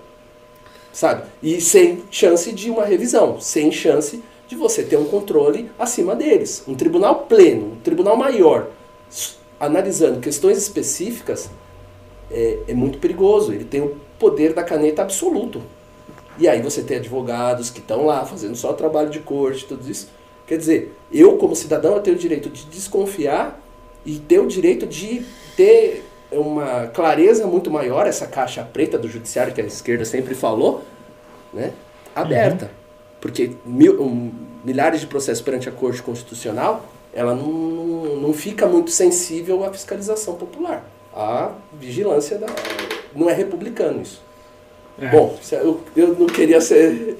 Sabe? 0.93 1.23
E 1.41 1.59
sem 1.59 2.03
chance 2.11 2.51
de 2.51 2.69
uma 2.69 2.85
revisão, 2.85 3.41
sem 3.41 3.71
chance 3.71 4.21
de 4.47 4.55
você 4.55 4.83
ter 4.83 4.97
um 4.97 5.05
controle 5.05 5.71
acima 5.79 6.15
deles. 6.15 6.63
Um 6.67 6.75
tribunal 6.75 7.25
pleno, 7.25 7.73
um 7.73 7.75
tribunal 7.77 8.15
maior, 8.15 8.67
analisando 9.59 10.19
questões 10.19 10.57
específicas, 10.57 11.49
é, 12.31 12.59
é 12.67 12.73
muito 12.73 12.97
perigoso. 12.99 13.53
Ele 13.53 13.65
tem 13.65 13.81
o 13.81 13.95
poder 14.17 14.53
da 14.53 14.63
caneta 14.63 15.01
absoluto. 15.01 15.61
E 16.37 16.47
aí 16.47 16.61
você 16.61 16.81
tem 16.81 16.97
advogados 16.97 17.69
que 17.69 17.79
estão 17.79 18.05
lá 18.05 18.25
fazendo 18.25 18.55
só 18.55 18.71
o 18.71 18.73
trabalho 18.73 19.09
de 19.09 19.19
corte, 19.19 19.65
tudo 19.65 19.89
isso. 19.89 20.09
Quer 20.47 20.57
dizer, 20.57 20.95
eu 21.11 21.37
como 21.37 21.55
cidadão 21.55 21.95
eu 21.95 22.01
tenho 22.01 22.15
o 22.15 22.19
direito 22.19 22.49
de 22.49 22.65
desconfiar 22.65 23.59
e 24.05 24.17
ter 24.17 24.39
o 24.39 24.47
direito 24.47 24.87
de 24.87 25.25
ter 25.55 26.05
uma 26.31 26.87
clareza 26.87 27.45
muito 27.45 27.69
maior, 27.69 28.07
essa 28.07 28.25
caixa 28.25 28.63
preta 28.63 28.97
do 28.97 29.07
judiciário 29.07 29.53
que 29.53 29.61
a 29.61 29.65
esquerda 29.65 30.05
sempre 30.05 30.33
falou, 30.33 30.83
né, 31.53 31.73
aberta. 32.15 32.65
Uhum. 32.65 32.71
Porque 33.19 33.51
mil, 33.65 34.01
um, 34.01 34.31
milhares 34.63 35.01
de 35.01 35.07
processos 35.07 35.43
perante 35.43 35.67
a 35.67 35.71
Corte 35.71 36.01
Constitucional 36.01 36.85
ela 37.13 37.33
não, 37.33 37.47
não 38.17 38.33
fica 38.33 38.67
muito 38.67 38.91
sensível 38.91 39.63
à 39.63 39.71
fiscalização 39.71 40.35
popular. 40.35 40.83
A 41.13 41.51
vigilância 41.73 42.37
da. 42.37 42.47
Não 43.15 43.29
é 43.29 43.33
republicano 43.33 44.01
isso. 44.01 44.21
É. 44.99 45.09
Bom, 45.09 45.37
eu, 45.51 45.81
eu 45.95 46.15
não 46.15 46.27
queria 46.27 46.61
ser. 46.61 47.17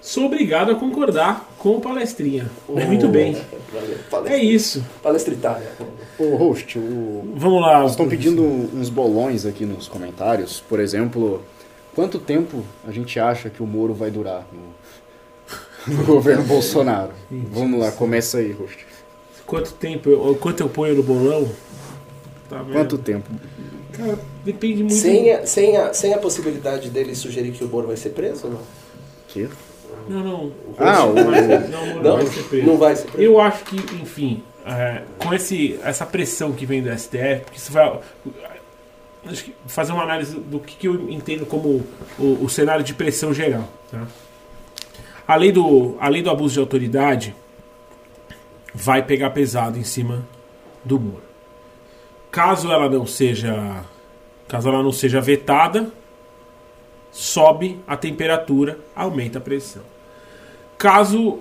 Sou 0.00 0.24
obrigado 0.24 0.70
a 0.72 0.74
concordar 0.74 1.48
com 1.58 1.76
o 1.76 1.80
palestrinha. 1.80 2.50
Oh, 2.66 2.80
Muito 2.80 3.08
bem. 3.08 3.36
É 4.24 4.38
isso. 4.38 4.84
Palestritária. 5.02 5.70
Ô, 6.18 6.36
host, 6.36 6.78
o... 6.78 7.30
vamos 7.34 7.60
lá. 7.60 7.84
Estão 7.84 8.08
pedindo 8.08 8.42
uns 8.42 8.88
bolões 8.88 9.44
aqui 9.44 9.66
nos 9.66 9.86
comentários. 9.86 10.60
Por 10.66 10.80
exemplo, 10.80 11.42
quanto 11.94 12.18
tempo 12.18 12.64
a 12.86 12.90
gente 12.90 13.20
acha 13.20 13.50
que 13.50 13.62
o 13.62 13.66
Moro 13.66 13.92
vai 13.92 14.10
durar 14.10 14.46
no, 14.50 15.92
no 15.94 16.04
governo 16.04 16.44
Bolsonaro? 16.44 17.12
Vamos 17.30 17.78
lá, 17.78 17.92
começa 17.92 18.38
aí, 18.38 18.50
host 18.52 18.88
quanto 19.48 19.72
tempo, 19.72 20.10
eu, 20.10 20.36
quanto 20.36 20.60
eu 20.60 20.68
ponho 20.68 20.94
no 20.94 21.02
bolão. 21.02 21.48
Tá 22.48 22.64
Quanto 22.72 22.98
tempo? 22.98 23.28
Cara, 23.92 24.18
depende 24.44 24.82
muito. 24.82 24.94
Sem 24.94 25.32
a, 25.32 25.46
sem, 25.46 25.76
a, 25.76 25.92
sem 25.92 26.14
a 26.14 26.18
possibilidade 26.18 26.88
dele 26.88 27.14
sugerir 27.14 27.52
que 27.52 27.64
o 27.64 27.68
Moro 27.68 27.88
vai 27.88 27.96
ser 27.96 28.10
preso 28.10 28.46
ou 28.46 28.52
não? 28.52 28.60
Que? 29.28 29.48
Não, 30.08 30.22
não. 30.22 30.52
Ah, 30.78 31.04
o... 31.04 31.14
não, 31.14 31.24
não, 31.24 32.02
não, 32.02 32.16
vai 32.16 32.26
ser 32.26 32.42
preso. 32.44 32.66
Não 32.66 32.76
vai 32.78 32.96
ser 32.96 33.10
preso. 33.10 33.30
Eu 33.30 33.40
acho 33.40 33.64
que, 33.64 33.76
enfim, 33.96 34.42
é, 34.64 35.02
com 35.18 35.34
esse, 35.34 35.78
essa 35.82 36.06
pressão 36.06 36.52
que 36.52 36.64
vem 36.64 36.82
do 36.82 36.90
STF, 36.96 37.40
porque 37.44 37.58
isso 37.58 37.72
vai 37.72 38.00
acho 39.26 39.44
que 39.44 39.54
fazer 39.66 39.92
uma 39.92 40.02
análise 40.02 40.38
do 40.38 40.58
que, 40.60 40.76
que 40.76 40.88
eu 40.88 41.10
entendo 41.10 41.44
como 41.44 41.84
o, 42.18 42.44
o, 42.44 42.48
cenário 42.48 42.84
de 42.84 42.94
pressão 42.94 43.34
geral. 43.34 43.68
Tá? 43.90 44.06
Além, 45.26 45.52
do, 45.52 45.96
além 46.00 46.22
do 46.22 46.30
abuso 46.30 46.54
de 46.54 46.60
autoridade, 46.60 47.34
vai 48.74 49.02
pegar 49.02 49.30
pesado 49.30 49.78
em 49.78 49.84
cima 49.84 50.26
do 50.84 50.98
Moro. 50.98 51.27
Caso 52.30 52.70
ela 52.70 52.88
não 52.88 53.06
seja, 53.06 53.84
caso 54.46 54.68
ela 54.68 54.82
não 54.82 54.92
seja 54.92 55.20
vetada, 55.20 55.90
sobe 57.10 57.80
a 57.86 57.96
temperatura, 57.96 58.78
aumenta 58.94 59.38
a 59.38 59.40
pressão. 59.40 59.82
Caso 60.76 61.40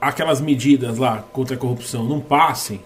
aquelas 0.00 0.40
medidas 0.40 0.98
lá 0.98 1.24
contra 1.32 1.56
a 1.56 1.58
corrupção 1.58 2.04
não 2.04 2.20
passem, 2.20 2.80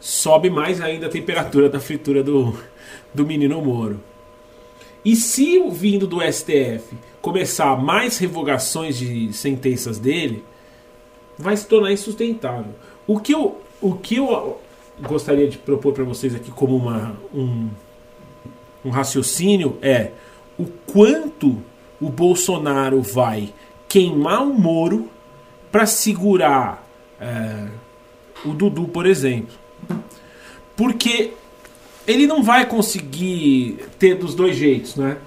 sobe 0.00 0.50
mais 0.50 0.80
ainda 0.80 1.06
a 1.06 1.10
temperatura 1.10 1.68
da 1.68 1.78
fritura 1.78 2.22
do, 2.22 2.58
do 3.12 3.26
menino 3.26 3.60
Moro. 3.60 4.00
E 5.04 5.14
se 5.14 5.58
vindo 5.70 6.06
do 6.06 6.20
STF 6.20 6.96
começar 7.22 7.76
mais 7.76 8.18
revogações 8.18 8.96
de 8.96 9.32
sentenças 9.32 9.98
dele, 9.98 10.44
vai 11.38 11.56
se 11.56 11.66
tornar 11.66 11.92
insustentável. 11.92 12.74
O 13.06 13.20
que 13.20 13.32
eu, 13.32 13.60
o 13.80 13.94
que 13.94 14.16
eu 14.16 14.60
gostaria 15.00 15.48
de 15.48 15.58
propor 15.58 15.92
para 15.92 16.04
vocês 16.04 16.34
aqui 16.34 16.50
como 16.50 16.76
uma, 16.76 17.16
um, 17.34 17.68
um 18.84 18.90
raciocínio 18.90 19.78
é 19.82 20.12
o 20.58 20.64
quanto 20.64 21.62
o 22.00 22.08
Bolsonaro 22.08 23.00
vai 23.02 23.52
queimar 23.88 24.42
o 24.42 24.54
Moro 24.54 25.08
para 25.70 25.86
segurar 25.86 26.86
é, 27.20 27.68
o 28.44 28.52
Dudu, 28.52 28.88
por 28.88 29.06
exemplo. 29.06 29.54
Porque 30.74 31.32
ele 32.06 32.26
não 32.26 32.42
vai 32.42 32.66
conseguir 32.66 33.86
ter 33.98 34.14
dos 34.14 34.34
dois 34.34 34.56
jeitos, 34.56 34.96
né? 34.96 35.18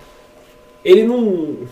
Ele 0.84 1.04
não 1.04 1.68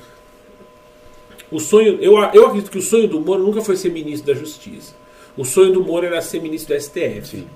o 1.49 1.59
sonho, 1.59 1.97
eu, 2.01 2.17
eu 2.33 2.45
acredito 2.47 2.69
que 2.69 2.77
o 2.77 2.81
sonho 2.81 3.07
do 3.07 3.21
Moro 3.21 3.41
nunca 3.43 3.61
foi 3.61 3.77
ser 3.77 3.89
ministro 3.89 4.33
da 4.33 4.39
Justiça. 4.39 4.93
O 5.37 5.45
sonho 5.45 5.71
do 5.71 5.83
Moro 5.83 6.05
era 6.05 6.21
ser 6.21 6.41
ministro 6.41 6.75
do 6.75 6.81
STF. 6.81 7.25
Sim. 7.25 7.47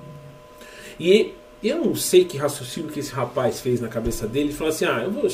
E 0.99 1.33
eu 1.63 1.77
não 1.77 1.95
sei 1.95 2.25
que 2.25 2.37
raciocínio 2.37 2.89
que 2.89 2.99
esse 2.99 3.11
rapaz 3.11 3.61
fez 3.61 3.79
na 3.79 3.87
cabeça 3.87 4.27
dele. 4.27 4.47
Ele 4.49 4.53
falou 4.55 4.73
assim: 4.73 4.85
ah, 4.85 5.01
eu 5.03 5.11
vou, 5.11 5.27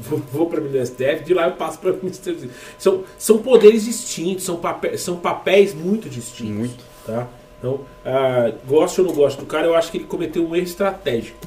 vou, 0.00 0.18
vou 0.32 0.46
para 0.50 0.60
o 0.60 0.86
STF, 0.86 1.24
de 1.24 1.34
lá 1.34 1.46
eu 1.48 1.52
passo 1.54 1.78
para 1.78 1.92
o 1.92 1.96
Ministério. 1.96 2.50
São, 2.78 3.04
são 3.18 3.38
poderes 3.38 3.84
distintos, 3.84 4.44
são, 4.44 4.56
papéis, 4.56 5.00
são 5.00 5.16
papéis 5.16 5.74
muito 5.74 6.08
distintos. 6.08 6.54
Muito. 6.54 6.84
Tá? 7.06 7.26
Então, 7.58 7.80
ah, 8.04 8.52
gosto 8.66 9.00
ou 9.02 9.08
não 9.08 9.14
gosto 9.14 9.40
do 9.40 9.46
cara, 9.46 9.66
eu 9.66 9.74
acho 9.74 9.90
que 9.90 9.98
ele 9.98 10.04
cometeu 10.04 10.46
um 10.46 10.54
erro 10.54 10.66
estratégico. 10.66 11.38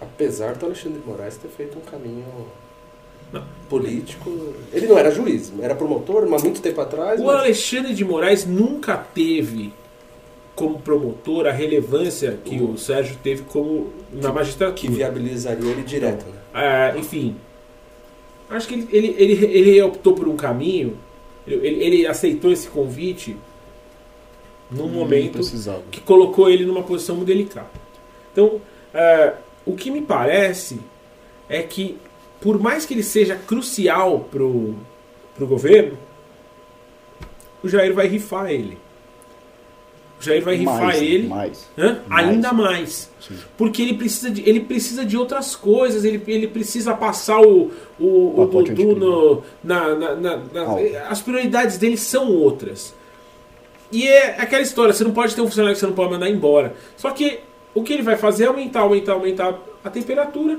Apesar 0.00 0.54
do 0.56 0.66
Alexandre 0.66 0.98
de 1.00 1.06
Moraes 1.06 1.36
ter 1.36 1.48
feito 1.48 1.78
um 1.78 1.80
caminho 1.80 2.26
Não. 3.32 3.42
político. 3.68 4.30
Ele 4.72 4.86
não 4.86 4.98
era 4.98 5.10
juiz, 5.10 5.52
era 5.60 5.74
promotor, 5.74 6.26
mas 6.28 6.42
muito 6.42 6.60
tempo 6.60 6.80
atrás. 6.80 7.18
O 7.20 7.24
mas- 7.24 7.36
Alexandre 7.40 7.94
de 7.94 8.04
Moraes 8.04 8.44
nunca 8.44 8.96
teve 8.96 9.72
como 10.56 10.80
promotor 10.80 11.46
a 11.46 11.52
relevância 11.52 12.38
que 12.44 12.58
o 12.60 12.76
Sérgio 12.78 13.16
teve 13.22 13.42
como 13.42 13.92
na 14.10 14.30
que 14.30 14.34
magistratura. 14.34 14.92
viabilizaria 14.92 15.70
ele 15.70 15.82
direto, 15.82 16.24
né? 16.26 16.38
Ah, 16.52 16.94
enfim, 16.96 17.36
acho 18.48 18.66
que 18.66 18.74
ele, 18.74 18.88
ele, 18.90 19.14
ele, 19.18 19.44
ele 19.58 19.82
optou 19.82 20.14
por 20.14 20.26
um 20.26 20.34
caminho, 20.36 20.96
ele, 21.46 21.84
ele 21.84 22.06
aceitou 22.06 22.50
esse 22.50 22.68
convite 22.68 23.36
num 24.70 24.86
Não 24.86 24.88
momento 24.88 25.32
precisava. 25.34 25.82
que 25.90 26.00
colocou 26.00 26.48
ele 26.50 26.64
numa 26.64 26.82
posição 26.82 27.16
muito 27.16 27.28
delicada. 27.28 27.68
Então, 28.32 28.60
ah, 28.94 29.34
o 29.66 29.76
que 29.76 29.90
me 29.90 30.00
parece 30.00 30.80
é 31.50 31.62
que, 31.62 31.98
por 32.40 32.58
mais 32.58 32.86
que 32.86 32.94
ele 32.94 33.02
seja 33.02 33.36
crucial 33.36 34.20
pro, 34.30 34.74
pro 35.36 35.46
governo, 35.46 35.98
o 37.62 37.68
Jair 37.68 37.92
vai 37.92 38.06
rifar 38.08 38.50
ele. 38.50 38.78
O 40.18 40.24
Jair 40.24 40.42
vai 40.42 40.56
rifar 40.56 40.80
mais, 40.82 41.02
ele 41.02 41.28
Mais. 41.28 41.68
Mais. 41.76 41.98
ainda 42.28 42.52
mais. 42.52 43.10
Sim. 43.20 43.36
Porque 43.56 43.82
ele 43.82 43.94
precisa 43.94 44.30
de, 44.30 44.48
ele 44.48 44.60
precisa 44.60 45.04
de 45.04 45.16
outras 45.16 45.54
coisas, 45.54 46.04
ele, 46.04 46.22
ele 46.26 46.48
precisa 46.48 46.94
passar 46.94 47.40
o, 47.40 47.70
o, 48.00 48.40
o 48.40 48.46
Dudu 48.46 48.96
no, 48.96 49.42
na, 49.62 49.94
na, 49.94 50.14
na- 50.14 50.36
na-. 50.36 51.08
As 51.10 51.20
prioridades 51.20 51.76
dele 51.76 51.96
são 51.98 52.30
outras. 52.32 52.94
E 53.92 54.06
é 54.06 54.40
aquela 54.40 54.62
história, 54.62 54.92
você 54.92 55.04
não 55.04 55.12
pode 55.12 55.34
ter 55.34 55.40
um 55.42 55.46
funcionário 55.46 55.74
que 55.74 55.80
você 55.80 55.86
não 55.86 55.92
pode 55.94 56.10
mandar 56.12 56.28
embora. 56.30 56.74
Só 56.96 57.10
que 57.10 57.40
o 57.74 57.82
que 57.82 57.92
ele 57.92 58.02
vai 58.02 58.16
fazer 58.16 58.44
é 58.44 58.46
aumentar, 58.46 58.80
aumentar, 58.80 59.12
aumentar 59.12 59.58
a 59.84 59.90
temperatura 59.90 60.58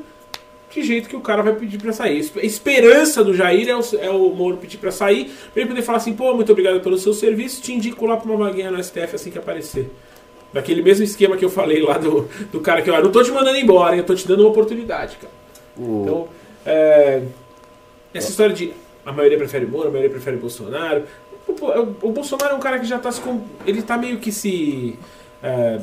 de 0.74 0.84
jeito 0.84 1.08
que 1.10 1.16
o 1.16 1.22
cara 1.22 1.42
vai 1.42 1.54
pedir 1.54 1.78
pra 1.80 1.94
sair. 1.94 2.30
A 2.36 2.46
esperança 2.46 3.24
do 3.24 3.34
Jair 3.34 3.68
é 3.70 3.76
o, 3.76 3.82
é 4.00 4.10
o 4.10 4.30
Moro 4.36 4.58
pedir 4.58 4.78
pra 4.78 4.92
sair, 4.92 5.26
pra 5.54 5.62
ele 5.62 5.70
poder 5.70 5.82
falar 5.82 5.98
assim, 6.00 6.14
pô, 6.14 6.34
muito 6.34 6.52
obrigado 6.52 6.82
pelo 6.82 6.98
seu 6.98 7.14
serviço, 7.14 7.62
te 7.62 7.74
indico 7.74 8.06
lá 8.06 8.18
pra 8.18 8.30
uma 8.32 8.46
vaguinha 8.46 8.70
no 8.70 8.84
STF 8.84 9.16
assim 9.16 9.32
que 9.32 9.38
aparecer. 9.38 9.90
Daquele 10.54 10.82
mesmo 10.82 11.04
esquema 11.04 11.36
que 11.38 11.44
eu 11.44 11.50
falei 11.50 11.82
lá 11.82 11.98
do, 11.98 12.28
do 12.52 12.60
cara 12.62 12.82
que, 12.82 12.90
ó, 12.92 13.02
não 13.02 13.12
tô 13.12 13.24
te 13.24 13.32
mandando 13.32 13.58
embora, 13.58 13.94
hein, 13.94 14.00
eu 14.00 14.06
tô 14.06 14.16
te 14.16 14.28
dando 14.28 14.42
uma 14.42 14.50
oportunidade, 14.50 15.18
cara. 15.18 15.34
O- 15.78 16.02
Então, 16.04 16.28
é, 16.66 17.22
essa 18.14 18.30
história 18.30 18.54
de 18.56 18.74
a 19.06 19.12
maioria 19.12 19.38
prefere 19.38 19.66
Moro, 19.66 19.88
a 19.88 19.92
maioria 19.92 20.10
prefere 20.10 20.38
Bolsonaro. 20.38 21.04
O, 21.48 21.52
o- 21.52 21.96
o 22.10 22.12
Bolsonaro 22.12 22.54
é 22.54 22.56
um 22.56 22.60
cara 22.60 22.78
que 22.80 22.86
já 22.86 22.98
tá 23.00 23.12
se. 23.12 23.22
com- 23.22 23.42
Ele 23.66 23.82
tá 23.82 23.98
meio 23.98 24.18
que 24.18 24.32
se. 24.32 24.98
é, 25.42 25.80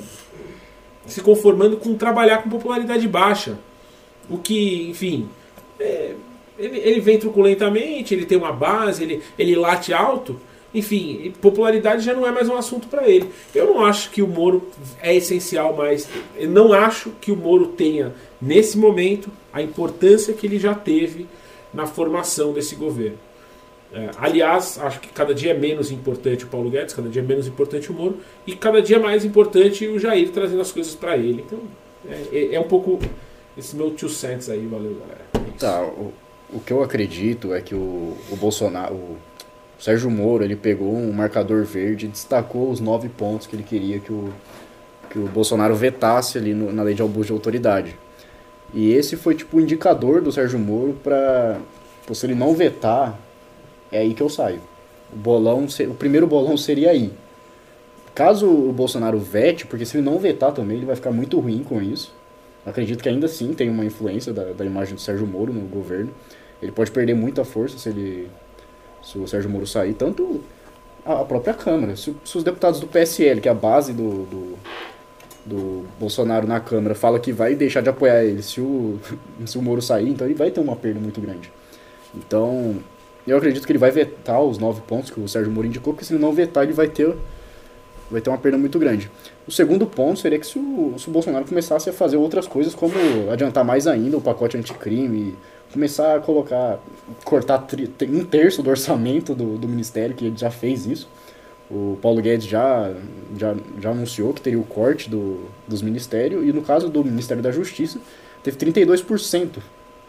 se 1.07 1.21
conformando 1.21 1.77
com 1.77 1.95
trabalhar 1.95 2.39
com 2.43 2.49
popularidade 2.51 3.07
baixa. 3.09 3.59
O 4.31 4.39
que, 4.39 4.89
enfim. 4.91 5.29
é, 5.79 6.15
ele, 6.59 6.79
ele 6.79 7.01
vem 7.01 7.19
truculentamente, 7.19 8.15
ele 8.15 8.25
tem 8.27 8.39
uma 8.39 8.53
base, 8.53 9.03
ele, 9.03 9.23
ele 9.39 9.55
late 9.57 9.93
alto. 9.93 10.39
Enfim, 10.73 11.33
popularidade 11.41 12.05
já 12.05 12.13
não 12.15 12.27
é 12.27 12.33
mais 12.33 12.49
um 12.49 12.57
assunto 12.57 12.89
para 12.89 13.09
ele. 13.09 13.29
Eu 13.55 13.67
não 13.67 13.85
acho 13.85 14.11
que 14.11 14.21
o 14.23 14.27
Moro 14.27 14.69
é 15.01 15.15
essencial 15.15 15.75
mais. 15.77 16.09
Eu 16.37 16.49
não 16.51 16.73
acho 16.73 17.11
que 17.21 17.31
o 17.31 17.37
Moro 17.37 17.69
tenha, 17.69 18.13
nesse 18.43 18.77
momento, 18.77 19.31
a 19.53 19.63
importância 19.63 20.35
que 20.35 20.47
ele 20.47 20.59
já 20.59 20.75
teve 20.75 21.27
na 21.73 21.87
formação 21.87 22.53
desse 22.53 22.75
governo. 22.75 23.19
É, 23.93 24.11
aliás, 24.19 24.77
acho 24.81 24.99
que 24.99 25.09
cada 25.09 25.33
dia 25.33 25.53
é 25.53 25.55
menos 25.57 25.93
importante 25.93 26.45
o 26.45 26.49
Paulo 26.49 26.69
Guedes, 26.69 26.93
cada 26.95 27.09
dia 27.09 27.23
é 27.23 27.25
menos 27.25 27.47
importante 27.47 27.91
o 27.93 27.95
Moro, 27.95 28.17
e 28.45 28.57
cada 28.57 28.83
dia 28.83 28.99
mais 28.99 29.25
importante 29.25 29.87
o 29.87 30.01
Jair 30.01 30.31
trazendo 30.31 30.61
as 30.61 30.73
coisas 30.73 30.97
para 30.97 31.17
ele. 31.17 31.45
Então, 31.47 31.61
é, 32.09 32.37
é- 32.37 32.55
é 32.57 32.61
um 32.61 32.65
pouco 32.65 32.99
esse 33.57 33.77
meu 33.77 33.91
two 33.93 34.09
cents 34.09 34.49
aí, 34.49 34.67
valeu, 34.67 34.97
galera. 35.01 35.21
É. 35.35 35.59
Tá, 35.59 35.83
o, 35.83 36.13
o 36.53 36.61
que 36.61 36.73
eu 36.73 36.83
acredito 36.83 37.55
é 37.55 37.61
que 37.61 37.75
o, 37.75 38.17
o 38.31 38.37
Bolsonaro, 38.37 38.95
o 38.95 39.17
Sérgio 39.79 40.11
Moro, 40.11 40.45
ele 40.45 40.57
pegou 40.57 40.95
um 40.95 41.13
marcador 41.13 41.65
verde 41.65 42.07
e 42.07 42.09
destacou 42.09 42.71
os 42.71 42.81
nove 42.81 43.09
pontos 43.09 43.47
que 43.47 43.55
ele 43.57 43.63
queria 43.63 43.99
que 44.01 44.13
o, 44.13 44.33
que 45.11 45.19
o 45.19 45.27
Bolsonaro 45.29 45.75
vetasse 45.75 46.39
ali 46.39 46.55
no- 46.55 46.73
na 46.73 46.83
lei 46.83 46.95
de 46.95 47.03
abuso 47.03 47.27
de 47.27 47.33
autoridade. 47.33 47.97
E 48.73 48.93
esse 48.93 49.17
foi 49.17 49.35
tipo 49.35 49.57
o 49.57 49.61
indicador 49.61 50.21
do 50.21 50.33
Sérgio 50.33 50.59
Moro 50.59 50.95
para 51.03 51.59
se 52.13 52.27
ele 52.27 52.35
não 52.35 52.55
vetar, 52.55 53.19
é 53.93 53.99
aí 54.01 54.13
que 54.15 54.23
eu 54.23 54.29
saio. 54.29 54.61
O 55.13 55.17
bolão, 55.17 55.67
o 55.89 55.95
primeiro 55.95 56.27
bolão 56.27 56.57
seria 56.57 56.91
aí. 56.91 57.13
Caso 58.15 58.49
o 58.49 58.73
Bolsonaro 58.73 59.19
vete, 59.19 59.67
porque 59.67 59.85
se 59.87 59.97
ele 59.97 60.05
não 60.05 60.19
vetar 60.19 60.53
também, 60.53 60.77
ele 60.77 60.87
vai 60.87 60.97
ficar 60.97 61.11
muito 61.11 61.39
ruim 61.39 61.63
com 61.63 61.81
isso. 61.81 62.13
Acredito 62.67 63.03
que 63.03 63.09
ainda 63.09 63.27
assim 63.27 63.53
tem 63.53 63.69
uma 63.69 63.85
influência 63.85 64.33
da, 64.33 64.53
da 64.53 64.65
imagem 64.65 64.95
do 64.95 65.01
Sérgio 65.01 65.27
Moro 65.27 65.53
no 65.53 65.63
governo. 65.63 66.11
Ele 66.63 66.73
pode 66.73 66.91
perder 66.91 67.15
muita 67.15 67.45
força 67.45 67.79
se 67.79 67.89
ele 67.89 68.31
se 69.03 69.19
o 69.19 69.29
Sérgio 69.29 69.51
Moro 69.51 69.67
sair, 69.67 69.93
tanto 69.93 70.41
a, 71.05 71.25
própria 71.25 71.53
Câmara. 71.53 71.95
Se, 71.95 72.15
se 72.25 72.39
os 72.39 72.43
deputados 72.43 72.81
do 72.81 72.87
PSL, 72.87 73.41
que 73.41 73.49
é 73.49 73.53
a 73.53 73.55
base 73.55 73.93
do, 73.93 74.25
do, 74.25 74.59
do 75.45 75.85
Bolsonaro 76.01 76.47
na 76.47 76.59
Câmara, 76.59 76.95
fala 76.95 77.21
que 77.21 77.33
vai 77.33 77.55
deixar 77.55 77.83
de 77.83 77.91
apoiar 77.91 78.25
ele 78.25 78.43
se 78.43 78.61
o, 78.61 78.99
se 79.45 79.59
o 79.59 79.63
Moro 79.63 79.83
sair, 79.83 80.09
então 80.09 80.27
ele 80.27 80.35
vai 80.35 80.51
ter 80.51 80.61
uma 80.61 80.75
perda 80.75 80.99
muito 80.99 81.21
grande. 81.21 81.53
Então, 82.15 82.77
eu 83.27 83.37
acredito 83.37 83.67
que 83.67 83.73
ele 83.73 83.79
vai 83.79 83.91
vetar 83.91 84.41
os 84.41 84.59
nove 84.59 84.81
pontos 84.83 85.11
que 85.11 85.21
o 85.21 85.29
Sérgio 85.29 85.53
Moro 85.53 85.67
indicou, 85.67 85.93
porque 85.93 86.05
se 86.05 86.15
ele 86.15 86.23
não 86.23 86.33
vetar, 86.33 86.65
ele 86.65 86.73
vai 86.73 86.89
ter, 86.89 87.15
vai 88.15 88.23
ter 88.23 88.31
uma 88.31 88.39
perda 88.39 88.57
muito 88.57 88.79
grande. 88.79 89.11
O 89.47 89.53
segundo 89.53 89.87
ponto 89.87 90.19
seria 90.21 90.39
que 90.39 90.47
se 90.47 90.59
o, 90.59 90.95
se 90.97 91.09
o 91.09 91.11
Bolsonaro 91.11 91.45
começasse 91.45 91.91
a 91.91 91.93
fazer 91.93 92.17
outras 92.17 92.47
coisas, 92.47 92.75
como 92.75 92.95
adiantar 93.31 93.65
mais 93.65 93.87
ainda 93.87 94.17
o 94.17 94.21
pacote 94.21 94.57
anticrime, 94.57 95.37
começar 95.73 96.17
a 96.17 96.21
colocar, 96.21 96.79
cortar 97.25 97.59
tri- 97.59 97.91
um 98.09 98.25
terço 98.25 98.63
do 98.63 98.71
orçamento 98.71 99.35
do, 99.35 99.59
do 99.59 99.69
ministério, 99.69 100.15
que 100.15 100.25
ele 100.27 100.37
já 100.37 100.51
fez 100.51 100.87
isso. 100.87 101.09
O 101.71 101.99
Paulo 102.01 102.23
Guedes 102.23 102.47
já, 102.47 102.93
já, 103.37 103.55
já 103.81 103.91
anunciou 103.91 104.33
que 104.33 104.41
teria 104.41 104.61
o 104.61 104.65
corte 104.65 105.11
do, 105.11 105.41
dos 105.67 105.83
ministérios, 105.83 106.47
e 106.47 106.53
no 106.53 106.63
caso 106.63 106.89
do 106.89 107.03
Ministério 107.05 107.43
da 107.43 107.51
Justiça, 107.51 107.99
teve 108.43 108.57
32% 108.57 109.59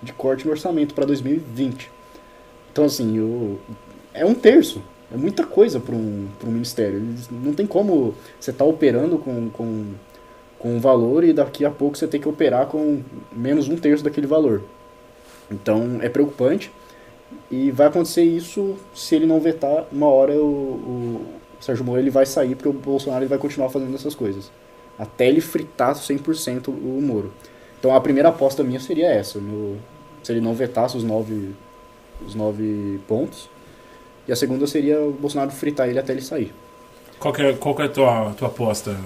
de 0.04 0.14
corte 0.14 0.46
no 0.46 0.52
orçamento 0.52 0.94
para 0.94 1.06
2020. 1.06 1.90
Então, 2.72 2.86
assim, 2.86 3.20
o, 3.20 3.58
é 4.14 4.26
um 4.26 4.36
terço. 4.36 4.82
É 5.16 5.18
muita 5.18 5.46
coisa 5.46 5.80
para 5.80 5.96
um, 5.96 6.28
um 6.44 6.52
ministério. 6.52 7.02
Não 7.32 7.54
tem 7.54 7.66
como 7.66 8.14
você 8.38 8.52
estar 8.52 8.66
operando 8.66 9.18
com, 9.18 9.50
com, 9.50 9.86
com 10.60 10.76
um 10.76 10.80
valor 10.80 11.24
e 11.24 11.32
daqui 11.32 11.64
a 11.64 11.72
pouco 11.72 11.98
você 11.98 12.06
tem 12.06 12.20
que 12.20 12.28
operar 12.28 12.66
com 12.68 13.02
menos 13.32 13.70
um 13.70 13.78
terço 13.78 14.04
daquele 14.04 14.28
valor. 14.28 14.62
Então 15.50 16.00
é 16.02 16.10
preocupante. 16.10 16.70
E 17.50 17.72
vai 17.72 17.88
acontecer 17.88 18.24
isso 18.24 18.76
se 18.94 19.16
ele 19.16 19.26
não 19.26 19.40
vetar. 19.40 19.86
Uma 19.90 20.08
hora 20.08 20.34
o, 20.34 20.44
o 20.46 21.26
Sérgio 21.62 21.86
Moro 21.86 22.00
ele 22.02 22.10
vai 22.10 22.26
sair 22.26 22.54
porque 22.56 22.68
o 22.68 22.74
Bolsonaro 22.74 23.24
ele 23.24 23.30
vai 23.30 23.38
continuar 23.40 23.70
fazendo 23.70 23.96
essas 23.96 24.16
coisas. 24.16 24.52
Até 25.00 25.28
ele 25.30 25.40
fritar 25.40 25.96
100% 25.96 26.68
o 26.68 27.02
Moro. 27.02 27.32
Então 27.80 27.96
a 27.96 28.02
primeira 28.02 28.30
aposta 28.30 28.64
minha 28.66 28.82
seria 28.82 29.08
essa. 29.08 29.40
no- 29.40 29.78
se 30.24 30.32
ele 30.34 30.42
não 30.42 30.54
vetasse 30.56 30.98
os 30.98 31.04
nove, 31.06 31.54
os 32.26 32.36
nove 32.36 33.00
pontos. 33.08 33.48
E 34.28 34.32
a 34.32 34.36
segunda 34.36 34.66
seria 34.66 35.00
o 35.00 35.12
Bolsonaro 35.12 35.52
fritar 35.52 35.88
ele 35.88 36.00
até 36.00 36.14
ele 36.14 36.22
sair. 36.22 36.54
Qual 37.20 37.34
que 37.34 37.42
é, 37.42 37.54
qual 37.54 37.76
que 37.76 37.82
é 37.84 37.86
a 37.86 37.90
tua, 37.90 38.34
tua 38.38 38.48
aposta? 38.48 38.98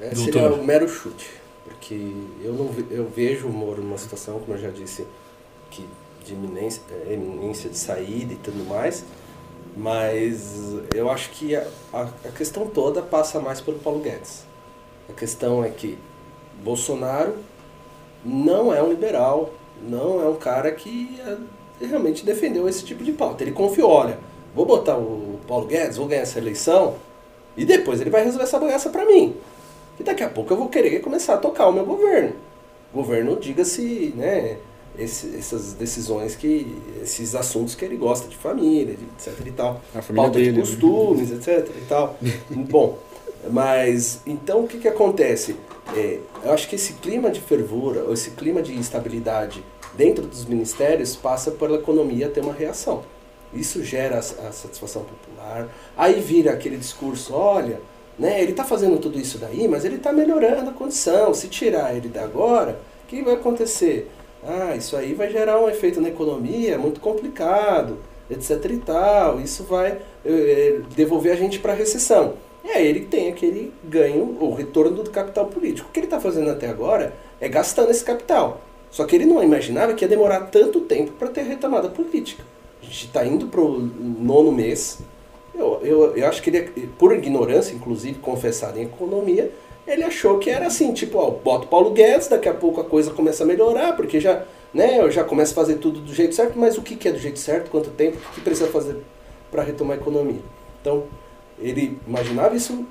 É, 0.00 0.10
Doutor. 0.10 0.32
seria 0.32 0.52
um 0.52 0.64
mero 0.64 0.88
chute. 0.88 1.30
Porque 1.64 2.12
eu, 2.42 2.52
não, 2.52 2.70
eu 2.90 3.08
vejo 3.08 3.46
o 3.46 3.52
Moro 3.52 3.82
numa 3.82 3.98
situação, 3.98 4.38
como 4.40 4.56
eu 4.56 4.60
já 4.60 4.70
disse, 4.70 5.06
que 5.70 5.86
de 6.24 6.34
iminência, 6.34 6.82
é, 7.06 7.14
iminência 7.14 7.68
de 7.68 7.78
saída 7.78 8.32
e 8.32 8.36
tudo 8.36 8.64
mais. 8.68 9.04
Mas 9.76 10.54
eu 10.94 11.10
acho 11.10 11.30
que 11.30 11.56
a, 11.56 11.66
a, 11.92 12.02
a 12.02 12.32
questão 12.36 12.66
toda 12.66 13.00
passa 13.00 13.40
mais 13.40 13.60
pelo 13.60 13.78
Paulo 13.78 14.00
Guedes. 14.00 14.44
A 15.08 15.12
questão 15.12 15.64
é 15.64 15.70
que 15.70 15.98
Bolsonaro 16.62 17.34
não 18.24 18.72
é 18.72 18.82
um 18.82 18.90
liberal, 18.90 19.52
não 19.82 20.20
é 20.22 20.28
um 20.28 20.36
cara 20.36 20.70
que 20.70 21.18
eh, 21.82 21.86
realmente 21.86 22.24
defendeu 22.24 22.68
esse 22.68 22.84
tipo 22.84 23.02
de 23.04 23.12
pauta. 23.12 23.42
Ele 23.44 23.52
confiou, 23.52 23.90
olha, 23.90 24.18
vou 24.54 24.64
botar 24.66 24.96
o 24.96 25.38
Paulo 25.48 25.66
Guedes, 25.66 25.96
vou 25.96 26.06
ganhar 26.06 26.22
essa 26.22 26.38
eleição, 26.38 26.94
e 27.56 27.64
depois 27.64 28.00
ele 28.00 28.10
vai 28.10 28.22
resolver 28.24 28.44
essa 28.44 28.58
bagaça 28.58 28.90
pra 28.90 29.04
mim. 29.04 29.34
E 30.00 30.02
daqui 30.02 30.22
a 30.22 30.28
pouco 30.28 30.52
eu 30.52 30.56
vou 30.56 30.68
querer 30.68 31.00
começar 31.00 31.34
a 31.34 31.36
tocar 31.38 31.68
o 31.68 31.72
meu 31.72 31.84
governo. 31.84 32.32
Governo, 32.94 33.36
diga-se, 33.36 34.12
né, 34.16 34.56
esse- 34.98 35.34
essas 35.36 35.72
decisões 35.74 36.34
que, 36.34 36.76
esses 37.02 37.34
assuntos 37.34 37.74
que 37.74 37.84
ele 37.84 37.96
gosta 37.96 38.28
de 38.28 38.36
família, 38.36 38.94
de 38.94 39.04
etc 39.04 39.46
e 39.46 39.50
tal. 39.50 39.80
A 39.94 40.02
família 40.02 40.22
Pauta 40.24 40.38
de 40.38 40.44
dele, 40.46 40.56
né? 40.58 40.62
costumes, 40.62 41.30
etc 41.30 41.68
e 41.76 41.84
tal. 41.86 42.16
Bom, 42.50 42.98
Mas, 43.50 44.20
então, 44.26 44.60
o 44.64 44.68
que, 44.68 44.78
que 44.78 44.86
acontece? 44.86 45.56
É, 45.96 46.18
eu 46.44 46.52
acho 46.52 46.68
que 46.68 46.76
esse 46.76 46.92
clima 46.94 47.28
de 47.28 47.40
fervura, 47.40 48.04
ou 48.04 48.12
esse 48.14 48.30
clima 48.30 48.62
de 48.62 48.72
instabilidade 48.72 49.64
dentro 49.94 50.26
dos 50.26 50.44
ministérios 50.44 51.16
passa 51.16 51.50
pela 51.50 51.76
economia 51.76 52.28
ter 52.28 52.40
uma 52.40 52.52
reação. 52.52 53.02
Isso 53.52 53.84
gera 53.84 54.18
a, 54.18 54.22
satisfação 54.22 55.04
popular. 55.04 55.68
Aí 55.96 56.20
vira 56.20 56.52
aquele 56.52 56.76
discurso, 56.76 57.34
olha, 57.34 57.80
né, 58.18 58.40
ele 58.40 58.52
está 58.52 58.64
fazendo 58.64 58.98
tudo 58.98 59.18
isso 59.18 59.38
daí, 59.38 59.68
mas 59.68 59.84
ele 59.84 59.96
está 59.96 60.12
melhorando 60.12 60.70
a 60.70 60.72
condição. 60.72 61.34
Se 61.34 61.48
tirar 61.48 61.94
ele 61.94 62.08
da 62.08 62.22
agora, 62.22 62.80
o 63.04 63.06
que 63.08 63.22
vai 63.22 63.34
acontecer? 63.34 64.10
Ah, 64.44 64.74
isso 64.74 64.96
aí 64.96 65.14
vai 65.14 65.30
gerar 65.30 65.60
um 65.60 65.68
efeito 65.68 66.00
na 66.00 66.08
economia 66.08 66.78
muito 66.78 67.00
complicado, 67.00 67.98
etc 68.30 68.64
e 68.70 68.78
tal. 68.78 69.40
Isso 69.40 69.64
vai 69.64 69.98
eh, 70.24 70.80
devolver 70.96 71.32
a 71.32 71.36
gente 71.36 71.58
para 71.58 71.72
a 71.72 71.76
recessão. 71.76 72.34
E 72.64 72.70
aí 72.70 72.86
ele 72.86 73.00
tem 73.00 73.28
aquele 73.28 73.72
ganho, 73.84 74.36
o 74.40 74.54
retorno 74.54 75.02
do 75.02 75.10
capital 75.10 75.46
político. 75.46 75.88
O 75.88 75.92
que 75.92 76.00
ele 76.00 76.06
está 76.06 76.20
fazendo 76.20 76.50
até 76.50 76.68
agora 76.68 77.12
é 77.40 77.48
gastando 77.48 77.90
esse 77.90 78.04
capital. 78.04 78.60
Só 78.92 79.04
que 79.04 79.16
ele 79.16 79.24
não 79.24 79.42
imaginava 79.42 79.94
que 79.94 80.04
ia 80.04 80.08
demorar 80.08 80.40
tanto 80.42 80.82
tempo 80.82 81.12
para 81.12 81.28
ter 81.28 81.42
retomada 81.42 81.88
política. 81.88 82.44
A 82.80 82.84
gente 82.84 83.06
está 83.06 83.24
indo 83.24 83.46
para 83.46 83.60
o 83.60 83.80
nono 83.80 84.52
mês. 84.52 84.98
Eu, 85.54 85.80
eu, 85.82 86.16
eu 86.16 86.28
acho 86.28 86.42
que 86.42 86.50
ele, 86.50 86.88
por 86.98 87.12
ignorância, 87.14 87.74
inclusive, 87.74 88.18
confessada 88.18 88.78
em 88.78 88.82
economia, 88.82 89.50
ele 89.86 90.04
achou 90.04 90.38
que 90.38 90.50
era 90.50 90.66
assim, 90.66 90.92
tipo, 90.92 91.18
ó, 91.18 91.30
bota 91.30 91.64
o 91.64 91.68
Paulo 91.68 91.90
Guedes, 91.90 92.28
daqui 92.28 92.48
a 92.48 92.54
pouco 92.54 92.82
a 92.82 92.84
coisa 92.84 93.10
começa 93.10 93.44
a 93.44 93.46
melhorar, 93.46 93.96
porque 93.96 94.20
já, 94.20 94.44
né, 94.74 95.00
eu 95.00 95.10
já 95.10 95.24
começo 95.24 95.52
a 95.52 95.54
fazer 95.56 95.76
tudo 95.76 96.00
do 96.00 96.14
jeito 96.14 96.34
certo, 96.34 96.58
mas 96.58 96.76
o 96.76 96.82
que, 96.82 96.94
que 96.94 97.08
é 97.08 97.12
do 97.12 97.18
jeito 97.18 97.38
certo, 97.38 97.70
quanto 97.70 97.90
tempo, 97.90 98.18
o 98.18 98.34
que 98.34 98.42
precisa 98.42 98.68
fazer 98.68 98.98
para 99.50 99.62
retomar 99.62 99.96
a 99.96 100.00
economia? 100.00 100.40
Então, 100.80 101.04
ele 101.58 101.98
imaginava 102.06 102.54
isso, 102.54 102.86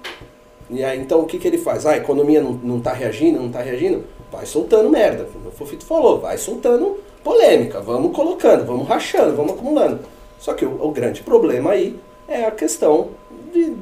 e 0.69 0.83
aí 0.83 0.99
então 0.99 1.21
o 1.21 1.25
que, 1.25 1.37
que 1.37 1.47
ele 1.47 1.57
faz? 1.57 1.85
Ah, 1.85 1.91
a 1.91 1.97
economia 1.97 2.41
não, 2.41 2.53
não 2.53 2.79
tá 2.79 2.91
reagindo, 2.91 3.39
não 3.39 3.51
tá 3.51 3.61
reagindo? 3.61 4.03
Vai 4.31 4.45
soltando 4.45 4.89
merda, 4.89 5.27
o 5.45 5.51
Fofito 5.51 5.85
falou, 5.85 6.19
vai 6.19 6.37
soltando 6.37 6.97
polêmica, 7.23 7.81
vamos 7.81 8.15
colocando, 8.15 8.65
vamos 8.65 8.87
rachando, 8.87 9.35
vamos 9.35 9.53
acumulando. 9.53 9.99
Só 10.39 10.53
que 10.53 10.65
o, 10.65 10.83
o 10.83 10.91
grande 10.91 11.21
problema 11.21 11.71
aí 11.71 11.99
é 12.27 12.45
a 12.45 12.51
questão 12.51 13.09
de, 13.53 13.73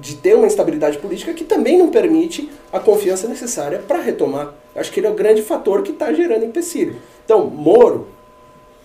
de 0.00 0.16
ter 0.16 0.34
uma 0.34 0.46
instabilidade 0.46 0.98
política 0.98 1.34
que 1.34 1.44
também 1.44 1.78
não 1.78 1.90
permite 1.90 2.50
a 2.72 2.80
confiança 2.80 3.28
necessária 3.28 3.78
para 3.86 4.00
retomar. 4.00 4.54
Acho 4.74 4.90
que 4.90 5.00
ele 5.00 5.06
é 5.06 5.10
o 5.10 5.14
grande 5.14 5.42
fator 5.42 5.82
que 5.82 5.92
está 5.92 6.12
gerando 6.12 6.44
empecilho. 6.44 6.96
Então, 7.24 7.46
Moro 7.46 8.08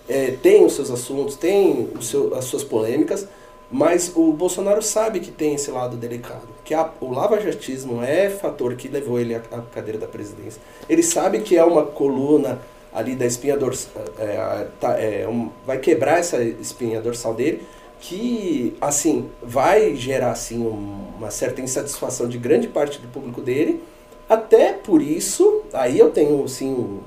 é, 0.08 0.32
tem 0.42 0.64
os 0.64 0.74
seus 0.74 0.90
assuntos, 0.90 1.36
tem 1.36 1.88
seu, 2.00 2.34
as 2.34 2.44
suas 2.44 2.62
polêmicas, 2.62 3.26
mas 3.70 4.12
o 4.14 4.32
Bolsonaro 4.32 4.82
sabe 4.82 5.20
que 5.20 5.30
tem 5.30 5.54
esse 5.54 5.70
lado 5.70 5.96
delicado, 5.96 6.48
que 6.64 6.72
a, 6.72 6.90
o 7.00 7.10
lavajatismo 7.10 8.02
é 8.02 8.30
fator 8.30 8.74
que 8.76 8.88
levou 8.88 9.18
ele 9.18 9.34
à, 9.34 9.38
à 9.38 9.62
cadeira 9.62 9.98
da 9.98 10.06
presidência. 10.06 10.60
Ele 10.88 11.02
sabe 11.02 11.40
que 11.40 11.56
é 11.56 11.64
uma 11.64 11.84
coluna 11.84 12.60
ali 12.94 13.14
da 13.14 13.26
espinha 13.26 13.56
dorsal, 13.56 14.02
é, 14.18 14.66
tá, 14.80 14.98
é, 14.98 15.28
um, 15.28 15.50
vai 15.66 15.78
quebrar 15.78 16.18
essa 16.18 16.42
espinha 16.42 17.00
dorsal 17.00 17.34
dele, 17.34 17.62
que 18.00 18.76
assim 18.80 19.28
vai 19.42 19.94
gerar 19.96 20.30
assim 20.30 20.58
um, 20.60 21.08
uma 21.18 21.30
certa 21.30 21.60
insatisfação 21.60 22.28
de 22.28 22.38
grande 22.38 22.68
parte 22.68 22.98
do 22.98 23.08
público 23.08 23.40
dele. 23.40 23.82
Até 24.28 24.72
por 24.72 25.02
isso, 25.02 25.62
aí 25.72 25.98
eu 25.98 26.10
tenho 26.10 26.44
assim 26.44 27.00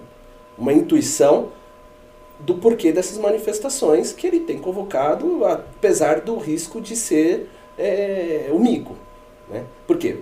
uma 0.58 0.74
intuição 0.74 1.50
do 2.40 2.56
porquê 2.56 2.92
dessas 2.92 3.18
manifestações 3.18 4.14
que 4.14 4.26
ele 4.26 4.40
tem 4.40 4.58
convocado, 4.58 5.46
apesar 5.46 6.22
do 6.22 6.38
risco 6.38 6.80
de 6.80 6.96
ser 6.96 7.50
é, 7.78 8.48
o 8.52 8.60
mico. 8.60 8.96
Né? 9.50 9.64
Porque, 9.86 10.18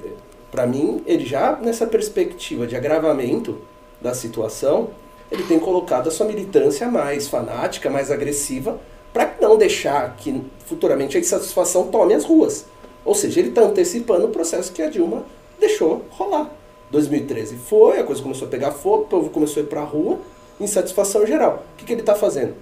para 0.51 0.65
mim, 0.65 1.01
ele 1.05 1.25
já 1.25 1.55
nessa 1.57 1.85
perspectiva 1.85 2.65
de 2.65 2.75
agravamento 2.75 3.59
da 4.01 4.13
situação, 4.13 4.89
ele 5.31 5.43
tem 5.43 5.59
colocado 5.59 6.07
a 6.07 6.11
sua 6.11 6.25
militância 6.25 6.87
mais 6.87 7.27
fanática, 7.27 7.89
mais 7.89 8.09
agressiva, 8.09 8.79
para 9.13 9.35
não 9.41 9.57
deixar 9.57 10.15
que 10.15 10.43
futuramente 10.65 11.17
a 11.17 11.19
insatisfação 11.19 11.87
tome 11.87 12.13
as 12.13 12.23
ruas. 12.23 12.65
Ou 13.03 13.15
seja, 13.15 13.39
ele 13.39 13.49
está 13.49 13.61
antecipando 13.61 14.25
o 14.25 14.29
processo 14.29 14.71
que 14.71 14.81
a 14.81 14.89
Dilma 14.89 15.25
deixou 15.59 16.05
rolar. 16.11 16.51
2013 16.91 17.57
foi, 17.57 17.99
a 17.99 18.03
coisa 18.03 18.21
começou 18.21 18.47
a 18.47 18.51
pegar 18.51 18.71
fogo, 18.71 19.03
o 19.03 19.07
povo 19.07 19.29
começou 19.29 19.61
a 19.61 19.65
ir 19.65 19.69
para 19.69 19.81
a 19.81 19.85
rua, 19.85 20.19
insatisfação 20.59 21.25
geral. 21.25 21.65
O 21.73 21.77
que, 21.77 21.85
que 21.85 21.93
ele 21.93 22.01
está 22.01 22.15
fazendo? 22.15 22.55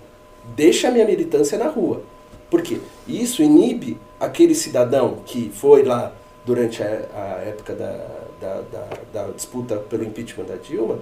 Deixa 0.56 0.88
a 0.88 0.92
minha 0.92 1.06
militância 1.06 1.58
na 1.58 1.68
rua. 1.68 2.04
Por 2.50 2.62
quê? 2.62 2.80
Isso 3.08 3.42
inibe 3.42 3.98
aquele 4.20 4.54
cidadão 4.54 5.18
que 5.26 5.50
foi 5.54 5.84
lá 5.84 6.14
durante 6.46 6.84
a, 6.84 6.86
a 6.86 7.44
época 7.44 7.74
da, 7.74 8.08
da, 8.40 8.62
da, 8.72 8.88
da 9.14 9.32
disputa 9.32 9.78
pelo 9.78 10.04
impeachment 10.04 10.46
da 10.46 10.56
Dilma, 10.56 11.00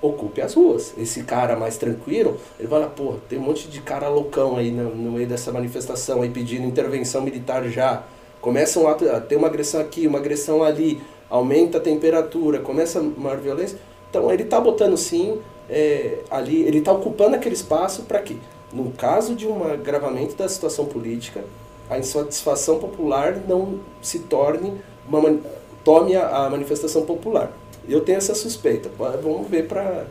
ocupe 0.00 0.40
as 0.40 0.54
ruas. 0.54 0.94
Esse 0.96 1.22
cara 1.22 1.56
mais 1.56 1.76
tranquilo, 1.76 2.38
ele 2.58 2.68
lá, 2.68 2.86
pô, 2.86 3.14
tem 3.28 3.38
um 3.38 3.42
monte 3.42 3.68
de 3.68 3.80
cara 3.80 4.08
loucão 4.08 4.56
aí 4.56 4.70
no, 4.70 4.94
no 4.94 5.12
meio 5.12 5.28
dessa 5.28 5.52
manifestação 5.52 6.22
aí 6.22 6.30
pedindo 6.30 6.66
intervenção 6.66 7.22
militar 7.22 7.64
já. 7.68 8.02
Começa 8.40 8.80
um 8.80 8.88
ato, 8.88 9.04
ter 9.28 9.36
uma 9.36 9.46
agressão 9.46 9.80
aqui, 9.80 10.06
uma 10.06 10.18
agressão 10.18 10.64
ali, 10.64 11.00
aumenta 11.30 11.78
a 11.78 11.80
temperatura, 11.80 12.58
começa 12.58 13.00
maior 13.00 13.38
violência. 13.38 13.78
Então 14.10 14.30
ele 14.32 14.42
está 14.42 14.60
botando 14.60 14.96
sim 14.96 15.40
é, 15.68 16.18
ali, 16.30 16.62
ele 16.62 16.78
está 16.78 16.92
ocupando 16.92 17.36
aquele 17.36 17.54
espaço 17.54 18.02
para 18.02 18.20
quê? 18.20 18.36
No 18.72 18.90
caso 18.92 19.34
de 19.34 19.46
um 19.46 19.64
agravamento 19.64 20.34
da 20.34 20.48
situação 20.48 20.86
política, 20.86 21.44
a 21.90 21.98
insatisfação 21.98 22.78
popular 22.78 23.42
não 23.46 23.80
se 24.00 24.20
torne 24.20 24.80
uma, 25.06 25.38
tome 25.84 26.16
a, 26.16 26.46
a 26.46 26.50
manifestação 26.50 27.02
popular. 27.02 27.52
Eu 27.88 28.00
tenho 28.00 28.18
essa 28.18 28.34
suspeita. 28.34 28.90
Vamos 28.96 29.48
ver 29.48 29.66
para 29.66 30.06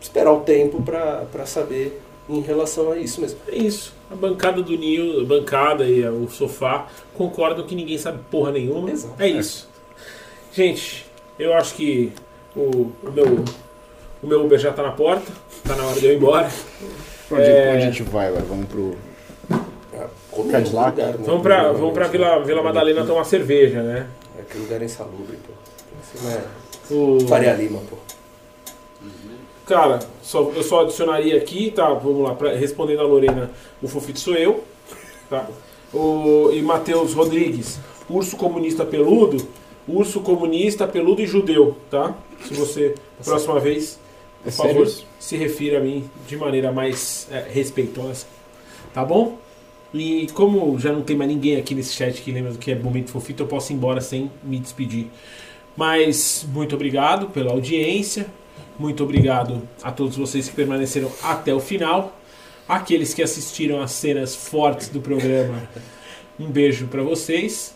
esperar 0.00 0.32
o 0.32 0.40
tempo 0.40 0.82
para 0.82 1.46
saber 1.46 2.00
em 2.28 2.40
relação 2.40 2.92
a 2.92 2.98
isso 2.98 3.20
mesmo. 3.20 3.38
É 3.48 3.56
isso. 3.56 3.94
A 4.10 4.14
bancada 4.14 4.62
do 4.62 4.76
Nil, 4.76 5.22
a 5.22 5.24
bancada 5.24 5.84
e 5.84 6.06
o 6.06 6.28
sofá 6.28 6.88
concordam 7.14 7.66
que 7.66 7.74
ninguém 7.74 7.98
sabe 7.98 8.20
porra 8.30 8.52
nenhuma. 8.52 8.90
Exato. 8.90 9.14
É 9.18 9.28
isso. 9.28 9.68
Gente, 10.52 11.06
eu 11.38 11.54
acho 11.54 11.74
que 11.74 12.12
o, 12.54 12.90
o 13.02 13.10
meu 13.12 13.44
o 14.22 14.26
meu 14.26 14.44
Uber 14.44 14.58
já 14.58 14.72
tá 14.72 14.82
na 14.82 14.92
porta, 14.92 15.30
tá 15.66 15.74
na 15.76 15.84
hora 15.84 15.98
de 16.00 16.06
eu 16.06 16.12
ir 16.12 16.16
embora. 16.16 16.50
Pra 17.28 17.38
onde, 17.38 17.46
É. 17.48 17.72
onde 17.74 17.82
a 17.82 17.90
gente 17.90 18.02
vai 18.04 18.28
agora? 18.28 18.44
Vamos 18.44 18.66
pro. 18.66 18.96
Como 20.30 20.50
Cadillac? 20.52 20.90
lugar, 21.00 21.18
né? 21.18 21.24
Vamos 21.26 21.42
pra, 21.42 21.72
vamos 21.72 21.92
pra 21.92 22.06
Vila, 22.06 22.38
Vila 22.44 22.62
Madalena 22.62 23.04
tomar 23.04 23.24
cerveja, 23.24 23.82
né? 23.82 24.06
É 24.38 24.42
aquele 24.42 24.62
lugar 24.64 24.80
insalubre, 24.82 25.36
pô. 25.46 26.28
É 26.28 26.94
O... 26.94 27.18
Faria 27.26 27.52
Lima, 27.54 27.80
pô. 27.90 27.96
Cara, 29.66 29.98
só, 30.22 30.50
eu 30.54 30.62
só 30.62 30.82
adicionaria 30.82 31.36
aqui, 31.36 31.70
tá? 31.70 31.92
Vamos 31.92 32.22
lá, 32.22 32.34
pra, 32.34 32.54
respondendo 32.54 33.00
a 33.00 33.04
Lorena, 33.04 33.50
o 33.82 33.88
Fofito 33.88 34.18
sou 34.20 34.34
eu, 34.34 34.64
tá? 35.28 35.46
O, 35.92 36.50
e 36.52 36.62
Matheus 36.62 37.12
Rodrigues, 37.12 37.78
urso 38.08 38.36
comunista 38.36 38.84
peludo, 38.84 39.46
urso 39.86 40.20
comunista 40.20 40.86
peludo 40.88 41.20
e 41.20 41.26
judeu, 41.26 41.76
tá? 41.90 42.14
Se 42.46 42.54
você, 42.54 42.94
próxima 43.22 43.60
vez, 43.60 43.98
por 44.42 44.48
É 44.48 44.50
sério 44.50 44.86
favor, 44.86 45.04
se 45.18 45.36
refira 45.36 45.78
a 45.78 45.80
mim 45.80 46.08
de 46.26 46.36
maneira 46.36 46.72
mais 46.72 47.28
é, 47.30 47.48
respeitosa, 47.50 48.26
tá 48.92 49.04
bom? 49.04 49.38
E 49.92 50.26
como 50.34 50.78
já 50.78 50.92
não 50.92 51.02
tem 51.02 51.16
mais 51.16 51.30
ninguém 51.30 51.56
aqui 51.56 51.74
nesse 51.74 51.94
chat 51.94 52.20
que 52.20 52.30
lembra 52.30 52.52
do 52.52 52.58
que 52.58 52.70
é 52.70 52.74
Momento 52.74 53.10
Fofito, 53.10 53.42
eu 53.42 53.46
posso 53.46 53.72
ir 53.72 53.76
embora 53.76 54.00
sem 54.00 54.30
me 54.42 54.58
despedir. 54.58 55.06
Mas 55.76 56.46
muito 56.52 56.74
obrigado 56.74 57.28
pela 57.28 57.52
audiência. 57.52 58.26
Muito 58.78 59.02
obrigado 59.02 59.66
a 59.82 59.90
todos 59.90 60.16
vocês 60.16 60.48
que 60.48 60.54
permaneceram 60.54 61.10
até 61.22 61.54
o 61.54 61.60
final. 61.60 62.16
Aqueles 62.68 63.14
que 63.14 63.22
assistiram 63.22 63.80
às 63.80 63.92
cenas 63.92 64.36
fortes 64.36 64.88
do 64.88 65.00
programa, 65.00 65.68
um 66.38 66.50
beijo 66.50 66.86
pra 66.86 67.02
vocês. 67.02 67.74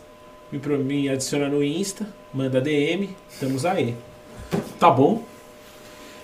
Me, 0.50 0.58
me 0.78 1.08
adiciona 1.08 1.48
no 1.48 1.64
Insta, 1.64 2.06
manda 2.32 2.60
DM, 2.60 3.08
estamos 3.28 3.64
aí. 3.64 3.96
Tá 4.78 4.90
bom? 4.90 5.24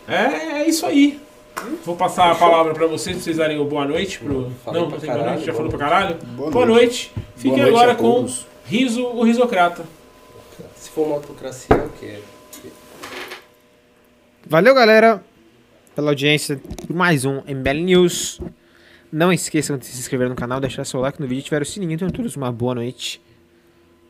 É, 0.09 0.62
é 0.62 0.68
isso 0.68 0.86
aí. 0.86 1.20
Vou 1.85 1.97
passar 1.97 2.30
a 2.30 2.35
palavra 2.35 2.72
pra 2.72 2.86
vocês, 2.86 3.16
pra 3.16 3.24
vocês 3.24 3.36
darem 3.36 3.59
o 3.59 3.64
boa 3.64 3.85
noite. 3.85 4.18
Pro... 4.18 4.51
Falei 4.64 4.80
Não, 4.80 4.89
pra 4.89 4.97
não 4.97 5.01
tem 5.05 5.12
boa 5.12 5.30
noite, 5.30 5.44
já 5.44 5.52
falou 5.52 5.68
pra 5.68 5.78
caralho? 5.78 6.16
Boa 6.36 6.51
Boa 6.51 6.66
noite. 6.66 7.12
noite. 7.14 7.28
Fiquem 7.36 7.62
agora 7.62 7.94
com 7.94 8.14
todos. 8.14 8.47
Riso, 8.64 9.05
o 9.05 9.22
Risocrata. 9.22 9.85
Se 10.76 10.90
for 10.90 11.06
uma 11.06 11.16
autocracia, 11.16 11.76
é 11.76 11.85
o 11.85 11.90
quê? 12.01 12.18
Valeu, 14.47 14.74
galera, 14.74 15.22
pela 15.94 16.10
audiência 16.10 16.59
por 16.86 16.97
mais 16.97 17.24
um 17.24 17.43
MBL 17.43 17.82
News. 17.85 18.40
Não 19.12 19.32
esqueçam 19.32 19.76
de 19.76 19.86
se 19.86 19.98
inscrever 19.98 20.28
no 20.28 20.35
canal, 20.35 20.60
deixar 20.60 20.85
seu 20.85 21.01
like 21.01 21.20
no 21.20 21.26
vídeo, 21.26 21.43
ativar 21.43 21.62
o 21.62 21.66
sininho. 21.66 21.93
Então, 21.93 22.09
todos 22.09 22.35
uma 22.36 22.51
boa 22.51 22.74
noite. 22.74 23.20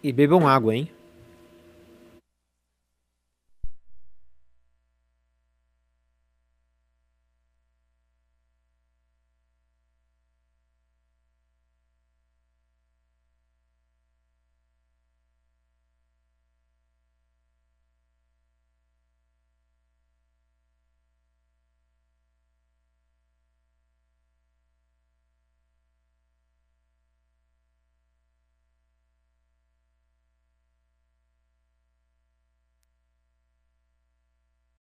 E 0.03 0.13
bebam 0.13 0.47
água, 0.47 0.75
hein? 0.77 0.89